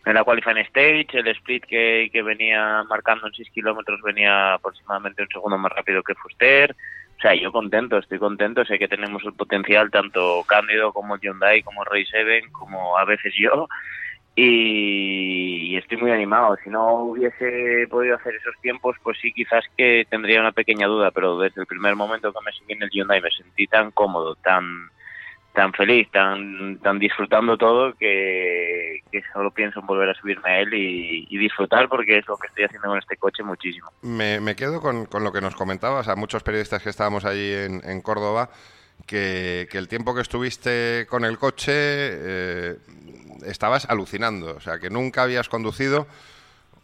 en 0.06 0.14
la 0.14 0.24
qualifying 0.24 0.58
stage, 0.58 1.18
el 1.18 1.28
split 1.28 1.64
que, 1.64 2.10
que 2.12 2.22
venía 2.22 2.84
marcando 2.88 3.26
en 3.26 3.32
6 3.32 3.48
kilómetros 3.50 4.02
venía 4.02 4.54
aproximadamente 4.54 5.22
un 5.22 5.28
segundo 5.28 5.56
más 5.56 5.72
rápido 5.72 6.02
que 6.02 6.14
Fuster. 6.14 6.76
O 7.16 7.20
sea, 7.20 7.34
yo 7.34 7.50
contento, 7.50 7.96
estoy 7.96 8.18
contento, 8.18 8.64
sé 8.66 8.78
que 8.78 8.88
tenemos 8.88 9.24
el 9.24 9.32
potencial, 9.32 9.90
tanto 9.90 10.44
Cándido 10.46 10.92
como 10.92 11.16
Hyundai, 11.16 11.62
como 11.62 11.84
Ray 11.84 12.04
Seven, 12.04 12.50
como 12.52 12.98
a 12.98 13.04
veces 13.06 13.32
yo, 13.38 13.66
y, 14.36 15.76
estoy 15.76 15.98
muy 15.98 16.10
animado. 16.10 16.56
Si 16.62 16.70
no 16.70 17.04
hubiese 17.04 17.86
podido 17.88 18.16
hacer 18.16 18.34
esos 18.34 18.54
tiempos, 18.60 18.96
pues 19.02 19.18
sí, 19.20 19.32
quizás 19.32 19.64
que 19.76 20.06
tendría 20.08 20.40
una 20.40 20.52
pequeña 20.52 20.86
duda, 20.86 21.10
pero 21.10 21.38
desde 21.38 21.60
el 21.60 21.66
primer 21.66 21.94
momento 21.96 22.32
que 22.32 22.44
me 22.44 22.52
subí 22.52 22.72
en 22.72 22.82
el 22.82 22.90
Hyundai 22.90 23.20
me 23.20 23.30
sentí 23.30 23.66
tan 23.66 23.90
cómodo, 23.90 24.34
tan 24.36 24.90
tan 25.52 25.72
feliz, 25.72 26.10
tan 26.10 26.80
tan 26.80 26.98
disfrutando 26.98 27.56
todo 27.56 27.94
que, 27.94 29.00
solo 29.32 29.52
pienso 29.52 29.78
en 29.78 29.86
volver 29.86 30.08
a 30.08 30.14
subirme 30.14 30.50
a 30.50 30.60
él 30.60 30.74
y, 30.74 31.38
disfrutar 31.38 31.88
porque 31.88 32.18
es 32.18 32.26
lo 32.26 32.36
que 32.36 32.48
estoy 32.48 32.64
haciendo 32.64 32.88
con 32.88 32.98
este 32.98 33.16
coche 33.16 33.42
muchísimo. 33.44 33.92
Me, 34.02 34.40
me 34.40 34.56
quedo 34.56 34.80
con, 34.80 35.06
con 35.06 35.22
lo 35.22 35.30
que 35.30 35.40
nos 35.40 35.54
comentabas 35.54 36.08
a 36.08 36.16
muchos 36.16 36.42
periodistas 36.42 36.82
que 36.82 36.88
estábamos 36.88 37.24
allí 37.24 37.52
en, 37.52 37.82
en 37.84 38.00
Córdoba, 38.00 38.50
que, 39.06 39.68
que 39.70 39.78
el 39.78 39.86
tiempo 39.86 40.14
que 40.14 40.22
estuviste 40.22 41.06
con 41.08 41.24
el 41.24 41.38
coche 41.38 41.72
eh, 41.72 42.76
estabas 43.46 43.88
alucinando, 43.88 44.56
o 44.56 44.60
sea, 44.60 44.78
que 44.78 44.90
nunca 44.90 45.22
habías 45.22 45.48
conducido 45.48 46.06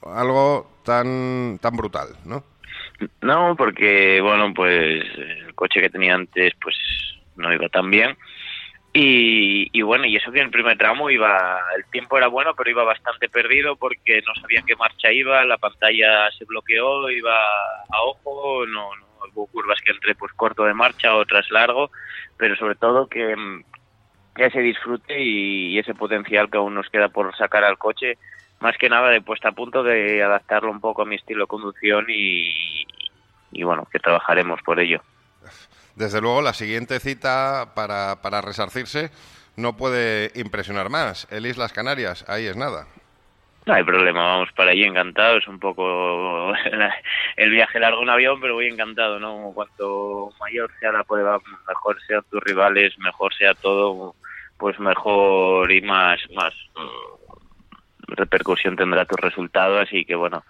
algo 0.03 0.71
tan, 0.85 1.59
tan 1.61 1.77
brutal, 1.77 2.09
¿no? 2.25 2.45
No, 3.21 3.55
porque, 3.57 4.21
bueno, 4.21 4.53
pues 4.55 5.05
el 5.17 5.55
coche 5.55 5.81
que 5.81 5.91
tenía 5.91 6.15
antes, 6.15 6.53
pues 6.61 6.77
no 7.37 7.53
iba 7.53 7.69
tan 7.69 7.91
bien. 7.91 8.17
Y, 8.93 9.83
bueno, 9.83 10.05
y 10.05 10.17
eso 10.17 10.33
que 10.33 10.41
en 10.41 10.47
el 10.47 10.51
primer 10.51 10.77
tramo 10.77 11.11
iba, 11.11 11.61
el 11.77 11.85
tiempo 11.93 12.19
era 12.19 12.27
bueno, 12.27 12.55
pero 12.57 12.71
iba 12.71 12.83
bastante 12.83 13.29
perdido 13.29 13.77
porque 13.77 14.21
no 14.27 14.35
sabía 14.41 14.65
qué 14.67 14.75
marcha 14.75 15.13
iba, 15.13 15.45
la 15.45 15.59
pantalla 15.59 16.29
se 16.37 16.45
bloqueó, 16.45 17.09
iba 17.09 17.37
a 17.37 18.03
ojo, 18.03 18.67
no, 18.67 18.97
no 18.97 19.07
hubo 19.33 19.47
curvas 19.47 19.81
que 19.81 19.93
entré 19.93 20.17
pues 20.17 20.33
corto 20.33 20.65
de 20.65 20.75
marcha, 20.75 21.15
otras 21.15 21.49
largo, 21.53 21.93
pero 22.37 22.57
sobre 22.57 22.75
todo 22.75 23.07
que 23.07 23.37
ese 24.37 24.61
disfrute 24.61 25.21
y, 25.21 25.79
ese 25.79 25.95
potencial 25.95 26.51
que 26.51 26.59
aún 26.59 26.75
nos 26.75 26.89
queda 26.89 27.09
por 27.09 27.37
sacar 27.37 27.65
al 27.65 27.79
coche, 27.79 28.19
más 28.61 28.77
que 28.79 28.89
nada 28.89 29.11
de 29.11 29.21
puesta 29.21 29.49
a 29.49 29.53
punto 29.53 29.83
de 29.83 30.23
adaptarlo 30.23 30.71
un 30.71 30.81
poco 30.81 31.03
a 31.03 31.07
mi 31.07 31.17
estilo 31.17 31.45
de 31.45 31.49
conducción 31.49 32.07
y, 32.09 32.87
y 33.53 33.63
bueno, 33.63 33.87
que 33.91 33.99
trabajaremos 33.99 34.61
por 34.63 34.81
ello. 34.81 35.03
Desde 35.97 36.21
luego, 36.21 36.43
la 36.43 36.55
siguiente 36.55 37.01
cita 37.01 37.73
para, 37.75 38.23
para 38.23 38.41
resarcirse 38.41 39.11
no 39.57 39.77
puede 39.77 40.31
impresionar 40.35 40.89
más. 40.89 41.27
El 41.31 41.47
Islas 41.47 41.73
Canarias, 41.73 42.25
ahí 42.29 42.47
es 42.47 42.57
nada. 42.57 42.87
No 43.67 43.75
hay 43.75 43.85
problema, 43.85 44.27
vamos 44.27 44.49
para 44.57 44.71
allí 44.71 44.85
encantados, 44.85 45.47
un 45.47 45.59
poco 45.59 46.53
el 47.37 47.51
viaje 47.51 47.79
largo 47.79 48.03
en 48.03 48.09
avión, 48.09 48.41
pero 48.41 48.55
voy 48.55 48.67
encantado, 48.67 49.19
¿no? 49.19 49.53
Cuanto 49.55 50.31
mayor 50.41 50.71
sea 50.81 50.93
la 50.93 51.05
prueba, 51.05 51.39
mejor 51.69 51.99
sean 52.07 52.23
tus 52.31 52.43
rivales, 52.43 52.99
mejor 52.99 53.35
sea 53.35 53.55
todo, 53.55 54.15
pues 54.57 54.79
mejor 54.81 55.71
y 55.71 55.83
más, 55.83 56.21
más 56.35 56.55
mm, 56.75 58.15
repercusión 58.15 58.77
tendrá 58.77 59.05
tu 59.05 59.17
resultado, 59.17 59.79
así 59.79 60.05
que 60.05 60.15
bueno, 60.15 60.43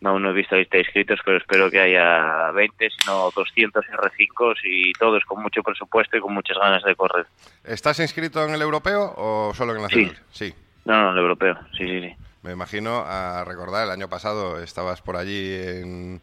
no, 0.00 0.10
aún 0.10 0.22
no 0.22 0.30
he 0.30 0.34
visto 0.34 0.54
lista 0.54 0.76
de 0.76 0.82
inscritos, 0.82 1.18
pero 1.24 1.38
espero 1.38 1.70
que 1.70 1.80
haya 1.80 2.50
20, 2.52 2.88
sino 2.90 3.30
200 3.34 3.84
R5 3.84 4.56
y 4.64 4.92
todos 4.92 5.24
con 5.24 5.42
mucho 5.42 5.62
presupuesto 5.62 6.16
y 6.16 6.20
con 6.20 6.34
muchas 6.34 6.58
ganas 6.58 6.82
de 6.84 6.94
correr. 6.94 7.26
¿Estás 7.64 7.98
inscrito 8.00 8.44
en 8.44 8.54
el 8.54 8.62
europeo 8.62 9.12
o 9.16 9.52
solo 9.54 9.72
en 9.72 9.78
el 9.78 9.82
nacional? 9.84 10.18
Sí. 10.30 10.54
No, 10.84 11.02
no, 11.02 11.12
el 11.12 11.18
europeo, 11.18 11.58
sí, 11.76 11.86
sí, 11.86 12.00
sí. 12.00 12.16
Me 12.44 12.52
imagino 12.52 13.02
a 13.06 13.42
recordar, 13.46 13.86
el 13.86 13.90
año 13.90 14.10
pasado 14.10 14.62
estabas 14.62 15.00
por 15.00 15.16
allí 15.16 15.54
en, 15.54 16.20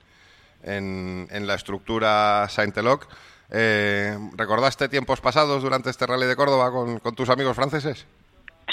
en, 0.62 1.48
la 1.48 1.56
estructura 1.56 2.48
Saint-Eloc. 2.48 3.08
Eh, 3.52 4.16
¿Recordaste 4.38 4.88
tiempos 4.88 5.20
pasados 5.20 5.64
durante 5.64 5.90
este 5.90 6.06
rally 6.06 6.28
de 6.28 6.36
Córdoba 6.36 6.72
con, 6.72 7.00
con 7.00 7.16
tus 7.16 7.28
amigos 7.32 7.56
franceses? 7.56 8.08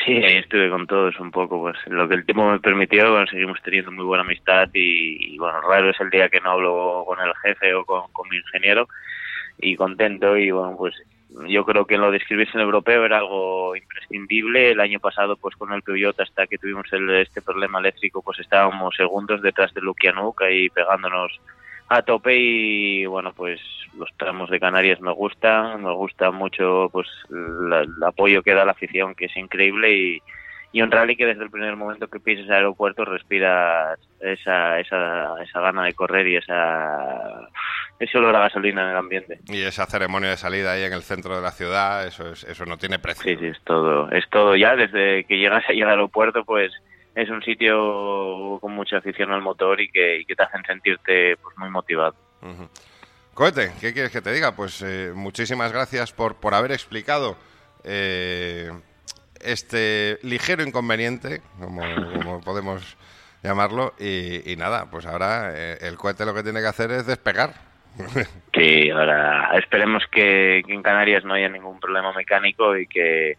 Sí, 0.05 0.13
ahí 0.13 0.37
estuve 0.37 0.69
con 0.69 0.87
todos 0.87 1.19
un 1.21 1.31
poco, 1.31 1.59
pues 1.59 1.77
lo 1.87 2.07
que 2.07 2.17
el 2.17 2.27
tiempo 2.27 2.51
me 2.51 2.61
permitió, 2.61 3.27
seguimos 3.27 3.59
teniendo 3.63 3.93
muy 3.93 4.05
buena 4.05 4.25
amistad 4.25 4.69
y, 4.75 5.35
y, 5.35 5.39
bueno, 5.39 5.63
raro 5.63 5.89
es 5.89 6.01
el 6.01 6.11
día 6.11 6.29
que 6.29 6.41
no 6.41 6.51
hablo 6.51 7.05
con 7.07 7.19
el 7.19 7.33
jefe 7.43 7.73
o 7.73 7.87
con, 7.87 8.13
con 8.13 8.29
mi 8.29 8.37
ingeniero 8.37 8.87
y 9.57 9.75
contento 9.75 10.37
y 10.37 10.51
bueno, 10.51 10.77
pues 10.77 10.95
yo 11.47 11.65
creo 11.65 11.85
que 11.85 11.99
lo 11.99 12.11
de 12.11 12.17
inscribirse 12.19 12.53
en 12.55 12.61
el 12.61 12.67
europeo 12.67 13.05
era 13.05 13.19
algo 13.19 13.77
imprescindible. 13.77 14.71
El 14.71 14.81
año 14.81 14.99
pasado, 15.01 15.37
pues 15.37 15.57
con 15.57 15.73
el 15.73 15.83
Toyota, 15.83 16.23
hasta 16.23 16.47
que 16.47 16.59
tuvimos 16.59 16.91
el, 16.93 17.09
este 17.11 17.43
problema 17.43 17.79
eléctrico, 17.79 18.23
pues 18.23 18.39
estábamos 18.39 18.95
segundos 18.97 19.43
detrás 19.43 19.73
de 19.75 19.81
Lukianuk 19.83 20.41
ahí 20.43 20.69
pegándonos 20.71 21.39
a 21.91 22.03
tope 22.03 22.37
y 22.37 23.07
bueno, 23.07 23.33
pues 23.33 23.61
los 23.97 24.11
tramos 24.19 24.51
de 24.51 24.61
Canarias 24.61 25.01
me 25.01 25.13
gustan, 25.13 25.83
me 25.83 25.93
gusta 25.95 26.31
mucho 26.31 26.91
pues 26.93 27.07
la- 27.31 27.81
el 27.81 28.03
apoyo 28.07 28.43
que 28.43 28.53
da 28.55 28.65
la 28.67 28.73
afición, 28.73 29.15
que 29.15 29.25
es 29.25 29.37
increíble 29.39 29.91
y, 29.97 30.23
y 30.73 30.83
un 30.83 30.91
rally 30.91 31.17
que 31.17 31.25
desde 31.25 31.45
el 31.45 31.51
primer 31.51 31.77
momento 31.77 32.09
que 32.09 32.21
pises 32.21 32.45
al 32.51 32.57
aeropuerto 32.57 33.07
respiras 33.07 33.99
esa, 34.21 34.79
esa, 34.81 35.43
esa 35.43 35.61
gana 35.63 35.85
de 35.85 35.95
correr 35.95 36.27
y 36.29 36.37
esa 36.37 37.49
ese 37.99 38.19
olor 38.19 38.37
a 38.37 38.41
gasolina 38.41 38.85
en 38.85 38.91
el 38.91 38.97
ambiente. 38.97 39.41
Y 39.49 39.63
esa 39.63 39.87
ceremonia 39.87 40.31
de 40.31 40.37
salida 40.37 40.73
ahí 40.73 40.85
en 40.85 40.93
el 40.93 41.03
centro 41.03 41.35
de 41.35 41.43
la 41.43 41.51
ciudad, 41.51 42.07
eso, 42.07 42.33
es, 42.33 42.45
eso 42.45 42.65
no 42.65 42.77
tiene 42.77 42.99
precio. 42.99 43.25
Sí, 43.25 43.37
sí, 43.37 43.47
es 43.47 43.61
todo, 43.65 44.11
es 44.11 44.29
todo 44.31 44.55
ya 44.57 44.77
desde 44.77 45.25
que 45.25 45.39
llegas 45.39 45.65
ahí 45.69 45.83
al 45.83 45.91
aeropuerto, 45.91 46.45
pues 46.45 46.73
es 47.15 47.29
un 47.31 47.43
sitio 47.43 48.59
con 48.61 48.73
mucha 48.73 48.99
afición 48.99 49.33
al 49.33 49.43
motor 49.43 49.81
y 49.81 49.91
que, 49.91 50.21
y 50.21 50.25
que 50.25 50.37
te 50.37 50.43
hacen 50.45 50.63
sentirte 50.65 51.37
pues 51.37 51.57
muy 51.59 51.71
motivado. 51.71 52.15
Ujú. 52.43 52.69
Cohete, 53.35 53.73
¿qué 53.81 53.93
quieres 53.93 54.13
que 54.13 54.21
te 54.21 54.33
diga? 54.33 54.55
Pues 54.55 54.83
eh, 54.83 55.13
muchísimas 55.15 55.73
gracias 55.73 56.13
por, 56.13 56.37
por 56.37 56.55
haber 56.55 56.73
explicado 56.73 57.37
eh, 57.85 58.71
este 59.41 60.19
ligero 60.23 60.63
inconveniente, 60.63 61.43
como, 61.59 61.83
como 62.15 62.41
podemos 62.41 62.97
llamarlo, 63.43 63.95
y, 63.99 64.53
y 64.53 64.57
nada, 64.57 64.91
pues 64.91 65.07
ahora 65.07 65.53
eh, 65.55 65.79
el 65.83 65.97
cohete 65.97 66.25
lo 66.25 66.35
que 66.35 66.43
tiene 66.43 66.61
que 66.61 66.67
hacer 66.67 66.91
es 66.91 67.07
despegar. 67.07 67.68
Sí, 68.55 68.91
ahora 68.91 69.57
esperemos 69.57 70.03
que, 70.11 70.63
que 70.67 70.73
en 70.73 70.83
Canarias 70.83 71.25
no 71.25 71.35
haya 71.35 71.49
ningún 71.49 71.79
problema 71.79 72.13
mecánico 72.13 72.77
y 72.77 72.87
que 72.87 73.37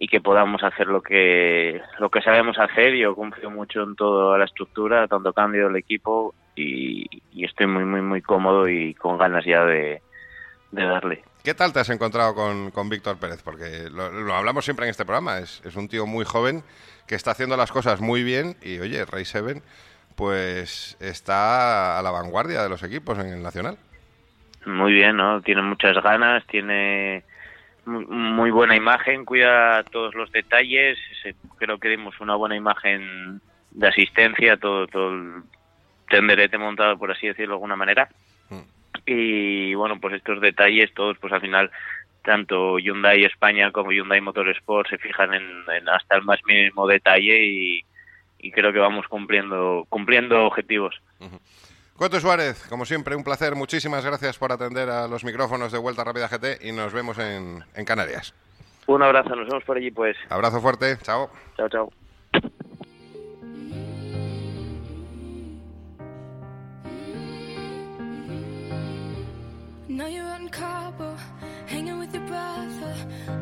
y 0.00 0.06
que 0.06 0.20
podamos 0.20 0.62
hacer 0.62 0.86
lo 0.86 1.02
que 1.02 1.80
lo 1.98 2.10
que 2.10 2.22
sabemos 2.22 2.58
hacer. 2.58 2.94
Yo 2.94 3.14
confío 3.14 3.50
mucho 3.50 3.82
en 3.82 3.94
toda 3.94 4.38
la 4.38 4.44
estructura, 4.44 5.06
tanto 5.06 5.32
cambio 5.32 5.66
del 5.66 5.76
equipo 5.76 6.34
y, 6.56 7.06
y 7.32 7.44
estoy 7.44 7.66
muy 7.66 7.84
muy 7.84 8.00
muy 8.00 8.22
cómodo 8.22 8.68
y 8.68 8.94
con 8.94 9.18
ganas 9.18 9.44
ya 9.44 9.64
de, 9.64 10.02
de 10.72 10.84
darle. 10.84 11.22
¿Qué 11.42 11.54
tal 11.54 11.72
te 11.72 11.80
has 11.80 11.90
encontrado 11.90 12.34
con, 12.34 12.70
con 12.72 12.88
Víctor 12.88 13.18
Pérez? 13.18 13.42
Porque 13.42 13.88
lo, 13.90 14.10
lo 14.10 14.34
hablamos 14.34 14.64
siempre 14.64 14.86
en 14.86 14.90
este 14.90 15.04
programa, 15.04 15.38
es, 15.38 15.62
es 15.64 15.76
un 15.76 15.88
tío 15.88 16.06
muy 16.06 16.24
joven 16.24 16.62
que 17.06 17.14
está 17.14 17.30
haciendo 17.30 17.56
las 17.56 17.72
cosas 17.72 18.00
muy 18.00 18.22
bien 18.22 18.56
y 18.62 18.78
oye, 18.80 19.04
Rey 19.04 19.24
Seven 19.24 19.62
pues 20.18 20.96
está 20.98 21.96
a 21.96 22.02
la 22.02 22.10
vanguardia 22.10 22.60
de 22.60 22.68
los 22.68 22.82
equipos 22.82 23.16
en 23.20 23.28
el 23.28 23.40
Nacional. 23.40 23.78
Muy 24.66 24.92
bien, 24.92 25.16
¿no? 25.16 25.40
Tiene 25.42 25.62
muchas 25.62 25.94
ganas, 26.02 26.44
tiene 26.48 27.22
mu- 27.86 28.00
muy 28.08 28.50
buena 28.50 28.74
imagen, 28.74 29.24
cuida 29.24 29.84
todos 29.84 30.16
los 30.16 30.32
detalles. 30.32 30.98
Creo 31.58 31.78
que 31.78 31.88
dimos 31.90 32.20
una 32.20 32.34
buena 32.34 32.56
imagen 32.56 33.40
de 33.70 33.86
asistencia, 33.86 34.56
todo, 34.56 34.88
todo 34.88 35.14
el 35.14 35.42
tenderete 36.10 36.58
montado, 36.58 36.98
por 36.98 37.12
así 37.12 37.28
decirlo 37.28 37.52
de 37.52 37.56
alguna 37.58 37.76
manera. 37.76 38.08
Mm. 38.50 38.62
Y 39.06 39.74
bueno, 39.74 40.00
pues 40.00 40.14
estos 40.14 40.40
detalles, 40.40 40.92
todos, 40.94 41.16
pues 41.18 41.32
al 41.32 41.40
final, 41.42 41.70
tanto 42.24 42.80
Hyundai 42.80 43.24
España 43.24 43.70
como 43.70 43.92
Hyundai 43.92 44.20
Motorsport 44.20 44.90
se 44.90 44.98
fijan 44.98 45.32
en, 45.32 45.44
en 45.76 45.88
hasta 45.88 46.16
el 46.16 46.22
más 46.24 46.40
mínimo 46.44 46.88
detalle 46.88 47.44
y, 47.46 47.84
y 48.38 48.50
creo 48.52 48.72
que 48.72 48.78
vamos 48.78 49.06
cumpliendo, 49.08 49.86
cumpliendo 49.88 50.46
objetivos. 50.46 51.00
Cueto 51.96 52.20
Suárez, 52.20 52.64
como 52.68 52.84
siempre, 52.84 53.16
un 53.16 53.24
placer. 53.24 53.54
Muchísimas 53.56 54.04
gracias 54.04 54.38
por 54.38 54.52
atender 54.52 54.88
a 54.88 55.08
los 55.08 55.24
micrófonos 55.24 55.72
de 55.72 55.78
Vuelta 55.78 56.04
Rápida 56.04 56.28
GT 56.28 56.64
y 56.64 56.72
nos 56.72 56.92
vemos 56.92 57.18
en, 57.18 57.64
en 57.74 57.84
Canarias. 57.84 58.34
Un 58.86 59.02
abrazo, 59.02 59.34
nos 59.34 59.48
vemos 59.48 59.64
por 59.64 59.76
allí, 59.76 59.90
pues. 59.90 60.16
Abrazo 60.30 60.60
fuerte, 60.60 60.96
chao. 61.02 61.30
Chao, 61.56 61.68
chao. 61.68 61.92
Now 69.88 70.06
you're 70.06 70.28
Cabo, 70.50 71.16
hanging 71.66 71.98
with 71.98 72.14
your 72.14 72.26
brother. 72.26 72.94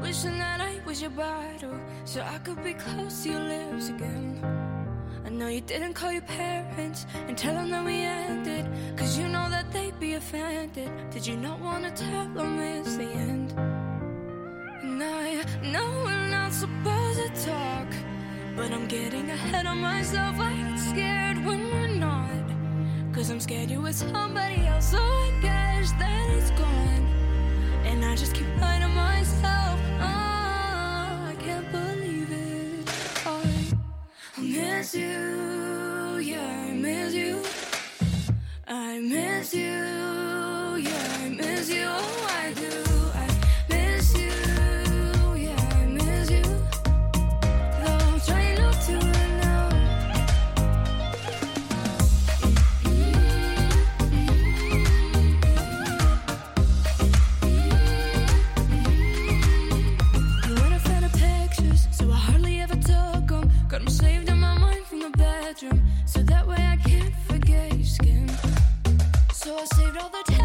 Wishing 0.02 0.38
that 0.38 0.60
I 0.60 0.80
was 0.86 1.00
your 1.00 1.10
bridal, 1.10 1.78
so 2.04 2.20
I 2.22 2.38
could 2.38 2.62
be 2.64 2.74
close 2.74 3.22
to 3.22 3.30
your 3.30 3.40
lips 3.40 3.88
again. 3.90 4.75
I 5.26 5.28
know 5.28 5.48
you 5.48 5.60
didn't 5.60 5.94
call 5.94 6.12
your 6.12 6.22
parents 6.22 7.04
and 7.26 7.36
tell 7.36 7.52
them 7.52 7.68
that 7.70 7.84
we 7.84 8.00
ended, 8.02 8.64
cause 8.96 9.18
you 9.18 9.26
know 9.26 9.50
that 9.50 9.72
they'd 9.72 9.98
be 9.98 10.14
offended. 10.14 10.88
Did 11.10 11.26
you 11.26 11.36
not 11.36 11.58
wanna 11.58 11.90
tell 11.90 12.28
them 12.28 12.60
it's 12.60 12.96
the 12.96 13.10
end? 13.10 13.52
And 14.84 15.02
I 15.02 15.44
know 15.72 16.02
we're 16.04 16.28
not 16.28 16.52
supposed 16.52 17.18
to 17.18 17.44
talk, 17.44 17.88
but 18.54 18.70
I'm 18.70 18.86
getting 18.86 19.28
ahead 19.28 19.66
of 19.66 19.76
myself. 19.76 20.36
I 20.38 20.52
get 20.52 20.78
scared 20.78 21.44
when 21.44 21.60
we're 21.72 21.96
not. 21.98 22.46
Cause 23.12 23.28
I'm 23.28 23.40
scared 23.40 23.68
you're 23.68 23.80
with 23.80 23.96
somebody 23.96 24.64
else, 24.64 24.92
so 24.92 24.98
I 24.98 25.38
guess 25.42 25.90
that 25.98 26.30
it's 26.38 26.50
gone. 26.52 27.04
And 27.84 28.04
I 28.04 28.14
just 28.14 28.32
keep 28.32 28.46
lying 28.60 28.82
to 28.82 28.88
myself. 28.88 29.65
Miss 34.76 34.94
you, 34.94 36.18
yeah, 36.18 36.66
I 36.68 36.72
miss 36.74 37.14
you. 37.14 37.42
I 38.68 38.98
miss 38.98 39.54
you, 39.54 39.62
yeah, 39.62 41.16
I 41.20 41.28
miss 41.30 41.70
you. 41.70 41.86
Oh, 41.88 42.26
I. 42.28 42.45
bedroom, 65.60 65.82
so 66.04 66.22
that 66.22 66.46
way 66.46 66.56
I 66.56 66.76
can't 66.76 67.14
forget 67.28 67.74
your 67.74 67.86
skin. 67.86 68.28
So 69.32 69.56
I 69.56 69.64
saved 69.76 69.96
all 69.96 70.10
the 70.10 70.22
texts, 70.26 70.35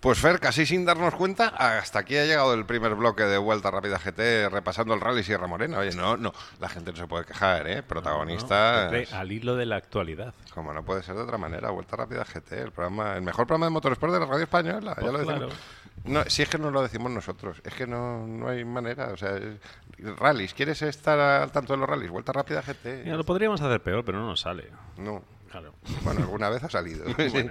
Pues 0.00 0.18
Fer, 0.20 0.38
casi 0.38 0.66
sin 0.66 0.84
darnos 0.84 1.14
cuenta, 1.14 1.48
hasta 1.48 2.00
aquí 2.00 2.16
ha 2.16 2.24
llegado 2.26 2.54
el 2.54 2.64
primer 2.64 2.94
bloque 2.94 3.24
de 3.24 3.38
Vuelta 3.38 3.70
Rápida 3.70 3.98
GT 3.98 4.48
repasando 4.50 4.94
el 4.94 5.00
Rally 5.00 5.24
Sierra 5.24 5.46
Morena. 5.48 5.78
Oye, 5.78 5.96
no, 5.96 6.16
no, 6.16 6.32
la 6.60 6.68
gente 6.68 6.92
no 6.92 6.96
se 6.98 7.06
puede 7.08 7.24
quejar, 7.24 7.66
¿eh? 7.66 7.82
Protagonistas... 7.82 8.90
Siempre 8.90 9.16
al 9.16 9.32
hilo 9.32 9.56
de 9.56 9.66
la 9.66 9.76
actualidad. 9.76 10.34
Como 10.54 10.72
no 10.72 10.84
puede 10.84 11.02
ser 11.02 11.16
de 11.16 11.22
otra 11.22 11.38
manera, 11.38 11.70
Vuelta 11.70 11.96
Rápida 11.96 12.24
GT, 12.24 12.52
el 12.52 12.72
programa, 12.72 13.16
el 13.16 13.22
mejor 13.22 13.46
programa 13.46 13.66
de 13.66 13.70
motorsport 13.70 14.12
de 14.12 14.20
la 14.20 14.26
radio 14.26 14.44
española, 14.44 14.94
ya 14.96 15.00
Pues 15.00 15.12
lo 15.12 15.18
decimos. 15.18 15.38
claro. 15.38 15.52
No, 16.04 16.24
si 16.28 16.42
es 16.42 16.48
que 16.48 16.58
no 16.58 16.70
lo 16.70 16.82
decimos 16.82 17.10
nosotros, 17.10 17.60
es 17.64 17.74
que 17.74 17.86
no, 17.86 18.26
no 18.28 18.48
hay 18.48 18.64
manera, 18.64 19.08
o 19.08 19.16
sea, 19.16 19.36
es- 19.36 19.56
rallies, 20.18 20.54
¿quieres 20.54 20.80
estar 20.82 21.18
al 21.18 21.50
tanto 21.50 21.72
de 21.72 21.78
los 21.80 21.88
rallies? 21.88 22.10
Vuelta 22.10 22.32
Rápida 22.32 22.62
GT. 22.62 23.02
Mira, 23.04 23.16
lo 23.16 23.24
podríamos 23.24 23.60
hacer 23.60 23.80
peor, 23.82 24.04
pero 24.04 24.18
no 24.20 24.26
nos 24.26 24.40
sale. 24.40 24.68
No, 24.98 25.24
Claro. 25.60 25.74
bueno, 26.02 26.20
alguna 26.22 26.48
vez 26.50 26.62
ha 26.64 26.70
salido. 26.70 27.04
Bueno, 27.16 27.50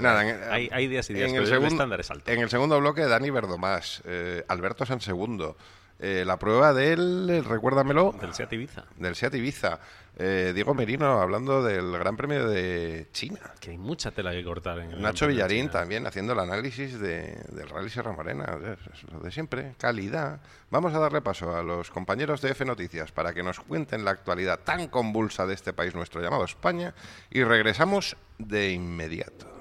Nada, 0.00 0.28
en- 0.28 0.52
hay, 0.52 0.68
hay 0.72 0.86
días 0.86 1.08
y 1.10 1.14
días, 1.14 1.28
en 1.28 1.32
pero 1.32 1.42
el, 1.42 1.48
el 1.48 1.54
segundo, 1.54 1.74
estándar 1.74 2.00
es 2.00 2.10
alto. 2.10 2.30
en 2.30 2.40
el 2.40 2.50
segundo 2.50 2.78
bloque, 2.78 3.02
Dani 3.06 3.30
Verdomás, 3.30 4.02
eh, 4.04 4.44
Alberto 4.48 4.84
Sansegundo, 4.86 5.56
eh, 5.98 6.22
la 6.26 6.38
prueba 6.38 6.72
del, 6.72 7.44
recuérdamelo, 7.44 8.14
Del 8.20 8.32
Seat 8.34 8.52
Ibiza. 8.52 8.84
del 8.96 9.16
Seat 9.16 9.34
Ibiza, 9.34 9.80
eh, 10.18 10.52
Diego 10.54 10.74
Merino 10.74 11.20
hablando 11.20 11.62
del 11.62 11.92
Gran 11.92 12.16
Premio 12.16 12.48
de 12.48 13.08
China. 13.12 13.38
Que 13.60 13.70
hay 13.70 13.78
mucha 13.78 14.10
tela 14.10 14.32
que 14.32 14.42
cortar 14.42 14.80
en 14.80 14.92
el 14.92 15.00
Nacho 15.00 15.28
Villarín 15.28 15.70
también 15.70 16.06
haciendo 16.06 16.32
el 16.32 16.40
análisis 16.40 16.98
de, 16.98 17.40
del 17.50 17.68
Rally 17.68 17.88
Sierra 17.88 18.12
Morena, 18.12 18.58
es 18.72 19.12
lo 19.12 19.20
de 19.20 19.30
siempre, 19.30 19.74
calidad. 19.78 20.40
Vamos 20.70 20.92
a 20.94 20.98
darle 20.98 21.20
paso 21.20 21.54
a 21.54 21.62
los 21.62 21.90
compañeros 21.90 22.42
de 22.42 22.50
F 22.50 22.64
Noticias 22.64 23.12
para 23.12 23.32
que 23.32 23.42
nos 23.42 23.60
cuenten 23.60 24.04
la 24.04 24.10
actualidad 24.10 24.60
tan 24.64 24.88
convulsa 24.88 25.46
de 25.46 25.54
este 25.54 25.72
país 25.72 25.94
nuestro 25.94 26.20
llamado 26.20 26.44
España 26.44 26.94
y 27.30 27.44
regresamos 27.44 28.16
de 28.38 28.72
inmediato. 28.72 29.57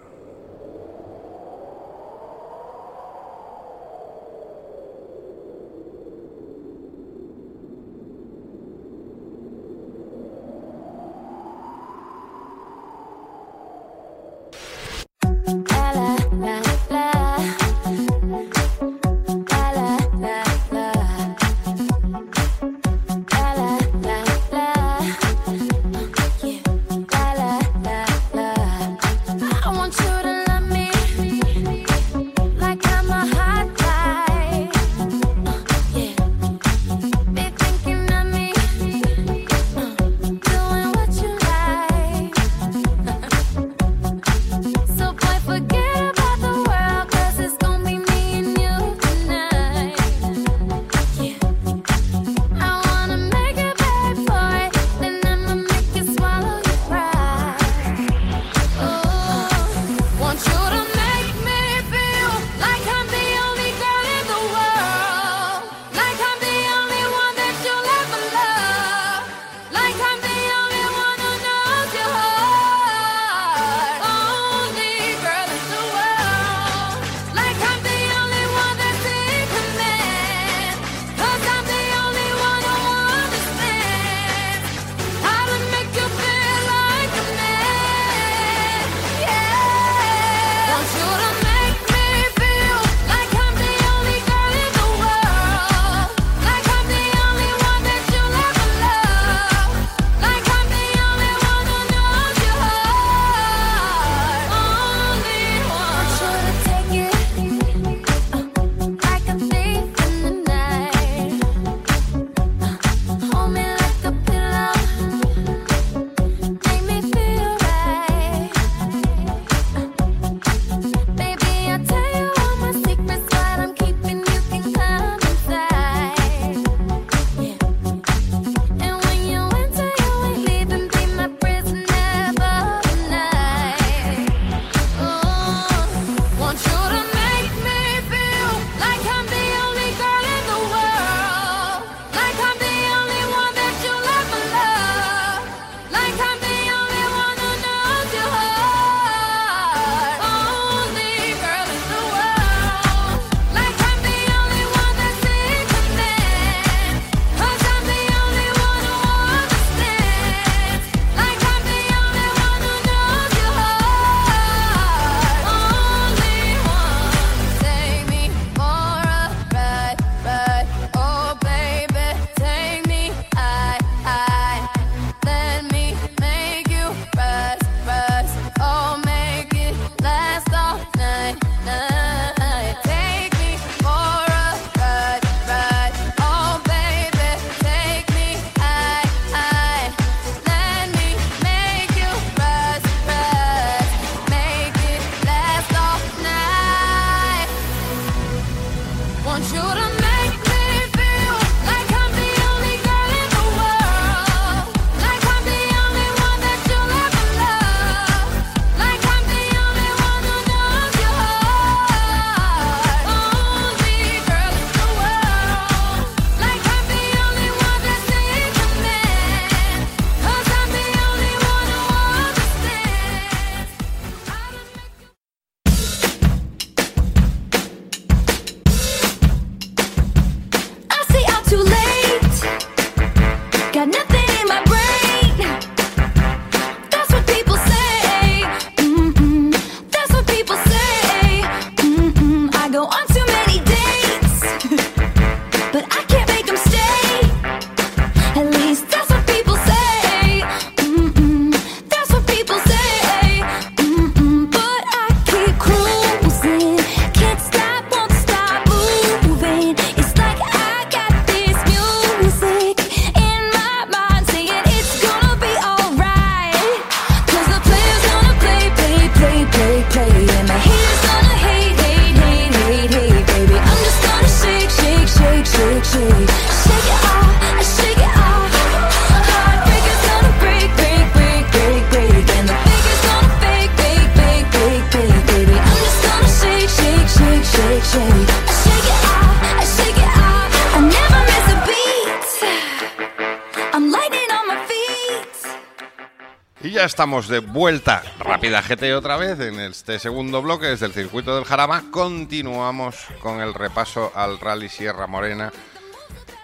De 297.08 297.39
vuelta, 297.39 298.03
rápida 298.20 298.62
GT 298.62 298.93
otra 298.93 299.16
vez, 299.16 299.39
en 299.39 299.62
este 299.62 299.97
segundo 299.97 300.41
bloque 300.41 300.66
desde 300.66 300.88
el 300.88 300.91
circuito 300.91 301.34
del 301.36 301.45
Jarama. 301.45 301.86
Continuamos 301.89 302.97
con 303.22 303.39
el 303.39 303.53
repaso 303.53 304.12
al 304.14 304.38
Rally 304.41 304.68
Sierra 304.68 305.08
Morena. 305.08 305.53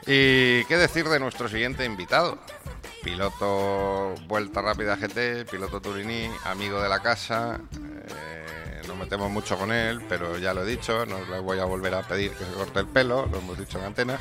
¿Y 0.08 0.64
qué 0.64 0.78
decir 0.78 1.10
de 1.10 1.20
nuestro 1.20 1.50
siguiente 1.50 1.84
invitado? 1.84 2.38
Piloto 3.04 4.16
Vuelta 4.26 4.62
Rápida 4.62 4.96
GT, 4.96 5.52
piloto 5.52 5.82
Turini, 5.82 6.30
amigo 6.46 6.82
de 6.82 6.88
la 6.88 7.02
casa. 7.02 7.60
Eh, 7.76 8.82
nos 8.88 8.96
metemos 8.96 9.30
mucho 9.30 9.58
con 9.58 9.70
él, 9.74 10.02
pero 10.08 10.38
ya 10.38 10.54
lo 10.54 10.64
he 10.64 10.66
dicho, 10.66 11.06
no 11.06 11.20
le 11.30 11.40
voy 11.40 11.60
a 11.60 11.66
volver 11.66 11.94
a 11.94 12.04
pedir 12.04 12.32
que 12.32 12.46
se 12.46 12.54
corte 12.54 12.80
el 12.80 12.88
pelo, 12.88 13.26
lo 13.26 13.40
hemos 13.40 13.60
dicho 13.60 13.80
en 13.80 13.86
antena. 13.86 14.18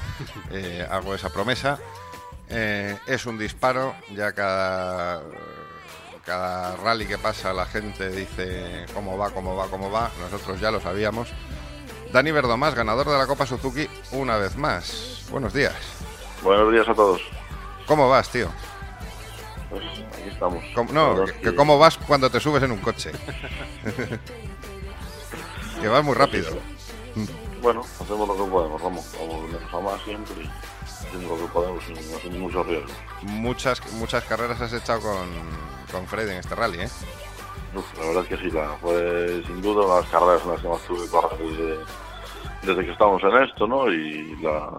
Eh, 0.50 0.84
hago 0.90 1.14
esa 1.14 1.30
promesa. 1.30 1.78
Eh, 2.48 2.98
es 3.06 3.26
un 3.26 3.38
disparo, 3.38 3.94
ya 4.14 4.32
cada, 4.32 5.22
cada 6.24 6.76
rally 6.76 7.06
que 7.06 7.18
pasa 7.18 7.52
la 7.52 7.66
gente 7.66 8.08
dice 8.10 8.86
cómo 8.94 9.18
va, 9.18 9.30
cómo 9.30 9.56
va, 9.56 9.66
cómo 9.68 9.90
va. 9.90 10.10
Nosotros 10.20 10.60
ya 10.60 10.70
lo 10.70 10.80
sabíamos. 10.80 11.28
Dani 12.12 12.30
Verdomás, 12.30 12.74
ganador 12.74 13.08
de 13.08 13.18
la 13.18 13.26
Copa 13.26 13.46
Suzuki, 13.46 13.88
una 14.12 14.36
vez 14.36 14.56
más. 14.56 15.24
Buenos 15.30 15.52
días. 15.54 15.74
Buenos 16.42 16.72
días 16.72 16.88
a 16.88 16.94
todos. 16.94 17.22
¿Cómo 17.86 18.08
vas, 18.08 18.28
tío? 18.28 18.48
Pues 19.70 19.82
aquí 20.12 20.28
estamos. 20.28 20.62
¿Cómo- 20.74 20.92
no, 20.92 21.24
que, 21.24 21.32
que 21.32 21.54
¿cómo 21.54 21.78
vas 21.78 21.96
cuando 21.98 22.30
te 22.30 22.38
subes 22.40 22.62
en 22.62 22.72
un 22.72 22.78
coche? 22.78 23.12
que 25.80 25.88
vas 25.88 26.04
muy 26.04 26.14
rápido. 26.14 26.50
Bueno, 27.62 27.80
hacemos 28.00 28.28
lo 28.28 28.36
que 28.44 28.50
podemos. 28.50 28.82
Vamos 28.82 29.04
menos 29.50 29.72
a 29.74 29.80
más 29.80 30.02
siempre 30.04 30.50
haciendo 31.12 31.36
lo 31.36 31.46
que 31.46 31.52
podemos 31.52 31.84
sin, 31.84 31.96
sin 31.96 32.40
mucho 32.40 32.62
riesgo. 32.62 32.88
Muchas, 33.22 33.92
muchas 33.94 34.24
carreras 34.24 34.60
has 34.60 34.72
echado 34.72 35.00
con, 35.00 35.28
con 35.90 36.06
Fred 36.06 36.28
en 36.28 36.38
este 36.38 36.54
rally, 36.54 36.80
¿eh? 36.80 36.88
Uf, 37.74 37.98
la 37.98 38.06
verdad 38.06 38.22
es 38.24 38.28
que 38.28 38.36
sí, 38.36 38.50
la, 38.50 38.68
fue 38.80 39.42
sin 39.46 39.62
duda 39.62 40.00
las 40.00 40.10
carreras 40.10 40.42
en 40.44 40.50
las 40.50 40.60
que 40.62 40.68
más 40.68 40.82
tuve 40.82 41.06
que 41.08 41.44
desde, 41.44 41.78
desde 42.62 42.84
que 42.84 42.92
estamos 42.92 43.22
en 43.22 43.42
esto, 43.42 43.66
¿no? 43.66 43.92
Y 43.92 44.36
la, 44.42 44.70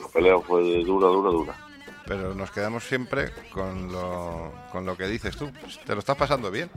la 0.00 0.08
pelea 0.12 0.38
fue 0.40 0.62
de 0.62 0.84
dura, 0.84 1.08
dura, 1.08 1.30
dura. 1.30 1.54
Pero 2.06 2.34
nos 2.34 2.50
quedamos 2.52 2.84
siempre 2.84 3.32
con 3.52 3.90
lo, 3.90 4.52
con 4.70 4.86
lo 4.86 4.96
que 4.96 5.08
dices 5.08 5.36
tú. 5.36 5.50
Te 5.84 5.92
lo 5.92 5.98
estás 5.98 6.16
pasando 6.16 6.52
bien. 6.52 6.70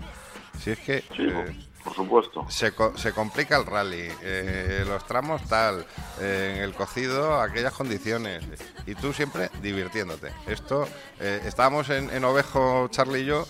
Si 0.60 0.72
es 0.72 0.80
que 0.80 1.01
Sí, 1.16 1.22
eh, 1.22 1.55
por, 1.84 1.93
supuesto. 1.93 2.45
se, 2.49 2.73
se 2.95 3.13
complica 3.13 3.57
el 3.57 3.65
rally, 3.65 4.07
eh, 4.21 4.84
los 4.88 5.05
tramos 5.05 5.41
tal, 5.43 5.86
eh, 6.19 6.55
en 6.55 6.63
el 6.63 6.73
cocido 6.73 7.39
aquellas 7.41 7.73
condiciones. 7.73 8.43
Y 8.86 8.95
tú 8.95 9.13
siempre 9.13 9.49
divirtiéndote. 9.61 10.32
Esto, 10.47 10.88
eh, 11.19 11.41
estábamos 11.45 11.89
en, 11.89 12.09
en 12.09 12.23
Ovejo, 12.23 12.88
Charlie 12.89 13.21
y 13.21 13.25
yo, 13.25 13.47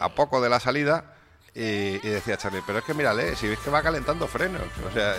a 0.00 0.08
poco 0.10 0.40
de 0.40 0.48
la 0.48 0.60
salida. 0.60 1.14
Y, 1.54 1.98
decía 1.98 2.36
Charlie, 2.36 2.62
pero 2.64 2.78
es 2.78 2.84
que 2.84 2.94
mírale, 2.94 3.34
si 3.34 3.48
ves 3.48 3.58
que 3.58 3.70
va 3.70 3.82
calentando 3.82 4.28
frenos. 4.28 4.62
O 4.88 4.92
sea, 4.92 5.14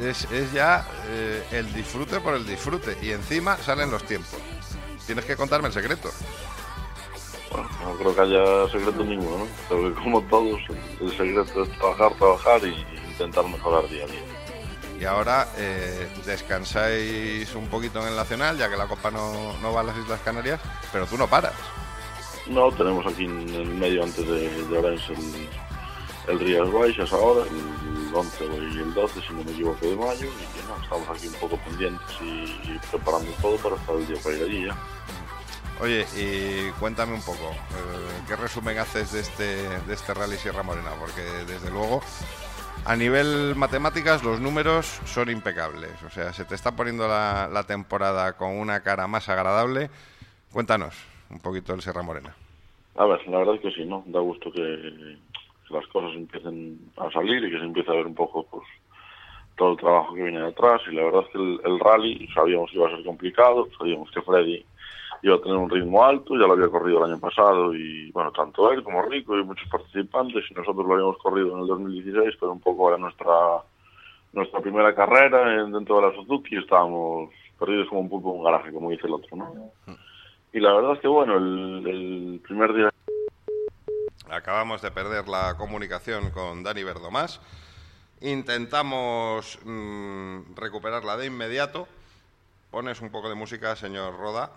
es, 0.00 0.24
es 0.30 0.52
ya 0.52 0.86
el 1.50 1.72
disfrute 1.74 2.20
por 2.20 2.34
el 2.34 2.46
disfrute. 2.46 2.96
Y 3.02 3.10
encima 3.10 3.56
salen 3.58 3.90
los 3.90 4.04
tiempos. 4.04 4.38
Tienes 5.06 5.24
que 5.24 5.36
contarme 5.36 5.68
el 5.68 5.74
secreto. 5.74 6.10
Bueno, 7.52 7.68
no 7.84 7.94
creo 7.96 8.14
que 8.14 8.20
haya 8.22 8.68
secreto 8.70 9.04
ninguno, 9.04 9.46
que 9.68 9.92
como 10.02 10.22
todos, 10.22 10.58
el, 11.00 11.10
secreto 11.10 11.62
es 11.62 11.78
trabajar, 11.78 12.14
trabajar 12.14 12.60
y 12.64 12.86
intentar 13.10 13.46
mejorar 13.46 13.86
día 13.90 14.04
a 14.04 14.06
día. 14.06 14.22
Y 14.98 15.04
ahora 15.04 15.48
eh, 15.58 16.08
descansáis 16.24 17.54
un 17.54 17.66
poquito 17.66 18.00
en 18.00 18.08
el 18.08 18.16
Nacional, 18.16 18.56
ya 18.56 18.70
que 18.70 18.76
la 18.76 18.86
Copa 18.86 19.10
no, 19.10 19.58
no 19.60 19.72
va 19.72 19.80
a 19.80 19.84
las 19.84 19.98
Islas 19.98 20.20
Canarias, 20.24 20.60
pero 20.92 21.06
tú 21.06 21.18
no 21.18 21.26
paras. 21.26 21.54
No, 22.46 22.72
tenemos 22.72 23.06
aquí 23.06 23.24
en 23.24 23.48
el 23.50 23.68
medio 23.68 24.02
antes 24.02 24.26
de, 24.26 24.64
de 24.64 24.78
Orense 24.78 25.12
el, 25.12 25.48
el 26.28 26.40
Rías 26.40 26.72
Baixas 26.72 27.12
ahora, 27.12 27.44
el 27.50 28.14
11 28.14 28.44
y 28.44 28.78
el 28.78 28.94
12, 28.94 29.20
si 29.20 29.32
no 29.34 29.44
me 29.44 29.52
equivoco, 29.52 29.86
de 29.86 29.96
mayo, 29.96 30.26
y 30.26 30.58
que 30.58 30.66
no, 30.66 30.82
estamos 30.82 31.08
aquí 31.08 31.28
un 31.28 31.34
poco 31.34 31.56
pendientes 31.58 32.16
y, 32.20 32.70
y 32.72 32.80
preparando 32.90 33.30
todo 33.42 33.56
para 33.56 33.76
estar 33.76 33.94
el 33.96 34.06
día 34.06 34.16
para 34.22 34.36
ir 34.36 34.42
allí 34.44 34.66
ya. 34.66 34.76
Oye, 35.82 36.06
y 36.14 36.70
cuéntame 36.78 37.12
un 37.12 37.22
poco, 37.22 37.50
eh, 37.50 38.22
¿qué 38.28 38.36
resumen 38.36 38.78
haces 38.78 39.12
de 39.12 39.18
este, 39.18 39.68
de 39.80 39.94
este 39.94 40.14
Rally 40.14 40.36
Sierra 40.36 40.62
Morena? 40.62 40.90
Porque 41.00 41.22
desde 41.44 41.72
luego, 41.72 42.00
a 42.84 42.94
nivel 42.94 43.56
matemáticas, 43.56 44.22
los 44.22 44.40
números 44.40 44.86
son 45.06 45.28
impecables. 45.28 46.00
O 46.04 46.10
sea, 46.10 46.32
se 46.32 46.44
te 46.44 46.54
está 46.54 46.76
poniendo 46.76 47.08
la, 47.08 47.64
temporada 47.66 48.36
con 48.36 48.56
una 48.56 48.84
cara 48.84 49.08
más 49.08 49.28
agradable. 49.28 49.90
Cuéntanos 50.52 50.94
un 51.30 51.40
poquito 51.40 51.72
del 51.72 51.82
Sierra 51.82 52.02
Morena. 52.02 52.32
A 52.94 53.04
ver, 53.06 53.26
la 53.26 53.38
verdad 53.38 53.56
es 53.56 53.62
que 53.62 53.72
sí, 53.72 53.84
¿no? 53.84 54.04
Da 54.06 54.20
gusto 54.20 54.52
que, 54.52 54.60
que 54.60 55.74
las 55.74 55.86
cosas 55.88 56.12
empiecen 56.14 56.78
a 56.96 57.10
salir 57.10 57.42
y 57.42 57.50
que 57.50 57.58
se 57.58 57.64
empiece 57.64 57.90
a 57.90 57.94
ver 57.94 58.06
un 58.06 58.14
poco, 58.14 58.46
pues, 58.48 58.68
todo 59.56 59.72
el 59.72 59.78
trabajo 59.78 60.14
que 60.14 60.22
viene 60.22 60.42
detrás. 60.42 60.80
Y 60.88 60.94
la 60.94 61.02
verdad 61.02 61.22
es 61.26 61.32
que 61.32 61.38
el, 61.38 61.60
el 61.64 61.80
rally 61.80 62.28
sabíamos 62.32 62.70
que 62.70 62.76
iba 62.76 62.86
a 62.86 62.94
ser 62.94 63.04
complicado, 63.04 63.68
sabíamos 63.76 64.08
que 64.12 64.22
Freddy 64.22 64.64
iba 65.22 65.36
a 65.36 65.40
tener 65.40 65.56
un 65.56 65.70
ritmo 65.70 66.04
alto, 66.04 66.34
ya 66.34 66.46
lo 66.46 66.52
había 66.54 66.68
corrido 66.68 66.98
el 67.04 67.12
año 67.12 67.20
pasado 67.20 67.74
y, 67.74 68.10
bueno, 68.12 68.32
tanto 68.32 68.70
él 68.72 68.82
como 68.82 69.02
Rico 69.02 69.38
y 69.38 69.44
muchos 69.44 69.68
participantes, 69.68 70.44
y 70.50 70.54
nosotros 70.54 70.84
lo 70.86 70.94
habíamos 70.94 71.18
corrido 71.18 71.54
en 71.54 71.60
el 71.62 71.66
2016, 71.68 72.36
pero 72.40 72.52
un 72.52 72.60
poco 72.60 72.88
era 72.88 72.98
nuestra 72.98 73.30
nuestra 74.32 74.60
primera 74.60 74.94
carrera 74.94 75.60
en- 75.62 75.72
dentro 75.72 75.96
de 76.00 76.08
la 76.08 76.14
Suzuki, 76.14 76.56
estábamos 76.56 77.30
perdidos 77.58 77.86
como 77.88 78.00
un 78.00 78.08
pulpo 78.08 78.30
en 78.32 78.38
un 78.38 78.44
garaje, 78.44 78.72
como 78.72 78.90
dice 78.90 79.06
el 79.06 79.12
otro, 79.12 79.36
¿no? 79.36 79.54
Y 80.54 80.58
la 80.60 80.72
verdad 80.72 80.92
es 80.94 81.00
que, 81.00 81.08
bueno, 81.08 81.36
el, 81.36 81.86
el 81.86 82.40
primer 82.42 82.72
día 82.74 82.90
Acabamos 84.30 84.80
de 84.80 84.90
perder 84.90 85.28
la 85.28 85.54
comunicación 85.58 86.30
con 86.30 86.62
Dani 86.62 86.82
Verdomás. 86.84 87.40
Intentamos 88.22 89.58
mm, 89.64 90.54
recuperarla 90.56 91.18
de 91.18 91.26
inmediato. 91.26 91.86
Pones 92.70 93.02
un 93.02 93.10
poco 93.10 93.28
de 93.28 93.34
música, 93.34 93.76
señor 93.76 94.16
Roda. 94.16 94.50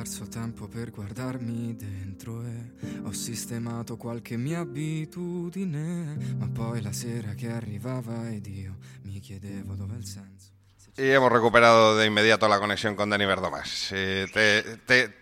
Perso 0.00 0.26
tempo 0.28 0.66
per 0.66 0.90
guardarmi 0.90 1.76
dentro 1.76 2.42
e 2.42 2.72
ho 3.04 3.12
sistemato 3.12 3.98
qualche 3.98 4.38
mia 4.38 4.60
abitudine, 4.60 6.16
ma 6.38 6.48
poi 6.48 6.80
la 6.80 6.90
sera 6.90 7.34
che 7.34 7.50
arrivava 7.50 8.30
ed 8.30 8.46
io 8.46 8.76
mi 9.02 9.20
chiedevo 9.20 9.74
dove 9.74 9.96
il 9.98 10.06
senso. 10.06 10.52
Y 10.96 11.02
hemos 11.10 11.30
recuperado 11.30 11.98
de 11.98 12.06
inmediato 12.06 12.48
la 12.48 12.58
conexión 12.58 12.94
con 12.94 13.10
Dani 13.10 13.26
Verdomás. 13.26 13.90
Eh, 13.92 14.26
te, 14.32 14.62
te- 14.86 15.12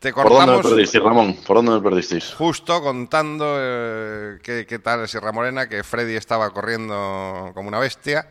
te 0.00 0.12
¿Por 0.12 0.28
dónde 0.28 0.56
me 0.56 0.62
perdisteis, 0.62 1.04
Ramón? 1.04 1.36
¿Por 1.46 1.56
dónde 1.58 1.70
me 1.70 1.80
perdisteis? 1.80 2.34
justo 2.34 2.82
contando 2.82 3.54
eh, 3.56 4.40
qué, 4.42 4.66
qué 4.66 4.80
tal 4.80 5.06
Sierra 5.06 5.30
Morena, 5.30 5.68
que 5.68 5.84
Freddy 5.84 6.16
estaba 6.16 6.50
corriendo 6.50 7.52
como 7.54 7.68
una 7.68 7.78
bestia. 7.78 8.26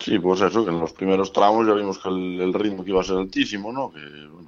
Sí, 0.00 0.18
pues 0.18 0.40
eso, 0.40 0.64
que 0.64 0.70
en 0.72 0.80
los 0.80 0.92
primeros 0.92 1.32
tramos 1.32 1.64
ya 1.64 1.74
vimos 1.74 2.00
que 2.00 2.08
el, 2.08 2.40
el 2.40 2.52
ritmo 2.52 2.82
que 2.82 2.90
iba 2.90 3.00
a 3.00 3.04
ser 3.04 3.18
altísimo, 3.18 3.72
¿no? 3.72 3.92
Que 3.92 4.00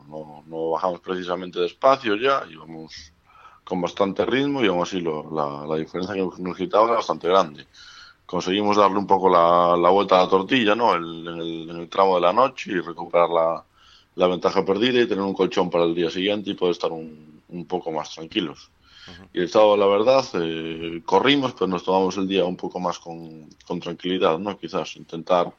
no, 0.09 0.43
no 0.47 0.71
bajamos 0.71 1.01
precisamente 1.01 1.61
despacio 1.61 2.17
ya, 2.17 2.45
íbamos 2.51 3.13
con 3.65 3.81
bastante 3.81 4.25
ritmo 4.25 4.63
y 4.63 4.69
aún 4.69 4.83
así 4.83 5.01
lo- 5.01 5.31
la, 5.35 5.67
la 5.67 5.77
diferencia 5.77 6.15
que 6.15 6.43
nos 6.43 6.57
quitaba 6.57 6.87
era 6.87 6.97
bastante 6.97 7.29
grande. 7.29 7.69
Conseguimos 8.27 8.77
darle 8.77 8.99
un 8.99 9.07
poco 9.07 9.29
la, 9.29 9.77
la 9.77 9.91
vuelta 9.91 10.19
a 10.21 10.25
la 10.25 10.31
tortilla, 10.31 10.75
¿no? 10.75 10.95
El- 10.95 11.27
en, 11.29 11.39
el, 11.41 11.71
en 11.71 11.77
el 11.77 11.89
tramo 11.89 12.17
de 12.17 12.23
la 12.23 12.33
noche 12.33 12.73
y 12.73 12.81
recuperar 12.81 13.31
la, 13.31 13.67
la 14.17 14.27
ventaja 14.29 14.65
perdida 14.65 15.01
y 15.01 15.09
tener 15.09 15.25
un 15.25 15.35
colchón 15.35 15.71
para 15.71 15.85
el 15.85 15.95
día 15.95 16.11
siguiente 16.11 16.51
y 16.51 16.55
poder 16.55 16.73
estar 16.73 16.93
un, 16.93 17.43
un 17.49 17.67
poco 17.67 17.93
más 17.93 18.11
tranquilos. 18.15 18.73
Y 19.33 19.41
el 19.41 19.49
sábado, 19.49 19.77
la 19.77 19.87
verdad, 19.87 20.25
eh, 20.35 21.03
corrimos, 21.05 21.53
pero 21.55 21.67
nos 21.69 21.85
tomamos 21.85 22.17
el 22.17 22.29
día 22.29 22.45
un 22.45 22.57
poco 22.57 22.81
más 22.81 22.99
con, 22.99 23.49
con 23.67 23.81
tranquilidad, 23.81 24.39
¿no? 24.39 24.59
Quizás 24.59 24.97
intentar 24.97 25.55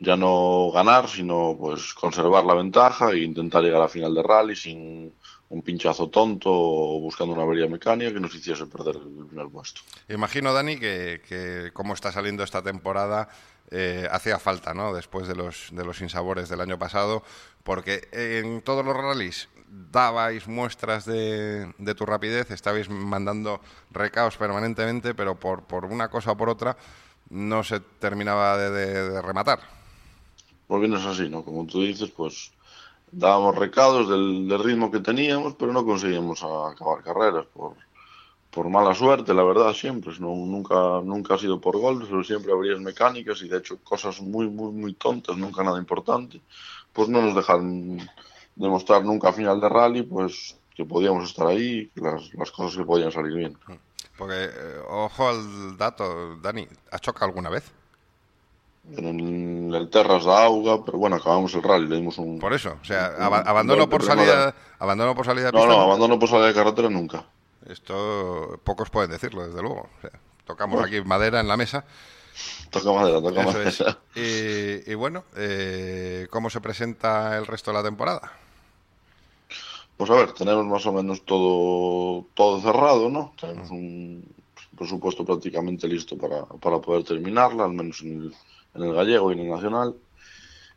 ya 0.00 0.16
no 0.16 0.70
ganar, 0.72 1.08
sino 1.08 1.56
pues 1.58 1.92
conservar 1.94 2.44
la 2.44 2.54
ventaja 2.54 3.10
e 3.10 3.18
intentar 3.24 3.62
llegar 3.62 3.82
a 3.82 3.88
final 3.88 4.14
de 4.14 4.22
rally 4.22 4.54
sin 4.56 5.12
un 5.50 5.62
pinchazo 5.62 6.08
tonto 6.08 6.50
o 6.52 7.00
buscando 7.00 7.32
una 7.34 7.42
avería 7.42 7.66
mecánica 7.68 8.12
que 8.12 8.20
nos 8.20 8.34
hiciese 8.34 8.66
perder 8.66 8.96
el 8.96 9.26
primer 9.26 9.48
puesto. 9.48 9.80
Imagino, 10.08 10.52
Dani, 10.52 10.78
que, 10.78 11.20
que 11.26 11.70
cómo 11.72 11.94
está 11.94 12.12
saliendo 12.12 12.44
esta 12.44 12.62
temporada 12.62 13.28
eh, 13.70 14.06
hacía 14.12 14.38
falta, 14.38 14.72
¿no? 14.74 14.94
Después 14.94 15.26
de 15.26 15.34
los, 15.34 15.68
de 15.72 15.84
los 15.84 16.00
insabores 16.00 16.48
del 16.48 16.60
año 16.60 16.78
pasado, 16.78 17.22
porque 17.64 18.08
en 18.12 18.60
todos 18.62 18.84
los 18.84 18.96
rallies 18.96 19.48
dabais 19.70 20.46
muestras 20.48 21.04
de, 21.06 21.72
de 21.78 21.94
tu 21.94 22.06
rapidez, 22.06 22.50
estabais 22.50 22.88
mandando 22.88 23.60
recaos 23.90 24.36
permanentemente, 24.36 25.14
pero 25.14 25.34
por, 25.34 25.64
por 25.64 25.84
una 25.86 26.08
cosa 26.08 26.32
o 26.32 26.36
por 26.36 26.48
otra 26.50 26.76
no 27.30 27.64
se 27.64 27.80
terminaba 27.80 28.56
de- 28.56 29.10
de 29.10 29.22
rematar. 29.22 29.77
Pues 30.68 30.80
bien 30.82 30.92
es 30.92 31.04
así, 31.06 31.28
¿no? 31.28 31.42
Como 31.42 31.66
tú 31.66 31.80
dices, 31.80 32.10
pues 32.10 32.52
dábamos 33.10 33.56
recados 33.56 34.08
del, 34.08 34.62
ritmo 34.62 34.90
que 34.90 35.00
teníamos, 35.00 35.54
pero 35.54 35.72
no 35.72 35.84
conseguíamos 35.84 36.42
acabar 36.44 37.02
carreras 37.02 37.46
por, 37.46 37.74
por 38.50 38.68
mala 38.68 38.94
suerte, 38.94 39.32
la 39.32 39.42
verdad, 39.42 39.72
siempre. 39.72 40.12
No, 40.20 40.28
nunca, 40.28 41.00
nunca 41.02 41.34
ha 41.34 41.38
sido 41.38 41.58
por 41.58 41.78
gol, 41.78 42.06
pero 42.08 42.22
siempre 42.22 42.52
habrías 42.52 42.80
mecánicas 42.80 43.40
y 43.42 43.48
de 43.48 43.58
hecho 43.58 43.78
cosas 43.82 44.20
muy, 44.20 44.46
muy, 44.48 44.70
muy 44.72 44.92
tontas, 44.92 45.38
nunca 45.38 45.64
nada 45.64 45.78
importante. 45.78 46.42
Pues 46.92 47.08
no 47.08 47.22
nos 47.22 47.34
dejan 47.34 48.06
demostrar 48.54 49.04
nunca 49.04 49.30
a 49.30 49.32
final 49.32 49.60
de 49.60 49.68
rally, 49.70 50.02
pues 50.02 50.58
que 50.74 50.84
podíamos 50.84 51.30
estar 51.30 51.46
ahí, 51.46 51.90
las, 51.94 52.32
las 52.34 52.50
cosas 52.50 52.76
que 52.76 52.84
podían 52.84 53.10
salir 53.10 53.34
bien. 53.34 53.58
Porque, 54.18 54.44
eh, 54.44 54.80
ojo 54.86 55.28
al 55.28 55.78
dato, 55.78 56.36
Dani, 56.36 56.68
¿has 56.90 57.00
chocado 57.00 57.26
alguna 57.26 57.48
vez? 57.48 57.72
En 58.96 59.74
el 59.74 59.90
Terras 59.90 60.24
de 60.24 60.32
Auga, 60.32 60.84
pero 60.84 60.98
bueno, 60.98 61.16
acabamos 61.16 61.54
el 61.54 61.62
rally, 61.62 61.86
le 61.88 61.96
dimos 61.96 62.16
un... 62.18 62.38
Por 62.38 62.52
eso, 62.54 62.76
o 62.80 62.84
sea, 62.84 63.12
un- 63.18 63.22
abandono 63.22 63.88
por 63.88 64.00
de 64.00 64.06
salida, 64.06 64.54
abandono 64.78 65.14
por 65.14 65.26
salida 65.26 65.46
de 65.46 65.52
No, 65.52 65.58
pista. 65.60 65.74
no, 65.76 65.82
abandono 65.82 66.18
por 66.18 66.28
salida 66.28 66.46
de 66.48 66.54
carretera 66.54 66.88
nunca. 66.88 67.24
Esto 67.68 68.58
pocos 68.64 68.88
pueden 68.90 69.10
decirlo, 69.10 69.46
desde 69.46 69.60
luego. 69.60 69.88
O 69.98 70.00
sea, 70.00 70.10
tocamos 70.46 70.82
aquí 70.82 71.00
madera 71.02 71.40
en 71.40 71.48
la 71.48 71.56
mesa. 71.58 71.84
Toca 72.70 72.92
madera, 72.92 73.20
toca 73.20 73.42
Eso 73.42 73.84
madera. 73.84 73.98
y 74.86 74.94
bueno, 74.94 75.24
eh, 75.36 76.26
¿cómo 76.30 76.48
se 76.48 76.60
presenta 76.60 77.36
el 77.36 77.46
resto 77.46 77.70
de 77.72 77.76
la 77.78 77.82
temporada? 77.84 78.32
Pues 79.96 80.10
a 80.10 80.14
ver, 80.14 80.32
tenemos 80.32 80.64
más 80.66 80.86
o 80.86 80.92
menos 80.92 81.24
todo, 81.24 82.24
todo 82.34 82.60
cerrado, 82.60 83.08
¿no? 83.10 83.34
Tenemos 83.40 83.70
un 83.70 84.24
presupuesto 84.76 85.24
prácticamente 85.24 85.88
listo 85.88 86.16
para, 86.16 86.44
para 86.46 86.78
poder 86.78 87.02
terminarla, 87.04 87.64
al 87.64 87.72
menos 87.72 88.00
en 88.02 88.22
el, 88.22 88.34
en 88.78 88.88
el 88.90 88.94
gallego 88.94 89.30
y 89.30 89.34
en 89.34 89.40
el 89.40 89.50
nacional. 89.50 89.94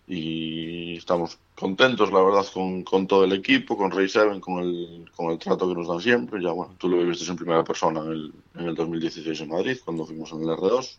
Y 0.08 0.98
estamos 0.98 1.38
contentos, 1.56 2.12
la 2.12 2.22
verdad, 2.22 2.46
con, 2.54 2.84
con 2.84 3.08
todo 3.08 3.24
el 3.24 3.34
equipo, 3.34 3.78
con 3.78 3.92
Ray 3.92 4.10
Seven, 4.10 4.40
con 4.42 4.60
el, 4.62 5.10
con 5.16 5.32
el 5.32 5.38
trato 5.38 5.68
que 5.70 5.76
nos 5.76 5.88
dan 5.88 6.02
siempre. 6.02 6.42
Ya, 6.44 6.52
bueno, 6.52 6.76
tú 6.78 6.90
lo 6.90 6.98
viviste 6.98 7.30
en 7.30 7.38
primera 7.38 7.64
persona 7.64 8.02
en 8.02 8.12
el, 8.12 8.34
en 8.56 8.66
el 8.68 8.76
2016 8.76 9.40
en 9.42 9.50
Madrid, 9.50 9.78
cuando 9.86 10.06
fuimos 10.06 10.32
en 10.34 10.42
el 10.42 10.50
R2. 10.50 10.98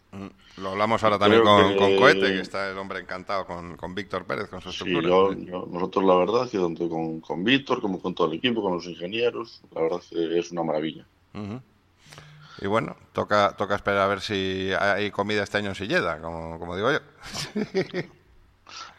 Lo 0.58 0.70
hablamos 0.70 1.02
ahora 1.02 1.18
también 1.18 1.42
Creo 1.42 1.54
con, 1.56 1.70
que- 1.72 1.76
con 1.76 1.96
Cohete, 1.96 2.32
que 2.32 2.40
está 2.40 2.70
el 2.70 2.78
hombre 2.78 3.00
encantado 3.00 3.44
con, 3.44 3.76
con 3.76 3.94
Víctor 3.94 4.24
Pérez, 4.24 4.48
con 4.48 4.60
su 4.62 4.70
Sí, 4.70 4.76
estructura. 4.84 5.08
yo, 5.08 5.32
yo- 5.34 5.68
nosotros 5.70 6.04
la 6.04 6.14
verdad 6.16 6.48
que 6.48 6.58
tanto 6.58 6.88
con, 6.88 7.20
con 7.20 7.44
Víctor 7.44 7.80
como 7.82 8.00
con 8.00 8.14
todo 8.14 8.28
el 8.28 8.34
equipo, 8.38 8.62
con 8.62 8.72
los 8.74 8.86
ingenieros, 8.86 9.60
la 9.74 9.82
verdad 9.82 10.00
que 10.08 10.38
es 10.38 10.52
una 10.52 10.62
maravilla. 10.62 11.06
Ujú. 11.34 11.60
Y 12.60 12.66
bueno, 12.66 12.96
toca, 13.12 13.54
toca 13.56 13.74
esperar 13.76 14.02
a 14.02 14.06
ver 14.06 14.20
si 14.20 14.70
hay 14.78 15.10
comida 15.10 15.42
este 15.42 15.58
año 15.58 15.70
en 15.70 15.74
Silleda, 15.74 16.20
como, 16.20 16.58
como 16.58 16.76
digo 16.76 16.92
yo. 16.92 16.98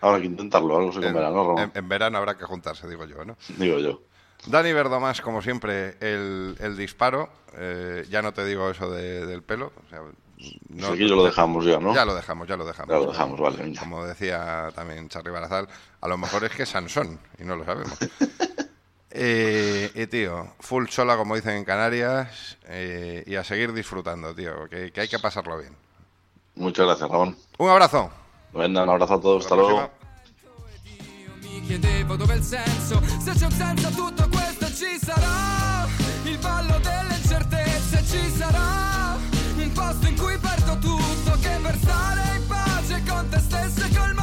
Habrá 0.01 0.19
que 0.19 0.25
intentarlo, 0.25 0.77
algo 0.77 0.91
se 0.93 1.01
comerá, 1.01 1.29
¿no? 1.29 1.57
En, 1.59 1.71
en 1.73 1.89
verano 1.89 2.17
habrá 2.17 2.37
que 2.37 2.43
juntarse, 2.45 2.87
digo 2.87 3.05
yo, 3.05 3.23
¿no? 3.25 3.37
Digo 3.57 3.79
yo. 3.79 4.01
Dani 4.45 4.73
Verdomás, 4.73 5.21
como 5.21 5.41
siempre, 5.41 5.95
el, 6.01 6.57
el 6.59 6.75
disparo. 6.75 7.29
Eh, 7.55 8.05
ya 8.09 8.21
no 8.21 8.33
te 8.33 8.43
digo 8.45 8.69
eso 8.69 8.89
de- 8.91 9.25
del 9.25 9.41
pelo. 9.43 9.71
o 9.85 9.89
sea, 9.89 10.01
no- 10.69 10.87
aquí 10.87 11.07
lo 11.07 11.23
dejamos 11.23 11.63
ya, 11.65 11.79
¿no? 11.79 11.95
Ya 11.95 12.03
lo 12.03 12.13
dejamos, 12.13 12.47
ya 12.47 12.57
lo 12.57 12.65
dejamos. 12.65 12.89
Ya 12.93 12.99
lo 12.99 13.11
dejamos, 13.11 13.39
vale. 13.39 13.73
Como 13.79 14.03
decía 14.05 14.69
también 14.75 15.07
Charly 15.07 15.31
Barazal, 15.31 15.67
a 16.01 16.07
lo 16.07 16.17
mejor 16.17 16.43
es 16.43 16.51
que 16.51 16.63
es 16.63 16.69
Sansón 16.69 17.19
y 17.39 17.43
no 17.45 17.55
lo 17.55 17.63
sabemos. 17.63 17.97
Eh, 19.15 19.91
y 19.93 20.07
tío, 20.07 20.55
full 20.59 20.87
sola, 20.87 21.15
como 21.15 21.35
dicen 21.35 21.57
en 21.57 21.65
Canarias, 21.65 22.57
eh, 22.65 23.23
y 23.27 23.35
a 23.35 23.43
seguir 23.43 23.71
disfrutando, 23.71 24.33
tío, 24.33 24.67
que, 24.69 24.91
que 24.91 25.01
hay 25.01 25.07
que 25.07 25.19
pasarlo 25.19 25.59
bien. 25.59 25.75
Muchas 26.55 26.87
gracias, 26.87 27.09
Ramón. 27.09 27.37
Un 27.59 27.69
abrazo. 27.69 28.09
Venga, 28.53 28.83
un 28.83 28.89
abrazo 28.89 29.13
a 29.13 29.21
todos, 29.21 29.43
hasta 29.43 29.55
luego. 29.55 29.91
Ci 38.13 38.29
sarà 38.37 39.17
un 39.55 39.71
posto 39.71 40.07
in 40.07 40.15
cui 40.17 40.37
perdo 40.37 40.77
tutto, 40.77 41.31
che 41.41 41.57
per 41.61 41.77
stare 41.77 42.35
in 42.35 42.47
pace 42.47 43.03
con 43.07 43.29
te 43.29 43.39
stesso 43.39 43.85
e 43.85 43.89
col 43.95 44.13
mondo 44.13 44.22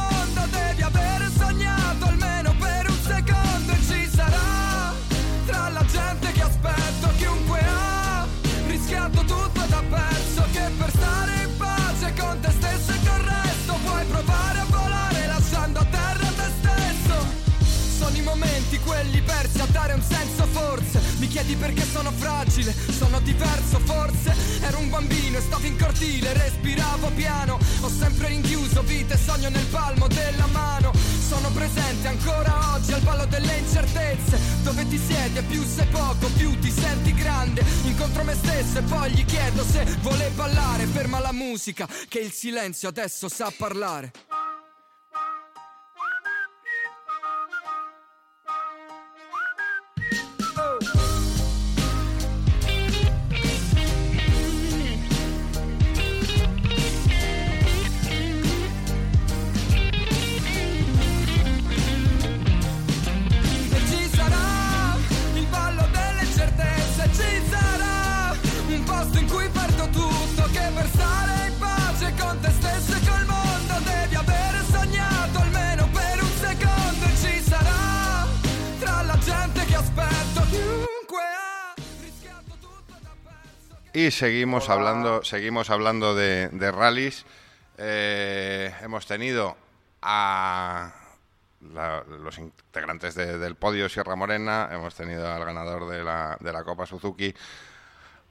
persi 19.51 19.61
a 19.61 19.65
dare 19.65 19.93
un 19.93 20.01
senso 20.01 20.45
forse. 20.47 21.01
Mi 21.17 21.27
chiedi 21.27 21.55
perché 21.55 21.83
sono 21.83 22.11
fragile, 22.11 22.73
sono 22.97 23.19
diverso 23.19 23.79
forse. 23.79 24.33
Ero 24.61 24.79
un 24.79 24.89
bambino 24.89 25.37
e 25.37 25.41
stavo 25.41 25.65
in 25.65 25.77
cortile, 25.77 26.33
respiravo 26.33 27.09
piano. 27.15 27.59
Ho 27.81 27.89
sempre 27.89 28.27
rinchiuso 28.29 28.81
vita 28.83 29.13
e 29.13 29.17
sogno 29.17 29.49
nel 29.49 29.65
palmo 29.65 30.07
della 30.07 30.47
mano. 30.47 30.91
Sono 31.27 31.49
presente 31.51 32.07
ancora 32.07 32.73
oggi 32.73 32.93
al 32.93 33.01
ballo 33.01 33.25
delle 33.25 33.57
incertezze. 33.57 34.39
Dove 34.63 34.87
ti 34.87 34.97
siedi 34.97 35.37
e 35.37 35.43
più 35.43 35.63
sei 35.63 35.87
poco, 35.87 36.27
più 36.37 36.57
ti 36.59 36.71
senti 36.71 37.13
grande. 37.13 37.63
Incontro 37.83 38.23
me 38.23 38.35
stesso 38.35 38.79
e 38.79 38.81
poi 38.83 39.11
gli 39.11 39.25
chiedo 39.25 39.63
se 39.63 39.83
vuole 40.01 40.29
ballare. 40.35 40.85
Ferma 40.85 41.19
la 41.19 41.31
musica, 41.31 41.87
che 42.07 42.19
il 42.19 42.31
silenzio 42.31 42.89
adesso 42.89 43.27
sa 43.29 43.51
parlare 43.55 44.30
Y 84.01 84.09
seguimos 84.09 84.67
hablando, 84.71 85.23
seguimos 85.23 85.69
hablando 85.69 86.15
de, 86.15 86.71
rallies. 86.71 87.23
Eh, 87.77 88.73
hemos 88.81 89.05
tenido 89.05 89.55
a 90.01 90.91
los 91.61 92.39
integrantes 92.39 93.13
de- 93.13 93.37
del 93.37 93.53
podio 93.53 93.87
Sierra 93.89 94.15
Morena, 94.15 94.69
hemos 94.71 94.95
tenido 94.95 95.31
al 95.31 95.45
ganador 95.45 95.87
de 95.87 96.03
la, 96.03 96.35
de 96.39 96.51
la 96.51 96.63
Copa 96.63 96.87
Suzuki, 96.87 97.31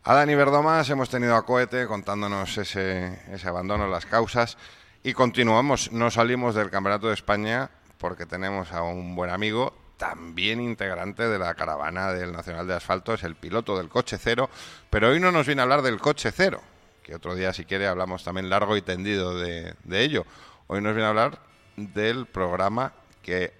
a 0.03 0.13
Dani 0.15 0.35
Verdomas, 0.35 0.91
hemos 0.91 1.09
tenido 1.09 1.37
a 1.37 1.47
Cohete 1.47 1.87
contándonos 1.87 2.59
ese, 2.59 3.21
ese 3.33 3.49
abandono, 3.49 3.87
las 3.87 4.07
causas, 4.07 4.59
y 5.05 5.13
continuamos, 5.13 5.93
no 5.93 6.11
salimos 6.11 6.57
del 6.57 6.69
Campeonato 6.71 7.07
de 7.07 7.15
España 7.15 7.71
porque 7.97 8.27
tenemos 8.27 8.73
a 8.73 8.83
un 8.83 9.15
buen 9.15 9.31
amigo, 9.31 9.73
también 10.01 10.63
integrante 10.63 11.29
de 11.29 11.39
la 11.39 11.53
caravana 11.55 12.15
del 12.15 12.33
Nacional 12.33 12.67
de 12.67 12.75
Asfalto, 12.75 13.13
es 13.13 13.23
el 13.23 13.37
piloto 13.37 13.77
del 13.77 13.91
coche 13.91 14.17
cero, 14.17 14.49
pero 14.89 15.11
hoy 15.11 15.21
no 15.21 15.31
nos 15.31 15.45
viene 15.45 15.61
a 15.61 15.65
hablar 15.65 15.83
del 15.83 16.01
coche 16.01 16.33
cero, 16.33 16.63
que 17.03 17.15
otro 17.15 17.35
día 17.35 17.53
si 17.53 17.67
quiere 17.67 17.87
hablamos 17.87 18.25
también 18.25 18.49
largo 18.49 18.79
y 18.79 18.83
tendido 18.83 19.39
de, 19.39 19.75
ello. 19.91 20.25
Hoy 20.69 20.81
nos 20.81 20.95
viene 20.95 21.05
a 21.05 21.11
hablar 21.11 21.39
del 21.77 22.25
programa 22.25 22.95
que 23.23 23.53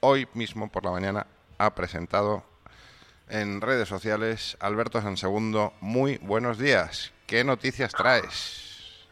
hoy 0.00 0.26
mismo 0.32 0.70
por 0.70 0.82
la 0.82 0.92
mañana 0.92 1.26
ha 1.58 1.74
presentado 1.74 2.42
en 3.28 3.60
redes 3.60 3.86
sociales 3.86 4.56
Alberto 4.60 5.02
Sansegundo. 5.02 5.74
Muy 5.82 6.16
buenos 6.22 6.56
días. 6.56 7.12
¿Qué 7.26 7.44
noticias 7.44 7.92
traes? 7.92 9.06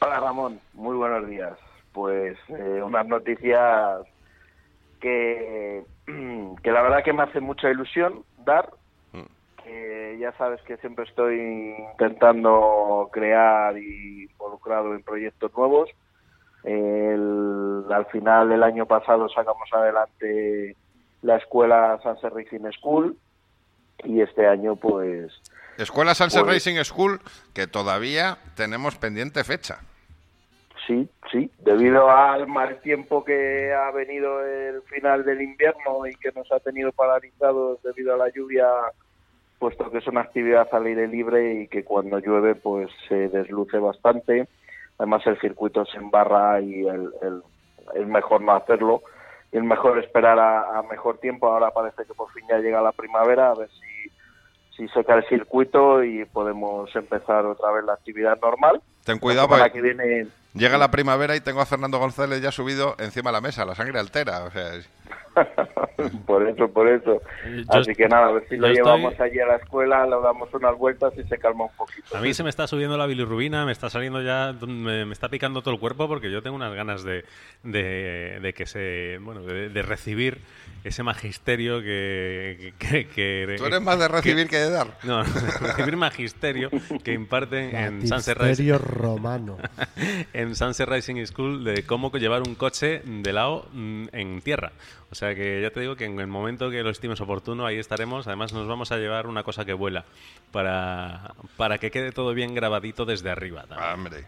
Hola 0.00 0.18
Ramón, 0.18 0.62
muy 0.72 0.96
buenos 0.96 1.28
días. 1.28 1.58
Pues 1.92 2.38
eh, 2.48 2.80
unas 2.82 3.06
noticias 3.06 4.06
que, 5.02 5.82
que 6.62 6.70
la 6.72 6.80
verdad 6.82 7.04
que 7.04 7.12
me 7.12 7.24
hace 7.24 7.40
mucha 7.40 7.68
ilusión 7.70 8.24
dar, 8.38 8.70
que 9.62 10.16
ya 10.18 10.32
sabes 10.38 10.60
que 10.62 10.76
siempre 10.78 11.04
estoy 11.04 11.74
intentando 11.92 13.08
crear 13.12 13.76
y 13.76 14.24
involucrado 14.30 14.94
en 14.94 15.02
proyectos 15.02 15.52
nuevos. 15.56 15.90
El- 16.64 17.84
al 17.92 18.06
final 18.06 18.48
del 18.48 18.62
año 18.62 18.86
pasado 18.86 19.28
sacamos 19.28 19.68
adelante 19.72 20.76
la 21.22 21.36
escuela 21.36 21.98
Sunset 22.02 22.32
Racing 22.32 22.70
School 22.78 23.16
y 24.04 24.20
este 24.20 24.46
año 24.48 24.76
pues 24.76 25.32
Escuela 25.78 26.14
Salsa 26.14 26.40
Pues- 26.42 26.54
Racing 26.54 26.82
School, 26.84 27.20
que 27.54 27.66
todavía 27.66 28.38
tenemos 28.56 28.96
pendiente 28.96 29.42
fecha. 29.44 29.80
Sí, 30.86 31.08
sí, 31.30 31.50
debido 31.60 32.10
al 32.10 32.46
mal 32.48 32.80
tiempo 32.80 33.24
que 33.24 33.72
ha 33.72 33.90
venido 33.92 34.44
el 34.44 34.82
final 34.82 35.24
del 35.24 35.40
invierno 35.42 36.06
y 36.06 36.14
que 36.16 36.32
nos 36.32 36.50
ha 36.50 36.58
tenido 36.60 36.90
paralizados 36.92 37.80
debido 37.82 38.14
a 38.14 38.16
la 38.16 38.28
lluvia 38.30 38.66
puesto 39.58 39.88
que 39.92 39.98
es 39.98 40.06
una 40.08 40.22
actividad 40.22 40.66
al 40.72 40.86
aire 40.86 41.06
libre 41.06 41.54
y 41.54 41.68
que 41.68 41.84
cuando 41.84 42.18
llueve 42.18 42.56
pues 42.56 42.90
se 43.08 43.28
desluce 43.28 43.78
bastante. 43.78 44.48
Además 44.98 45.24
el 45.26 45.38
circuito 45.40 45.84
se 45.86 45.98
embarra 45.98 46.60
y 46.60 46.80
el, 46.86 47.12
el- 47.22 47.42
es 47.94 48.06
mejor 48.06 48.40
no 48.42 48.52
hacerlo. 48.52 49.02
Y 49.52 49.58
es 49.58 49.62
mejor 49.64 49.98
esperar 49.98 50.38
a, 50.38 50.78
a 50.78 50.82
mejor 50.82 51.18
tiempo. 51.18 51.46
Ahora 51.46 51.70
parece 51.70 52.04
que 52.06 52.14
por 52.14 52.30
fin 52.32 52.44
ya 52.48 52.58
llega 52.58 52.80
la 52.82 52.92
primavera, 52.92 53.50
a 53.50 53.54
ver 53.54 53.68
si, 53.68 54.10
si 54.76 54.88
seca 54.88 55.14
el 55.14 55.24
circuito 55.28 56.02
y 56.02 56.24
podemos 56.24 56.94
empezar 56.96 57.44
otra 57.46 57.70
vez 57.72 57.84
la 57.84 57.92
actividad 57.94 58.38
normal. 58.40 58.80
Ten 59.04 59.18
cuidado 59.18 59.48
para 59.48 59.64
porque 59.64 59.78
que 59.80 59.82
viene 59.82 60.26
llega 60.54 60.78
la 60.78 60.90
primavera 60.90 61.34
y 61.36 61.40
tengo 61.40 61.60
a 61.60 61.66
Fernando 61.66 61.98
González 61.98 62.40
ya 62.42 62.52
subido 62.52 62.94
encima 62.98 63.30
de 63.30 63.34
la 63.34 63.40
mesa, 63.40 63.64
la 63.64 63.74
sangre 63.74 63.98
altera. 63.98 64.44
O 64.44 64.50
sea, 64.50 64.74
es- 64.74 64.88
por 66.26 66.48
eso, 66.48 66.68
por 66.72 66.88
eso. 66.88 67.20
Yo 67.46 67.80
Así 67.80 67.94
que 67.94 68.08
nada, 68.08 68.28
a 68.28 68.32
ver 68.32 68.44
si 68.48 68.56
lo 68.56 68.66
estoy- 68.68 68.76
llevamos 68.84 69.18
allí 69.20 69.38
a 69.40 69.46
la 69.46 69.56
escuela, 69.56 70.04
le 70.06 70.16
damos 70.20 70.52
unas 70.54 70.76
vueltas 70.76 71.12
y 71.16 71.22
se 71.28 71.38
calma 71.38 71.64
un 71.64 71.76
poquito. 71.76 72.16
A 72.16 72.20
mí 72.20 72.34
se 72.34 72.42
me 72.42 72.50
está 72.50 72.66
subiendo 72.66 72.96
la 72.96 73.06
bilirrubina, 73.06 73.64
me 73.64 73.72
está 73.72 73.90
saliendo 73.90 74.22
ya, 74.22 74.54
me, 74.66 75.04
me 75.06 75.12
está 75.12 75.28
picando 75.28 75.62
todo 75.62 75.74
el 75.74 75.80
cuerpo 75.80 76.08
porque 76.08 76.30
yo 76.30 76.42
tengo 76.42 76.56
unas 76.56 76.74
ganas 76.74 77.04
de, 77.04 77.24
de, 77.62 78.38
de 78.42 78.52
que 78.54 78.66
se, 78.66 79.18
bueno, 79.22 79.42
de, 79.42 79.68
de 79.68 79.82
recibir 79.82 80.38
ese 80.84 81.02
magisterio 81.04 81.80
que, 81.80 82.74
que, 82.78 83.06
que- 83.06 83.54
Tú 83.56 83.66
eres 83.66 83.80
más 83.80 83.98
de 83.98 84.08
recibir 84.08 84.48
que 84.48 84.56
de 84.56 84.70
dar. 84.70 84.88
No, 85.04 85.22
recibir 85.22 85.96
magisterio 85.96 86.70
que 87.04 87.12
imparten 87.12 87.74
en 87.74 88.06
Sunset 88.08 88.38
Magisterio 88.38 88.78
romano. 88.78 89.58
en 90.32 90.54
Sunset 90.56 90.88
Racing 90.88 91.24
School 91.26 91.64
de 91.64 91.84
cómo 91.84 92.10
llevar 92.12 92.42
un 92.46 92.54
coche 92.54 93.00
de 93.04 93.32
lado 93.32 93.66
mm, 93.72 94.06
en 94.12 94.40
tierra. 94.42 94.72
O 95.10 95.14
sea 95.14 95.21
que 95.30 95.60
ya 95.62 95.70
te 95.70 95.80
digo 95.80 95.96
que 95.96 96.04
en 96.04 96.18
el 96.20 96.26
momento 96.26 96.70
que 96.70 96.82
lo 96.82 96.90
estimes 96.90 97.20
oportuno, 97.20 97.66
ahí 97.66 97.78
estaremos. 97.78 98.26
Además, 98.26 98.52
nos 98.52 98.68
vamos 98.68 98.92
a 98.92 98.98
llevar 98.98 99.26
una 99.26 99.42
cosa 99.42 99.64
que 99.64 99.72
vuela 99.72 100.04
para, 100.52 101.32
para 101.56 101.78
que 101.78 101.90
quede 101.90 102.12
todo 102.12 102.34
bien 102.34 102.54
grabadito 102.54 103.04
desde 103.04 103.30
arriba. 103.30 103.64
también. 103.68 103.94
Hombre. 103.94 104.24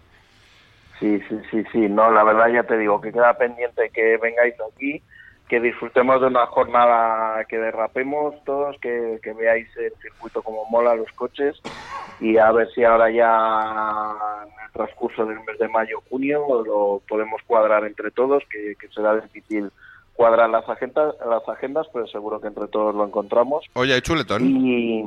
Sí, 1.01 1.21
sí, 1.29 1.37
sí, 1.51 1.65
sí. 1.73 1.89
No, 1.89 2.11
la 2.11 2.25
verdad 2.25 2.49
ya 2.53 2.63
te 2.63 2.79
digo 2.79 3.01
que 3.01 3.13
queda 3.13 3.37
pendiente 3.37 3.91
que 3.91 4.17
vengáis 4.17 4.55
aquí, 4.73 5.03
que 5.49 5.61
disfrutemos 5.61 6.21
de 6.21 6.29
una 6.29 6.47
jornada 6.47 7.45
que 7.45 7.59
derrapemos 7.59 8.43
todos, 8.45 8.77
que, 8.81 9.19
que 9.23 9.33
veáis 9.33 9.69
el 9.77 9.93
circuito 10.01 10.43
como 10.43 10.65
mola 10.67 10.95
los 10.95 11.11
coches 11.13 11.61
y 12.21 12.39
a 12.39 12.51
ver 12.53 12.71
si 12.73 12.85
ahora 12.85 13.11
ya 13.11 14.45
en 14.45 14.65
el 14.65 14.73
transcurso 14.73 15.27
del 15.27 15.41
mes 15.41 15.59
de 15.59 15.69
mayo, 15.69 16.01
junio 16.09 16.63
lo 16.65 17.03
podemos 17.09 17.43
cuadrar 17.43 17.85
entre 17.85 18.11
todos, 18.11 18.43
que, 18.49 18.77
que 18.77 18.89
será 18.89 19.17
difícil 19.17 19.71
cuadrar 20.15 20.49
las 20.51 20.69
agendas, 20.69 21.15
las 21.27 21.49
agendas, 21.49 21.87
pero 21.93 22.07
seguro 22.07 22.41
que 22.41 22.49
entre 22.49 22.69
todos 22.69 22.95
lo 22.95 23.05
encontramos. 23.05 23.65
Oye, 23.75 23.95
¿hay 23.95 24.01
chuletón? 24.01 24.43
Y 24.45 25.05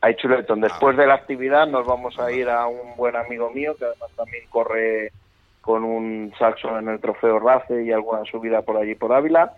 hay 0.00 0.16
chuletón. 0.16 0.60
Después 0.60 0.96
de 0.96 1.06
la 1.06 1.14
actividad 1.14 1.66
nos 1.66 1.86
vamos 1.86 2.18
a 2.18 2.30
ir 2.30 2.48
a 2.48 2.66
un 2.66 2.96
buen 2.96 3.16
amigo 3.16 3.50
mío 3.50 3.74
que 3.78 3.86
además 3.86 4.10
también 4.16 4.44
corre 4.50 5.12
con 5.60 5.82
un 5.82 6.32
saxo 6.38 6.78
en 6.78 6.88
el 6.88 7.00
trofeo 7.00 7.38
Race 7.38 7.82
y 7.82 7.90
alguna 7.90 8.24
subida 8.24 8.60
por 8.60 8.76
allí 8.76 8.94
por 8.94 9.14
Ávila, 9.14 9.54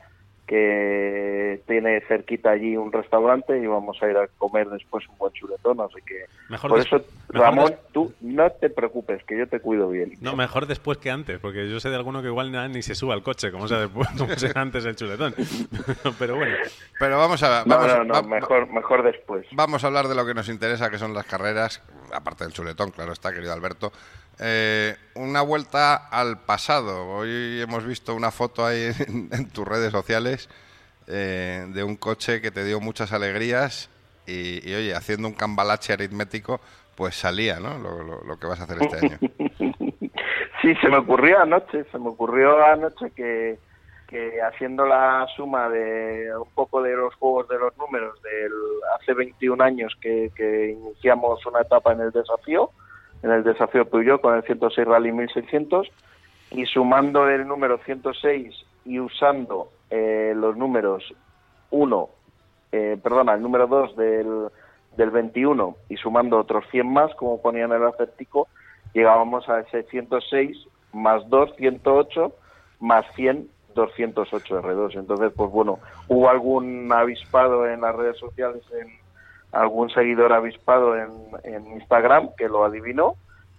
que 0.47 1.61
tiene 1.67 2.01
cerquita 2.09 2.51
allí 2.51 2.77
un 2.77 2.93
restaurante 2.93 3.59
y 3.59 3.67
vamos 3.67 3.97
a 4.03 4.09
ir 4.11 4.17
a 4.17 4.27
comer 4.39 4.69
después 4.69 5.07
un 5.09 5.19
buen 5.19 5.33
chuletón. 5.33 5.81
Así 5.81 6.01
que 6.07 6.25
Mejor 6.49 6.71
por 6.71 6.81
eso, 6.81 7.01
Ramón, 7.29 7.75
tú 7.93 8.13
no 8.21 8.49
te 8.51 8.71
preocupes, 8.71 9.23
que 9.25 9.37
yo 9.39 9.47
te 9.49 9.61
cuido 9.61 9.89
bien. 9.91 10.13
No, 10.21 10.37
mejor 10.37 10.67
después 10.67 10.99
que 10.99 11.11
antes, 11.11 11.39
porque 11.41 11.69
yo 11.69 11.81
sé 11.81 11.91
de 11.91 11.97
alguno 11.97 12.23
que 12.23 12.29
igual 12.29 12.53
ni 12.73 12.83
se 12.83 12.95
sube 12.95 13.13
al 13.13 13.23
coche, 13.23 13.51
como 13.51 13.69
sea 13.69 13.81
después, 13.81 14.09
como 14.17 14.35
sea 14.37 14.53
antes 14.55 14.85
el 14.85 14.97
chuletón. 14.97 15.35
Pero 16.19 16.37
bueno, 16.37 16.57
Pero 16.99 17.19
vamos 17.19 17.43
a 17.43 17.65
No, 17.67 17.77
vamos, 17.77 17.97
no, 17.99 18.05
no, 18.05 18.15
va- 18.15 18.23
mejor, 18.23 18.69
mejor 18.73 19.03
después. 19.03 19.47
vamos 19.53 19.83
a 19.85 19.87
hablar 19.89 20.09
de 20.09 20.15
lo 20.15 20.25
que 20.25 20.35
nos 20.35 20.49
interesa, 20.49 20.91
que 20.91 20.99
son 20.99 21.13
las 21.15 21.27
carreras, 21.27 21.83
aparte 22.13 22.45
del 22.45 22.53
chuletón, 22.53 22.91
claro 22.91 23.13
está, 23.13 23.33
querido 23.33 23.53
Alberto. 23.53 23.93
Eh, 24.39 24.97
una 25.15 25.43
vuelta 25.43 25.95
al 25.95 26.41
pasado. 26.41 27.09
Hoy 27.09 27.61
hemos 27.61 27.87
visto 27.87 28.15
una 28.15 28.31
foto 28.31 28.67
ahí 28.67 28.91
en, 29.09 29.49
tus 29.51 29.67
redes 29.67 29.93
sociales 29.93 30.49
eh, 31.07 31.67
de 31.69 31.85
un 31.85 31.97
coche 31.97 32.41
que 32.41 32.51
te 32.51 32.65
dio 32.65 32.81
muchas 32.81 33.13
alegrías 33.13 33.91
y, 34.27 34.59
oye, 34.75 34.95
haciendo 34.95 35.29
un 35.29 35.35
cambalache 35.35 35.93
aritmético, 35.93 36.61
pues 36.97 37.15
salía, 37.15 37.61
¿no? 37.61 37.79
Lo, 37.79 38.39
que 38.39 38.47
vas 38.47 38.61
a 38.61 38.65
hacer 38.65 38.79
este 38.83 39.07
año. 39.07 39.19
Sí, 40.63 40.75
se 40.77 40.89
me 40.89 40.97
ocurrió 40.97 41.39
anoche, 41.39 41.85
se 41.93 41.99
me 41.99 42.09
ocurrió 42.09 42.65
anoche 42.65 43.11
que, 43.15 43.59
que 44.09 44.41
haciendo 44.41 44.87
la 44.87 45.27
suma 45.37 45.69
de 45.69 46.35
un 46.35 46.51
poco 46.55 46.83
de 46.83 46.97
los 46.97 47.15
juegos 47.17 47.47
de 47.49 47.59
los 47.59 47.77
números 47.77 48.21
del 48.23 48.53
hace 48.99 49.13
21 49.13 49.63
años 49.63 49.95
que 50.01 50.77
iniciamos 50.77 51.45
una 51.45 51.61
etapa 51.61 51.93
en 51.93 52.01
el 52.01 52.11
desafío, 52.11 52.73
en 53.23 53.31
el 53.31 53.45
desafío 53.45 53.89
Peugeot 53.89 54.21
con 54.21 54.37
el 54.37 54.43
106 54.43 54.87
Rally 54.87 55.13
1600 55.13 55.89
y 56.51 56.65
sumando 56.67 57.29
el 57.29 57.47
número 57.47 57.79
106 57.79 58.55
y 58.85 59.01
usando 59.01 59.71
eh, 59.91 60.33
los 60.37 60.57
números 60.57 61.15
1, 61.71 62.09
eh, 62.73 62.99
perdona, 63.03 63.35
el 63.35 63.43
número 63.43 63.67
2 63.67 63.97
del, 63.97 64.49
del 64.97 65.11
21 65.11 65.77
y 65.89 65.97
sumando 65.97 66.39
otros 66.39 66.65
100 66.71 66.93
más, 66.93 67.15
como 67.15 67.41
ponía 67.41 67.65
en 67.65 67.73
el 67.73 67.85
acértico, 67.85 68.49
llegábamos 68.95 69.49
a 69.49 69.61
ese 69.61 69.83
106 69.85 70.57
más 70.93 71.29
2, 71.29 71.57
108 71.57 72.33
más 72.81 73.05
100, 73.15 73.49
208 73.75 74.63
R2. 74.63 74.99
Entonces, 74.99 75.33
pues 75.37 75.51
bueno, 75.51 75.79
hubo 76.09 76.29
algún 76.29 76.91
avispado 76.93 77.69
en 77.69 77.83
las 77.83 77.95
redes 77.95 78.19
sociales, 78.19 78.63
en 78.73 79.06
algún 79.53 79.91
seguidor 79.91 80.33
avispado 80.33 80.97
en, 80.97 81.11
en 81.45 81.67
Instagram 81.73 82.31
que 82.37 82.49
lo 82.49 82.65
adivinó 82.65 83.15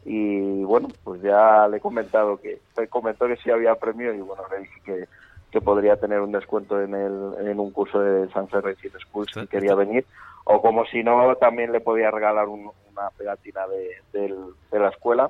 y 0.05 0.63
bueno, 0.63 0.87
pues 1.03 1.21
ya 1.21 1.67
le 1.67 1.77
he 1.77 1.81
comentado 1.81 2.37
que 2.37 2.59
me 2.77 2.87
comentó 2.87 3.27
que 3.27 3.37
sí 3.37 3.49
había 3.51 3.75
premio 3.75 4.13
y 4.13 4.19
bueno, 4.21 4.43
le 4.51 4.59
dije 4.59 4.81
que, 4.85 5.05
que 5.51 5.61
podría 5.61 5.97
tener 5.97 6.21
un 6.21 6.31
descuento 6.31 6.81
en, 6.81 6.93
el, 6.93 7.33
en 7.47 7.59
un 7.59 7.71
curso 7.71 7.99
de 7.99 8.29
Sunset 8.29 8.63
Racing 8.63 8.89
School 8.99 9.25
si 9.27 9.47
quería 9.47 9.75
venir. 9.75 10.05
O 10.45 10.61
como 10.61 10.85
si 10.85 11.03
no 11.03 11.35
también 11.35 11.73
le 11.73 11.81
podía 11.81 12.09
regalar 12.09 12.47
un- 12.47 12.71
una 12.91 13.09
pegatina 13.17 13.67
de, 13.67 13.97
del- 14.13 14.53
de 14.71 14.79
la 14.79 14.89
escuela. 14.89 15.29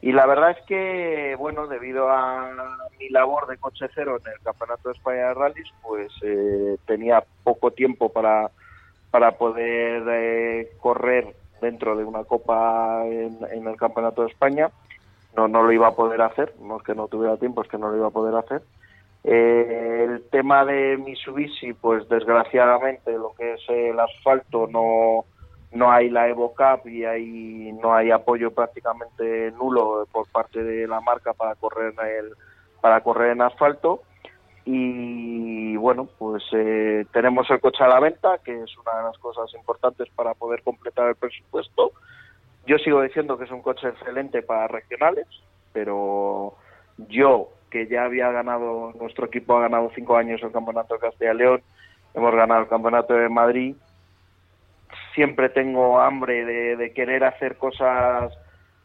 Y 0.00 0.12
la 0.12 0.24
verdad 0.26 0.50
es 0.50 0.58
que, 0.66 1.34
bueno, 1.36 1.66
debido 1.66 2.08
a 2.10 2.78
mi 3.00 3.08
labor 3.08 3.48
de 3.48 3.56
coche 3.56 3.86
cero 3.92 4.18
en 4.24 4.32
el 4.32 4.38
Campeonato 4.40 4.88
de 4.88 4.94
España 4.94 5.28
de 5.28 5.34
Rallys, 5.34 5.68
pues 5.82 6.12
eh, 6.22 6.76
tenía 6.86 7.24
poco 7.42 7.72
tiempo 7.72 8.12
para, 8.12 8.50
para 9.16 9.32
poder 9.32 10.02
eh, 10.10 10.72
correr 10.78 11.34
dentro 11.62 11.96
de 11.96 12.04
una 12.04 12.24
copa 12.24 13.02
en, 13.06 13.38
en 13.50 13.66
el 13.66 13.74
Campeonato 13.78 14.20
de 14.20 14.28
España. 14.28 14.68
No, 15.34 15.48
no 15.48 15.62
lo 15.62 15.72
iba 15.72 15.88
a 15.88 15.94
poder 15.94 16.20
hacer, 16.20 16.52
no 16.60 16.76
es 16.76 16.82
que 16.82 16.94
no 16.94 17.08
tuviera 17.08 17.38
tiempo, 17.38 17.62
es 17.62 17.68
que 17.68 17.78
no 17.78 17.88
lo 17.88 17.96
iba 17.96 18.08
a 18.08 18.10
poder 18.10 18.34
hacer. 18.34 18.60
Eh, 19.24 20.04
el 20.06 20.28
tema 20.28 20.66
de 20.66 20.98
Mitsubishi, 20.98 21.72
pues 21.72 22.06
desgraciadamente 22.10 23.12
lo 23.12 23.32
que 23.32 23.54
es 23.54 23.62
el 23.68 23.98
asfalto 23.98 24.66
no, 24.66 25.24
no 25.72 25.90
hay 25.90 26.10
la 26.10 26.28
Evo 26.28 26.54
Cup 26.54 26.86
y 26.86 27.06
hay, 27.06 27.72
no 27.80 27.94
hay 27.94 28.10
apoyo 28.10 28.50
prácticamente 28.50 29.50
nulo 29.52 30.06
por 30.12 30.28
parte 30.28 30.62
de 30.62 30.86
la 30.86 31.00
marca 31.00 31.32
para 31.32 31.54
correr 31.54 31.94
en 31.98 32.06
el, 32.06 32.32
para 32.82 33.00
correr 33.00 33.30
en 33.30 33.40
asfalto 33.40 34.02
y 34.66 35.76
bueno 35.76 36.08
pues 36.18 36.42
eh, 36.52 37.06
tenemos 37.12 37.48
el 37.50 37.60
coche 37.60 37.84
a 37.84 37.88
la 37.88 38.00
venta 38.00 38.38
que 38.44 38.52
es 38.52 38.76
una 38.78 38.98
de 38.98 39.04
las 39.04 39.18
cosas 39.18 39.54
importantes 39.54 40.08
para 40.14 40.34
poder 40.34 40.62
completar 40.62 41.08
el 41.08 41.14
presupuesto. 41.14 41.92
Yo 42.66 42.76
sigo 42.78 43.00
diciendo 43.00 43.38
que 43.38 43.44
es 43.44 43.50
un 43.52 43.62
coche 43.62 43.88
excelente 43.88 44.42
para 44.42 44.66
regionales 44.66 45.26
pero 45.72 46.54
yo 47.08 47.50
que 47.70 47.86
ya 47.86 48.04
había 48.04 48.30
ganado 48.32 48.92
nuestro 48.98 49.26
equipo 49.26 49.56
ha 49.56 49.62
ganado 49.62 49.90
cinco 49.94 50.16
años 50.16 50.42
el 50.42 50.52
campeonato 50.52 50.94
de 50.94 51.00
Castilla 51.00 51.32
y 51.32 51.36
León 51.36 51.62
hemos 52.14 52.34
ganado 52.34 52.62
el 52.62 52.68
campeonato 52.68 53.14
de 53.14 53.28
Madrid 53.28 53.76
siempre 55.14 55.48
tengo 55.48 56.00
hambre 56.00 56.44
de, 56.44 56.76
de 56.76 56.92
querer 56.92 57.22
hacer 57.22 57.56
cosas 57.56 58.32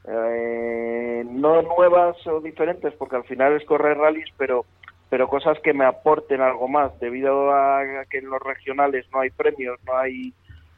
eh, 0.08 1.24
no 1.30 1.62
nuevas 1.62 2.16
o 2.26 2.42
diferentes, 2.42 2.94
porque 2.96 3.18
al 3.18 3.24
final 3.26 3.54
es 3.54 3.66
correr 3.66 3.98
rallies, 3.98 4.30
pero 4.38 4.66
pero 5.12 5.28
cosas 5.28 5.60
que 5.60 5.74
me 5.74 5.84
aporten 5.86 6.40
algo 6.42 6.68
más, 6.70 6.98
debido 7.02 7.54
a 7.54 7.84
que 8.10 8.20
en 8.20 8.30
los 8.30 8.42
regionales 8.42 9.06
no 9.12 9.20
hay 9.20 9.30
premios, 9.30 9.78
no 9.86 9.96
hay 9.98 10.34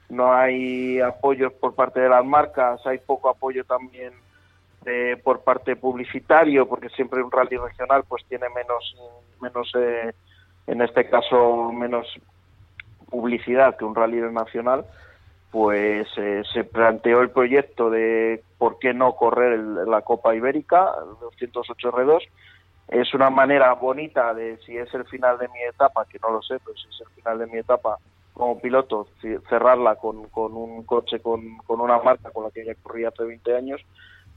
no 0.10 0.34
hay 0.34 1.00
apoyos 1.00 1.54
por 1.54 1.74
parte 1.76 2.00
de 2.02 2.10
las 2.10 2.26
marcas, 2.26 2.86
hay 2.86 2.98
poco 2.98 3.30
apoyo 3.30 3.64
también 3.64 4.12
de- 4.84 5.18
por 5.24 5.44
parte 5.44 5.76
publicitario, 5.76 6.68
porque 6.68 6.90
siempre 6.90 7.24
un 7.24 7.32
rally 7.32 7.58
regional 7.58 8.04
pues 8.10 8.26
tiene 8.28 8.48
menos 8.50 8.96
menos 9.40 9.72
eh, 9.78 10.12
en 10.68 10.82
este 10.82 11.08
caso 11.10 11.72
menos 11.72 12.06
publicidad 13.10 13.78
que 13.78 13.86
un 13.86 13.96
rally 13.96 14.20
nacional 14.32 14.86
pues 15.52 16.08
eh, 16.18 16.42
se 16.52 16.64
planteó 16.64 17.22
el 17.22 17.30
proyecto 17.30 17.92
de 17.92 18.42
por 18.58 18.80
qué 18.80 18.94
no 18.96 19.14
correr 19.16 19.54
el- 19.54 19.86
la 19.86 20.02
Copa 20.02 20.34
Ibérica, 20.34 20.90
el 21.00 21.20
208 21.22 21.92
R2. 21.92 22.24
Es 22.94 23.12
una 23.16 23.32
manera 23.32 23.74
bonita 23.74 24.34
de, 24.36 24.58
si 24.66 24.78
es 24.78 24.94
el 24.94 25.06
final 25.06 25.40
de 25.40 25.48
mi 25.48 25.62
etapa, 25.64 26.06
que 26.06 26.20
no 26.22 26.30
lo 26.30 26.42
sé, 26.44 26.60
pero 26.64 26.78
si 26.78 26.88
es 26.90 27.02
el 27.02 27.08
final 27.16 27.40
de 27.40 27.48
mi 27.48 27.58
etapa, 27.58 27.98
como 28.34 28.60
piloto, 28.60 29.08
cerrarla 29.50 29.96
con, 29.96 30.28
con 30.30 30.56
un 30.56 30.84
coche 30.84 31.20
con, 31.20 31.58
con 31.66 31.82
una 31.82 31.98
marca 32.00 32.30
con 32.30 32.44
la 32.44 32.52
que 32.52 32.64
ya 32.64 32.76
corría 32.76 33.08
hace 33.08 33.24
20 33.24 33.56
años. 33.56 33.82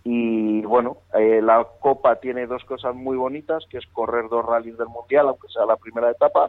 Y 0.04 0.62
bueno, 0.62 0.98
eh, 1.14 1.40
la 1.42 1.66
Copa 1.80 2.16
tiene 2.16 2.46
dos 2.46 2.64
cosas 2.64 2.94
muy 2.94 3.16
bonitas, 3.18 3.64
que 3.68 3.76
es 3.78 3.86
correr 3.92 4.28
dos 4.30 4.44
rallies 4.46 4.78
del 4.78 4.88
Mundial, 4.88 5.28
aunque 5.28 5.48
sea 5.48 5.66
la 5.66 5.76
primera 5.76 6.10
etapa. 6.10 6.48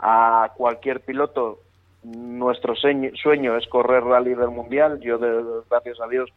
A 0.00 0.52
cualquier 0.56 1.00
piloto, 1.00 1.60
nuestro 2.02 2.74
sueño 2.74 3.56
es 3.56 3.66
correr 3.68 4.04
rally 4.04 4.34
del 4.34 4.50
Mundial. 4.50 5.00
Yo, 5.00 5.16
de- 5.16 5.62
gracias 5.70 5.98
a 6.00 6.08
Dios, 6.08 6.28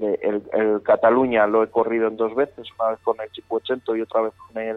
el, 0.00 0.18
el- 0.22 0.42
el 0.52 0.82
Cataluña 0.82 1.46
lo 1.46 1.62
he 1.62 1.70
corrido 1.70 2.08
en 2.08 2.16
dos 2.16 2.34
veces, 2.34 2.66
una 2.78 2.90
vez 2.90 2.98
con 3.00 3.20
el 3.20 3.30
Chico 3.32 3.56
80 3.56 3.96
y 3.96 4.00
otra 4.00 4.22
vez 4.22 4.32
con 4.34 4.62
el, 4.62 4.76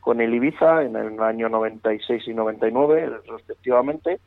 con 0.00 0.20
el 0.20 0.34
Ibiza 0.34 0.82
en 0.82 0.96
el 0.96 1.20
año 1.22 1.48
96 1.48 2.26
y 2.28 2.34
99, 2.34 3.20
respectivamente. 3.28 4.20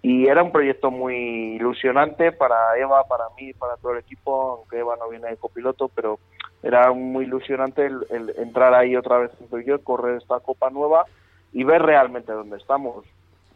Y 0.00 0.28
era 0.28 0.44
un 0.44 0.52
proyecto 0.52 0.90
muy 0.92 1.56
ilusionante 1.56 2.30
para 2.30 2.78
Eva, 2.78 3.02
para 3.08 3.24
mí, 3.36 3.52
para 3.52 3.76
todo 3.76 3.92
el 3.92 3.98
equipo, 3.98 4.58
aunque 4.58 4.78
Eva 4.78 4.96
no 4.96 5.08
viene 5.08 5.28
de 5.28 5.36
copiloto, 5.36 5.88
pero 5.88 6.20
era 6.62 6.92
muy 6.92 7.24
ilusionante 7.24 7.84
el, 7.86 8.06
el 8.10 8.32
entrar 8.38 8.74
ahí 8.74 8.94
otra 8.96 9.18
vez 9.18 9.30
en 9.50 9.64
yo, 9.64 9.82
correr 9.82 10.18
esta 10.18 10.38
Copa 10.40 10.70
Nueva 10.70 11.04
y 11.52 11.64
ver 11.64 11.82
realmente 11.82 12.32
dónde 12.32 12.58
estamos. 12.58 13.04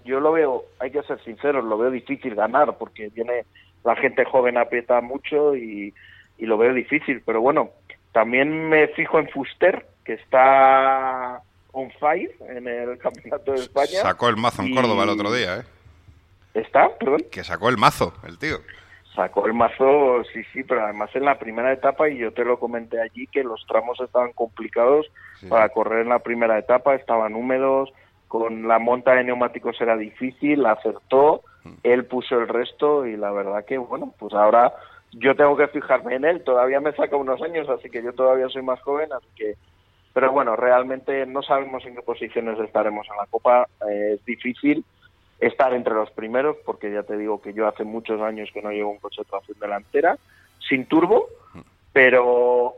Yo 0.05 0.19
lo 0.19 0.33
veo, 0.33 0.65
hay 0.81 0.91
que 0.91 1.03
ser 1.05 1.23
sinceros, 1.23 1.65
lo 1.65 1.79
veo 1.79 1.91
difícil 1.91 2.35
ganar 2.35 2.77
porque 2.77 3.09
viene 3.11 3.45
la 3.85 3.97
gente 3.97 4.25
joven 4.25 4.57
aprieta 4.59 5.01
mucho 5.01 5.57
y, 5.57 5.93
y 6.39 6.47
lo 6.47 6.57
veo 6.59 6.73
difícil, 6.75 7.23
pero 7.25 7.41
bueno, 7.41 7.71
también 8.13 8.69
me 8.69 8.89
fijo 8.89 9.19
en 9.19 9.29
Fuster, 9.29 9.87
que 10.05 10.15
está 10.15 11.41
on 11.73 11.91
fire 11.99 12.31
en 12.49 12.69
el 12.69 12.99
Campeonato 13.03 13.53
de 13.53 13.59
España. 13.61 14.01
Sacó 14.03 14.29
el 14.29 14.37
mazo 14.37 14.63
en 14.63 14.69
Y- 14.69 14.75
Córdoba 14.75 15.05
el 15.05 15.11
otro 15.11 15.33
día, 15.33 15.59
¿eh? 15.59 15.63
¿Está? 16.55 16.91
Perdón. 16.99 17.23
Que 17.31 17.43
sacó 17.45 17.69
el 17.71 17.79
mazo, 17.79 18.13
el 18.29 18.39
tío. 18.39 18.59
Sacó 19.15 19.47
el 19.47 19.53
mazo, 19.55 20.23
sí, 20.33 20.43
sí, 20.53 20.63
pero 20.65 20.85
además 20.85 21.11
en 21.15 21.25
la 21.27 21.39
primera 21.39 21.73
etapa, 21.73 22.09
y 22.09 22.19
yo 22.19 22.33
te 22.33 22.45
lo 22.45 22.59
comenté 22.59 23.01
allí, 23.01 23.27
que 23.27 23.43
los 23.45 23.65
tramos 23.67 24.01
estaban 24.01 24.33
complicados 24.33 25.07
para 25.51 25.69
correr 25.69 26.01
en 26.01 26.09
la 26.09 26.21
primera 26.21 26.59
etapa, 26.59 26.95
estaban 26.95 27.35
húmedos, 27.35 27.93
con 28.29 28.67
la 28.69 28.79
monta 28.79 29.15
de 29.15 29.25
neumáticos 29.25 29.79
era 29.83 29.97
difícil, 29.99 30.65
acertó, 30.65 31.43
él 31.83 32.05
puso 32.07 32.39
el 32.39 32.49
resto 32.49 33.07
y 33.07 33.17
la 33.17 33.31
verdad 33.31 33.65
que, 33.65 33.79
bueno, 33.79 34.15
pues 34.19 34.33
ahora 34.35 34.75
yo 35.13 35.37
tengo 35.37 35.57
que 35.57 35.69
fijarme 35.69 36.15
en 36.17 36.25
él, 36.25 36.43
todavía 36.43 36.81
me 36.81 36.93
saca 36.93 37.17
unos 37.17 37.41
años, 37.43 37.69
así 37.69 37.91
que 37.91 38.03
yo 38.03 38.13
todavía 38.13 38.49
soy 38.49 38.63
más 38.63 38.81
joven, 38.81 39.13
así 39.13 39.29
que... 39.37 39.55
Pero 40.15 40.31
bueno, 40.31 40.57
realmente 40.57 41.25
no 41.25 41.43
sabemos 41.43 41.87
en 41.87 41.95
qué 41.95 42.03
posiciones 42.03 42.59
estaremos 42.61 43.07
en 43.09 43.17
la 43.17 43.27
Copa, 43.27 43.67
eh, 43.89 44.13
es 44.15 44.25
difícil 44.27 44.85
estar 45.41 45.73
entre 45.73 45.95
los 45.95 46.11
primeros, 46.11 46.57
porque 46.67 46.93
ya 46.93 47.03
te 47.03 47.17
digo 47.17 47.41
que 47.41 47.55
yo 47.55 47.67
hace 47.67 47.85
muchos 47.85 48.21
años 48.21 48.51
que 48.53 48.61
no 48.61 48.71
llevo 48.71 48.91
un 48.91 48.99
coche 48.99 49.23
de 49.23 49.31
tracción 49.31 49.59
delantera, 49.59 50.19
sin 50.69 50.85
turbo, 50.85 51.29
pero 51.93 52.75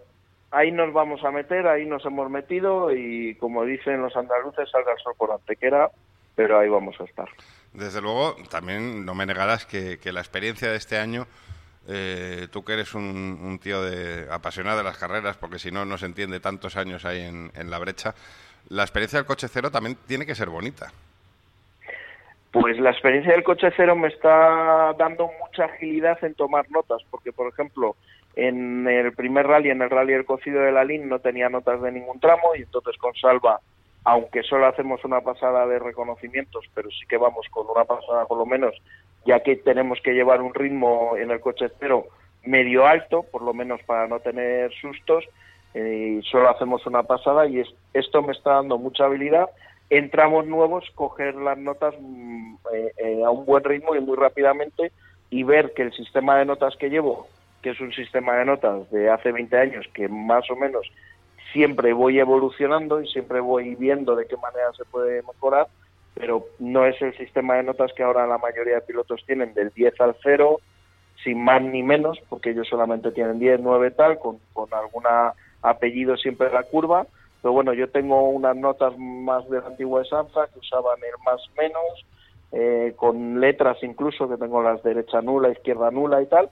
ahí 0.50 0.70
nos 0.70 0.92
vamos 0.92 1.24
a 1.24 1.30
meter, 1.32 1.66
ahí 1.66 1.84
nos 1.86 2.04
hemos 2.06 2.30
metido 2.30 2.92
y 2.92 3.34
como 3.36 3.64
dicen 3.64 4.00
los 4.00 4.16
andaluces, 4.16 4.70
salga 4.70 4.92
el 4.92 4.98
sol 4.98 5.14
por 5.18 5.32
antequera, 5.32 5.90
pero 6.36 6.58
ahí 6.58 6.68
vamos 6.68 6.98
a 7.00 7.04
estar. 7.04 7.28
Desde 7.74 8.00
luego, 8.00 8.36
también 8.50 9.04
no 9.04 9.14
me 9.14 9.26
negarás 9.26 9.66
que, 9.66 9.98
que 9.98 10.12
la 10.12 10.20
experiencia 10.20 10.70
de 10.70 10.76
este 10.76 10.96
año, 10.96 11.26
eh, 11.88 12.46
tú 12.52 12.64
que 12.64 12.74
eres 12.74 12.94
un, 12.94 13.58
tío 13.60 13.82
de, 13.82 14.26
apasionado 14.30 14.78
de 14.78 14.84
las 14.84 14.96
carreras, 14.96 15.36
porque 15.36 15.58
si 15.58 15.72
no, 15.72 15.84
no 15.84 15.98
se 15.98 16.06
entiende 16.06 16.38
tantos 16.38 16.76
años 16.76 17.04
ahí 17.04 17.22
en, 17.22 17.50
en 17.56 17.70
la 17.70 17.78
brecha, 17.78 18.14
la 18.68 18.82
experiencia 18.82 19.18
del 19.18 19.26
coche 19.26 19.48
cero 19.48 19.70
también 19.70 19.96
tiene 20.06 20.24
que 20.24 20.36
ser 20.36 20.48
bonita. 20.48 20.92
Pues 22.52 22.78
la 22.78 22.90
experiencia 22.90 23.32
del 23.32 23.42
coche 23.42 23.72
cero 23.76 23.96
me 23.96 24.06
está 24.06 24.92
dando 24.96 25.28
mucha 25.42 25.64
agilidad 25.64 26.22
en 26.22 26.34
tomar 26.34 26.70
notas, 26.70 27.02
porque 27.10 27.32
por 27.32 27.48
ejemplo, 27.48 27.96
en 28.36 28.86
el 28.86 29.12
primer 29.12 29.48
rally, 29.48 29.70
en 29.70 29.82
el 29.82 29.90
rally 29.90 30.12
del 30.12 30.24
cocido 30.24 30.60
de 30.60 30.70
la 30.70 30.84
LIN, 30.84 31.08
no 31.08 31.18
tenía 31.18 31.48
notas 31.48 31.82
de 31.82 31.90
ningún 31.90 32.20
tramo 32.20 32.54
y 32.56 32.62
entonces 32.62 32.96
con 32.98 33.12
Salva, 33.16 33.60
aunque 34.04 34.42
solo 34.42 34.66
hacemos 34.66 35.04
una 35.04 35.20
pasada 35.22 35.66
de 35.66 35.78
reconocimientos, 35.78 36.64
pero 36.74 36.90
sí 36.90 37.06
que 37.08 37.16
vamos 37.16 37.46
con 37.50 37.66
una 37.68 37.84
pasada 37.84 38.26
por 38.26 38.38
lo 38.38 38.46
menos, 38.46 38.74
ya 39.26 39.40
que 39.40 39.56
tenemos 39.56 40.00
que 40.02 40.12
llevar 40.12 40.42
un 40.42 40.52
ritmo 40.54 41.16
en 41.16 41.30
el 41.30 41.40
coche 41.40 41.66
cero 41.80 42.06
medio 42.44 42.86
alto, 42.86 43.22
por 43.32 43.42
lo 43.42 43.54
menos 43.54 43.82
para 43.84 44.06
no 44.06 44.20
tener 44.20 44.70
sustos, 44.74 45.24
eh, 45.72 46.20
solo 46.30 46.50
hacemos 46.50 46.86
una 46.86 47.02
pasada 47.02 47.46
y 47.46 47.60
es- 47.60 47.74
esto 47.94 48.22
me 48.22 48.32
está 48.32 48.52
dando 48.54 48.78
mucha 48.78 49.06
habilidad. 49.06 49.48
En 49.90 50.10
tramos 50.10 50.46
nuevos 50.46 50.84
coger 50.94 51.34
las 51.34 51.56
notas 51.58 51.94
mm, 51.98 52.54
eh, 52.74 52.92
eh, 52.98 53.22
a 53.24 53.30
un 53.30 53.44
buen 53.46 53.64
ritmo 53.64 53.96
y 53.96 54.00
muy 54.00 54.16
rápidamente 54.16 54.92
y 55.30 55.42
ver 55.42 55.72
que 55.74 55.82
el 55.82 55.92
sistema 55.92 56.36
de 56.38 56.44
notas 56.44 56.76
que 56.76 56.90
llevo, 56.90 57.26
que 57.62 57.70
es 57.70 57.80
un 57.80 57.92
sistema 57.92 58.36
de 58.36 58.44
notas 58.44 58.90
de 58.90 59.08
hace 59.10 59.32
20 59.32 59.56
años 59.56 59.86
que 59.94 60.06
más 60.08 60.48
o 60.50 60.56
menos 60.56 60.86
siempre 61.54 61.94
voy 61.94 62.18
evolucionando 62.18 63.00
y 63.00 63.08
siempre 63.08 63.40
voy 63.40 63.76
viendo 63.76 64.16
de 64.16 64.26
qué 64.26 64.36
manera 64.36 64.72
se 64.76 64.84
puede 64.84 65.22
mejorar, 65.22 65.68
pero 66.14 66.44
no 66.58 66.84
es 66.84 67.00
el 67.00 67.16
sistema 67.16 67.54
de 67.54 67.62
notas 67.62 67.92
que 67.94 68.02
ahora 68.02 68.26
la 68.26 68.38
mayoría 68.38 68.74
de 68.74 68.80
pilotos 68.82 69.24
tienen 69.24 69.54
del 69.54 69.70
10 69.70 70.00
al 70.00 70.16
0, 70.22 70.60
sin 71.22 71.42
más 71.42 71.62
ni 71.62 71.82
menos, 71.82 72.18
porque 72.28 72.50
ellos 72.50 72.68
solamente 72.68 73.12
tienen 73.12 73.38
10, 73.38 73.60
9 73.60 73.92
tal, 73.92 74.18
con, 74.18 74.38
con 74.52 74.68
alguna 74.74 75.32
apellido 75.62 76.16
siempre 76.16 76.48
en 76.48 76.54
la 76.54 76.64
curva, 76.64 77.06
pero 77.40 77.52
bueno, 77.52 77.72
yo 77.72 77.88
tengo 77.88 78.28
unas 78.30 78.56
notas 78.56 78.98
más 78.98 79.48
de 79.48 79.60
la 79.60 79.68
antigua 79.68 80.00
de 80.00 80.08
Sanza 80.08 80.48
que 80.52 80.58
usaban 80.58 80.98
el 80.98 81.22
más 81.24 81.40
menos, 81.56 82.04
eh, 82.52 82.94
con 82.96 83.40
letras 83.40 83.78
incluso, 83.82 84.28
que 84.28 84.36
tengo 84.36 84.62
las 84.62 84.82
derecha 84.82 85.20
nula, 85.20 85.50
izquierda 85.50 85.90
nula 85.90 86.20
y 86.20 86.26
tal. 86.26 86.50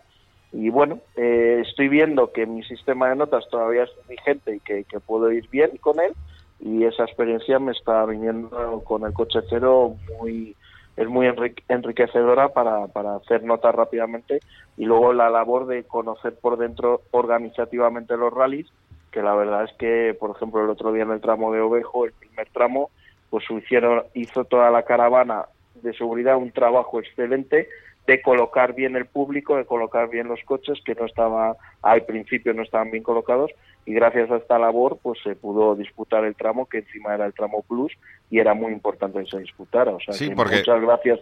Y 0.52 0.70
bueno, 0.70 1.00
eh, 1.16 1.62
estoy 1.66 1.88
viendo 1.88 2.32
que 2.32 2.46
mi 2.46 2.62
sistema 2.64 3.08
de 3.08 3.16
notas 3.16 3.48
todavía 3.50 3.84
es 3.84 3.90
vigente 4.08 4.56
y 4.56 4.60
que, 4.60 4.84
que 4.84 5.00
puedo 5.00 5.32
ir 5.32 5.48
bien 5.48 5.70
con 5.78 5.98
él. 6.00 6.12
Y 6.60 6.84
esa 6.84 7.04
experiencia 7.04 7.58
me 7.58 7.72
está 7.72 8.04
viniendo 8.06 8.82
con 8.84 9.04
el 9.04 9.12
coche 9.12 9.40
cero 9.48 9.96
muy 10.20 10.56
es 10.94 11.08
muy 11.08 11.26
enrique- 11.26 11.64
enriquecedora 11.68 12.50
para, 12.50 12.86
para 12.88 13.16
hacer 13.16 13.42
notas 13.44 13.74
rápidamente 13.74 14.40
y 14.76 14.84
luego 14.84 15.14
la 15.14 15.30
labor 15.30 15.66
de 15.66 15.84
conocer 15.84 16.36
por 16.38 16.58
dentro 16.58 17.00
organizativamente 17.12 18.14
los 18.18 18.30
rallies 18.30 18.70
que 19.12 19.22
la 19.22 19.34
verdad 19.34 19.64
es 19.64 19.72
que, 19.78 20.16
por 20.18 20.34
ejemplo, 20.34 20.64
el 20.64 20.70
otro 20.70 20.90
día 20.92 21.02
en 21.02 21.10
el 21.10 21.20
tramo 21.20 21.52
de 21.52 21.60
Ovejo, 21.60 22.06
el 22.06 22.12
primer 22.12 22.48
tramo, 22.50 22.90
pues 23.28 23.44
hicieron, 23.50 24.04
hizo 24.14 24.44
toda 24.44 24.70
la 24.70 24.84
caravana 24.84 25.44
de 25.74 25.92
seguridad 25.92 26.38
un 26.38 26.50
trabajo 26.50 26.98
excelente 26.98 27.68
de 28.06 28.20
colocar 28.22 28.74
bien 28.74 28.96
el 28.96 29.06
público, 29.06 29.56
de 29.56 29.64
colocar 29.64 30.08
bien 30.10 30.28
los 30.28 30.40
coches 30.44 30.80
que 30.84 30.94
no 30.94 31.06
estaba 31.06 31.56
al 31.82 32.04
principio 32.04 32.52
no 32.52 32.62
estaban 32.62 32.90
bien 32.90 33.02
colocados 33.04 33.50
y 33.86 33.94
gracias 33.94 34.30
a 34.30 34.36
esta 34.36 34.58
labor 34.58 34.98
pues 35.02 35.20
se 35.22 35.34
pudo 35.36 35.74
disputar 35.76 36.24
el 36.24 36.34
tramo 36.34 36.66
que 36.68 36.78
encima 36.78 37.14
era 37.14 37.26
el 37.26 37.32
tramo 37.34 37.62
plus 37.62 37.92
y 38.30 38.38
era 38.40 38.54
muy 38.54 38.72
importante 38.72 39.20
que 39.22 39.30
se 39.30 39.38
disputara. 39.38 39.92
O 39.92 40.00
sea, 40.00 40.14
Sí, 40.14 40.28
que 40.30 40.34
porque- 40.36 40.56
muchas 40.56 40.80
gracias. 40.80 41.20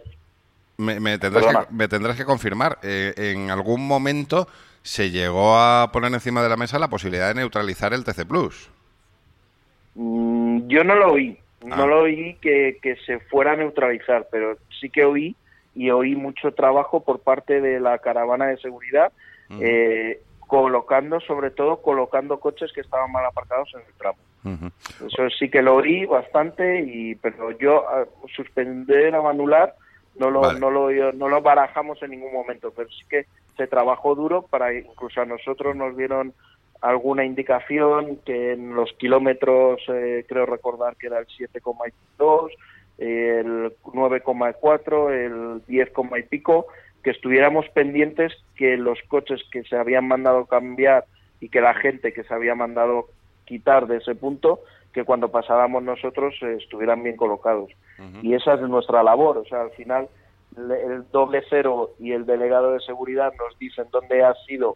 Me, 0.77 0.99
me 0.99 1.19
tendrás, 1.19 1.67
que, 1.67 1.73
me 1.73 1.87
tendrás 1.87 2.17
que 2.17 2.25
confirmar. 2.25 2.79
eh, 2.81 3.13
en 3.15 3.51
algún 3.51 3.85
momento 3.87 4.47
se 4.81 5.11
llegó 5.11 5.55
a 5.57 5.91
poner 5.91 6.11
encima 6.11 6.41
de 6.41 6.49
la 6.49 6.57
mesa 6.57 6.79
la 6.79 6.87
posibilidad 6.89 7.27
de 7.27 7.35
neutralizar 7.35 7.93
el 7.93 8.03
TC 8.03 8.25
Plus. 8.25 8.71
Mm, 9.95 10.67
yo 10.67 10.83
no 10.83 10.95
lo 10.95 11.13
oí, 11.13 11.37
Ah. 11.69 11.75
no 11.77 11.87
lo 11.87 12.01
oí 12.01 12.35
que, 12.41 12.79
que 12.81 12.95
se 13.05 13.19
fuera 13.19 13.51
a 13.51 13.55
neutralizar, 13.55 14.27
pero 14.31 14.57
sí 14.79 14.89
que 14.89 15.05
oí 15.05 15.35
y 15.75 15.89
oí 15.89 16.15
mucho 16.15 16.53
trabajo 16.53 17.01
por 17.03 17.19
parte 17.19 17.61
de 17.61 17.79
la 17.79 17.97
caravana 17.99 18.47
de 18.47 18.57
seguridad, 18.57 19.11
eh, 19.59 20.21
colocando, 20.39 21.19
sobre 21.21 21.51
todo, 21.51 21.81
colocando 21.81 22.39
coches 22.39 22.71
que 22.73 22.81
estaban 22.81 23.11
mal 23.11 23.25
aparcados 23.25 23.69
en 23.73 23.81
el 23.81 23.93
tramo. 23.93 24.17
Eso 25.05 25.29
sí 25.37 25.49
que 25.49 25.61
lo 25.61 25.75
oí 25.75 26.05
bastante, 26.05 26.81
y 26.81 27.15
pero 27.15 27.51
yo 27.57 27.85
ah, 27.87 28.05
suspender 28.35 29.15
o 29.15 29.29
anular 29.29 29.75
no 30.17 30.29
lo, 30.29 30.41
Vale. 30.41 30.59
no, 30.59 30.71
lo, 30.71 31.13
no 31.13 31.29
lo 31.29 31.41
barajamos 31.41 32.01
en 32.03 32.11
ningún 32.11 32.33
momento, 32.33 32.71
pero 32.75 32.89
sí 32.89 33.03
que 33.09 33.25
se 33.55 33.67
trabajó 33.67 34.15
duro 34.15 34.41
para 34.41 34.73
incluso 34.73 35.21
a 35.21 35.25
nosotros 35.25 35.75
nos 35.75 35.95
dieron 35.95 36.33
alguna 36.81 37.23
indicación 37.23 38.17
que 38.25 38.53
en 38.53 38.73
los 38.75 38.91
kilómetros, 38.93 39.79
eh, 39.87 40.25
creo 40.27 40.45
recordar 40.45 40.95
que 40.95 41.07
era 41.07 41.19
el 41.19 41.27
7,2, 41.27 42.49
el 42.97 43.73
9,4, 43.83 45.11
el 45.11 45.61
10, 45.67 45.91
y 46.19 46.23
pico, 46.23 46.67
que 47.03 47.09
estuviéramos 47.11 47.67
pendientes 47.69 48.33
que 48.55 48.77
los 48.77 48.99
coches 49.07 49.41
que 49.51 49.63
se 49.63 49.75
habían 49.75 50.07
mandado 50.07 50.45
cambiar 50.45 51.05
y 51.39 51.49
que 51.49 51.61
la 51.61 51.73
gente 51.73 52.13
que 52.13 52.23
se 52.23 52.33
había 52.33 52.53
mandado 52.55 53.07
quitar 53.45 53.87
de 53.87 53.97
ese 53.97 54.13
punto, 54.15 54.59
que 54.93 55.03
cuando 55.03 55.29
pasábamos 55.29 55.81
nosotros 55.83 56.35
eh, 56.41 56.57
estuvieran 56.61 57.01
bien 57.03 57.15
colocados. 57.15 57.71
Y 58.23 58.33
esa 58.33 58.53
es 58.55 58.61
nuestra 58.61 59.03
labor, 59.03 59.37
o 59.37 59.45
sea, 59.45 59.61
al 59.61 59.71
final 59.71 60.07
el 60.57 61.09
doble 61.11 61.43
cero 61.49 61.91
y 61.99 62.11
el 62.11 62.25
delegado 62.25 62.73
de 62.73 62.81
seguridad 62.81 63.31
nos 63.39 63.57
dicen 63.57 63.85
dónde 63.91 64.23
ha 64.23 64.33
sido, 64.47 64.75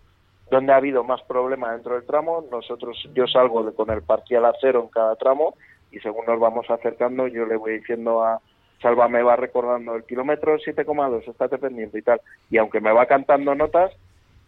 dónde 0.50 0.72
ha 0.74 0.78
habido 0.78 1.04
más 1.04 1.22
problema 1.24 1.74
dentro 1.74 1.96
del 1.96 2.06
tramo, 2.06 2.46
nosotros, 2.50 2.98
yo 3.14 3.28
salgo 3.28 3.64
de- 3.64 3.74
con 3.74 3.90
el 3.90 4.02
parcial 4.02 4.46
a 4.46 4.54
cero 4.62 4.82
en 4.84 4.90
cada 4.90 5.16
tramo 5.16 5.56
y 5.96 6.00
según 6.02 6.26
nos 6.26 6.40
vamos 6.40 6.70
acercando 6.70 7.28
yo 7.28 7.46
le 7.46 7.56
voy 7.56 7.80
diciendo 7.80 8.22
a, 8.24 8.42
Salva 8.82 9.08
me 9.08 9.24
va 9.24 9.38
recordando 9.38 9.96
el 9.96 10.04
kilómetro 10.04 10.58
7,2, 10.58 11.28
estate 11.28 11.58
pendiente 11.58 11.98
y 11.98 12.02
tal. 12.02 12.20
Y 12.50 12.58
aunque 12.58 12.82
me 12.82 12.92
va 12.92 13.06
cantando 13.06 13.56
notas, 13.56 13.92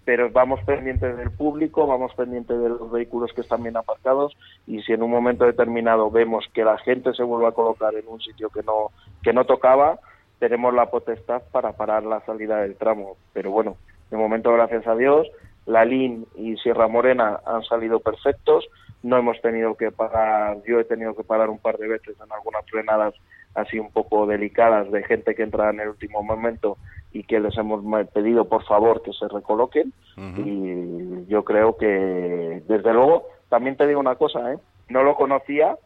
pero 0.04 0.30
vamos 0.30 0.60
pendientes 0.66 1.18
del 1.18 1.32
público, 1.32 1.88
vamos 1.88 2.14
pendientes 2.14 2.60
de 2.60 2.70
los 2.70 2.92
vehículos 2.92 3.32
que 3.34 3.42
están 3.42 3.64
bien 3.64 3.78
aparcados 3.78 4.38
y 4.66 4.82
si 4.84 4.94
en 4.94 5.04
un 5.04 5.12
momento 5.12 5.46
determinado 5.46 6.12
vemos 6.12 6.46
que 6.54 6.64
la 6.64 6.78
gente 6.78 7.14
se 7.14 7.24
vuelve 7.24 7.48
a 7.48 7.52
colocar 7.52 7.96
en 7.96 8.08
un 8.08 8.20
sitio 8.20 8.50
que 8.50 8.64
no, 8.64 8.92
que 9.24 9.34
no 9.34 9.46
tocaba, 9.46 10.00
tenemos 10.40 10.74
la 10.74 10.92
potestad 10.92 11.42
para 11.52 11.72
parar 11.74 12.04
la 12.04 12.22
salida 12.22 12.62
del 12.62 12.76
tramo. 12.76 13.18
Pero 13.34 13.52
bueno, 13.52 13.78
de 14.12 14.18
momento, 14.18 14.54
gracias 14.54 14.86
a 14.88 14.96
Dios, 14.96 15.28
la 15.68 15.86
LIN 15.86 16.26
y 16.36 16.56
Sierra 16.58 16.88
Morena 16.88 17.40
han 17.46 17.64
salido 17.64 18.00
perfectos, 18.00 18.68
no 19.04 19.18
hemos 19.18 19.40
tenido 19.42 19.76
que 19.76 19.92
parar, 19.92 20.58
yo 20.66 20.80
he 20.80 20.86
tenido 20.86 21.16
que 21.16 21.24
parar 21.24 21.50
un 21.50 21.60
par 21.60 21.78
de 21.78 21.88
veces 21.88 22.16
en 22.24 22.32
algunas 22.32 22.66
frenadas 22.66 23.14
así 23.54 23.80
un 23.80 23.92
poco 23.92 24.26
delicadas 24.26 24.92
de 24.92 25.04
gente 25.04 25.36
que 25.36 25.44
entra 25.44 25.70
en 25.70 25.80
el 25.80 25.90
último 25.90 26.24
momento 26.24 26.78
y 27.12 27.24
que 27.24 27.40
les 27.40 27.58
hemos 27.58 27.84
pedido 28.10 28.46
por 28.46 28.64
favor 28.66 29.02
que 29.02 29.14
se 29.14 29.28
recoloquen. 29.28 29.94
Y 30.18 31.26
yo 31.28 31.44
creo 31.44 31.78
que 31.78 32.64
desde 32.68 32.94
luego 32.94 33.28
también 33.50 33.76
te 33.76 33.88
digo 33.88 34.00
una 34.00 34.16
cosa 34.16 34.54
¿eh? 34.54 34.58
no 34.90 35.04
lo 35.04 35.16
conocía 35.16 35.78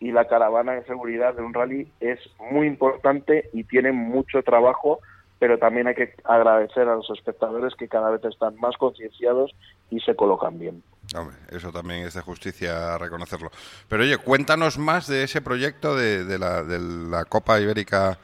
y 0.00 0.12
la 0.12 0.26
caravana 0.26 0.72
de 0.72 0.84
seguridad 0.84 1.34
de 1.34 1.42
un 1.42 1.54
rally 1.54 1.90
es 2.00 2.18
muy 2.50 2.66
importante 2.66 3.50
y 3.52 3.64
tiene 3.64 3.92
mucho 3.92 4.42
trabajo 4.42 5.00
pero 5.40 5.58
también 5.58 5.88
hay 5.88 5.94
que 5.94 6.14
agradecer 6.22 6.86
a 6.86 6.94
los 6.94 7.08
espectadores 7.10 7.74
que 7.74 7.88
cada 7.88 8.10
vez 8.10 8.22
están 8.24 8.54
más 8.56 8.76
concienciados 8.76 9.50
y 9.90 9.98
se 10.00 10.14
colocan 10.14 10.58
bien. 10.58 10.82
Hombre, 11.16 11.34
eso 11.50 11.72
también 11.72 12.06
es 12.06 12.14
de 12.14 12.20
justicia 12.20 12.98
reconocerlo. 12.98 13.50
Pero 13.88 14.02
oye, 14.02 14.18
cuéntanos 14.18 14.78
más 14.78 15.08
de 15.08 15.24
ese 15.24 15.40
proyecto 15.40 15.96
de, 15.96 16.24
de, 16.24 16.38
la, 16.38 16.62
de 16.62 16.78
la 16.78 17.24
Copa 17.24 17.58
Ibérica 17.58 18.18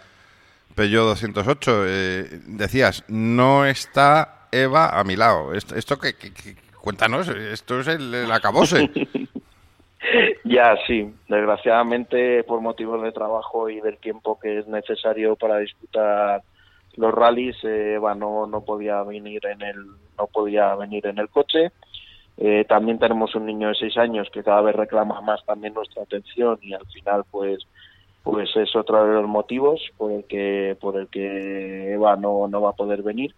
Peugeot 0.74 1.06
208. 1.06 1.84
Eh, 1.86 2.40
decías, 2.48 3.02
no 3.08 3.64
está 3.64 4.48
Eva 4.52 5.00
a 5.00 5.02
mi 5.02 5.16
lado. 5.16 5.54
¿Esto, 5.54 5.74
esto 5.74 5.98
que, 5.98 6.14
Cuéntanos, 6.82 7.28
esto 7.28 7.80
es 7.80 7.88
el, 7.88 8.14
el 8.14 8.30
acabose. 8.30 8.90
ya, 10.44 10.76
sí. 10.86 11.12
Desgraciadamente, 11.28 12.44
por 12.44 12.60
motivos 12.60 13.02
de 13.02 13.10
trabajo 13.10 13.70
y 13.70 13.80
del 13.80 13.96
tiempo 13.96 14.38
que 14.38 14.58
es 14.58 14.66
necesario 14.68 15.34
para 15.34 15.58
disputar 15.58 16.42
los 16.96 17.12
rallies, 17.12 17.56
eh, 17.64 17.94
Eva 17.94 18.14
no, 18.14 18.62
podía 18.66 19.02
venir 19.02 19.44
en 19.46 19.62
el 19.62 19.86
no 20.18 20.26
podía 20.26 20.74
venir 20.74 21.06
en 21.06 21.18
el 21.18 21.28
coche. 21.28 21.72
Eh, 22.38 22.64
también 22.68 22.98
tenemos 22.98 23.34
un 23.34 23.46
niño 23.46 23.68
de 23.68 23.74
seis 23.74 23.96
años 23.96 24.28
que 24.32 24.42
cada 24.42 24.60
vez 24.60 24.76
reclama 24.76 25.20
más 25.20 25.44
también 25.44 25.74
nuestra 25.74 26.02
atención 26.02 26.58
y 26.60 26.74
al 26.74 26.86
final 26.86 27.24
pues 27.30 27.66
pues 28.22 28.50
es 28.56 28.74
otro 28.74 29.06
de 29.06 29.14
los 29.14 29.28
motivos 29.28 29.80
por 29.96 30.10
el 30.10 30.24
que 30.24 30.76
por 30.80 30.98
el 30.98 31.06
que 31.06 31.92
Eva 31.92 32.16
no, 32.16 32.48
no 32.48 32.60
va 32.60 32.70
a 32.70 32.76
poder 32.76 33.02
venir. 33.02 33.34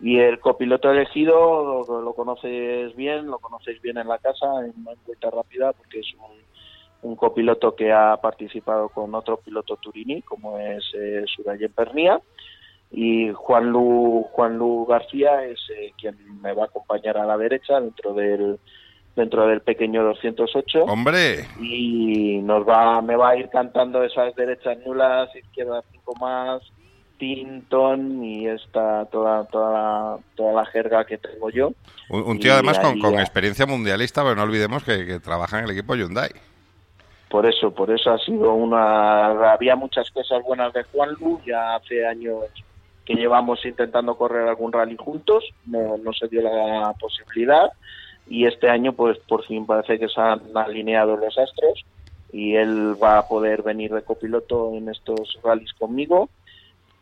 Y 0.00 0.18
el 0.18 0.40
copiloto 0.40 0.90
elegido 0.90 1.84
lo, 1.86 2.00
lo, 2.00 2.14
conoces 2.14 2.96
bien 2.96 3.26
lo 3.26 3.38
conocéis 3.38 3.82
bien 3.82 3.98
en 3.98 4.08
la 4.08 4.18
casa 4.18 4.46
en 4.64 4.72
cuenta 5.04 5.30
rápida 5.30 5.72
porque 5.74 6.00
es 6.00 6.06
un, 6.14 7.10
un, 7.10 7.16
copiloto 7.16 7.76
que 7.76 7.92
ha 7.92 8.16
participado 8.16 8.88
con 8.88 9.14
otro 9.14 9.36
piloto 9.36 9.76
turini 9.76 10.22
como 10.22 10.58
es 10.58 10.84
eh, 10.94 11.24
Surayen 11.26 11.72
Pernía 11.72 12.18
y 12.94 13.32
Juan 13.32 13.70
Lu, 13.70 14.24
Juan 14.32 14.56
Lu 14.56 14.86
García 14.86 15.44
es 15.44 15.58
eh, 15.76 15.92
quien 15.98 16.16
me 16.40 16.52
va 16.52 16.62
a 16.62 16.66
acompañar 16.66 17.18
a 17.18 17.26
la 17.26 17.36
derecha 17.36 17.80
dentro 17.80 18.14
del 18.14 18.58
dentro 19.16 19.46
del 19.46 19.60
pequeño 19.60 20.02
208. 20.04 20.84
¡Hombre! 20.84 21.46
Y 21.60 22.38
nos 22.42 22.66
va 22.68 23.02
me 23.02 23.16
va 23.16 23.30
a 23.30 23.36
ir 23.36 23.48
cantando 23.48 24.02
esas 24.04 24.34
derechas 24.36 24.78
nulas, 24.86 25.34
izquierdas 25.34 25.84
cinco 25.90 26.14
más, 26.20 26.62
Tinton 27.18 28.24
y 28.24 28.46
esta 28.46 29.06
toda 29.06 29.44
toda 29.46 29.72
la, 29.72 30.18
toda 30.36 30.52
la 30.52 30.66
jerga 30.66 31.04
que 31.04 31.18
tengo 31.18 31.50
yo. 31.50 31.72
Un, 32.08 32.22
un 32.22 32.38
tío 32.38 32.50
y 32.50 32.54
además 32.54 32.78
con, 32.78 33.00
con, 33.00 33.18
experiencia 33.18 33.66
mundialista, 33.66 34.22
pero 34.22 34.36
no 34.36 34.42
olvidemos 34.42 34.84
que, 34.84 35.04
que 35.04 35.18
trabaja 35.18 35.58
en 35.58 35.64
el 35.64 35.72
equipo 35.72 35.96
Hyundai 35.96 36.30
por 37.34 37.46
eso, 37.46 37.74
por 37.74 37.90
eso 37.90 38.12
ha 38.12 38.18
sido 38.18 38.54
una 38.54 39.50
había 39.54 39.74
muchas 39.74 40.08
cosas 40.12 40.40
buenas 40.44 40.72
de 40.72 40.84
Juan 40.84 41.10
Lu, 41.18 41.40
ya 41.44 41.74
hace 41.74 42.06
años 42.06 42.44
que 43.04 43.14
llevamos 43.14 43.64
intentando 43.64 44.16
correr 44.16 44.48
algún 44.48 44.72
rally 44.72 44.96
juntos, 44.96 45.44
no, 45.66 45.98
no 45.98 46.12
se 46.12 46.28
dio 46.28 46.42
la 46.42 46.94
posibilidad 46.98 47.70
y 48.26 48.46
este 48.46 48.70
año 48.70 48.92
pues 48.92 49.18
por 49.18 49.44
fin 49.44 49.66
parece 49.66 49.98
que 49.98 50.08
se 50.08 50.20
han 50.20 50.40
alineado 50.54 51.16
los 51.16 51.36
astros 51.36 51.84
y 52.32 52.56
él 52.56 52.96
va 53.00 53.18
a 53.18 53.28
poder 53.28 53.62
venir 53.62 53.92
de 53.92 54.02
copiloto 54.02 54.72
en 54.74 54.88
estos 54.88 55.38
rallies 55.42 55.72
conmigo. 55.74 56.28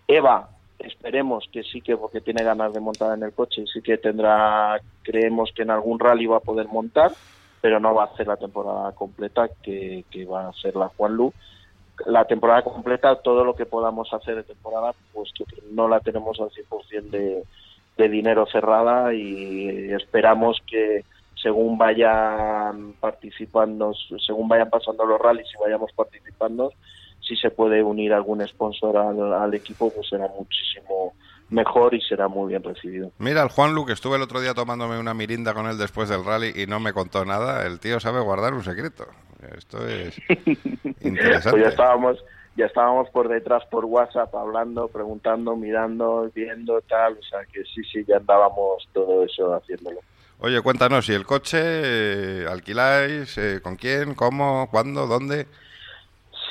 Eva, 0.06 0.50
esperemos 0.78 1.48
que 1.50 1.62
sí 1.62 1.80
que 1.80 1.96
porque 1.96 2.20
tiene 2.20 2.42
ganas 2.42 2.72
de 2.74 2.80
montar 2.80 3.16
en 3.16 3.24
el 3.24 3.32
coche 3.32 3.64
sí 3.72 3.80
que 3.80 3.96
tendrá, 3.98 4.80
creemos 5.02 5.52
que 5.54 5.62
en 5.62 5.70
algún 5.70 5.98
rally 5.98 6.26
va 6.26 6.38
a 6.38 6.40
poder 6.40 6.66
montar, 6.66 7.12
pero 7.60 7.78
no 7.78 7.94
va 7.94 8.04
a 8.04 8.06
hacer 8.06 8.26
la 8.26 8.36
temporada 8.36 8.92
completa 8.92 9.48
que, 9.62 10.04
que 10.10 10.24
va 10.24 10.46
a 10.46 10.50
hacer 10.50 10.74
la 10.74 10.88
Juan 10.88 11.14
Lu 11.14 11.32
la 12.06 12.24
temporada 12.24 12.62
completa, 12.62 13.16
todo 13.16 13.44
lo 13.44 13.54
que 13.54 13.66
podamos 13.66 14.12
hacer 14.12 14.36
de 14.36 14.42
temporada, 14.44 14.92
pues 15.12 15.30
que 15.32 15.44
no 15.70 15.88
la 15.88 16.00
tenemos 16.00 16.40
al 16.40 16.50
100% 16.50 17.10
de, 17.10 17.44
de 17.96 18.08
dinero 18.08 18.46
cerrada 18.46 19.14
y 19.14 19.92
esperamos 19.92 20.62
que 20.66 21.04
según 21.40 21.76
vayan 21.76 22.94
participando, 23.00 23.92
según 24.24 24.48
vayan 24.48 24.70
pasando 24.70 25.04
los 25.04 25.20
rallies 25.20 25.48
y 25.54 25.62
vayamos 25.62 25.92
participando, 25.92 26.72
si 27.20 27.36
se 27.36 27.50
puede 27.50 27.82
unir 27.82 28.12
algún 28.12 28.46
sponsor 28.46 28.96
al, 28.96 29.32
al 29.32 29.54
equipo, 29.54 29.92
pues 29.92 30.08
será 30.08 30.28
muchísimo 30.28 31.14
mejor 31.52 31.94
y 31.94 32.00
será 32.00 32.28
muy 32.28 32.48
bien 32.48 32.62
recibido. 32.62 33.12
Mira, 33.18 33.42
el 33.42 33.48
Juan 33.48 33.74
Lu, 33.74 33.86
que 33.86 33.92
estuve 33.92 34.16
el 34.16 34.22
otro 34.22 34.40
día 34.40 34.54
tomándome 34.54 34.98
una 34.98 35.14
mirinda 35.14 35.54
con 35.54 35.66
él 35.66 35.78
después 35.78 36.08
del 36.08 36.24
rally 36.24 36.52
y 36.54 36.66
no 36.66 36.80
me 36.80 36.92
contó 36.92 37.24
nada, 37.24 37.66
el 37.66 37.78
tío 37.78 38.00
sabe 38.00 38.20
guardar 38.20 38.54
un 38.54 38.64
secreto. 38.64 39.06
Esto 39.56 39.86
es 39.86 40.18
interesante. 41.00 41.50
pues 41.50 41.62
ya 41.62 41.68
estábamos, 41.68 42.24
ya 42.56 42.66
estábamos 42.66 43.10
por 43.10 43.28
detrás 43.28 43.64
por 43.66 43.84
WhatsApp 43.84 44.34
hablando, 44.34 44.88
preguntando, 44.88 45.56
mirando, 45.56 46.30
viendo, 46.34 46.80
tal, 46.82 47.18
o 47.18 47.22
sea 47.22 47.40
que 47.52 47.62
sí, 47.64 47.82
sí, 47.84 48.04
ya 48.06 48.16
andábamos 48.16 48.88
todo 48.92 49.24
eso 49.24 49.54
haciéndolo. 49.54 50.00
Oye, 50.38 50.60
cuéntanos, 50.60 51.08
¿y 51.08 51.12
el 51.12 51.24
coche 51.24 51.60
eh, 51.62 52.46
alquiláis? 52.50 53.36
Eh, 53.38 53.60
¿Con 53.62 53.76
quién? 53.76 54.14
¿Cómo? 54.14 54.68
¿Cuándo? 54.70 55.06
¿Dónde? 55.06 55.46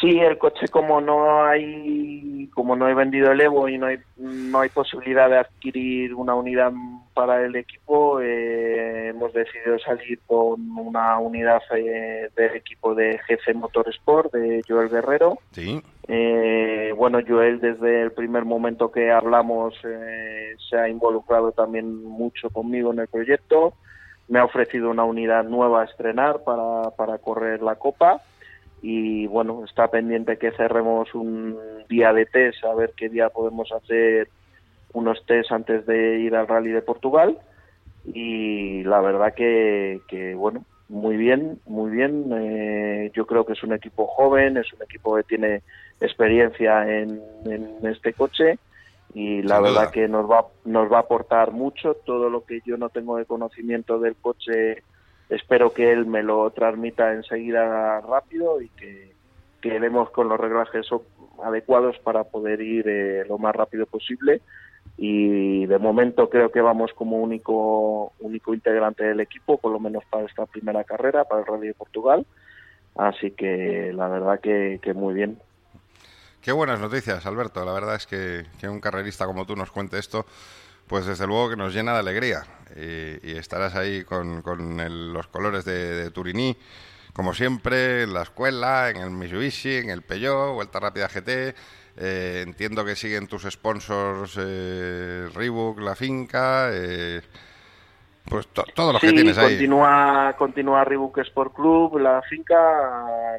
Sí, 0.02 0.20
el 0.20 0.40
coche 0.40 0.68
como 0.68 1.00
no 1.00 1.44
hay, 1.44 2.50
como 2.56 2.76
no 2.76 2.90
he 2.90 2.96
vendido 2.96 3.32
el 3.32 3.40
Evo 3.40 3.70
y 3.70 3.78
no 3.78 3.86
hay, 3.86 4.00
no 4.18 4.60
hay 4.60 4.70
posibilidad 4.70 5.30
de 5.30 5.38
adquirir 5.38 6.16
una 6.16 6.34
unidad 6.34 6.74
para 7.14 7.46
el 7.46 7.56
equipo, 7.56 8.20
eh, 8.20 9.10
hemos 9.10 9.32
decidido 9.32 9.78
salir 9.78 10.20
con 10.26 10.72
una 10.72 11.20
unidad 11.20 11.62
eh, 11.76 12.30
del 12.36 12.56
equipo 12.56 12.96
de 12.96 13.20
GC 13.28 13.54
Motorsport 13.54 14.34
de 14.34 14.64
Joel 14.68 14.90
Guerrero. 14.90 15.38
Sí. 15.52 15.84
Eh, 16.08 16.92
bueno, 16.98 17.20
Joel 17.26 17.62
desde 17.62 18.02
el 18.02 18.12
primer 18.12 18.44
momento 18.44 18.92
que 18.92 19.12
hablamos 19.12 19.76
eh, 19.84 20.56
se 20.68 20.78
ha 20.78 20.90
involucrado 20.90 21.52
también 21.52 22.04
mucho 22.04 22.50
conmigo 22.50 22.92
en 22.92 23.00
el 23.00 23.08
proyecto. 23.08 23.76
Me 24.30 24.40
ha 24.40 24.46
ofrecido 24.46 24.90
una 24.90 25.04
unidad 25.04 25.44
nueva 25.44 25.82
a 25.82 25.86
estrenar 25.86 26.44
para, 26.44 26.90
para 26.92 27.20
correr 27.20 27.62
la 27.62 27.76
Copa 27.76 28.24
y 28.82 29.28
bueno, 29.28 29.64
está 29.66 29.90
pendiente 29.90 30.38
que 30.38 30.52
cerremos 30.52 31.14
un 31.14 31.58
día 31.90 32.14
de 32.14 32.26
test, 32.26 32.64
a 32.66 32.74
ver 32.74 32.94
qué 32.98 33.10
día 33.10 33.30
podemos 33.30 33.72
hacer 33.72 34.28
unos 34.94 35.24
test 35.26 35.52
antes 35.52 35.86
de 35.86 36.20
ir 36.20 36.36
al 36.36 36.48
Rally 36.48 36.72
de 36.72 36.82
Portugal 36.82 37.38
y 38.06 38.84
la 38.84 39.00
verdad 39.02 39.34
que, 39.36 40.02
que 40.08 40.34
bueno, 40.36 40.66
muy 40.90 41.16
bien, 41.16 41.60
muy 41.68 41.92
bien. 41.92 42.26
Eh, 42.34 43.12
yo 43.14 43.26
creo 43.26 43.46
que 43.46 43.54
es 43.54 43.64
un 43.64 43.74
equipo 43.74 44.08
joven, 44.08 44.58
es 44.58 44.74
un 44.74 44.82
equipo 44.84 45.16
que 45.16 45.24
tiene 45.24 45.62
experiencia 46.02 46.84
en, 47.00 47.22
en 47.46 47.86
este 47.86 48.12
coche 48.14 48.58
y 49.14 49.42
la 49.44 49.56
Sin 49.56 49.64
verdad 49.64 49.82
duda. 49.84 49.92
que 49.92 50.08
nos 50.08 50.30
va, 50.30 50.48
nos 50.66 50.92
va 50.92 50.98
a 50.98 51.02
aportar 51.02 51.52
mucho. 51.52 51.94
Todo 52.06 52.30
lo 52.30 52.44
que 52.44 52.60
yo 52.66 52.76
no 52.78 52.90
tengo 52.90 53.18
de 53.18 53.26
conocimiento 53.26 54.00
del 54.00 54.16
coche 54.16 54.84
espero 55.32 55.74
que 55.74 55.92
él 55.92 56.06
me 56.06 56.22
lo 56.22 56.50
transmita 56.52 57.14
enseguida 57.14 58.02
rápido 58.02 58.62
y 58.62 58.68
que, 58.70 59.14
que 59.62 59.80
demos 59.80 60.10
con 60.12 60.28
los 60.28 60.40
reglajes 60.40 60.88
adecuados 61.44 61.98
para 62.00 62.26
poder 62.26 62.62
ir 62.62 62.88
eh, 62.88 63.26
lo 63.28 63.38
más 63.38 63.56
rápido 63.56 63.86
posible. 63.86 64.42
Y 64.98 65.66
de 65.66 65.80
momento 65.80 66.30
creo 66.30 66.52
que 66.52 66.62
vamos 66.62 66.92
como 66.94 67.18
único 67.18 68.12
único 68.20 68.54
integrante 68.54 69.04
del 69.04 69.22
equipo 69.22 69.58
por 69.58 69.72
lo 69.72 69.80
menos 69.80 70.04
para 70.10 70.26
esta 70.26 70.46
primera 70.46 70.84
carrera 70.84 71.24
para 71.24 71.42
el 71.42 71.48
Rally 71.48 71.68
de 71.68 71.74
Portugal. 71.74 72.26
Así 72.96 73.32
que 73.32 73.94
la 73.96 74.10
verdad 74.10 74.40
que, 74.42 74.80
que 74.82 74.94
muy 74.94 75.14
bien. 75.14 75.40
Qué 76.42 76.52
buenas 76.52 76.80
noticias, 76.80 77.26
Alberto. 77.26 77.64
La 77.64 77.72
verdad 77.72 77.96
es 77.96 78.06
que, 78.06 78.46
que 78.60 78.68
un 78.68 78.82
carrerista 78.82 79.26
como 79.26 79.46
tú 79.46 79.56
nos 79.56 79.72
cuente 79.72 79.98
esto, 79.98 80.26
pues 80.92 81.06
desde 81.06 81.26
luego 81.26 81.50
que 81.52 81.56
nos 81.56 81.74
llena 81.74 81.94
de 81.94 82.00
alegría 82.00 82.44
y, 82.76 83.32
y 83.32 83.38
estarás 83.38 83.76
ahí 83.76 84.04
con, 84.04 84.42
con 84.42 84.78
el, 84.82 85.14
los 85.14 85.26
colores 85.28 85.64
de, 85.64 85.96
de, 85.96 86.12
Turiní, 86.12 86.58
como 87.14 87.34
siempre, 87.34 88.04
en 88.04 88.14
la 88.14 88.24
escuela, 88.24 88.90
en 88.90 88.98
el 88.98 89.10
Mitsubishi, 89.10 89.78
en 89.78 89.90
el 89.90 90.02
Peugeot, 90.02 90.54
Vuelta 90.54 90.80
Rápida 90.82 91.08
GT, 91.08 91.56
Eh, 91.98 92.44
entiendo 92.48 92.84
que 92.86 92.96
siguen 92.96 93.28
tus 93.28 93.44
sponsors 93.44 94.38
eh, 94.40 95.28
Reebok, 95.34 95.80
la 95.80 95.94
finca, 95.96 96.70
eh, 96.72 97.22
pues 98.26 98.48
to- 98.48 98.64
todos 98.74 98.94
los 98.94 99.02
que 99.02 99.10
Sí, 99.10 99.16
tienes 99.16 99.38
ahí. 99.38 99.56
Continúa, 99.56 100.36
continúa 100.38 100.84
Reebok 100.86 101.18
Sport 101.20 101.54
Club, 101.54 102.00
la 102.00 102.22
finca. 102.30 102.56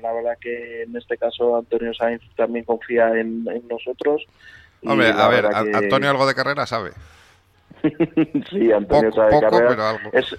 La 0.03 0.13
verdad 0.13 0.37
que 0.41 0.83
en 0.83 0.95
este 0.97 1.17
caso 1.17 1.57
Antonio 1.57 1.93
Sainz 1.95 2.23
también 2.37 2.65
confía 2.67 3.09
en, 3.09 3.47
en 3.49 3.67
nosotros. 3.69 4.23
Hombre, 4.85 5.09
a 5.09 5.29
ver, 5.29 5.49
que- 5.49 5.77
Antonio 5.77 6.11
algo 6.11 6.27
de 6.27 6.35
carrera 6.35 6.67
sabe. 6.67 6.93
sí, 8.51 8.73
Antonio 8.73 9.11
Poco, 9.11 9.23
sabe 9.23 9.33
poco, 9.33 9.41
carreras. 9.41 9.71
pero 9.71 9.83
algo. 9.83 10.11
Es, 10.13 10.37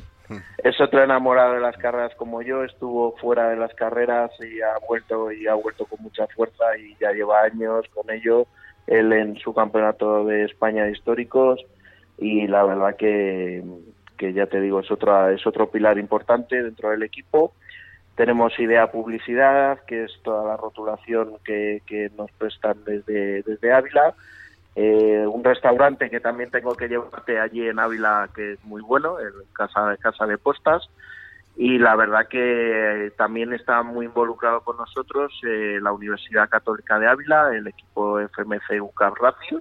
es 0.64 0.82
otro 0.82 1.04
enamorado 1.04 1.56
de 1.56 1.62
las 1.62 1.78
carreras 1.78 2.14
como 2.16 2.42
yo. 2.42 2.64
Estuvo 2.64 3.16
fuera 3.18 3.50
de 3.50 3.58
las 3.58 3.74
carreras 3.74 4.32
y 4.40 4.62
ha 4.62 4.78
vuelto 4.88 5.32
y 5.32 5.48
ha 5.48 5.54
vuelto 5.54 5.86
con 5.86 6.02
mucha 6.02 6.28
fuerza 6.28 6.64
y 6.78 6.96
ya 7.00 7.12
lleva 7.12 7.42
años 7.42 7.86
con 7.94 8.10
ello. 8.10 8.48
Él 8.88 9.14
en 9.14 9.38
su 9.38 9.54
campeonato 9.54 10.26
de 10.26 10.44
España 10.46 10.86
de 10.86 10.92
históricos 10.92 11.60
y 12.18 12.48
la 12.48 12.64
verdad 12.64 12.96
que, 12.96 13.64
que 14.18 14.34
ya 14.34 14.46
te 14.46 14.62
digo 14.62 14.82
es 14.82 14.92
otra 14.92 15.32
es 15.32 15.46
otro 15.48 15.70
pilar 15.70 15.98
importante 15.98 16.62
dentro 16.62 16.90
del 16.90 17.04
equipo. 17.04 17.54
Tenemos 18.16 18.58
idea 18.60 18.92
publicidad, 18.92 19.80
que 19.88 20.04
es 20.04 20.12
toda 20.22 20.48
la 20.48 20.56
rotulación 20.56 21.38
que, 21.44 21.82
que 21.88 22.12
nos 22.16 22.32
prestan 22.34 22.84
desde, 22.86 23.42
desde 23.42 23.74
Ávila. 23.74 24.14
Eh, 24.76 25.26
un 25.28 25.44
restaurante 25.44 26.10
que 26.10 26.20
también 26.20 26.50
tengo 26.50 26.76
que 26.76 26.88
llevarte 26.88 27.40
allí 27.40 27.68
en 27.68 27.80
Ávila, 27.80 28.30
que 28.34 28.54
es 28.54 28.64
muy 28.64 28.82
bueno, 28.82 29.20
el 29.20 29.34
Casa, 29.54 29.96
Casa 29.98 30.26
de 30.26 30.38
Postas. 30.38 30.90
Y 31.56 31.78
la 31.78 31.96
verdad 31.96 32.28
que 32.28 33.14
también 33.16 33.54
está 33.54 33.84
muy 33.84 34.08
involucrado 34.08 34.62
con 34.62 34.78
nosotros 34.78 35.32
eh, 35.48 35.78
la 35.82 35.92
Universidad 35.92 36.50
Católica 36.50 36.98
de 36.98 37.08
Ávila, 37.08 37.56
el 37.56 37.68
equipo 37.68 38.20
FMC 38.20 38.82
UCAP 38.82 39.16
Racing, 39.18 39.60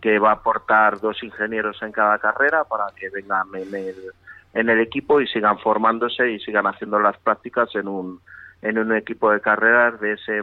que 0.00 0.18
va 0.18 0.30
a 0.30 0.34
aportar 0.34 0.98
dos 1.00 1.22
ingenieros 1.22 1.82
en 1.82 1.92
cada 1.92 2.18
carrera 2.18 2.64
para 2.64 2.86
que 2.96 3.10
vengan 3.10 3.48
en 3.54 3.74
el, 3.74 3.96
en 4.54 4.70
el 4.70 4.80
equipo 4.80 5.20
y 5.20 5.26
sigan 5.26 5.58
formándose 5.58 6.30
y 6.30 6.40
sigan 6.40 6.66
haciendo 6.66 6.98
las 6.98 7.18
prácticas 7.18 7.74
en 7.74 7.88
un, 7.88 8.22
en 8.62 8.78
un 8.78 8.96
equipo 8.96 9.30
de 9.30 9.42
carreras 9.42 10.00
de 10.00 10.12
ese 10.12 10.42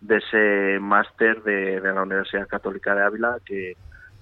de 0.00 0.16
ese 0.16 0.80
máster 0.80 1.42
de, 1.42 1.80
de 1.80 1.92
la 1.92 2.02
Universidad 2.02 2.48
Católica 2.48 2.94
de 2.94 3.02
Ávila 3.02 3.36
que, 3.44 3.76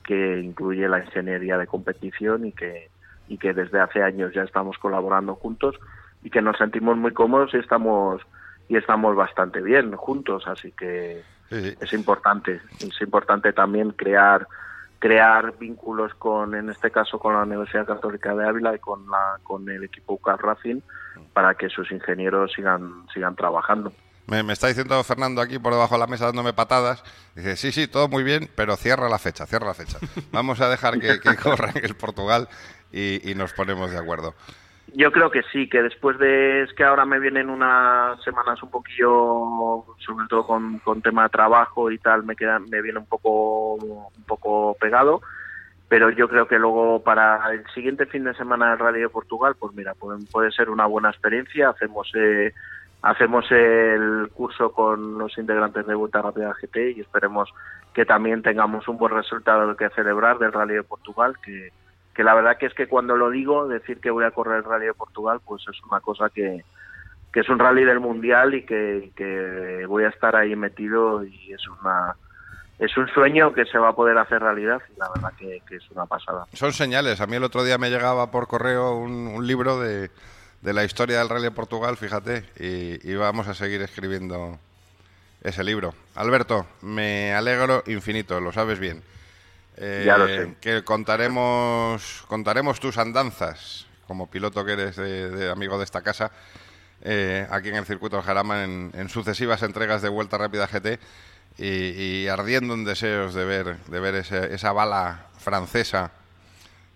que 0.04 0.40
incluye 0.40 0.88
la 0.88 1.04
ingeniería 1.04 1.56
de 1.56 1.66
competición 1.66 2.46
y 2.46 2.52
que 2.52 2.88
y 3.28 3.36
que 3.36 3.52
desde 3.52 3.78
hace 3.78 4.02
años 4.02 4.32
ya 4.34 4.42
estamos 4.42 4.78
colaborando 4.78 5.34
juntos 5.34 5.76
y 6.22 6.30
que 6.30 6.42
nos 6.42 6.56
sentimos 6.56 6.96
muy 6.96 7.12
cómodos 7.12 7.52
y 7.54 7.58
estamos 7.58 8.22
y 8.68 8.76
estamos 8.76 9.14
bastante 9.14 9.60
bien 9.60 9.94
juntos 9.96 10.46
así 10.46 10.72
que 10.72 11.22
es 11.50 11.92
importante 11.92 12.60
es 12.80 13.00
importante 13.00 13.52
también 13.52 13.90
crear 13.92 14.46
crear 14.98 15.56
vínculos 15.58 16.12
con 16.14 16.54
en 16.54 16.70
este 16.70 16.90
caso 16.90 17.18
con 17.18 17.34
la 17.34 17.42
Universidad 17.42 17.86
Católica 17.86 18.34
de 18.34 18.48
Ávila 18.48 18.74
y 18.74 18.78
con 18.78 19.08
la 19.10 19.38
con 19.42 19.68
el 19.68 19.84
equipo 19.84 20.14
UCAR 20.14 20.40
Racing 20.40 20.80
para 21.32 21.54
que 21.54 21.68
sus 21.68 21.92
ingenieros 21.92 22.52
sigan 22.52 23.06
sigan 23.12 23.36
trabajando 23.36 23.92
Me, 24.28 24.42
me 24.42 24.52
está 24.52 24.68
diciendo 24.68 25.02
Fernando 25.04 25.40
aquí 25.40 25.58
por 25.58 25.72
debajo 25.72 25.94
de 25.94 26.00
la 26.00 26.06
mesa 26.06 26.26
dándome 26.26 26.52
patadas. 26.52 27.02
Dice, 27.34 27.56
sí, 27.56 27.72
sí, 27.72 27.88
todo 27.88 28.08
muy 28.08 28.22
bien, 28.22 28.50
pero 28.54 28.76
cierra 28.76 29.08
la 29.08 29.18
fecha, 29.18 29.46
cierra 29.46 29.68
la 29.68 29.74
fecha. 29.74 29.98
Vamos 30.32 30.60
a 30.60 30.68
dejar 30.68 31.00
que, 31.00 31.18
que 31.18 31.34
corra 31.42 31.70
en 31.74 31.84
el 31.84 31.96
Portugal 31.96 32.46
y, 32.92 33.30
y 33.30 33.34
nos 33.34 33.54
ponemos 33.54 33.90
de 33.90 33.96
acuerdo. 33.96 34.34
Yo 34.94 35.12
creo 35.12 35.30
que 35.30 35.42
sí, 35.50 35.68
que 35.68 35.82
después 35.82 36.18
de... 36.18 36.62
Es 36.62 36.72
que 36.74 36.84
ahora 36.84 37.06
me 37.06 37.18
vienen 37.18 37.48
unas 37.48 38.22
semanas 38.22 38.62
un 38.62 38.70
poquillo, 38.70 39.84
sobre 39.98 40.26
todo 40.28 40.46
con, 40.46 40.78
con 40.80 41.00
tema 41.00 41.24
de 41.24 41.28
trabajo 41.30 41.90
y 41.90 41.98
tal, 41.98 42.24
me 42.24 42.36
queda, 42.36 42.58
me 42.58 42.82
viene 42.82 42.98
un 42.98 43.06
poco, 43.06 43.74
un 43.74 44.24
poco 44.26 44.76
pegado, 44.78 45.22
pero 45.88 46.10
yo 46.10 46.28
creo 46.28 46.48
que 46.48 46.58
luego 46.58 47.02
para 47.02 47.50
el 47.52 47.64
siguiente 47.74 48.06
fin 48.06 48.24
de 48.24 48.34
semana 48.34 48.70
del 48.70 48.78
Rally 48.78 49.00
de 49.00 49.08
Portugal, 49.08 49.56
pues 49.58 49.74
mira, 49.74 49.94
puede, 49.94 50.24
puede 50.30 50.52
ser 50.52 50.68
una 50.68 50.84
buena 50.84 51.08
experiencia, 51.08 51.70
hacemos... 51.70 52.12
Eh, 52.14 52.52
hacemos 53.02 53.50
el 53.50 54.28
curso 54.32 54.72
con 54.72 55.18
los 55.18 55.36
integrantes 55.38 55.86
de 55.86 55.94
Vuelta 55.94 56.22
Rápida 56.22 56.54
GT 56.60 56.96
y 56.96 57.00
esperemos 57.00 57.52
que 57.94 58.04
también 58.04 58.42
tengamos 58.42 58.86
un 58.88 58.98
buen 58.98 59.14
resultado 59.14 59.76
que 59.76 59.88
celebrar 59.90 60.38
del 60.38 60.52
Rally 60.52 60.74
de 60.74 60.82
Portugal, 60.82 61.36
que, 61.44 61.72
la 62.22 62.34
verdad 62.34 62.58
que 62.58 62.66
es 62.66 62.74
que 62.74 62.88
cuando 62.88 63.16
lo 63.16 63.30
digo, 63.30 63.68
decir 63.68 64.00
que 64.00 64.10
voy 64.10 64.24
a 64.24 64.32
correr 64.32 64.58
el 64.58 64.64
Rally 64.64 64.86
de 64.86 64.94
Portugal, 64.94 65.40
pues 65.44 65.62
es 65.68 65.76
una 65.88 66.00
cosa 66.00 66.28
que, 66.30 66.64
es 67.34 67.48
un 67.48 67.60
rally 67.60 67.84
del 67.84 68.00
Mundial 68.00 68.54
y 68.54 68.64
que, 68.64 69.84
voy 69.86 70.02
a 70.02 70.08
estar 70.08 70.34
ahí 70.34 70.56
metido 70.56 71.24
y 71.24 71.52
es 71.52 71.62
una 71.68 72.16
es 72.80 72.96
un 72.96 73.08
sueño 73.08 73.52
que 73.52 73.64
se 73.64 73.78
va 73.78 73.88
a 73.88 73.92
poder 73.92 74.18
hacer 74.18 74.40
realidad 74.40 74.80
y 74.94 74.98
la 74.98 75.08
verdad 75.12 75.32
que, 75.36 75.76
es 75.76 75.90
una 75.90 76.06
pasada. 76.06 76.46
Son 76.52 76.72
señales. 76.72 77.20
A 77.20 77.26
mí 77.26 77.36
el 77.36 77.44
otro 77.44 77.62
día 77.64 77.78
me 77.78 77.90
llegaba 77.90 78.30
por 78.30 78.48
correo 78.48 78.96
un 78.96 79.44
libro 79.46 79.80
de, 79.80 80.10
de 80.62 80.72
la 80.72 80.84
historia 80.84 81.18
del 81.18 81.28
Rally 81.28 81.44
de 81.44 81.50
Portugal, 81.50 81.96
fíjate, 81.96 82.44
y, 82.58 83.10
y 83.10 83.14
vamos 83.14 83.46
a 83.48 83.54
seguir 83.54 83.80
escribiendo 83.82 84.58
ese 85.42 85.62
libro. 85.62 85.94
Alberto, 86.16 86.66
me 86.82 87.32
alegro 87.34 87.84
infinito, 87.86 88.40
lo 88.40 88.52
sabes 88.52 88.78
bien. 88.78 89.02
Eh, 89.76 90.02
Ya 90.06 90.18
lo 90.18 90.26
sé. 90.26 90.54
Que 90.60 90.82
contaremos, 90.82 92.24
contaremos 92.26 92.80
tus 92.80 92.98
andanzas, 92.98 93.86
como 94.08 94.28
piloto 94.28 94.64
que 94.64 94.72
eres 94.72 94.96
de, 94.96 95.30
de 95.30 95.50
amigo 95.50 95.78
de 95.78 95.84
esta 95.84 96.02
casa, 96.02 96.32
eh, 97.02 97.46
aquí 97.50 97.68
en 97.68 97.76
el 97.76 97.86
circuito 97.86 98.16
del 98.16 98.24
Jarama, 98.24 98.64
en, 98.64 98.90
en 98.94 99.08
sucesivas 99.08 99.62
entregas 99.62 100.02
de 100.02 100.08
Vuelta 100.08 100.38
Rápida 100.38 100.66
GT, 100.66 100.98
y, 101.58 101.66
y 102.24 102.28
ardiendo 102.28 102.74
en 102.74 102.84
deseos 102.84 103.34
de 103.34 103.44
ver, 103.44 103.76
de 103.84 104.00
ver 104.00 104.14
ese- 104.16 104.52
esa 104.54 104.72
bala 104.72 105.26
francesa 105.38 106.10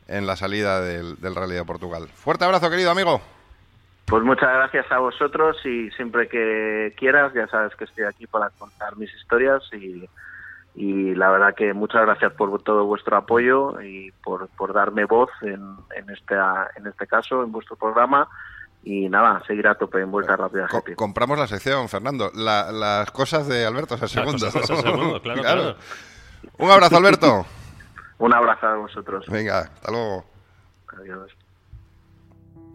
en 0.08 0.26
la 0.26 0.36
salida 0.36 0.80
del, 0.80 1.20
del 1.20 1.34
Rally 1.36 1.54
de 1.54 1.64
Portugal. 1.64 2.08
Fuerte 2.14 2.44
abrazo, 2.44 2.68
querido 2.70 2.90
amigo. 2.90 3.20
Pues 4.12 4.24
muchas 4.24 4.52
gracias 4.52 4.92
a 4.92 4.98
vosotros 4.98 5.56
y 5.64 5.90
siempre 5.92 6.28
que 6.28 6.94
quieras, 6.98 7.32
ya 7.32 7.46
sabes 7.48 7.74
que 7.76 7.84
estoy 7.84 8.04
aquí 8.04 8.26
para 8.26 8.50
contar 8.50 8.94
mis 8.98 9.10
historias 9.14 9.62
y, 9.72 10.06
y 10.74 11.14
la 11.14 11.30
verdad 11.30 11.54
que 11.54 11.72
muchas 11.72 12.02
gracias 12.02 12.30
por 12.34 12.62
todo 12.62 12.84
vuestro 12.84 13.16
apoyo 13.16 13.80
y 13.80 14.10
por, 14.22 14.48
por 14.48 14.74
darme 14.74 15.06
voz 15.06 15.30
en, 15.40 15.62
en, 15.96 16.10
este, 16.10 16.34
en 16.76 16.86
este 16.88 17.06
caso, 17.06 17.42
en 17.42 17.52
vuestro 17.52 17.74
programa 17.76 18.28
y 18.84 19.08
nada, 19.08 19.42
seguir 19.46 19.66
a 19.66 19.76
tope 19.76 20.02
en 20.02 20.10
Vuelta 20.10 20.36
Rápida 20.36 20.68
Co- 20.68 20.84
compramos 20.94 21.38
la 21.38 21.46
sección, 21.46 21.88
Fernando. 21.88 22.30
La- 22.34 22.70
las 22.70 23.10
cosas 23.12 23.48
de 23.48 23.64
Alberto 23.64 23.94
es 23.94 24.02
el 24.02 24.08
segundo. 24.10 24.44
cosas 24.44 24.56
es 24.56 24.70
el 24.70 24.76
segundo, 24.76 25.20
claro, 25.22 25.40
claro. 25.40 25.76
Un 26.58 26.70
abrazo, 26.70 26.98
Alberto. 26.98 27.46
Un 28.18 28.34
abrazo 28.34 28.66
a 28.66 28.74
vosotros. 28.76 29.24
Venga, 29.28 29.60
hasta 29.60 29.90
luego. 29.90 30.26
Adiós. 31.00 31.32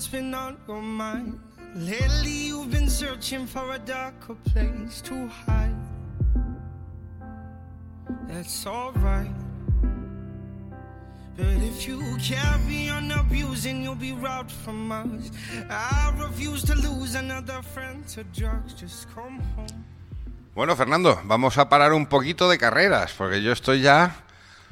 What's 0.00 0.08
been 0.08 0.32
on 0.32 0.56
your 0.66 0.80
mind. 0.80 1.38
Lately, 1.74 2.48
you've 2.48 2.70
been 2.70 2.88
searching 2.88 3.46
for 3.46 3.74
a 3.74 3.78
darker 3.78 4.34
place 4.48 5.02
to 5.02 5.28
hide. 5.28 5.76
That's 8.26 8.66
alright. 8.66 9.30
But 11.36 11.60
if 11.60 11.86
you 11.86 12.00
carry 12.16 12.88
on 12.88 13.10
abusing, 13.12 13.82
you'll 13.82 13.94
be 13.94 14.12
robbed 14.12 14.50
from 14.50 14.90
us. 14.90 15.30
I 15.68 16.14
refuse 16.16 16.64
to 16.64 16.76
lose 16.76 17.14
another 17.14 17.60
friend 17.60 18.00
to 18.14 18.24
drugs. 18.32 18.72
Just 18.72 19.06
come 19.14 19.42
home. 19.54 19.84
Bueno, 20.54 20.76
Fernando, 20.76 21.20
vamos 21.26 21.58
a 21.58 21.68
parar 21.68 21.92
un 21.92 22.06
poquito 22.06 22.48
de 22.48 22.56
carreras, 22.56 23.12
porque 23.12 23.42
yo 23.42 23.52
estoy 23.52 23.82
ya 23.82 24.16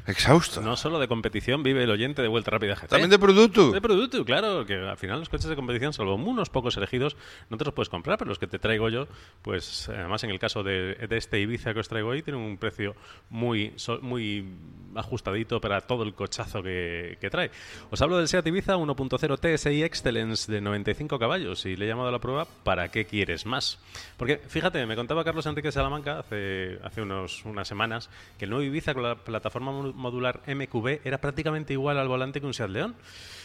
Exhausto. 0.09 0.63
No 0.63 0.77
solo 0.77 0.99
de 0.99 1.07
competición 1.07 1.63
vive 1.63 1.85
el 1.85 1.91
oyente 1.91 2.23
de 2.23 2.29
Vuelta 2.29 2.51
Rápida 2.51 2.75
GT. 2.75 2.89
También 2.89 3.11
de 3.11 3.19
producto. 3.19 3.71
De 3.73 3.81
producto, 3.81 4.25
claro, 4.25 4.65
que 4.65 4.75
al 4.75 4.97
final 4.97 5.19
los 5.21 5.29
coches 5.29 5.49
de 5.49 5.57
competición, 5.57 5.93
salvo 5.93 6.15
unos 6.15 6.49
pocos 6.49 6.77
elegidos, 6.79 7.17
no 7.51 7.59
te 7.59 7.65
los 7.65 7.75
puedes 7.75 7.89
comprar, 7.89 8.17
pero 8.17 8.29
los 8.29 8.39
que 8.39 8.47
te 8.47 8.59
traigo 8.59 8.89
yo, 8.89 9.07
pues 9.43 9.89
además 9.89 10.25
en 10.25 10.31
el 10.31 10.39
caso 10.39 10.63
de, 10.63 10.95
de 10.95 11.17
este 11.17 11.41
Ibiza 11.41 11.75
que 11.75 11.81
os 11.81 11.89
traigo 11.89 12.09
hoy, 12.09 12.23
tienen 12.23 12.43
un 12.43 12.57
precio 12.57 12.97
muy, 13.29 13.75
muy 14.01 14.47
ajustadito 14.95 15.61
para 15.61 15.83
todo 15.83 16.03
el 16.03 16.15
cochazo 16.15 16.63
que, 16.63 17.19
que 17.21 17.31
trae. 17.31 17.51
Os 17.91 18.01
hablo 18.01 18.17
del 18.19 18.29
Seat 18.29 18.47
Ibiza 18.47 18.77
1.0 18.77 19.39
TSI 19.39 19.83
Excellence 19.83 20.51
de 20.51 20.61
95 20.61 21.19
caballos 21.19 21.67
y 21.67 21.77
le 21.77 21.85
he 21.85 21.89
llamado 21.89 22.09
a 22.09 22.13
la 22.13 22.19
prueba 22.19 22.47
¿Para 22.65 22.89
qué 22.91 23.05
quieres 23.05 23.47
más? 23.47 23.79
Porque 24.17 24.39
fíjate, 24.39 24.85
me 24.87 24.97
contaba 24.97 25.25
Carlos 25.25 25.47
Enrique 25.47 25.73
Salamanca 25.73 26.21
hace, 26.21 26.79
hace 26.83 27.03
unos, 27.03 27.45
unas 27.45 27.69
semanas 27.69 28.11
que 28.39 28.47
el 28.47 28.51
nuevo 28.51 28.65
Ibiza 28.65 28.95
con 28.95 29.03
la 29.03 29.17
plataforma 29.17 29.73
modular 29.99 30.43
MQB 30.47 31.01
era 31.05 31.21
prácticamente 31.21 31.75
igual 31.75 31.99
al 31.99 32.09
volante 32.09 32.41
que 32.41 32.47
un 32.47 32.55
Seat 32.55 32.71
León. 32.71 32.95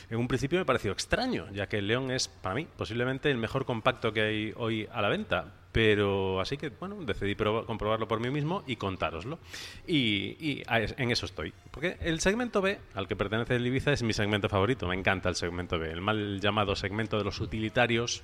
En 0.09 0.19
un 0.19 0.27
principio 0.27 0.59
me 0.59 0.65
pareció 0.65 0.91
extraño, 0.91 1.47
ya 1.51 1.67
que 1.67 1.77
el 1.79 1.87
León 1.87 2.11
es, 2.11 2.27
para 2.27 2.55
mí, 2.55 2.67
posiblemente 2.77 3.31
el 3.31 3.37
mejor 3.37 3.65
compacto 3.65 4.13
que 4.13 4.21
hay 4.21 4.53
hoy 4.57 4.87
a 4.91 5.01
la 5.01 5.09
venta. 5.09 5.53
Pero 5.71 6.39
así 6.39 6.55
que, 6.55 6.69
bueno, 6.69 6.97
decidí 7.03 7.33
proba- 7.33 7.65
comprobarlo 7.65 8.07
por 8.07 8.19
mí 8.19 8.29
mismo 8.29 8.63
y 8.67 8.75
contároslo. 8.75 9.39
Y, 9.87 10.61
en 10.67 11.09
eso 11.09 11.25
estoy. 11.25 11.51
Porque 11.71 11.97
el 12.01 12.19
segmento 12.19 12.61
B, 12.61 12.79
al 12.93 13.07
que 13.07 13.15
pertenece 13.15 13.55
el 13.55 13.65
Ibiza, 13.65 13.91
es 13.91 14.03
mi 14.03 14.13
segmento 14.13 14.49
favorito. 14.49 14.87
Me 14.87 14.93
encanta 14.95 15.29
el 15.29 15.35
segmento 15.35 15.79
B. 15.79 15.89
El 15.89 16.01
mal 16.01 16.39
llamado 16.39 16.75
segmento 16.75 17.17
de 17.17 17.23
los 17.23 17.39
utilitarios 17.41 18.21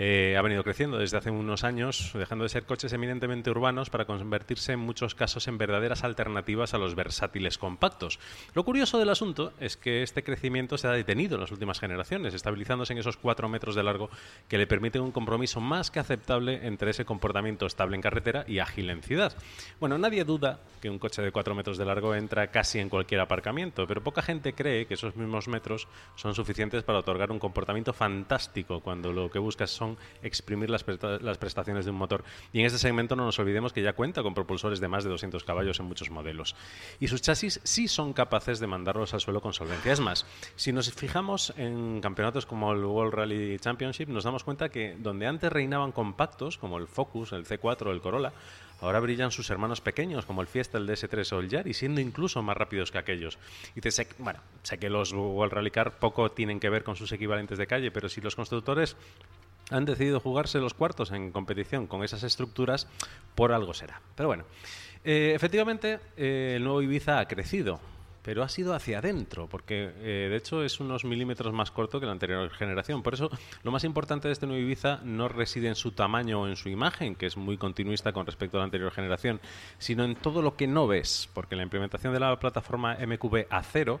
eh, 0.00 0.36
ha 0.38 0.42
venido 0.42 0.62
creciendo 0.62 0.96
desde 0.98 1.16
hace 1.16 1.32
unos 1.32 1.64
años, 1.64 2.12
dejando 2.14 2.44
de 2.44 2.50
ser 2.50 2.66
coches 2.66 2.92
eminentemente 2.92 3.50
urbanos 3.50 3.90
para 3.90 4.04
convertirse 4.04 4.74
en 4.74 4.78
muchos 4.78 5.16
casos 5.16 5.48
en 5.48 5.58
verdaderas 5.58 6.04
alternativas 6.04 6.72
a 6.72 6.78
los 6.78 6.94
versátiles 6.94 7.58
compactos. 7.58 8.20
Lo 8.54 8.64
curioso 8.64 9.00
del 9.00 9.08
asunto 9.08 9.52
es 9.58 9.76
que 9.76 10.04
este 10.04 10.22
crecimiento 10.22 10.78
se 10.78 10.86
ha 10.86 10.92
detenido 10.92 11.34
en 11.34 11.40
las 11.40 11.50
últimas 11.50 11.80
generaciones, 11.80 12.32
estabilizándose 12.32 12.92
en 12.92 13.00
esos 13.00 13.16
4 13.16 13.48
metros 13.48 13.74
de 13.74 13.82
largo 13.82 14.08
que 14.46 14.56
le 14.56 14.68
permiten 14.68 15.02
un 15.02 15.10
compromiso 15.10 15.60
más 15.60 15.90
que 15.90 15.98
aceptable 15.98 16.64
entre 16.68 16.92
ese 16.92 17.04
comportamiento 17.04 17.66
estable 17.66 17.96
en 17.96 18.02
carretera 18.02 18.44
y 18.46 18.60
ágil 18.60 18.90
en 18.90 19.02
ciudad. 19.02 19.36
Bueno, 19.80 19.98
nadie 19.98 20.22
duda 20.22 20.60
que 20.80 20.90
un 20.90 21.00
coche 21.00 21.22
de 21.22 21.32
4 21.32 21.56
metros 21.56 21.76
de 21.76 21.84
largo 21.84 22.14
entra 22.14 22.52
casi 22.52 22.78
en 22.78 22.88
cualquier 22.88 23.20
aparcamiento, 23.20 23.84
pero 23.88 24.04
poca 24.04 24.22
gente 24.22 24.52
cree 24.52 24.86
que 24.86 24.94
esos 24.94 25.16
mismos 25.16 25.48
metros 25.48 25.88
son 26.14 26.36
suficientes 26.36 26.84
para 26.84 27.00
otorgar 27.00 27.32
un 27.32 27.40
comportamiento 27.40 27.92
fantástico 27.92 28.78
cuando 28.78 29.12
lo 29.12 29.28
que 29.28 29.40
buscas 29.40 29.72
son 29.72 29.87
exprimir 30.22 30.70
las, 30.70 30.84
las 31.22 31.38
prestaciones 31.38 31.84
de 31.84 31.90
un 31.90 31.96
motor. 31.96 32.24
Y 32.52 32.60
en 32.60 32.66
este 32.66 32.78
segmento 32.78 33.16
no 33.16 33.24
nos 33.24 33.38
olvidemos 33.38 33.72
que 33.72 33.82
ya 33.82 33.92
cuenta 33.92 34.22
con 34.22 34.34
propulsores 34.34 34.80
de 34.80 34.88
más 34.88 35.04
de 35.04 35.10
200 35.10 35.44
caballos 35.44 35.80
en 35.80 35.86
muchos 35.86 36.10
modelos. 36.10 36.56
Y 37.00 37.08
sus 37.08 37.22
chasis 37.22 37.60
sí 37.62 37.88
son 37.88 38.12
capaces 38.12 38.60
de 38.60 38.66
mandarlos 38.66 39.14
al 39.14 39.20
suelo 39.20 39.40
con 39.40 39.52
solvencia. 39.52 39.92
Es 39.92 40.00
más, 40.00 40.26
si 40.56 40.72
nos 40.72 40.92
fijamos 40.92 41.52
en 41.56 42.00
campeonatos 42.00 42.46
como 42.46 42.72
el 42.72 42.84
World 42.84 43.14
Rally 43.14 43.58
Championship, 43.58 44.08
nos 44.08 44.24
damos 44.24 44.44
cuenta 44.44 44.68
que 44.68 44.96
donde 44.98 45.26
antes 45.26 45.52
reinaban 45.52 45.92
compactos, 45.92 46.58
como 46.58 46.78
el 46.78 46.86
Focus, 46.86 47.32
el 47.32 47.46
C4 47.46 47.86
o 47.86 47.92
el 47.92 48.00
Corolla, 48.00 48.32
Ahora 48.80 49.00
brillan 49.00 49.32
sus 49.32 49.50
hermanos 49.50 49.80
pequeños, 49.80 50.24
como 50.24 50.40
el 50.40 50.46
Fiesta, 50.46 50.78
el 50.78 50.88
DS3 50.88 51.32
o 51.32 51.40
el 51.40 51.48
Yari, 51.48 51.74
siendo 51.74 52.00
incluso 52.00 52.42
más 52.42 52.56
rápidos 52.56 52.92
que 52.92 52.98
aquellos. 52.98 53.38
Y 53.74 53.80
te 53.80 53.90
sé, 53.90 54.06
bueno, 54.18 54.40
sé 54.62 54.78
que 54.78 54.88
los 54.88 55.12
World 55.12 55.52
Rally 55.52 55.72
Car 55.72 55.98
poco 55.98 56.30
tienen 56.30 56.60
que 56.60 56.70
ver 56.70 56.84
con 56.84 56.94
sus 56.94 57.10
equivalentes 57.10 57.58
de 57.58 57.66
calle, 57.66 57.90
pero 57.90 58.08
si 58.08 58.20
los 58.20 58.36
constructores 58.36 58.96
han 59.70 59.84
decidido 59.84 60.20
jugarse 60.20 60.58
los 60.58 60.74
cuartos 60.74 61.12
en 61.12 61.32
competición 61.32 61.86
con 61.86 62.04
esas 62.04 62.22
estructuras, 62.22 62.86
por 63.34 63.52
algo 63.52 63.74
será. 63.74 64.00
Pero 64.14 64.28
bueno, 64.28 64.44
eh, 65.04 65.32
efectivamente, 65.34 66.00
eh, 66.16 66.54
el 66.56 66.64
nuevo 66.64 66.82
Ibiza 66.82 67.18
ha 67.18 67.28
crecido, 67.28 67.80
pero 68.22 68.42
ha 68.42 68.48
sido 68.48 68.74
hacia 68.74 68.98
adentro, 68.98 69.46
porque 69.46 69.90
eh, 70.00 70.28
de 70.30 70.36
hecho 70.36 70.62
es 70.64 70.80
unos 70.80 71.04
milímetros 71.04 71.52
más 71.52 71.70
corto 71.70 72.00
que 72.00 72.06
la 72.06 72.12
anterior 72.12 72.50
generación. 72.50 73.02
Por 73.02 73.14
eso, 73.14 73.30
lo 73.62 73.70
más 73.70 73.84
importante 73.84 74.28
de 74.28 74.32
este 74.32 74.46
nuevo 74.46 74.60
Ibiza 74.62 75.00
no 75.04 75.28
reside 75.28 75.68
en 75.68 75.76
su 75.76 75.92
tamaño 75.92 76.42
o 76.42 76.48
en 76.48 76.56
su 76.56 76.68
imagen, 76.68 77.14
que 77.14 77.26
es 77.26 77.36
muy 77.36 77.56
continuista 77.56 78.12
con 78.12 78.26
respecto 78.26 78.56
a 78.56 78.60
la 78.60 78.64
anterior 78.64 78.92
generación, 78.92 79.40
sino 79.78 80.04
en 80.04 80.16
todo 80.16 80.42
lo 80.42 80.56
que 80.56 80.66
no 80.66 80.86
ves, 80.86 81.28
porque 81.32 81.56
la 81.56 81.62
implementación 81.62 82.12
de 82.12 82.20
la 82.20 82.38
plataforma 82.38 82.96
MQB 82.96 83.48
A0 83.48 83.98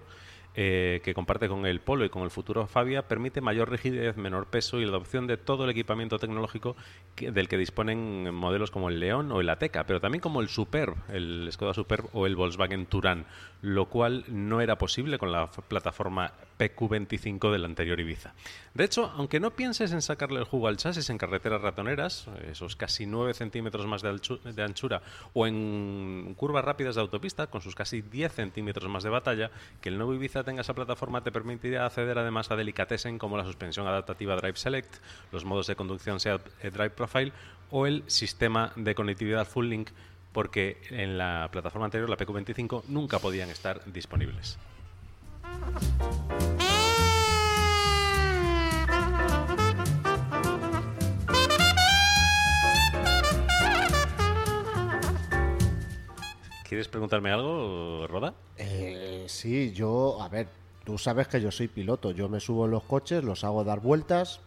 eh, 0.60 1.02
que 1.04 1.14
comparte 1.14 1.48
con 1.48 1.66
el 1.66 1.78
Polo 1.78 2.04
y 2.04 2.08
con 2.08 2.24
el 2.24 2.32
futuro 2.32 2.66
Fabia, 2.66 3.06
permite 3.06 3.40
mayor 3.40 3.70
rigidez, 3.70 4.16
menor 4.16 4.46
peso 4.46 4.80
y 4.80 4.84
la 4.84 4.90
adopción 4.90 5.28
de 5.28 5.36
todo 5.36 5.62
el 5.62 5.70
equipamiento 5.70 6.18
tecnológico 6.18 6.74
del 7.16 7.46
que 7.46 7.56
disponen 7.56 8.34
modelos 8.34 8.72
como 8.72 8.88
el 8.88 8.98
León 8.98 9.30
o 9.30 9.40
el 9.40 9.50
Ateca, 9.50 9.84
pero 9.86 10.00
también 10.00 10.20
como 10.20 10.40
el 10.40 10.48
Superb, 10.48 10.96
el 11.10 11.48
Skoda 11.52 11.74
Superb 11.74 12.08
o 12.12 12.26
el 12.26 12.34
Volkswagen 12.34 12.86
Touran, 12.86 13.24
lo 13.62 13.84
cual 13.86 14.24
no 14.26 14.60
era 14.60 14.78
posible 14.78 15.16
con 15.16 15.30
la 15.30 15.48
plataforma 15.48 16.32
PQ25 16.58 17.52
del 17.52 17.64
anterior 17.64 17.98
Ibiza. 18.00 18.34
De 18.74 18.84
hecho, 18.84 19.12
aunque 19.16 19.40
no 19.40 19.52
pienses 19.52 19.92
en 19.92 20.02
sacarle 20.02 20.40
el 20.40 20.44
jugo 20.44 20.68
al 20.68 20.76
chasis 20.76 21.10
en 21.10 21.18
carreteras 21.18 21.62
ratoneras, 21.62 22.26
esos 22.50 22.76
casi 22.76 23.06
9 23.06 23.34
centímetros 23.34 23.86
más 23.86 24.02
de, 24.02 24.62
anchura, 24.62 25.02
o 25.32 25.46
en 25.46 26.34
curvas 26.36 26.64
rápidas 26.64 26.96
de 26.96 27.00
autopista, 27.00 27.46
con 27.46 27.60
sus 27.60 27.74
casi 27.74 28.02
10 28.02 28.32
centímetros 28.32 28.90
más 28.90 29.02
de 29.02 29.10
batalla, 29.10 29.50
que 29.80 29.88
el 29.88 29.96
nuevo 29.96 30.14
Ibiza 30.14 30.44
tenga 30.44 30.62
esa 30.62 30.74
plataforma 30.74 31.22
te 31.22 31.32
permitirá 31.32 31.86
acceder 31.86 32.18
además 32.18 32.50
a 32.50 32.56
delicatessen 32.56 33.18
como 33.18 33.36
la 33.36 33.44
suspensión 33.44 33.86
adaptativa 33.86 34.36
Drive 34.36 34.56
Select, 34.56 34.96
los 35.32 35.44
modos 35.44 35.66
de 35.66 35.76
conducción 35.76 36.20
SEAT 36.20 36.42
eh, 36.62 36.70
Drive 36.70 36.90
Profile 36.90 37.32
o 37.70 37.86
el 37.86 38.04
sistema 38.06 38.72
de 38.76 38.94
conectividad 38.94 39.46
Full 39.46 39.68
Link, 39.68 39.90
porque 40.32 40.80
en 40.90 41.18
la 41.18 41.48
plataforma 41.50 41.86
anterior, 41.86 42.08
la 42.08 42.16
PQ25, 42.16 42.84
nunca 42.88 43.18
podían 43.18 43.50
estar 43.50 43.84
disponibles. 43.92 44.58
¿Quieres 56.68 56.86
preguntarme 56.88 57.32
algo, 57.32 58.06
Roda? 58.06 58.34
Eh, 58.56 59.24
sí, 59.26 59.72
yo, 59.72 60.20
a 60.22 60.28
ver, 60.28 60.48
tú 60.84 60.98
sabes 60.98 61.26
que 61.26 61.40
yo 61.40 61.50
soy 61.50 61.66
piloto, 61.66 62.10
yo 62.10 62.28
me 62.28 62.40
subo 62.40 62.66
en 62.66 62.70
los 62.70 62.82
coches, 62.82 63.24
los 63.24 63.42
hago 63.42 63.64
dar 63.64 63.80
vueltas, 63.80 64.40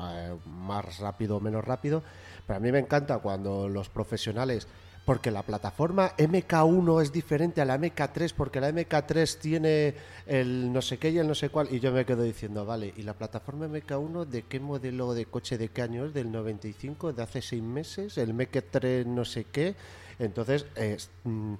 eh, 0.00 0.36
más 0.46 0.98
rápido 0.98 1.36
o 1.36 1.40
menos 1.40 1.64
rápido, 1.64 2.02
pero 2.46 2.56
a 2.56 2.60
mí 2.60 2.70
me 2.70 2.78
encanta 2.78 3.18
cuando 3.18 3.68
los 3.68 3.88
profesionales, 3.88 4.68
porque 5.04 5.30
la 5.30 5.42
plataforma 5.42 6.16
MK1 6.16 7.02
es 7.02 7.12
diferente 7.12 7.60
a 7.60 7.64
la 7.64 7.78
MK3, 7.78 8.32
porque 8.34 8.60
la 8.60 8.70
MK3 8.70 9.38
tiene 9.38 9.94
el 10.26 10.72
no 10.72 10.80
sé 10.80 10.98
qué 10.98 11.10
y 11.10 11.18
el 11.18 11.28
no 11.28 11.34
sé 11.34 11.50
cuál, 11.50 11.68
y 11.70 11.80
yo 11.80 11.92
me 11.92 12.04
quedo 12.04 12.22
diciendo, 12.22 12.64
vale, 12.64 12.92
¿y 12.96 13.02
la 13.02 13.14
plataforma 13.14 13.66
MK1 13.66 14.24
de 14.24 14.42
qué 14.42 14.60
modelo 14.60 15.12
de 15.14 15.26
coche 15.26 15.58
de 15.58 15.68
qué 15.68 15.82
año 15.82 16.06
es? 16.06 16.14
¿Del 16.14 16.32
95? 16.32 17.12
¿De 17.12 17.22
hace 17.22 17.42
seis 17.42 17.62
meses? 17.62 18.16
¿El 18.18 18.34
MK3 18.34 19.04
no 19.04 19.24
sé 19.24 19.44
qué? 19.44 19.74
Entonces, 20.18 20.66
es, 20.76 21.10
mm, 21.24 21.54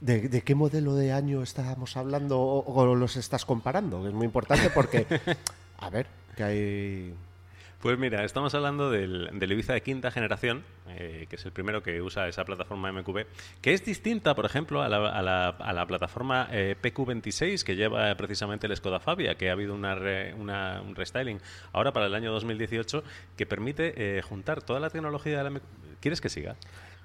¿De, 0.00 0.28
de 0.28 0.42
qué 0.42 0.54
modelo 0.54 0.94
de 0.94 1.12
año 1.12 1.42
estábamos 1.42 1.96
hablando 1.96 2.38
o, 2.38 2.74
o 2.74 2.94
los 2.94 3.16
estás 3.16 3.46
comparando? 3.46 4.06
Es 4.06 4.12
muy 4.12 4.26
importante 4.26 4.68
porque, 4.68 5.06
a 5.78 5.88
ver, 5.88 6.06
que 6.36 6.44
hay... 6.44 7.14
Pues 7.86 8.00
mira, 8.00 8.24
estamos 8.24 8.52
hablando 8.52 8.90
del, 8.90 9.30
del 9.38 9.52
Ibiza 9.52 9.72
de 9.72 9.80
quinta 9.80 10.10
generación, 10.10 10.64
eh, 10.88 11.28
que 11.30 11.36
es 11.36 11.44
el 11.44 11.52
primero 11.52 11.84
que 11.84 12.02
usa 12.02 12.26
esa 12.26 12.44
plataforma 12.44 12.90
MQB, 12.90 13.26
que 13.62 13.74
es 13.74 13.84
distinta, 13.84 14.34
por 14.34 14.44
ejemplo, 14.44 14.82
a 14.82 14.88
la, 14.88 15.08
a 15.08 15.22
la- 15.22 15.50
a 15.50 15.72
la 15.72 15.86
plataforma 15.86 16.48
eh, 16.50 16.74
PQ26 16.82 17.62
que 17.62 17.76
lleva 17.76 18.12
precisamente 18.16 18.66
el 18.66 18.76
Skoda 18.76 18.98
Fabia, 18.98 19.36
que 19.36 19.50
ha 19.50 19.52
habido 19.52 19.72
una 19.72 19.94
re- 19.94 20.34
una- 20.34 20.82
un 20.82 20.96
restyling 20.96 21.38
ahora 21.72 21.92
para 21.92 22.06
el 22.06 22.14
año 22.16 22.32
2018 22.32 23.04
que 23.36 23.46
permite 23.46 24.18
eh, 24.18 24.20
juntar 24.20 24.62
toda 24.62 24.80
la 24.80 24.90
tecnología 24.90 25.44
de 25.44 25.50
la. 25.50 25.60
¿Quieres 26.00 26.20
que 26.20 26.28
siga? 26.28 26.56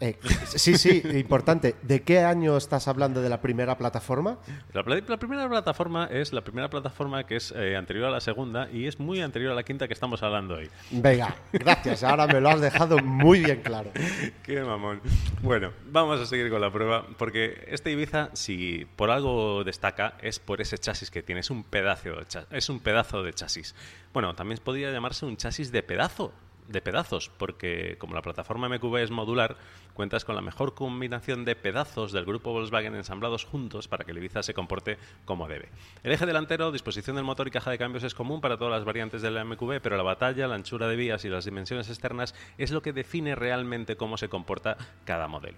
Eh, 0.01 0.17
sí, 0.55 0.79
sí, 0.79 1.03
importante. 1.13 1.75
¿De 1.83 2.01
qué 2.01 2.21
año 2.21 2.57
estás 2.57 2.87
hablando 2.87 3.21
de 3.21 3.29
la 3.29 3.39
primera 3.39 3.77
plataforma? 3.77 4.39
La, 4.73 4.83
primera 4.83 5.47
plataforma 5.47 6.07
es 6.07 6.33
la 6.33 6.41
primera 6.43 6.71
plataforma 6.71 7.23
que 7.23 7.35
es 7.35 7.53
eh, 7.55 7.75
anterior 7.75 8.05
a 8.05 8.09
la 8.09 8.19
segunda 8.19 8.67
y 8.71 8.87
es 8.87 8.99
muy 8.99 9.21
anterior 9.21 9.51
a 9.51 9.55
la 9.55 9.61
quinta 9.61 9.87
que 9.87 9.93
estamos 9.93 10.23
hablando 10.23 10.55
hoy. 10.55 10.71
Venga, 10.89 11.35
gracias. 11.53 12.03
Ahora 12.03 12.25
me 12.25 12.41
lo 12.41 12.49
has 12.49 12.59
dejado 12.61 12.97
muy 12.97 13.41
bien 13.41 13.61
claro. 13.61 13.91
Qué 14.43 14.61
mamón. 14.61 15.01
Bueno, 15.43 15.71
vamos 15.85 16.19
a 16.19 16.25
seguir 16.25 16.49
con 16.49 16.61
la 16.61 16.71
prueba, 16.73 17.05
porque 17.19 17.63
este 17.67 17.91
Ibiza, 17.91 18.31
si 18.33 18.87
por 18.95 19.11
algo 19.11 19.63
destaca, 19.63 20.15
es 20.23 20.39
por 20.39 20.61
ese 20.61 20.79
chasis 20.79 21.11
que 21.11 21.21
tiene. 21.21 21.41
Es 21.41 21.51
un 21.51 21.63
pedazo 21.63 22.09
de, 22.09 22.25
es 22.49 22.69
un 22.69 22.79
pedazo 22.79 23.21
de 23.21 23.33
chasis. 23.33 23.75
Bueno, 24.13 24.33
también 24.33 24.59
podría 24.63 24.91
llamarse 24.91 25.27
un 25.27 25.37
chasis 25.37 25.71
de 25.71 25.83
pedazo, 25.83 26.33
de 26.67 26.81
pedazos, 26.81 27.29
porque 27.37 27.95
como 27.97 28.15
la 28.15 28.21
plataforma 28.21 28.69
MQB 28.69 28.97
es 28.97 29.11
modular, 29.11 29.57
cuentas 29.93 30.25
con 30.25 30.35
la 30.35 30.41
mejor 30.41 30.73
combinación 30.73 31.45
de 31.45 31.55
pedazos 31.55 32.11
del 32.11 32.25
grupo 32.25 32.51
Volkswagen 32.51 32.95
ensamblados 32.95 33.45
juntos 33.45 33.87
para 33.87 34.03
que 34.03 34.11
el 34.11 34.17
Ibiza 34.17 34.43
se 34.43 34.53
comporte 34.53 34.97
como 35.25 35.47
debe. 35.47 35.69
El 36.03 36.11
eje 36.11 36.25
delantero, 36.25 36.71
disposición 36.71 37.15
del 37.15 37.25
motor 37.25 37.47
y 37.47 37.51
caja 37.51 37.71
de 37.71 37.77
cambios 37.77 38.03
es 38.03 38.15
común 38.15 38.41
para 38.41 38.57
todas 38.57 38.71
las 38.71 38.85
variantes 38.85 39.21
de 39.21 39.31
la 39.31 39.43
MQB, 39.43 39.81
pero 39.81 39.97
la 39.97 40.03
batalla, 40.03 40.47
la 40.47 40.55
anchura 40.55 40.87
de 40.87 40.95
vías 40.95 41.25
y 41.25 41.29
las 41.29 41.45
dimensiones 41.45 41.89
externas 41.89 42.35
es 42.57 42.71
lo 42.71 42.81
que 42.81 42.93
define 42.93 43.35
realmente 43.35 43.95
cómo 43.95 44.17
se 44.17 44.29
comporta 44.29 44.77
cada 45.05 45.27
modelo. 45.27 45.57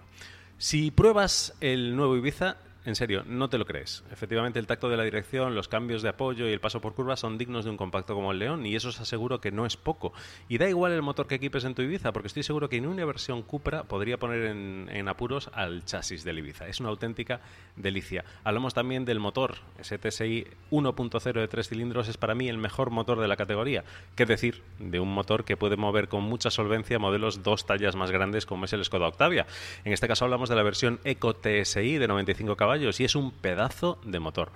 Si 0.58 0.90
pruebas 0.90 1.56
el 1.60 1.96
nuevo 1.96 2.16
Ibiza, 2.16 2.56
en 2.86 2.96
serio, 2.96 3.22
no 3.26 3.48
te 3.48 3.56
lo 3.56 3.64
crees. 3.64 4.04
Efectivamente, 4.12 4.58
el 4.58 4.66
tacto 4.66 4.90
de 4.90 4.98
la 4.98 5.04
dirección, 5.04 5.54
los 5.54 5.68
cambios 5.68 6.02
de 6.02 6.10
apoyo 6.10 6.46
y 6.46 6.52
el 6.52 6.60
paso 6.60 6.82
por 6.82 6.94
curva 6.94 7.16
son 7.16 7.38
dignos 7.38 7.64
de 7.64 7.70
un 7.70 7.78
compacto 7.78 8.14
como 8.14 8.30
el 8.32 8.38
León 8.38 8.66
y 8.66 8.76
eso 8.76 8.90
os 8.90 9.00
aseguro 9.00 9.40
que 9.40 9.50
no 9.50 9.64
es 9.64 9.78
poco. 9.78 10.12
Y 10.50 10.58
da 10.58 10.68
igual 10.68 10.92
el 10.92 11.00
motor 11.00 11.26
que 11.26 11.36
equipes 11.36 11.64
en 11.64 11.74
tu 11.74 11.80
Ibiza, 11.80 12.12
porque 12.12 12.28
estoy 12.28 12.42
seguro 12.42 12.68
que 12.68 12.76
en 12.76 12.86
una 12.86 13.06
versión 13.06 13.42
Cupra 13.42 13.84
podría 13.84 14.18
poner 14.18 14.44
en, 14.44 15.08
apuros 15.08 15.50
al 15.54 15.84
chasis 15.86 16.24
del 16.24 16.40
Ibiza. 16.40 16.68
Es 16.68 16.80
una 16.80 16.90
auténtica 16.90 17.40
delicia. 17.76 18.24
Hablamos 18.44 18.74
también 18.74 19.06
del 19.06 19.18
motor. 19.18 19.56
Ese 19.78 19.98
TSI 19.98 20.46
1.0 20.70 21.32
de 21.32 21.48
tres 21.48 21.70
cilindros 21.70 22.08
es 22.08 22.18
para 22.18 22.34
mí 22.34 22.48
el 22.48 22.58
mejor 22.58 22.90
motor 22.90 23.18
de 23.18 23.28
la 23.28 23.36
categoría. 23.36 23.84
¿Qué 24.14 24.26
decir 24.26 24.62
de 24.78 25.00
un 25.00 25.12
motor 25.12 25.44
que 25.44 25.56
puede 25.56 25.76
mover 25.76 26.08
con 26.08 26.22
mucha 26.22 26.50
solvencia 26.50 26.98
modelos 26.98 27.42
dos 27.42 27.64
tallas 27.64 27.96
más 27.96 28.10
grandes 28.10 28.44
como 28.44 28.66
es 28.66 28.72
el 28.74 28.84
Skoda 28.84 29.08
Octavia? 29.08 29.46
En 29.84 29.94
este 29.94 30.06
caso 30.06 30.26
hablamos 30.26 30.50
de 30.50 30.56
la 30.56 30.62
versión 30.62 31.00
Eco 31.04 31.34
TSI 31.34 31.96
de 31.96 32.08
95 32.08 32.56
caballos 32.56 32.73
y 32.82 33.04
es 33.04 33.14
un 33.14 33.30
pedazo 33.30 33.98
de 34.04 34.20
motor 34.20 34.52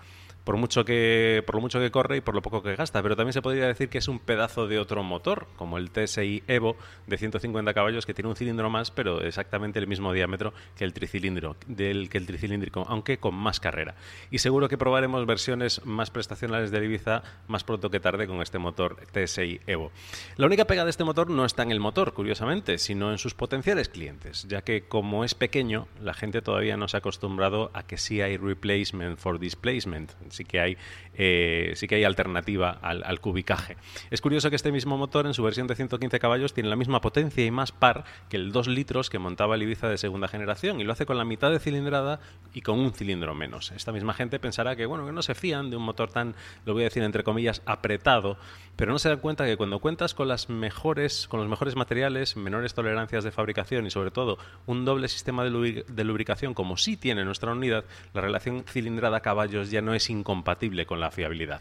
por 0.48 0.56
mucho 0.56 0.82
que 0.86 1.42
por 1.44 1.56
lo 1.56 1.60
mucho 1.60 1.78
que 1.78 1.90
corre 1.90 2.16
y 2.16 2.20
por 2.22 2.34
lo 2.34 2.40
poco 2.40 2.62
que 2.62 2.74
gasta, 2.74 3.02
pero 3.02 3.16
también 3.16 3.34
se 3.34 3.42
podría 3.42 3.66
decir 3.66 3.90
que 3.90 3.98
es 3.98 4.08
un 4.08 4.18
pedazo 4.18 4.66
de 4.66 4.78
otro 4.78 5.02
motor, 5.02 5.46
como 5.56 5.76
el 5.76 5.90
TSI 5.90 6.42
Evo 6.48 6.74
de 7.06 7.18
150 7.18 7.74
caballos 7.74 8.06
que 8.06 8.14
tiene 8.14 8.30
un 8.30 8.34
cilindro 8.34 8.70
más, 8.70 8.90
pero 8.90 9.20
exactamente 9.20 9.78
el 9.78 9.86
mismo 9.86 10.10
diámetro 10.10 10.54
que 10.74 10.84
el 10.84 10.94
tricilindro, 10.94 11.56
del 11.66 12.08
que 12.08 12.16
el 12.16 12.24
tricilíndrico, 12.24 12.86
aunque 12.88 13.18
con 13.18 13.34
más 13.34 13.60
carrera. 13.60 13.94
Y 14.30 14.38
seguro 14.38 14.70
que 14.70 14.78
probaremos 14.78 15.26
versiones 15.26 15.84
más 15.84 16.10
prestacionales 16.10 16.70
de 16.70 16.82
Ibiza 16.82 17.24
más 17.46 17.62
pronto 17.62 17.90
que 17.90 18.00
tarde 18.00 18.26
con 18.26 18.40
este 18.40 18.58
motor 18.58 18.96
TSI 19.12 19.60
Evo. 19.66 19.92
La 20.38 20.46
única 20.46 20.64
pega 20.64 20.84
de 20.84 20.90
este 20.90 21.04
motor 21.04 21.28
no 21.28 21.44
está 21.44 21.62
en 21.62 21.72
el 21.72 21.80
motor, 21.80 22.14
curiosamente, 22.14 22.78
sino 22.78 23.12
en 23.12 23.18
sus 23.18 23.34
potenciales 23.34 23.90
clientes, 23.90 24.46
ya 24.48 24.62
que 24.62 24.88
como 24.88 25.24
es 25.24 25.34
pequeño, 25.34 25.88
la 26.00 26.14
gente 26.14 26.40
todavía 26.40 26.78
no 26.78 26.88
se 26.88 26.96
ha 26.96 27.00
acostumbrado 27.00 27.70
a 27.74 27.82
que 27.82 27.98
sí 27.98 28.22
hay 28.22 28.38
replacement 28.38 29.18
for 29.18 29.38
displacement 29.38 30.12
sí 30.38 30.44
que 30.44 30.60
hay, 30.60 30.78
eh, 31.18 31.72
sí 31.74 31.88
que 31.88 31.96
hay 31.96 32.04
alternativa 32.04 32.78
al, 32.80 33.02
al, 33.04 33.20
cubicaje. 33.20 33.76
Es 34.10 34.20
curioso 34.20 34.50
que 34.50 34.56
este 34.56 34.70
mismo 34.70 34.96
motor 34.96 35.26
en 35.26 35.34
su 35.34 35.42
versión 35.42 35.66
de 35.66 35.74
115 35.74 36.18
caballos 36.20 36.54
tiene 36.54 36.68
la 36.68 36.76
misma 36.76 37.00
potencia 37.00 37.44
y 37.44 37.50
más 37.50 37.72
par 37.72 38.04
que 38.30 38.36
el 38.36 38.52
2 38.52 38.68
litros 38.68 39.10
que 39.10 39.18
montaba 39.18 39.56
el 39.56 39.62
Ibiza 39.62 39.88
de 39.88 39.98
segunda 39.98 40.28
generación 40.28 40.80
y 40.80 40.84
lo 40.84 40.92
hace 40.92 41.06
con 41.06 41.18
la 41.18 41.24
mitad 41.24 41.50
de 41.50 41.58
cilindrada 41.58 42.20
y 42.54 42.62
con 42.62 42.78
un 42.78 42.92
cilindro 42.92 43.34
menos. 43.34 43.72
Esta 43.72 43.90
misma 43.90 44.14
gente 44.14 44.38
pensará 44.38 44.76
que 44.76 44.86
bueno, 44.86 45.04
que 45.04 45.12
no 45.12 45.22
se 45.22 45.34
fían 45.34 45.70
de 45.70 45.76
un 45.76 45.82
motor 45.82 46.10
tan, 46.10 46.36
lo 46.64 46.72
voy 46.72 46.82
a 46.82 46.84
decir 46.84 47.02
entre 47.02 47.24
comillas, 47.24 47.62
apretado, 47.66 48.36
pero 48.76 48.92
no 48.92 49.00
se 49.00 49.08
dan 49.08 49.18
cuenta 49.18 49.44
que 49.44 49.56
cuando 49.56 49.80
cuentas 49.80 50.14
con 50.14 50.28
las 50.28 50.48
mejores, 50.48 51.26
con 51.26 51.40
los 51.40 51.48
mejores 51.48 51.74
materiales, 51.74 52.36
menores 52.36 52.74
tolerancias 52.74 53.24
de 53.24 53.32
fabricación 53.32 53.86
y 53.86 53.90
sobre 53.90 54.12
todo 54.12 54.38
un 54.66 54.84
doble 54.84 55.08
sistema 55.08 55.42
de, 55.42 55.84
de 55.88 56.04
lubricación 56.04 56.54
como 56.54 56.76
sí 56.76 56.96
tiene 56.96 57.24
nuestra 57.24 57.50
unidad, 57.50 57.84
la 58.14 58.20
relación 58.20 58.62
cilindrada 58.68 59.18
caballos 59.20 59.72
ya 59.72 59.82
no 59.82 59.94
es 59.94 60.10
incompatible 60.10 60.86
con 60.86 61.00
la 61.00 61.07
fiabilidad. 61.10 61.60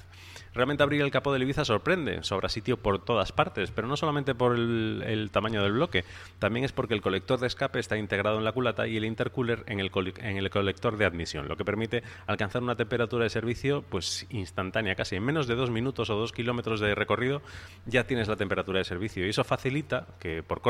Realmente 0.58 0.82
abrir 0.82 1.04
el 1.04 1.12
capó 1.12 1.32
del 1.32 1.44
Ibiza 1.44 1.64
sorprende, 1.66 2.24
sobra 2.24 2.50
sitio 2.50 2.78
por 2.78 2.98
todas 2.98 3.32
partes, 3.32 3.70
pero 3.70 3.88
no 3.88 3.96
solamente 3.96 4.34
por 4.34 4.56
el, 4.56 5.04
el, 5.06 5.30
tamaño 5.30 5.62
del 5.62 5.74
bloque, 5.74 6.04
también 6.40 6.66
es 6.66 6.72
porque 6.72 6.96
el 6.96 7.02
colector 7.04 7.40
de 7.40 7.46
escape 7.46 7.78
está 7.78 7.96
integrado 7.96 8.40
en 8.40 8.44
la 8.44 8.52
culata 8.54 8.88
y 8.88 8.98
el 8.98 9.06
intercooler 9.06 9.64
en 9.68 9.80
el, 9.80 9.92
en 10.18 10.38
el 10.38 10.50
colector 10.50 10.98
de 10.98 11.06
admisión, 11.06 11.48
lo 11.48 11.58
que 11.58 11.64
permite 11.64 12.02
alcanzar 12.26 12.64
una 12.64 12.76
temperatura 12.76 13.26
de 13.26 13.30
servicio 13.30 13.84
pues 13.88 14.26
instantánea, 14.32 14.96
casi 14.96 15.16
en 15.16 15.24
menos 15.24 15.46
de 15.46 15.54
dos 15.54 15.70
minutos 15.70 16.10
o 16.10 16.16
dos 16.16 16.32
kilómetros 16.32 16.80
de 16.80 16.96
recorrido 16.96 17.44
ya 17.86 18.08
tienes 18.08 18.28
la 18.28 18.36
temperatura 18.36 18.80
de 18.80 18.86
servicio 18.86 19.28
y 19.28 19.30
eso 19.30 19.44
facilita 19.44 20.08
que 20.20 20.42
por, 20.42 20.62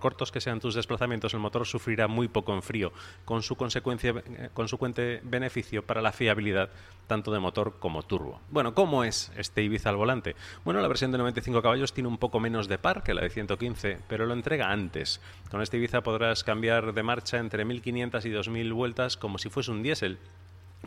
cortos 0.00 0.32
que 0.32 0.40
sean 0.40 0.60
tus 0.60 0.74
desplazamientos 0.74 1.34
el 1.34 1.40
motor 1.40 1.66
sufrirá 1.66 2.08
muy 2.08 2.28
poco 2.28 2.54
en 2.54 2.62
frío, 2.62 2.90
con 3.26 3.42
su 3.42 3.54
consecuencia, 3.56 4.14
consecuente 4.54 5.20
beneficio 5.24 5.84
para 5.84 6.00
la 6.00 6.10
fiabilidad 6.10 6.70
tanto 7.06 7.32
de 7.32 7.40
motor 7.40 7.74
como 7.80 8.04
turbo. 8.04 8.40
Bueno, 8.50 8.72
¿cómo 8.72 9.02
es 9.10 9.30
este 9.36 9.62
Ibiza 9.62 9.90
al 9.90 9.96
volante? 9.96 10.34
Bueno, 10.64 10.80
la 10.80 10.88
versión 10.88 11.12
de 11.12 11.18
95 11.18 11.60
caballos 11.60 11.92
tiene 11.92 12.08
un 12.08 12.18
poco 12.18 12.40
menos 12.40 12.66
de 12.68 12.78
par 12.78 13.02
que 13.02 13.12
la 13.12 13.22
de 13.22 13.30
115, 13.30 13.98
pero 14.08 14.24
lo 14.24 14.32
entrega 14.32 14.70
antes. 14.72 15.20
Con 15.50 15.60
este 15.60 15.76
Ibiza 15.76 16.00
podrás 16.00 16.42
cambiar 16.44 16.94
de 16.94 17.02
marcha 17.02 17.38
entre 17.38 17.64
1500 17.64 18.24
y 18.24 18.30
2000 18.30 18.72
vueltas 18.72 19.16
como 19.16 19.38
si 19.38 19.50
fuese 19.50 19.70
un 19.70 19.82
diésel 19.82 20.18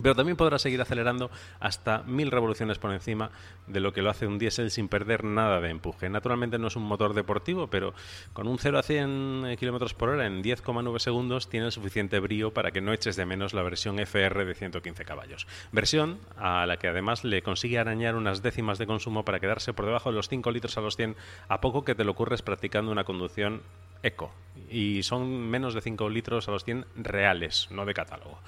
pero 0.01 0.15
también 0.15 0.37
podrá 0.37 0.59
seguir 0.59 0.81
acelerando 0.81 1.29
hasta 1.59 2.03
mil 2.03 2.31
revoluciones 2.31 2.79
por 2.79 2.91
encima 2.91 3.31
de 3.67 3.79
lo 3.79 3.93
que 3.93 4.01
lo 4.01 4.09
hace 4.09 4.27
un 4.27 4.39
diésel 4.39 4.71
sin 4.71 4.87
perder 4.87 5.23
nada 5.23 5.61
de 5.61 5.69
empuje. 5.69 6.09
Naturalmente 6.09 6.57
no 6.57 6.67
es 6.67 6.75
un 6.75 6.83
motor 6.83 7.13
deportivo, 7.13 7.67
pero 7.67 7.93
con 8.33 8.47
un 8.47 8.57
0 8.57 8.79
a 8.79 8.83
100 8.83 9.55
km 9.59 9.93
por 9.93 10.09
hora 10.09 10.25
en 10.25 10.43
10,9 10.43 10.99
segundos 10.99 11.49
tiene 11.49 11.67
el 11.67 11.71
suficiente 11.71 12.19
brío 12.19 12.53
para 12.53 12.71
que 12.71 12.81
no 12.81 12.93
eches 12.93 13.15
de 13.15 13.25
menos 13.25 13.53
la 13.53 13.63
versión 13.63 13.99
FR 13.99 14.45
de 14.45 14.55
115 14.55 15.05
caballos. 15.05 15.47
Versión 15.71 16.19
a 16.37 16.65
la 16.65 16.77
que 16.77 16.87
además 16.87 17.23
le 17.23 17.41
consigue 17.41 17.79
arañar 17.79 18.15
unas 18.15 18.41
décimas 18.41 18.77
de 18.77 18.87
consumo 18.87 19.25
para 19.25 19.39
quedarse 19.39 19.73
por 19.73 19.85
debajo 19.85 20.09
de 20.09 20.15
los 20.15 20.29
5 20.29 20.51
litros 20.51 20.77
a 20.77 20.81
los 20.81 20.95
100 20.95 21.15
a 21.47 21.61
poco 21.61 21.83
que 21.83 21.95
te 21.95 22.03
lo 22.03 22.11
ocurres 22.11 22.41
practicando 22.41 22.91
una 22.91 23.03
conducción 23.03 23.61
eco. 24.03 24.31
Y 24.69 25.03
son 25.03 25.49
menos 25.49 25.73
de 25.73 25.81
5 25.81 26.09
litros 26.09 26.47
a 26.47 26.51
los 26.51 26.63
100 26.63 26.85
reales, 26.95 27.67
no 27.71 27.85
de 27.85 27.93
catálogo. 27.93 28.39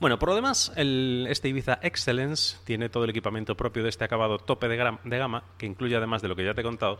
Bueno, 0.00 0.18
por 0.18 0.30
lo 0.30 0.34
demás, 0.34 0.72
este 0.76 1.50
Ibiza 1.50 1.78
Excellence 1.82 2.56
tiene 2.64 2.88
todo 2.88 3.04
el 3.04 3.10
equipamiento 3.10 3.54
propio 3.54 3.82
de 3.82 3.90
este 3.90 4.02
acabado 4.02 4.38
tope 4.38 4.66
de, 4.66 4.76
gama, 4.78 5.44
que 5.58 5.66
incluye 5.66 5.94
además 5.94 6.22
de 6.22 6.28
lo 6.28 6.36
que 6.36 6.42
ya 6.42 6.54
te 6.54 6.62
he 6.62 6.64
contado, 6.64 6.98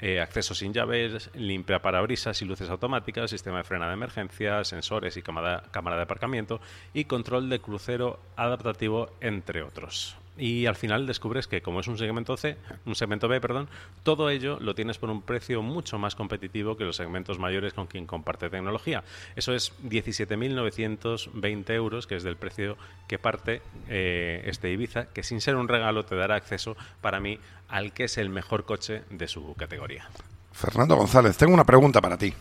eh, 0.00 0.20
acceso 0.20 0.52
sin 0.52 0.72
llaves, 0.72 1.30
limpia 1.34 1.80
parabrisas 1.80 2.42
y 2.42 2.46
luces 2.46 2.68
automáticas, 2.68 3.30
sistema 3.30 3.58
de 3.58 3.64
frena 3.64 3.86
de 3.86 3.92
emergencia, 3.92 4.64
sensores 4.64 5.16
y 5.16 5.22
cámara 5.22 5.62
de 5.70 6.02
aparcamiento 6.02 6.60
y 6.92 7.04
control 7.04 7.48
de 7.50 7.60
crucero 7.60 8.18
adaptativo, 8.34 9.10
entre 9.20 9.62
otros 9.62 10.19
y 10.40 10.66
al 10.66 10.74
final 10.74 11.06
descubres 11.06 11.46
que 11.46 11.60
como 11.60 11.80
es 11.80 11.86
un 11.86 11.98
segmento 11.98 12.36
C, 12.36 12.56
un 12.86 12.94
segmento 12.94 13.28
B, 13.28 13.40
perdón, 13.40 13.68
todo 14.02 14.30
ello 14.30 14.58
lo 14.60 14.74
tienes 14.74 14.96
por 14.98 15.10
un 15.10 15.20
precio 15.22 15.62
mucho 15.62 15.98
más 15.98 16.14
competitivo 16.14 16.76
que 16.76 16.84
los 16.84 16.96
segmentos 16.96 17.38
mayores 17.38 17.74
con 17.74 17.86
quien 17.86 18.06
comparte 18.06 18.48
tecnología. 18.48 19.04
Eso 19.36 19.54
es 19.54 19.72
17.920 19.84 21.70
euros, 21.74 22.06
que 22.06 22.16
es 22.16 22.22
del 22.22 22.36
precio 22.36 22.78
que 23.06 23.18
parte 23.18 23.60
eh, 23.88 24.42
este 24.46 24.70
Ibiza, 24.72 25.06
que 25.06 25.22
sin 25.22 25.42
ser 25.42 25.56
un 25.56 25.68
regalo 25.68 26.04
te 26.04 26.16
dará 26.16 26.36
acceso 26.36 26.76
para 27.02 27.20
mí 27.20 27.38
al 27.68 27.92
que 27.92 28.04
es 28.04 28.16
el 28.16 28.30
mejor 28.30 28.64
coche 28.64 29.02
de 29.10 29.28
su 29.28 29.54
categoría. 29.54 30.08
Fernando 30.52 30.96
González, 30.96 31.36
tengo 31.36 31.52
una 31.52 31.64
pregunta 31.64 32.00
para 32.00 32.16
ti. 32.16 32.32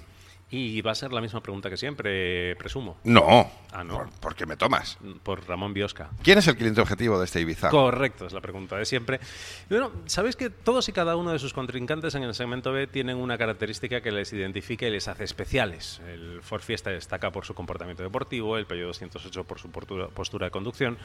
Y 0.52 0.82
va 0.82 0.92
a 0.92 0.96
ser 0.96 1.14
la 1.14 1.22
misma 1.22 1.42
pregunta 1.42 1.70
que 1.70 1.78
siempre, 1.78 2.56
presumo. 2.56 2.98
No. 3.04 3.52
Ah, 3.72 3.84
no. 3.84 3.98
¿Por, 3.98 4.10
¿Por, 4.10 4.36
qué 4.36 4.46
me 4.48 4.58
tomas? 4.58 4.98
Por 5.22 5.48
Ramón 5.48 5.74
Biosca. 5.74 6.10
¿Quién 6.24 6.40
es 6.40 6.48
el 6.48 6.56
cliente 6.56 6.82
objetivo 6.82 7.20
de 7.20 7.26
este 7.26 7.40
Ibiza? 7.40 7.70
Correcto, 7.70 8.26
es 8.26 8.34
la 8.34 8.42
pregunta 8.42 8.76
de 8.76 8.86
siempre. 8.86 9.20
Bueno, 9.70 9.92
sabéis 10.08 10.36
que 10.36 10.50
todos 10.50 10.90
y 10.90 10.92
cada 10.92 11.16
uno 11.16 11.32
de 11.32 11.40
sus 11.40 11.54
contrincantes 11.54 12.16
en 12.16 12.24
el 12.24 12.34
segmento 12.34 12.72
B 12.72 12.88
tienen 12.88 13.18
una 13.18 13.38
característica 13.38 14.02
que 14.02 14.12
les 14.12 14.34
identifica 14.34 14.88
y 14.88 14.92
les 14.92 15.08
hace 15.08 15.24
especiales. 15.24 16.02
El 16.08 16.42
Ford 16.42 16.62
Fiesta 16.62 16.90
destaca 16.90 17.32
por 17.32 17.46
su 17.46 17.54
comportamiento 17.54 18.02
deportivo, 18.02 18.58
el 18.58 18.66
Peugeot 18.66 18.88
208 18.88 19.44
por 19.44 19.60
su 19.60 19.70
postura 19.70 20.48
de 20.48 20.52
conducción, 20.52 20.98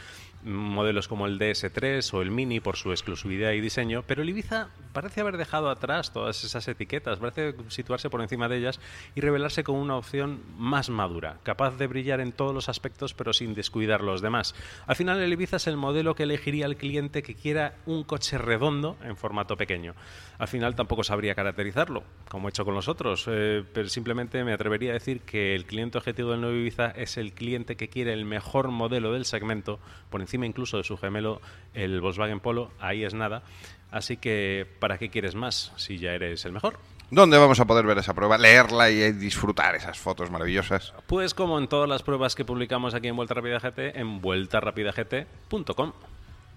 modelos 0.42 1.06
como 1.06 1.26
el 1.26 1.38
DS3 1.38 2.14
o 2.14 2.22
el 2.22 2.30
Mini 2.30 2.60
por 2.60 2.76
su 2.76 2.92
exclusividad 2.92 3.52
y 3.52 3.60
diseño, 3.60 4.04
pero 4.06 4.22
el 4.22 4.28
Ibiza 4.30 4.68
parece 4.92 5.20
haber 5.20 5.36
dejado 5.36 5.70
atrás 5.70 6.12
todas 6.12 6.44
esas 6.44 6.66
etiquetas, 6.68 7.18
parece 7.18 7.54
situarse 7.68 8.08
por 8.08 8.22
encima 8.22 8.48
de 8.48 8.58
ellas 8.58 8.80
y 9.14 9.20
revelarse 9.34 9.64
como 9.64 9.82
una 9.82 9.96
opción 9.96 10.44
más 10.56 10.90
madura, 10.90 11.40
capaz 11.42 11.76
de 11.76 11.88
brillar 11.88 12.20
en 12.20 12.30
todos 12.30 12.54
los 12.54 12.68
aspectos 12.68 13.14
pero 13.14 13.32
sin 13.32 13.52
descuidar 13.52 14.00
los 14.00 14.22
demás. 14.22 14.54
Al 14.86 14.94
final 14.94 15.20
el 15.20 15.32
Ibiza 15.32 15.56
es 15.56 15.66
el 15.66 15.76
modelo 15.76 16.14
que 16.14 16.22
elegiría 16.22 16.66
el 16.66 16.76
cliente 16.76 17.24
que 17.24 17.34
quiera 17.34 17.74
un 17.84 18.04
coche 18.04 18.38
redondo 18.38 18.96
en 19.02 19.16
formato 19.16 19.56
pequeño. 19.56 19.96
Al 20.38 20.46
final 20.46 20.76
tampoco 20.76 21.02
sabría 21.02 21.34
caracterizarlo, 21.34 22.04
como 22.28 22.46
he 22.46 22.50
hecho 22.50 22.64
con 22.64 22.74
los 22.74 22.86
otros, 22.86 23.24
eh, 23.28 23.64
pero 23.72 23.88
simplemente 23.88 24.44
me 24.44 24.52
atrevería 24.52 24.90
a 24.90 24.94
decir 24.94 25.22
que 25.22 25.56
el 25.56 25.64
cliente 25.66 25.98
objetivo 25.98 26.30
del 26.30 26.40
nuevo 26.40 26.56
Ibiza 26.56 26.92
es 26.92 27.16
el 27.16 27.32
cliente 27.32 27.74
que 27.74 27.88
quiere 27.88 28.12
el 28.12 28.24
mejor 28.24 28.68
modelo 28.68 29.12
del 29.14 29.24
segmento, 29.24 29.80
por 30.10 30.20
encima 30.20 30.46
incluso 30.46 30.76
de 30.76 30.84
su 30.84 30.96
gemelo, 30.96 31.40
el 31.72 32.00
Volkswagen 32.00 32.38
Polo, 32.38 32.70
ahí 32.78 33.02
es 33.02 33.14
nada. 33.14 33.42
Así 33.90 34.16
que, 34.16 34.64
¿para 34.78 34.96
qué 34.98 35.08
quieres 35.08 35.34
más 35.34 35.72
si 35.74 35.98
ya 35.98 36.12
eres 36.12 36.44
el 36.44 36.52
mejor? 36.52 36.78
¿Dónde 37.14 37.38
vamos 37.38 37.60
a 37.60 37.64
poder 37.64 37.86
ver 37.86 37.98
esa 37.98 38.12
prueba, 38.12 38.36
leerla 38.36 38.90
y 38.90 39.12
disfrutar 39.12 39.76
esas 39.76 39.96
fotos 39.96 40.32
maravillosas? 40.32 40.92
Pues 41.06 41.32
como 41.32 41.60
en 41.60 41.68
todas 41.68 41.88
las 41.88 42.02
pruebas 42.02 42.34
que 42.34 42.44
publicamos 42.44 42.92
aquí 42.92 43.06
en 43.06 43.14
Vuelta 43.14 43.34
Rápida 43.34 43.60
GT, 43.60 44.00
en 44.00 44.20
vueltarapidagt.com. 44.20 45.92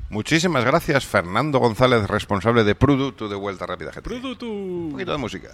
Muchísimas 0.09 0.65
gracias, 0.65 1.05
Fernando 1.05 1.59
González, 1.59 2.07
responsable 2.07 2.63
de 2.63 2.73
Producto 2.73 3.29
de 3.29 3.35
Vuelta 3.35 3.67
Rápida 3.67 3.91
GT. 3.91 4.01
Producto. 4.01 4.49
Un 4.49 4.93
poquito 4.93 5.11
de 5.11 5.17
música. 5.19 5.49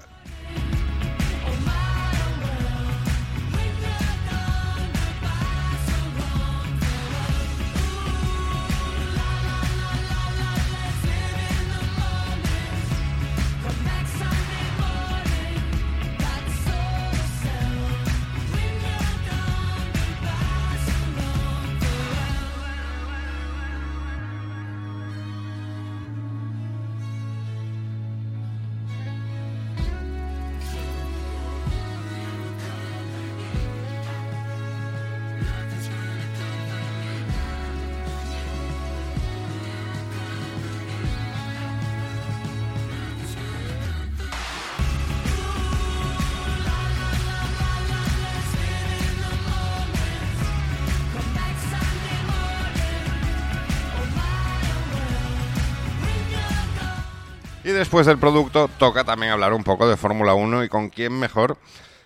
Después 57.73 58.05
del 58.05 58.17
producto 58.17 58.69
toca 58.77 59.03
también 59.03 59.31
hablar 59.31 59.53
un 59.53 59.63
poco 59.63 59.87
de 59.87 59.97
Fórmula 59.97 60.33
1 60.33 60.63
y 60.63 60.69
con 60.69 60.89
quién 60.89 61.19
mejor 61.19 61.57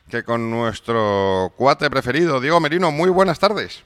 que 0.10 0.24
con 0.24 0.50
nuestro 0.50 1.52
cuate 1.56 1.90
preferido, 1.90 2.40
Diego 2.40 2.60
Merino. 2.60 2.92
Muy 2.92 3.10
buenas 3.10 3.40
tardes. 3.40 3.84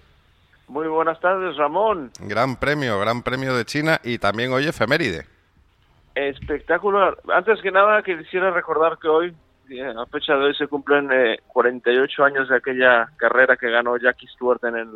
Muy 0.68 0.88
buenas 0.88 1.20
tardes, 1.20 1.58
Ramón. 1.58 2.12
Gran 2.22 2.56
premio, 2.56 2.99
gran 2.99 3.24
premio 3.24 3.56
de 3.56 3.66
China 3.66 3.99
y 4.03 4.20
también 4.20 4.53
hoy 4.53 4.68
efeméride. 4.68 5.26
Espectacular. 6.16 7.18
Antes 7.34 7.62
que 7.62 7.72
nada, 7.72 8.02
quisiera 8.03 8.52
recordar 8.52 8.98
que 8.98 9.08
hoy, 9.08 9.36
eh, 9.70 9.82
a 9.84 10.06
fecha 10.06 10.36
de 10.36 10.45
hoy, 10.45 10.56
se 10.56 10.68
cumplen 10.68 11.10
eh, 11.12 11.40
48 11.48 12.24
años 12.24 12.49
de 12.49 12.56
aquella 12.56 13.10
carrera 13.18 13.58
que 13.58 13.70
ganó 13.70 13.98
Jackie 13.98 14.28
Stewart 14.28 14.64
en 14.64 14.76
el 14.76 14.90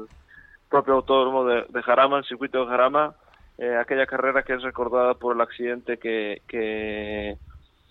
propio 0.70 0.96
autódromo 0.96 1.46
de, 1.46 1.66
de 1.70 1.84
Jarama, 1.84 2.20
el 2.20 2.26
circuito 2.26 2.62
de 2.62 2.68
Jarama. 2.68 3.14
Eh, 3.58 3.78
aquella 3.78 4.06
carrera 4.06 4.44
que 4.44 4.54
es 4.54 4.62
recordada 4.62 5.14
por 5.14 5.36
el 5.36 5.42
accidente 5.42 5.98
que, 5.98 6.42
que 6.48 7.38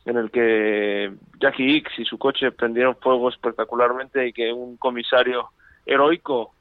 en 0.04 0.16
el 0.18 0.30
que 0.30 1.10
Jackie 1.40 1.78
X 1.78 2.00
y 2.00 2.04
su 2.04 2.18
coche 2.18 2.52
prendieron 2.52 2.96
fuego 2.96 3.30
espectacularmente 3.30 4.26
y 4.28 4.32
que 4.34 4.52
un 4.52 4.76
comisario 4.76 5.48
heroico 5.86 6.52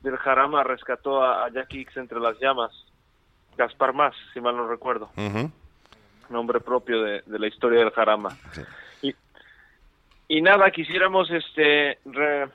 del 0.00 0.16
Jarama 0.16 0.62
rescató 0.62 1.22
a, 1.22 1.44
a 1.44 1.48
Jackie 1.50 1.80
X 1.80 1.96
entre 1.96 2.20
las 2.20 2.38
llamas. 2.38 2.70
Gaspar 3.56 3.92
Más, 3.92 4.14
si 4.32 4.40
mal 4.40 4.56
no 4.56 4.68
recuerdo. 4.68 5.10
Nombre 6.28 6.60
propio 6.60 7.02
de, 7.02 7.22
de 7.26 7.38
la 7.38 7.46
historia 7.48 7.80
del 7.80 7.90
Jarama. 7.90 8.36
Y, 9.02 9.14
y 10.28 10.40
nada, 10.42 10.70
quisiéramos 10.70 11.30
este 11.30 11.98
re- 12.04 12.48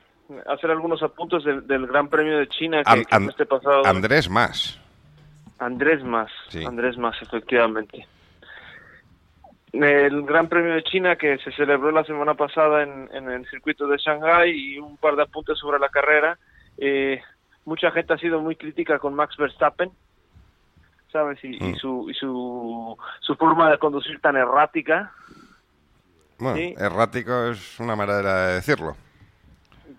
hacer 0.47 0.71
algunos 0.71 1.01
apuntes 1.03 1.43
del, 1.43 1.67
del 1.67 1.87
Gran 1.87 2.07
Premio 2.07 2.37
de 2.37 2.47
China 2.47 2.81
que, 2.83 3.05
este 3.29 3.45
pasado. 3.45 3.85
Andrés 3.85 4.29
Más. 4.29 4.79
Andrés 5.59 6.03
Más, 6.03 6.31
Sí. 6.49 6.63
Andrés 6.65 6.97
Más, 6.97 7.21
efectivamente. 7.21 8.07
El 9.71 10.23
Gran 10.23 10.47
Premio 10.49 10.73
de 10.73 10.83
China 10.83 11.15
que 11.15 11.37
se 11.39 11.51
celebró 11.51 11.91
la 11.91 12.03
semana 12.03 12.33
pasada 12.33 12.81
en, 12.83 13.07
en 13.13 13.29
el 13.29 13.47
circuito 13.49 13.87
de 13.87 13.97
Shanghai 13.97 14.49
y 14.49 14.79
un 14.79 14.97
par 14.97 15.15
de 15.15 15.23
apuntes 15.23 15.59
sobre 15.59 15.77
la 15.79 15.89
carrera. 15.89 16.39
Eh, 16.77 17.21
mucha 17.65 17.91
gente 17.91 18.13
ha 18.13 18.17
sido 18.17 18.39
muy 18.41 18.55
crítica 18.55 18.97
con 18.97 19.13
Max 19.13 19.37
Verstappen, 19.37 19.91
¿sabes? 21.11 21.37
Y, 21.43 21.57
y 21.63 21.73
Mm. 21.73 21.75
su, 21.75 22.07
y 22.09 22.13
su, 22.15 22.97
su 23.19 23.35
forma 23.35 23.69
de 23.69 23.77
conducir 23.77 24.19
tan 24.21 24.37
errática. 24.37 25.11
Bueno, 26.39 26.57
Sí. 26.57 26.73
errático 26.77 27.49
es 27.51 27.79
una 27.79 27.95
manera 27.95 28.47
de 28.47 28.53
decirlo. 28.55 28.95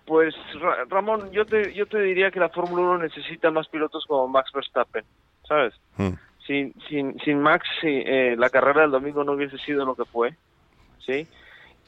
Pues 0.05 0.35
Ra- 0.59 0.83
Ramón, 0.89 1.31
yo 1.31 1.45
te, 1.45 1.73
yo 1.73 1.85
te 1.85 1.99
diría 2.01 2.29
que 2.31 2.39
la 2.41 2.49
Fórmula 2.49 2.81
1 2.81 2.97
necesita 3.03 3.51
más 3.51 3.67
pilotos 3.69 4.03
como 4.05 4.27
Max 4.27 4.51
Verstappen, 4.53 5.05
¿sabes? 5.51 5.73
Mm. 5.97 6.13
sin, 6.47 6.73
sin, 6.87 7.19
sin 7.19 7.41
Max 7.41 7.67
eh, 7.83 8.35
la 8.37 8.49
carrera 8.49 8.81
del 8.83 8.91
domingo 8.91 9.23
no 9.25 9.33
hubiese 9.33 9.57
sido 9.57 9.83
lo 9.85 9.95
que 9.95 10.05
fue, 10.05 10.33
¿sí? 11.05 11.27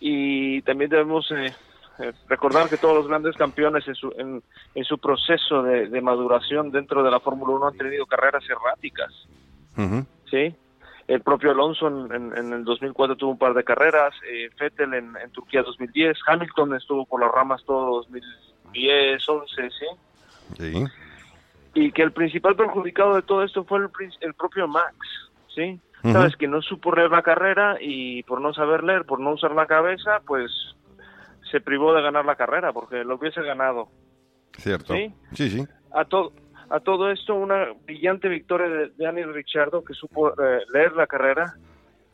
Y 0.02 0.62
también 0.64 0.90
debemos 0.90 1.32
eh, 1.32 1.56
eh, 2.00 2.12
recordar 2.28 2.70
que 2.70 2.78
todos 2.78 2.94
los 2.96 3.08
grandes 3.08 3.38
campeones 3.38 3.88
en 3.88 3.96
su, 3.96 4.14
en, 4.18 4.44
en 4.76 4.84
su 4.84 4.98
proceso 4.98 5.64
de, 5.64 5.88
de 5.88 6.02
maduración 6.02 6.72
dentro 6.72 7.04
de 7.04 7.10
la 7.12 7.22
Fórmula 7.22 7.54
1 7.54 7.68
han 7.68 7.78
tenido 7.78 8.06
carreras 8.06 8.44
erráticas. 8.50 9.14
¿sí? 10.30 10.54
El 11.08 11.22
propio 11.22 11.52
Alonso 11.52 11.88
en, 11.88 12.14
en- 12.14 12.38
en 12.38 12.54
el 12.54 12.64
2004 12.66 13.16
tuvo 13.16 13.32
un 13.32 13.38
par 13.38 13.54
de 13.54 13.64
carreras, 13.64 14.14
eh, 14.30 14.50
Vettel 14.60 14.94
en, 14.94 15.16
en 15.24 15.32
Turquía 15.32 15.64
2010, 15.64 16.18
Hamilton 16.28 16.76
estuvo 16.76 17.06
por 17.06 17.22
las 17.22 17.32
ramas 17.32 17.64
todo 17.66 17.96
2010, 18.74 19.30
11, 19.30 19.70
¿sí? 19.70 19.86
Sí. 20.60 20.86
Y 21.74 21.92
que 21.92 22.04
el 22.04 22.12
principal 22.12 22.56
perjudicado 22.56 23.16
de 23.16 23.22
todo 23.24 23.44
esto 23.44 23.64
fue 23.64 23.80
el, 23.80 23.90
el 24.22 24.34
propio 24.34 24.68
Max, 24.68 24.96
¿sí? 25.54 25.80
Sabes 26.04 26.36
que 26.36 26.50
no 26.50 26.62
supo 26.62 26.94
leer 26.94 27.10
la 27.10 27.22
carrera 27.22 27.78
y 27.80 28.24
por 28.24 28.42
no 28.42 28.54
saber 28.54 28.84
leer, 28.84 29.06
por 29.06 29.22
no 29.22 29.32
usar 29.32 29.52
la 29.56 29.68
cabeza, 29.68 30.20
pues 30.28 30.52
se 31.50 31.62
privó 31.62 31.94
de 31.94 32.02
ganar 32.02 32.26
la 32.26 32.36
carrera 32.36 32.74
porque 32.74 33.06
lo 33.06 33.16
hubiese 33.16 33.42
ganado. 33.42 33.88
Cierto. 34.58 34.94
¿Sí? 34.94 35.14
Sí, 35.32 35.50
sí. 35.50 35.68
A 35.94 36.04
todo 36.04 36.34
a 36.70 36.80
todo 36.80 37.12
esto 37.12 37.36
una 37.36 37.68
brillante 37.86 38.28
victoria 38.28 38.68
de 38.68 38.92
Daniel 38.98 39.34
Ricciardo 39.34 39.84
que 39.84 39.94
supo 39.94 40.32
eh, 40.32 40.62
leer 40.74 40.94
la 40.94 41.08
carrera, 41.08 41.56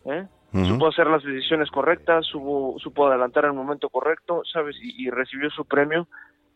¿eh? 0.06 0.28
Supo 0.52 0.88
hacer 0.88 1.06
las 1.06 1.24
decisiones 1.24 1.70
correctas, 1.70 2.26
supo, 2.26 2.76
supo 2.80 3.08
adelantar 3.08 3.46
en 3.46 3.52
el 3.52 3.56
momento 3.56 3.88
correcto, 3.90 4.42
¿sabes? 4.52 4.76
Y, 4.82 5.06
y 5.06 5.10
recibió 5.12 5.50
su 5.52 5.64
premio. 5.64 6.08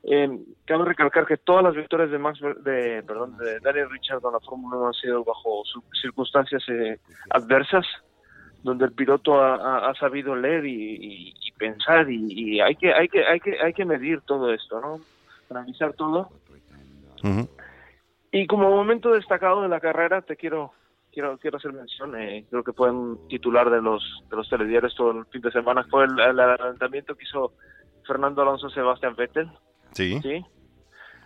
Eh, 0.06 0.30
cabe 0.66 0.86
recalcar 0.86 1.26
que 1.26 1.38
todas 1.38 1.64
las 1.64 1.76
victorias 1.76 2.12
de 2.12 2.18
Max, 2.18 2.40
de, 2.42 3.04
perdón, 3.08 3.38
de 3.38 3.60
Daniel 3.62 3.90
Ricciardo 3.90 4.28
en 4.28 4.34
la 4.34 4.40
Fórmula 4.42 4.78
1 4.78 4.88
han 4.88 4.94
sido 4.94 5.24
bajo 5.24 5.64
circunstancias 6.02 6.62
eh, 6.68 7.00
adversas, 7.30 7.86
donde 8.64 8.86
el 8.86 8.92
piloto 8.94 9.42
ha, 9.42 9.56
ha- 9.56 9.90
ha 9.90 9.94
sabido 9.96 10.36
leer 10.36 10.66
y, 10.66 10.96
y- 10.96 11.34
y 11.42 11.52
pensar 11.58 12.10
y, 12.10 12.26
y 12.32 12.60
hay 12.62 12.76
que 12.76 12.94
hay 12.94 13.08
que 13.08 13.26
hay 13.26 13.40
que 13.40 13.62
hay 13.62 13.74
que 13.74 13.86
medir 13.86 14.22
todo 14.22 14.52
esto, 14.54 14.82
¿no? 14.82 15.00
Analizar 15.50 15.94
todo. 15.94 16.30
Y 18.32 18.48
como 18.48 18.70
momento 18.72 19.12
destacado 19.12 19.62
de 19.62 19.70
la 19.70 19.80
carrera, 19.80 20.22
te 20.22 20.36
quiero 20.36 20.74
quiero 21.14 21.38
quiero 21.38 21.58
hacer 21.58 21.72
mención, 21.72 22.20
eh, 22.20 22.46
creo 22.50 22.64
que 22.64 22.74
fue 22.74 22.92
un 22.92 23.28
titular 23.30 23.70
de 23.70 23.82
los 23.82 24.04
de 24.30 24.36
los 24.36 24.50
telediarios 24.50 24.96
todo 24.96 25.12
el 25.12 25.26
fin 25.28 25.42
de 25.42 25.52
semana, 25.52 25.86
fue 25.90 26.06
el, 26.06 26.20
el 26.20 26.40
adelantamiento 26.40 27.16
que 27.16 27.24
hizo 27.24 27.54
Fernando 28.06 28.42
Alonso 28.42 28.68
a 28.68 28.72
Sebastián 28.72 29.16
Vettel, 29.16 29.50
Sí. 29.94 30.20
¿sí? 30.22 30.46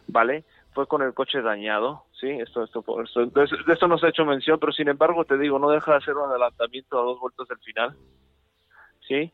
Vale, 0.07 0.45
fue 0.73 0.87
con 0.87 1.01
el 1.01 1.13
coche 1.13 1.41
dañado, 1.41 2.05
¿sí? 2.19 2.29
Esto, 2.29 2.63
esto, 2.63 2.83
esto- 3.03 3.25
de, 3.25 3.41
de 3.65 3.73
esto 3.73 3.87
no 3.87 3.97
se 3.97 4.05
ha 4.05 4.09
hecho 4.09 4.25
mención, 4.25 4.57
pero 4.59 4.71
sin 4.71 4.87
embargo 4.87 5.25
te 5.25 5.37
digo, 5.37 5.59
no 5.59 5.69
deja 5.69 5.95
de 5.95 6.01
ser 6.01 6.15
un 6.15 6.29
adelantamiento 6.29 6.99
a 6.99 7.03
dos 7.03 7.19
vueltas 7.19 7.47
del 7.47 7.57
final, 7.59 7.95
¿sí? 9.07 9.31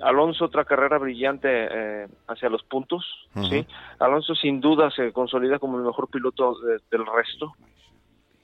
Alonso 0.00 0.46
otra 0.46 0.64
carrera 0.64 0.98
brillante 0.98 1.48
eh, 1.50 2.08
hacia 2.28 2.48
los 2.48 2.62
puntos, 2.64 3.04
¿sí? 3.48 3.66
Alonso 3.98 4.34
sin 4.34 4.60
duda 4.60 4.90
se 4.90 5.12
consolida 5.12 5.58
como 5.58 5.78
el 5.78 5.84
mejor 5.84 6.08
piloto 6.10 6.58
de- 6.60 6.80
del 6.90 7.06
resto. 7.06 7.52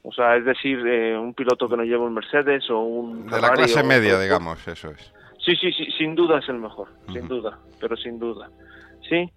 O 0.03 0.13
sea, 0.13 0.37
es 0.37 0.45
decir, 0.47 0.79
eh, 0.87 1.17
un 1.19 1.35
piloto 1.35 1.69
que 1.69 1.77
no 1.77 1.83
lleva 1.85 2.05
un 2.05 2.15
Mercedes 2.15 2.71
o 2.71 2.79
un 2.81 3.27
De 3.27 3.41
la 3.41 3.53
clase 3.53 3.83
media, 3.83 4.19
digamos, 4.19 4.67
eso 4.67 4.91
es. 4.93 5.13
Sí, 5.45 5.55
sí, 5.57 5.73
sí, 5.73 5.85
sin 5.99 6.15
duda 6.15 6.39
es 6.39 6.49
el 6.49 6.57
mejor, 6.57 6.89
sin 7.13 7.29
duda, 7.29 7.59
pero 7.81 7.97
sin 7.97 8.19
duda, 8.19 8.49
sí. 9.09 9.31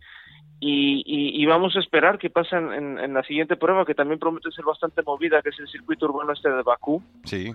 Y, 0.66 1.04
y, 1.06 1.42
y 1.44 1.46
vamos 1.46 1.76
a 1.76 1.80
esperar 1.80 2.18
en, 2.56 2.72
en- 2.72 3.00
en 3.00 3.14
la 3.14 3.24
siguiente 3.24 3.58
prueba, 3.58 3.86
que 3.86 3.94
también 3.94 4.18
promete 4.18 4.50
ser 4.52 4.64
bastante 4.64 5.02
movida, 5.04 5.42
que 5.42 5.50
es 5.50 5.60
el 5.60 5.68
circuito 5.68 6.06
urbano 6.06 6.32
este 6.32 6.50
de 6.50 6.62
Bakú. 6.64 7.04
Sí. 7.26 7.54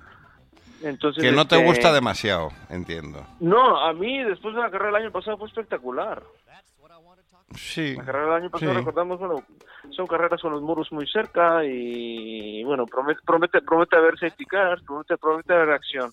Entonces, 0.82 1.22
Que 1.24 1.32
no 1.32 1.46
te 1.46 1.56
este, 1.56 1.66
gusta 1.66 1.92
demasiado, 1.92 2.50
entiendo. 2.68 3.24
No, 3.40 3.78
a 3.80 3.92
mí 3.94 4.22
después 4.24 4.54
de 4.54 4.60
la 4.60 4.70
carrera 4.70 4.92
del 4.92 5.02
año 5.06 5.12
pasado 5.12 5.38
fue 5.38 5.48
espectacular. 5.48 6.22
Sí. 7.54 7.94
La 7.96 8.04
carrera 8.04 8.24
del 8.26 8.42
año 8.42 8.50
pasado, 8.50 8.72
Sí. 8.72 8.78
recordamos, 8.78 9.18
bueno, 9.18 9.42
son 9.90 10.06
carreras 10.06 10.40
con 10.42 10.52
los 10.52 10.62
muros 10.62 10.92
muy 10.92 11.06
cerca 11.06 11.64
y, 11.64 12.62
bueno, 12.64 12.84
promete, 12.86 13.20
promete, 13.24 13.62
promete 13.62 13.96
haber 13.96 14.18
safety 14.18 14.44
promete, 14.86 15.16
promete 15.16 15.52
haber 15.54 15.70
acción. 15.70 16.12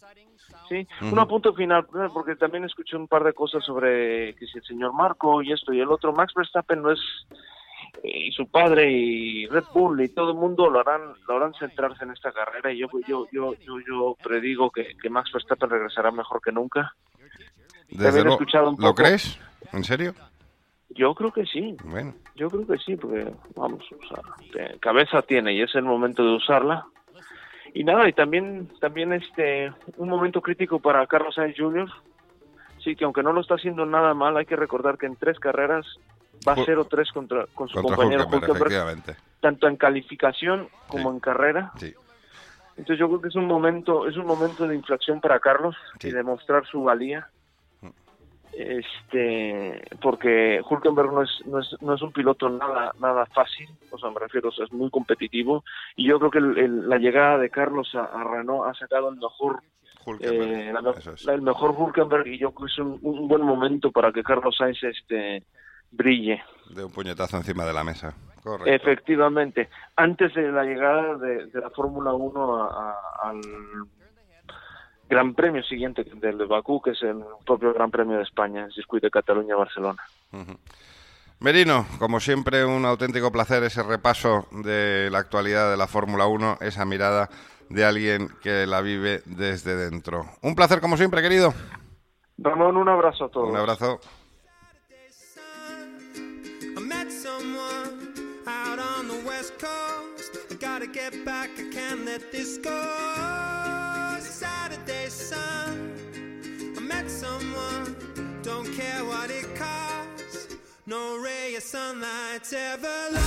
Sí, 0.70 0.88
un 1.02 1.08
Ujú. 1.10 1.20
apunto 1.20 1.54
final, 1.54 1.86
eh, 1.94 2.08
porque 2.14 2.36
también 2.36 2.64
escuché 2.64 2.96
un 2.96 3.08
par 3.08 3.24
de 3.24 3.34
cosas 3.34 3.64
sobre 3.64 4.34
que 4.36 4.48
si 4.48 4.58
el 4.58 4.64
señor 4.64 4.94
Marco 4.94 5.42
y 5.42 5.52
esto 5.52 5.74
y 5.74 5.80
el 5.82 5.90
otro, 5.92 6.14
Max 6.14 6.34
Verstappen 6.36 6.82
no 6.82 6.92
es, 6.92 7.00
eh, 8.02 8.28
y 8.28 8.32
su 8.32 8.48
padre 8.48 8.90
y 8.92 9.46
Red 9.48 9.66
Bull 9.74 10.02
y 10.02 10.10
todo 10.10 10.32
el 10.32 10.38
mundo 10.38 10.70
lo 10.70 10.80
harán, 10.80 11.02
lo 11.28 11.36
harán 11.36 11.54
centrarse 11.54 12.04
en 12.06 12.12
esta 12.12 12.32
carrera 12.32 12.72
y 12.72 12.80
yo, 12.80 12.88
yo, 13.08 13.28
yo, 13.32 13.54
yo, 13.56 13.76
yo 13.88 14.16
predigo 14.24 14.72
que, 14.72 14.96
que 15.00 15.10
Max 15.10 15.32
Verstappen 15.34 15.70
regresará 15.70 16.10
mejor 16.12 16.42
que 16.42 16.52
nunca. 16.52 16.96
Desde 17.90 18.06
También 18.06 18.28
he 18.28 18.32
escuchado 18.32 18.70
un 18.72 18.76
¿Lo 18.80 18.88
poco- 18.90 19.04
crees? 19.04 19.38
¿En 19.72 19.84
serio? 19.84 20.16
Yo 20.90 21.14
creo 21.16 21.32
que 21.32 21.46
sí. 21.46 21.76
Bueno. 21.84 22.14
Yo 22.36 22.50
creo 22.50 22.68
que 22.68 22.78
sí, 22.78 22.96
porque, 22.96 23.32
vamos, 23.56 23.84
o 23.92 24.08
sea, 24.08 24.78
cabeza 24.80 25.22
tiene 25.24 25.54
y 25.54 25.62
es 25.62 25.74
el 25.76 25.84
momento 25.84 26.24
de 26.24 26.36
usarla. 26.36 26.86
Y 27.74 27.84
nada, 27.84 28.08
y 28.08 28.14
también, 28.14 28.70
también 28.80 29.12
este, 29.14 29.72
un 29.98 30.10
momento 30.10 30.42
crítico 30.42 30.80
para 30.80 31.06
Carlos 31.08 31.36
Sainz 31.36 31.58
Jr. 31.58 31.90
Sí, 32.84 32.96
que 32.96 33.04
aunque 33.04 33.24
no 33.24 33.34
lo 33.34 33.42
está 33.42 33.56
haciendo 33.56 33.86
nada 33.86 34.14
mal, 34.14 34.38
hay 34.38 34.46
que 34.46 34.56
recordar 34.56 34.98
que 34.98 35.08
en 35.08 35.16
tres 35.16 35.40
carreras 35.40 35.86
va 36.48 36.56
Ju- 36.56 36.66
0-3 36.88 37.12
contra, 37.12 37.46
con 37.54 37.68
su 37.68 37.76
Contra 37.76 37.96
compañero 37.96 38.24
Hülkenberg, 38.26 38.56
efectivamente. 38.58 39.16
tanto 39.42 39.68
en 39.68 39.76
calificación 39.76 40.70
como 40.88 41.12
en 41.12 41.20
carrera. 41.20 41.72
Sí. 41.78 41.94
Entonces 42.78 43.00
yo 43.00 43.08
creo 43.08 43.22
que 43.22 43.30
es 43.30 43.36
un 43.36 43.48
momento, 43.48 44.08
es 44.08 44.16
un 44.18 44.28
momento 44.28 44.68
de 44.68 44.76
inflación 44.76 45.20
para 45.20 45.40
Carlos 45.40 45.76
y 46.04 46.12
demostrar 46.12 46.66
su 46.68 46.84
valía. 46.84 47.28
Este, 48.58 49.82
porque 50.02 50.62
Hulkenberg 50.70 51.12
no 51.14 51.22
es, 51.24 51.30
no 51.46 51.60
es, 51.60 51.76
no 51.82 51.94
es 51.94 52.02
un 52.02 52.12
piloto 52.12 52.50
nada, 52.50 52.94
nada 53.00 53.26
fácil, 53.28 53.68
o 53.92 53.98
sea, 53.98 54.10
me 54.12 54.20
refiero, 54.20 54.50
o 54.50 54.52
sea, 54.52 54.66
es 54.66 54.72
muy 54.72 54.90
competitivo. 54.90 55.64
Y 55.96 56.08
yo 56.08 56.20
creo 56.20 56.32
que 56.32 56.38
el- 56.40 56.58
el- 56.58 56.90
la 56.90 56.98
llegada 56.98 57.38
de 57.38 57.50
Carlos 57.50 57.94
a, 57.96 58.06
a 58.06 58.24
Renault 58.24 58.68
ha 58.70 58.74
sacado 58.80 59.10
el 59.10 59.18
mejor, 59.18 59.62
eh, 60.20 60.72
la 60.74 60.82
me- 60.82 60.92
la- 61.26 61.34
el 61.34 61.42
mejor 61.42 61.72
Hulkenberg 61.78 62.28
y 62.28 62.38
yo 62.38 62.52
creo 62.52 62.68
que 62.68 62.72
es 62.74 62.80
un, 62.80 63.00
un 63.02 63.28
buen 63.28 63.42
momento 63.42 63.92
para 63.92 64.12
que 64.12 64.24
Carlos 64.24 64.56
Sainz 64.58 64.84
este, 64.84 65.44
brille. 65.92 66.42
De 66.70 66.84
un 66.84 66.92
puñetazo 66.92 67.38
encima 67.38 67.66
de 67.66 67.74
la 67.74 67.84
mesa. 67.84 68.14
Correcto. 68.44 68.70
Efectivamente, 68.72 69.70
antes 69.96 70.34
de 70.36 70.52
la 70.52 70.64
llegada 70.64 71.18
de, 71.18 71.48
de 71.48 71.60
la 71.62 71.70
Fórmula 71.72 72.14
1 72.14 72.64
a- 72.64 72.92
a- 72.92 73.30
al, 73.30 73.42
Gran 75.10 75.34
Premio 75.34 75.64
siguiente 75.64 76.04
del 76.04 76.38
de 76.38 76.46
Bakú, 76.46 76.82
que 76.82 76.92
es 76.92 77.02
el 77.04 77.24
propio 77.46 77.74
Gran 77.74 77.92
Premio 77.92 78.18
de 78.18 78.24
España, 78.24 78.66
el 78.66 78.74
circuito 78.74 79.08
de 79.08 79.12
Cataluña-Barcelona. 79.12 80.02
Merino, 81.40 81.86
como 82.00 82.20
siempre, 82.20 82.66
un 82.66 82.86
auténtico 82.86 83.32
placer 83.32 83.64
ese 83.64 83.84
repaso 83.84 84.48
de 84.52 85.10
la 85.12 85.20
actualidad 85.20 85.70
de 85.70 85.78
la 85.78 85.88
Fórmula 85.88 86.26
1, 86.26 86.58
esa 86.62 86.86
mirada 86.86 87.30
de 87.70 87.86
alguien 87.86 88.30
que 88.42 88.66
la 88.66 88.82
vive 88.82 89.22
desde 89.26 89.76
dentro. 89.76 90.26
Un 90.42 90.56
placer 90.56 90.82
como 90.82 90.98
siempre, 90.98 91.22
querido. 91.22 91.54
Ramón, 92.38 92.78
un 92.78 92.90
abrazo 92.90 93.26
a 93.26 93.30
todos. 93.30 93.50
Un 93.50 93.58
abrazo. 93.58 94.00
No 110.88 111.18
ray 111.18 111.56
of 111.56 111.64
sunlight's 111.64 112.54
ever 112.54 112.88
lost. 113.12 113.26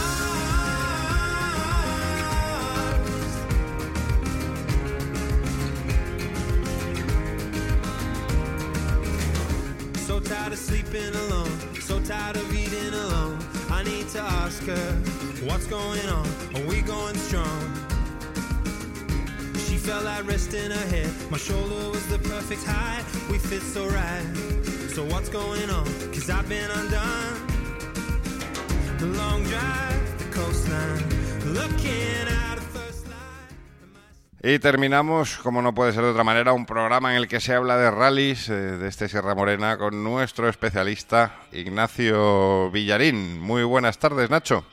So 10.07 10.21
tired 10.21 10.53
of 10.53 10.59
sleeping 10.59 11.13
alone, 11.13 11.51
so 11.81 12.01
tired 12.01 12.37
of 12.37 12.55
eating 12.55 12.95
alone. 12.95 13.41
I 13.71 13.83
need 13.83 14.09
to 14.11 14.21
ask 14.21 14.63
her, 14.63 14.93
what's 15.45 15.67
going 15.67 16.09
on? 16.11 16.29
Are 16.55 16.65
we 16.69 16.81
going 16.83 17.17
strong? 17.17 17.75
She 19.67 19.79
felt 19.79 20.05
like 20.05 20.29
rest 20.29 20.55
in 20.55 20.71
her 20.71 20.87
head. 20.95 21.11
My 21.29 21.39
shoulder 21.39 21.91
was 21.91 22.07
the 22.07 22.21
perfect 22.21 22.63
height. 22.63 23.05
We 23.29 23.39
fit 23.39 23.63
so 23.63 23.89
right. 23.89 24.23
So 24.91 25.05
what's 25.07 25.29
going 25.29 25.69
on? 25.71 25.87
Cause 26.13 26.31
I've 26.31 26.49
been 26.49 26.71
undone. 26.71 27.48
Y 34.41 34.61
terminamos, 34.61 35.37
como 35.39 35.61
no 35.61 35.75
puede 35.75 35.93
ser 35.93 36.05
de 36.05 36.11
otra 36.11 36.25
manera, 36.25 36.53
un 36.53 36.65
programa 36.65 37.11
en 37.11 37.19
el 37.19 37.29
que 37.29 37.39
se 37.39 37.55
habla 37.55 37.77
de 37.77 37.91
rallies 37.91 38.49
eh, 38.49 38.55
de 38.55 38.89
este 38.89 39.09
Sierra 39.09 39.35
Morena 39.35 39.77
con 39.77 40.03
nuestro 40.03 40.49
especialista 40.49 41.41
Ignacio 41.53 42.71
Villarín. 42.71 43.41
Muy 43.41 43.65
buenas 43.65 43.99
tardes, 43.99 44.31
Nacho. 44.31 44.65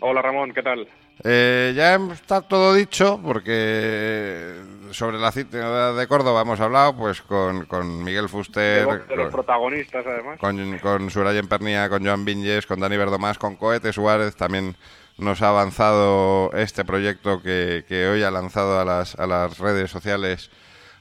Hola 0.00 0.22
Ramón, 0.22 0.52
¿qué 0.52 0.62
tal? 0.62 0.86
Eh, 1.24 1.72
ya 1.76 1.94
está 2.12 2.40
todo 2.40 2.74
dicho 2.74 3.20
porque 3.22 4.54
sobre 4.90 5.18
la 5.18 5.30
cita 5.30 5.92
de 5.92 6.06
Córdoba 6.08 6.42
hemos 6.42 6.58
hablado 6.60 6.96
pues 6.96 7.22
con, 7.22 7.64
con 7.66 8.02
Miguel 8.02 8.24
De, 8.24 8.28
Fuster, 8.28 8.84
los- 8.86 9.06
de 9.08 9.16
los 9.16 9.24
con, 9.26 9.32
protagonistas 9.32 10.04
además. 10.06 10.38
con, 10.40 10.78
con 10.80 11.10
Surayen 11.10 11.46
Pernía, 11.46 11.88
con 11.88 12.04
Joan 12.04 12.24
Vinges, 12.24 12.66
con 12.66 12.80
Dani 12.80 12.96
Verdomás, 12.96 13.38
con 13.38 13.54
Cohete 13.56 13.92
Suárez. 13.92 14.34
También 14.34 14.76
nos 15.16 15.42
ha 15.42 15.50
avanzado 15.50 16.50
este 16.54 16.84
proyecto 16.84 17.40
que, 17.40 17.84
que 17.88 18.08
hoy 18.08 18.22
ha 18.24 18.30
lanzado 18.30 18.80
a 18.80 18.84
las, 18.84 19.14
a 19.18 19.26
las 19.26 19.58
redes 19.58 19.90
sociales 19.90 20.50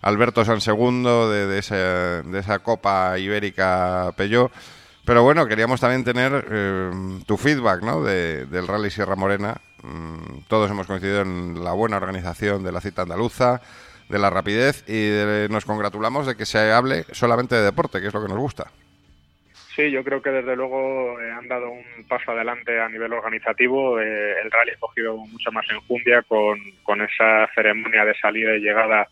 Alberto 0.03 0.45
Sansegundo 0.45 1.29
de, 1.31 1.47
de, 1.47 1.59
esa, 1.59 1.75
de 2.21 2.39
esa 2.39 2.59
Copa 2.59 3.17
Ibérica 3.17 4.13
Peugeot. 4.15 4.51
Pero 5.03 5.23
bueno, 5.23 5.47
queríamos 5.47 5.79
también 5.79 6.03
tener 6.03 6.45
eh, 6.51 6.91
tu 7.25 7.35
feedback 7.37 7.81
¿no? 7.81 8.03
de- 8.03 8.45
del 8.45 8.67
Rally 8.67 8.91
Sierra 8.91 9.15
Morena. 9.15 9.59
Mm, 9.83 10.41
todos 10.47 10.69
hemos 10.69 10.87
coincidido 10.87 11.21
en 11.21 11.63
la 11.63 11.71
buena 11.73 11.97
organización 11.97 12.63
de 12.63 12.71
la 12.71 12.81
cita 12.81 13.01
andaluza, 13.03 13.61
de 14.09 14.19
la 14.19 14.29
rapidez 14.29 14.83
y 14.87 15.07
de- 15.09 15.47
nos 15.49 15.65
congratulamos 15.65 16.27
de 16.27 16.35
que 16.35 16.45
se 16.45 16.71
hable 16.71 17.03
solamente 17.11 17.55
de 17.55 17.63
deporte, 17.63 18.01
que 18.01 18.07
es 18.07 18.13
lo 18.13 18.21
que 18.21 18.27
nos 18.29 18.37
gusta. 18.37 18.65
Sí, 19.75 19.89
yo 19.89 20.03
creo 20.03 20.21
que 20.21 20.31
desde 20.31 20.55
luego 20.57 21.19
eh, 21.21 21.31
han 21.31 21.47
dado 21.47 21.69
un 21.69 22.03
paso 22.09 22.31
adelante 22.31 22.79
a 22.81 22.89
nivel 22.89 23.13
organizativo. 23.13 24.01
Eh, 24.01 24.33
el 24.43 24.51
rally 24.51 24.71
ha 24.71 24.79
cogido 24.79 25.15
mucha 25.17 25.49
más 25.49 25.65
enjundia 25.71 26.21
con, 26.23 26.59
con 26.83 27.01
esa 27.01 27.47
ceremonia 27.55 28.03
de 28.03 28.13
salida 28.19 28.53
y 28.55 28.59
llegada 28.59 29.07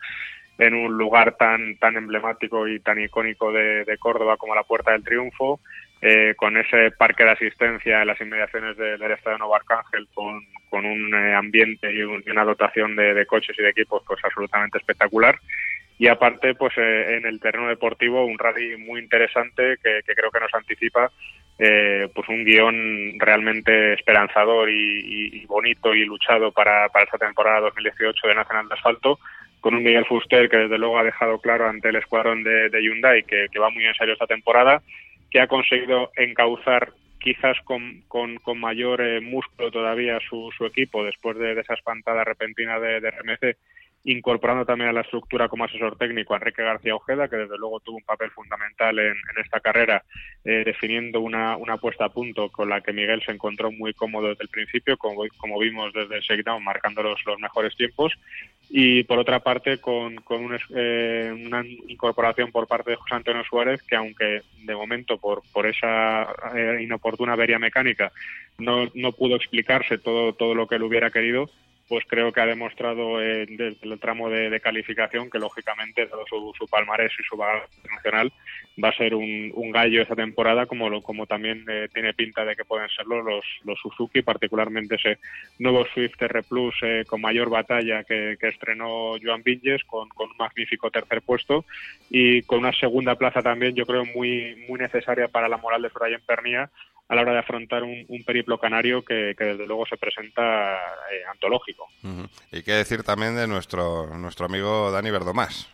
en 0.58 0.74
un 0.74 0.98
lugar 0.98 1.38
tan 1.38 1.78
tan 1.78 1.96
emblemático 1.96 2.68
y 2.68 2.82
tan 2.82 3.00
icónico 3.00 3.54
de, 3.54 3.86
de 3.86 3.98
Córdoba 3.98 4.36
como 4.36 4.54
la 4.54 4.64
Puerta 4.64 4.91
del 4.91 5.06
Triunfo, 5.06 5.62
eh, 6.02 6.34
con 6.38 6.56
ese 6.58 6.92
parque 6.92 7.24
de 7.26 7.32
asistencia 7.32 8.02
en 8.02 8.08
las 8.08 8.22
inmediaciones 8.22 8.78
de- 8.78 8.98
del 8.98 9.12
Estadio 9.12 9.38
Nuevo 9.38 9.56
Arcángel, 9.56 10.08
con, 10.14 10.42
con 10.70 10.86
un 10.86 11.14
eh, 11.14 11.34
ambiente 11.36 11.92
y, 11.94 12.02
un- 12.04 12.24
y 12.26 12.30
una 12.30 12.44
dotación 12.46 12.96
de, 12.96 13.26
coches 13.26 13.56
y 13.60 13.64
de 13.64 13.70
equipos 13.70 14.04
pues 14.08 14.20
absolutamente 14.24 14.78
espectacular. 14.78 15.38
Y 15.98 16.08
aparte, 16.08 16.56
pues 16.56 16.74
eh, 16.78 17.18
en 17.18 17.26
el 17.26 17.42
terreno 17.42 17.68
deportivo, 17.68 18.24
un 18.26 18.40
rally 18.40 18.78
muy 18.78 19.02
interesante 19.02 19.76
que, 19.84 20.00
creo 20.16 20.32
que 20.32 20.40
nos 20.40 20.54
anticipa 20.54 21.12
eh, 21.62 22.08
pues 22.16 22.30
un 22.30 22.46
guion 22.46 23.20
realmente 23.20 23.92
esperanzador 23.94 24.70
y, 24.70 24.74
y- 25.02 25.42
y 25.42 25.46
bonito 25.46 25.94
y 25.94 26.06
luchado 26.06 26.54
para, 26.54 26.88
para 26.88 27.04
esta 27.04 27.18
temporada 27.18 27.60
2018 27.60 28.28
de 28.30 28.36
Nacional 28.36 28.70
de 28.70 28.76
Asfalto, 28.76 29.20
con 29.60 29.76
un 29.76 29.84
Miguel 29.84 30.06
Fuster 30.06 30.48
que 30.48 30.56
desde 30.56 30.78
luego 30.78 30.98
ha 30.98 31.04
dejado 31.04 31.38
claro 31.42 31.68
ante 31.68 31.90
el 31.90 31.98
escuadrón 31.98 32.44
de, 32.44 32.70
de 32.70 32.82
Hyundai 32.82 33.24
que, 33.24 33.48
que 33.52 33.60
va 33.60 33.70
muy 33.70 33.86
en 33.86 33.94
serio 33.96 34.14
esta 34.14 34.26
temporada, 34.28 34.82
que 35.30 35.40
ha 35.40 35.48
conseguido 35.48 36.12
encauzar 36.16 36.94
quizás 37.20 37.58
con, 37.66 38.02
con, 38.08 38.40
mayor 38.60 39.02
eh, 39.02 39.22
músculo 39.22 39.72
todavía 39.72 40.20
su, 40.30 40.50
su 40.58 40.66
equipo 40.66 41.04
después 41.04 41.38
de, 41.38 41.54
de 41.54 41.62
esa 41.62 41.74
espantada 41.74 42.24
repentina 42.24 42.80
de, 42.80 43.02
de 43.02 43.12
RMC 43.12 43.58
incorporando 44.06 44.66
también 44.66 44.90
a 44.90 44.94
la 44.94 45.02
estructura 45.02 45.50
como 45.50 45.66
asesor 45.66 45.98
técnico 45.98 46.34
a 46.34 46.38
Enrique 46.38 46.64
García 46.64 46.96
Ojeda, 46.96 47.28
que 47.28 47.36
desde 47.36 47.58
luego 47.58 47.80
tuvo 47.82 47.98
un 47.98 48.04
papel 48.04 48.32
fundamental 48.32 48.98
en, 48.98 49.16
esta 49.44 49.60
carrera, 49.60 50.04
eh, 50.46 50.64
definiendo 50.66 51.20
una, 51.22 51.58
una 51.58 51.78
puesta 51.78 52.06
a 52.06 52.10
punto 52.10 52.50
con 52.50 52.70
la 52.70 52.82
que 52.82 52.94
Miguel 52.94 53.22
se 53.26 53.32
encontró 53.32 53.72
muy 53.72 53.94
cómodo 53.94 54.30
desde 54.30 54.44
el 54.44 54.50
principio, 54.50 54.98
como, 54.98 55.24
como 55.38 55.60
vimos 55.60 55.94
desde 55.94 56.16
el 56.16 56.22
shakedown, 56.22 56.64
marcando 56.64 57.04
los, 57.04 57.20
mejores 57.40 57.76
tiempos. 57.76 58.14
Y 58.70 59.04
por 59.04 59.20
otra 59.20 59.40
parte, 59.40 59.80
con, 59.80 60.16
con 60.18 60.58
eh, 60.76 61.32
una 61.46 61.64
incorporación 61.88 62.52
por 62.52 62.68
parte 62.68 62.92
de 62.92 62.98
José 62.98 63.16
Antonio 63.16 63.44
Suárez, 63.44 63.82
que 63.84 63.96
aunque 63.96 64.44
de 64.64 64.76
momento 64.76 65.18
por, 65.18 65.42
por 65.52 65.66
esa 65.66 66.28
eh, 66.56 66.80
inoportuna 66.82 67.34
avería 67.34 67.60
mecánica 67.60 68.12
no, 68.60 68.90
no 68.94 69.12
pudo 69.14 69.36
explicarse 69.36 69.98
todo, 69.98 70.34
todo 70.34 70.54
lo 70.54 70.68
que 70.68 70.76
él 70.76 70.84
hubiera 70.84 71.10
querido, 71.10 71.50
pues 71.90 72.06
creo 72.07 72.32
que 72.32 72.40
ha 72.40 72.45
demostrado 72.45 73.20
eh, 73.20 73.48
desde 73.49 73.78
el 73.82 73.99
tramo 73.99 74.30
de, 74.30 74.60
calificación 74.61 75.30
que 75.30 75.40
lógicamente 75.40 76.06
dado 76.06 76.24
su, 76.28 76.68
palmarés 76.68 77.11
y 77.20 77.24
su 77.24 77.36
bagaje 77.36 77.66
internacional 77.78 78.32
va 78.82 78.90
a 78.90 78.98
ser 78.98 79.16
un, 79.16 79.52
un 79.56 79.72
gallo 79.72 80.03
esta 80.03 80.16
temporada 80.16 80.68
como 80.68 80.90
lo, 80.90 81.02
como 81.02 81.26
también 81.26 81.66
eh, 81.68 81.88
tiene 81.91 82.14
pinta 82.14 82.45
de 82.45 82.56
que 82.56 82.64
pueden 82.64 82.88
serlo 82.90 83.24
los, 83.24 83.44
los 83.64 83.80
Suzuki 83.80 84.22
particularmente 84.22 84.95
ese 84.95 85.18
nuevo 85.57 85.84
Swift 85.88 86.22
R 86.22 86.44
Plus 86.44 86.76
eh, 86.84 87.06
con 87.07 87.22
mayor 87.22 87.49
batalla 87.49 88.03
que, 88.03 88.38
estrenó 88.40 89.16
Joan 89.22 89.41
Vinges 89.44 89.84
con, 89.86 90.10
con 90.10 90.30
un 90.30 90.38
magnífico 90.38 90.91
tercer 90.91 91.24
puesto 91.24 91.66
y 92.10 92.44
con 92.44 92.60
una 92.60 92.74
segunda 92.74 93.16
plaza 93.16 93.41
también 93.41 93.74
yo 93.74 93.86
creo 93.86 94.06
muy 94.06 94.64
muy 94.68 94.80
necesaria 94.80 95.28
para 95.28 95.49
la 95.49 95.57
moral 95.57 95.82
de 95.82 95.90
Brian 95.90 96.22
Pernía 96.26 96.70
a 97.10 97.15
la 97.15 97.22
hora 97.23 97.34
de 97.34 97.40
afrontar 97.40 97.84
un, 97.84 98.06
un 98.07 98.23
periplo 98.23 98.60
canario 98.60 99.03
que, 99.03 99.36
que 99.38 99.44
desde 99.44 99.65
luego 99.68 99.86
se 99.88 99.98
presenta 99.98 100.76
eh, 101.11 101.23
antológico. 101.30 101.88
Y 102.52 102.61
qué 102.61 102.73
decir 102.73 103.03
también 103.03 103.36
de 103.36 103.48
nuestro, 103.48 104.07
nuestro 104.18 104.45
amigo 104.45 104.91
Dani 104.91 105.10
Verdomás. 105.10 105.68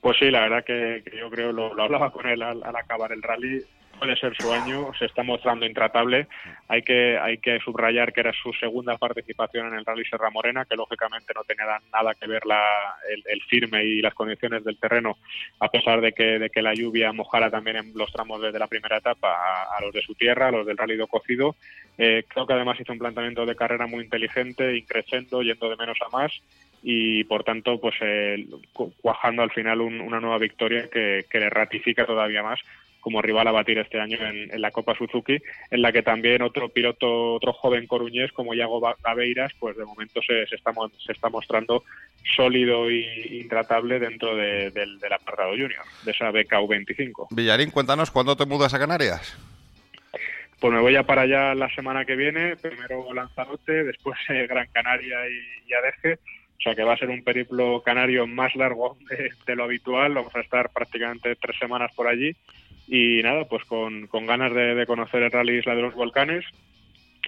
Pues 0.00 0.18
sí, 0.18 0.30
la 0.30 0.40
verdad 0.40 0.64
que, 0.64 1.02
que 1.04 1.18
yo 1.18 1.30
creo, 1.30 1.52
lo, 1.52 1.74
lo 1.74 1.82
hablaba 1.82 2.12
con 2.12 2.26
él 2.26 2.42
al, 2.42 2.62
al 2.62 2.76
acabar 2.76 3.12
el 3.12 3.22
rally, 3.22 3.64
puede 4.00 4.16
ser 4.16 4.34
su 4.36 4.52
año, 4.52 4.92
se 4.98 5.04
está 5.04 5.22
mostrando 5.22 5.66
intratable. 5.66 6.26
Hay 6.68 6.82
que, 6.82 7.18
hay 7.18 7.38
que 7.38 7.60
subrayar 7.60 8.12
que 8.12 8.20
era 8.20 8.32
su 8.32 8.52
segunda 8.54 8.96
participación 8.98 9.68
en 9.68 9.74
el 9.78 9.84
Rally 9.84 10.04
Serra 10.06 10.30
Morena, 10.30 10.64
que 10.64 10.74
lógicamente 10.74 11.32
no 11.34 11.44
tenía 11.44 11.66
nada 11.92 12.14
que 12.14 12.26
ver 12.26 12.44
la, 12.46 12.64
el, 13.08 13.22
el 13.26 13.42
firme 13.42 13.84
y 13.84 14.00
las 14.00 14.14
condiciones 14.14 14.64
del 14.64 14.78
terreno, 14.78 15.18
a 15.60 15.68
pesar 15.68 16.00
de 16.00 16.12
que, 16.12 16.38
de 16.38 16.50
que 16.50 16.62
la 16.62 16.74
lluvia 16.74 17.12
mojara 17.12 17.50
también 17.50 17.76
en 17.76 17.92
los 17.94 18.10
tramos 18.12 18.40
desde 18.40 18.58
la 18.58 18.66
primera 18.66 18.96
etapa 18.96 19.28
a, 19.34 19.76
a 19.76 19.80
los 19.82 19.92
de 19.92 20.02
su 20.02 20.14
tierra, 20.14 20.48
a 20.48 20.52
los 20.52 20.66
del 20.66 20.76
Rally 20.78 20.96
do 20.96 21.06
Cocido. 21.06 21.54
Eh, 21.98 22.24
creo 22.26 22.46
que 22.46 22.54
además 22.54 22.80
hizo 22.80 22.92
un 22.92 22.98
planteamiento 22.98 23.44
de 23.44 23.54
carrera 23.54 23.86
muy 23.86 24.02
inteligente, 24.04 24.76
increciendo, 24.76 25.42
yendo 25.42 25.68
de 25.68 25.76
menos 25.76 25.98
a 26.00 26.08
más 26.08 26.32
y 26.82 27.24
por 27.24 27.44
tanto 27.44 27.78
pues 27.78 27.94
eh, 28.00 28.46
cu- 28.72 28.94
cuajando 29.02 29.42
al 29.42 29.50
final 29.50 29.82
un- 29.82 30.00
una 30.00 30.18
nueva 30.18 30.38
victoria 30.38 30.88
que, 30.90 31.26
que 31.28 31.38
le 31.38 31.50
ratifica 31.50 32.06
todavía 32.06 32.42
más 32.42 32.58
como 33.00 33.22
rival 33.22 33.48
a 33.48 33.52
batir 33.52 33.78
este 33.78 33.98
año 34.00 34.18
en, 34.18 34.52
en 34.52 34.60
la 34.60 34.70
Copa 34.70 34.94
Suzuki, 34.94 35.38
en 35.70 35.82
la 35.82 35.90
que 35.92 36.02
también 36.02 36.42
otro 36.42 36.68
piloto, 36.68 37.34
otro 37.34 37.52
joven 37.52 37.86
coruñés 37.86 38.30
como 38.32 38.54
Iago 38.54 38.78
Ba- 38.80 38.96
Aveiras, 39.04 39.52
pues 39.58 39.76
de 39.76 39.84
momento 39.84 40.20
se, 40.22 40.46
se 40.46 40.54
está, 40.56 40.72
mo- 40.72 40.90
se 41.04 41.12
está 41.12 41.28
mostrando 41.30 41.84
sólido 42.36 42.90
y 42.90 43.40
intratable 43.40 43.98
dentro 43.98 44.36
de- 44.36 44.70
del, 44.70 44.98
del 45.00 45.12
apartado 45.12 45.50
junior, 45.50 45.84
de 46.04 46.10
esa 46.12 46.30
beca 46.30 46.60
U25. 46.60 47.28
Villarín, 47.30 47.70
cuéntanos, 47.70 48.10
¿cuándo 48.10 48.36
te 48.36 48.46
mudas 48.46 48.74
a 48.74 48.78
Canarias? 48.78 49.36
Pues 50.58 50.72
me 50.74 50.80
voy 50.80 50.92
ya 50.92 51.04
para 51.04 51.22
allá 51.22 51.54
la 51.54 51.70
semana 51.74 52.04
que 52.04 52.16
viene, 52.16 52.56
primero 52.56 53.12
Lanzarote, 53.14 53.84
después 53.84 54.18
eh, 54.28 54.46
Gran 54.46 54.66
Canaria 54.72 55.16
y, 55.28 55.70
y 55.70 55.72
Adeje, 55.72 56.14
O 56.58 56.62
sea 56.62 56.74
que 56.74 56.82
va 56.84 56.92
a 56.92 56.98
ser 56.98 57.08
un 57.08 57.24
periplo 57.24 57.80
canario 57.82 58.26
más 58.26 58.54
largo 58.54 58.98
de, 59.08 59.30
de 59.46 59.56
lo 59.56 59.64
habitual. 59.64 60.12
Vamos 60.12 60.36
a 60.36 60.40
estar 60.40 60.68
prácticamente 60.70 61.34
tres 61.36 61.56
semanas 61.58 61.90
por 61.96 62.06
allí. 62.08 62.36
Y 62.92 63.22
nada, 63.22 63.44
pues 63.44 63.64
con, 63.66 64.08
con 64.08 64.26
ganas 64.26 64.52
de, 64.52 64.84
conocer 64.84 65.22
el 65.22 65.30
Rally 65.30 65.58
Isla 65.58 65.76
de 65.76 65.82
los 65.82 65.94
Volcanes 65.94 66.44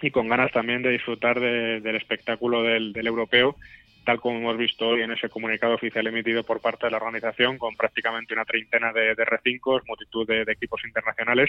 y 0.02 0.10
con 0.10 0.28
ganas 0.28 0.50
también 0.50 0.82
de 0.82 0.90
disfrutar 0.90 1.38
de- 1.38 1.80
del 1.80 1.94
espectáculo 1.94 2.64
del, 2.64 2.92
europeo, 3.06 3.54
tal 4.04 4.18
como 4.18 4.38
hemos 4.40 4.56
visto 4.56 4.88
hoy 4.88 5.02
en 5.02 5.12
ese 5.12 5.28
comunicado 5.28 5.74
oficial 5.74 6.04
emitido 6.08 6.42
por 6.42 6.60
parte 6.60 6.86
de 6.86 6.90
la 6.90 6.96
organización, 6.96 7.58
con 7.58 7.76
prácticamente 7.76 8.34
una 8.34 8.44
treintena 8.44 8.92
de, 8.92 9.14
de 9.14 9.24
R5, 9.24 9.82
multitud 9.86 10.26
de, 10.26 10.44
de 10.44 10.50
equipos 10.52 10.84
internacionales 10.84 11.48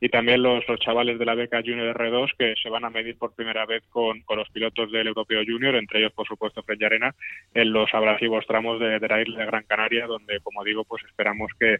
y 0.00 0.08
también 0.08 0.42
los, 0.42 0.66
los 0.66 0.80
chavales 0.80 1.18
de 1.18 1.26
la 1.26 1.34
beca 1.34 1.60
Junior 1.60 1.94
R2 1.94 2.30
que 2.38 2.54
se 2.62 2.70
van 2.70 2.86
a 2.86 2.90
medir 2.90 3.18
por 3.18 3.34
primera 3.34 3.66
vez 3.66 3.82
con, 3.90 4.22
con 4.22 4.38
los 4.38 4.48
pilotos 4.48 4.90
del 4.90 5.08
Europeo 5.08 5.42
Junior, 5.46 5.74
entre 5.74 5.98
ellos, 5.98 6.14
por 6.14 6.26
supuesto, 6.26 6.62
Fred 6.62 6.82
Arena, 6.82 7.14
en 7.52 7.70
los 7.74 7.92
abrasivos 7.92 8.46
tramos 8.46 8.80
de, 8.80 8.98
de 8.98 9.06
la 9.08 9.20
isla 9.20 9.40
de 9.40 9.46
Gran 9.46 9.64
Canaria, 9.64 10.06
donde, 10.06 10.40
como 10.40 10.64
digo, 10.64 10.84
pues 10.84 11.04
esperamos 11.04 11.50
que, 11.60 11.76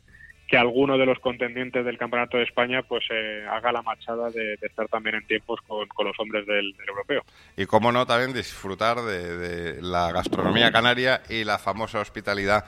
que 0.51 0.57
alguno 0.59 0.99
de 0.99 1.07
los 1.07 1.19
contendientes 1.21 1.85
del 1.85 1.97
Campeonato 1.97 2.37
de 2.37 2.43
España 2.43 2.83
pues 2.83 3.05
eh, 3.11 3.47
haga 3.49 3.71
la 3.71 3.83
machada 3.83 4.31
de, 4.31 4.57
de 4.57 4.67
estar 4.67 4.89
también 4.89 5.15
en 5.15 5.27
tiempos 5.27 5.61
con, 5.69 5.87
con 5.87 6.07
los 6.09 6.19
hombres 6.19 6.45
del, 6.45 6.73
del 6.77 6.89
europeo. 6.89 7.23
Y 7.57 7.67
cómo 7.67 7.93
no, 7.93 8.05
también 8.05 8.33
disfrutar 8.33 8.97
de, 9.03 9.37
de 9.39 9.83
la 9.83 10.11
gastronomía 10.11 10.73
canaria 10.73 11.23
y 11.29 11.45
la 11.45 11.59
famosa 11.59 12.01
hospitalidad 12.01 12.65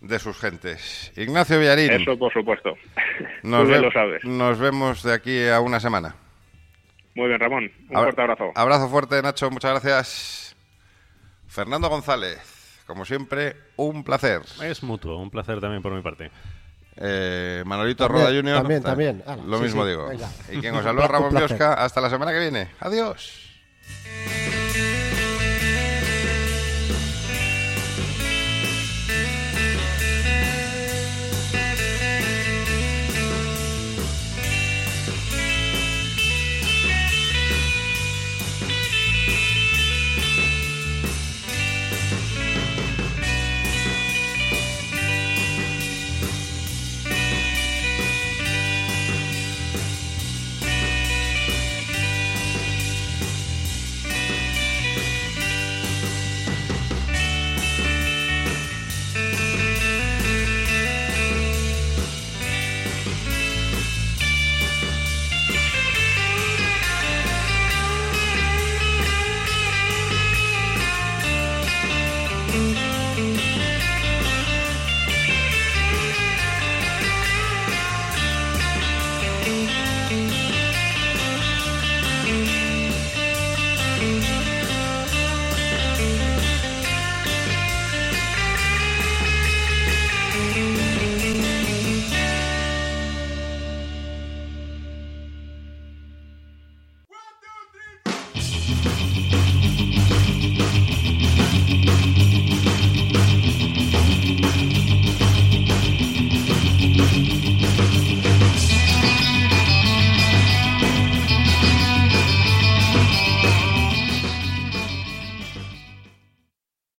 de 0.00 0.18
sus 0.18 0.38
gentes. 0.40 1.12
Ignacio 1.16 1.58
Villarín. 1.60 1.90
Eso, 1.92 2.18
por 2.18 2.32
supuesto. 2.32 2.74
Nos, 3.42 3.64
Tú 3.64 3.68
bien 3.68 3.82
lo 3.82 3.90
sabes. 3.92 4.24
nos 4.24 4.58
vemos 4.58 5.02
de 5.02 5.12
aquí 5.12 5.48
a 5.48 5.60
una 5.60 5.80
semana. 5.80 6.14
Muy 7.14 7.28
bien, 7.28 7.40
Ramón. 7.40 7.64
Un 7.90 7.96
Abra- 7.96 8.02
fuerte 8.04 8.22
abrazo. 8.22 8.52
Abrazo 8.54 8.88
fuerte, 8.88 9.20
Nacho. 9.20 9.50
Muchas 9.50 9.72
gracias. 9.72 10.56
Fernando 11.46 11.88
González, 11.88 12.82
como 12.86 13.04
siempre, 13.04 13.54
un 13.76 14.02
placer. 14.04 14.40
Es 14.62 14.82
mutuo, 14.82 15.18
un 15.18 15.30
placer 15.30 15.60
también 15.60 15.82
por 15.82 15.92
mi 15.92 16.00
parte. 16.00 16.30
Eh, 17.00 17.62
Manolito 17.64 18.04
También, 18.06 18.26
Roda 18.26 18.36
Junior. 18.36 18.58
también, 18.58 18.80
eh, 18.80 18.84
también. 18.84 19.22
Ala, 19.26 19.42
Lo 19.44 19.58
sí, 19.58 19.64
mismo 19.64 19.84
sí, 19.84 19.90
digo. 19.90 20.08
venga. 20.08 20.28
Y 20.50 20.58
quien 20.60 20.74
os 20.74 20.82
saluda, 20.84 21.06
Ramón. 21.08 21.34
Biosca. 21.34 21.74
Hasta 21.74 22.00
la 22.00 22.10
semana 22.10 22.32
que 22.32 22.40
viene. 22.40 22.68
Adiós. 22.80 23.46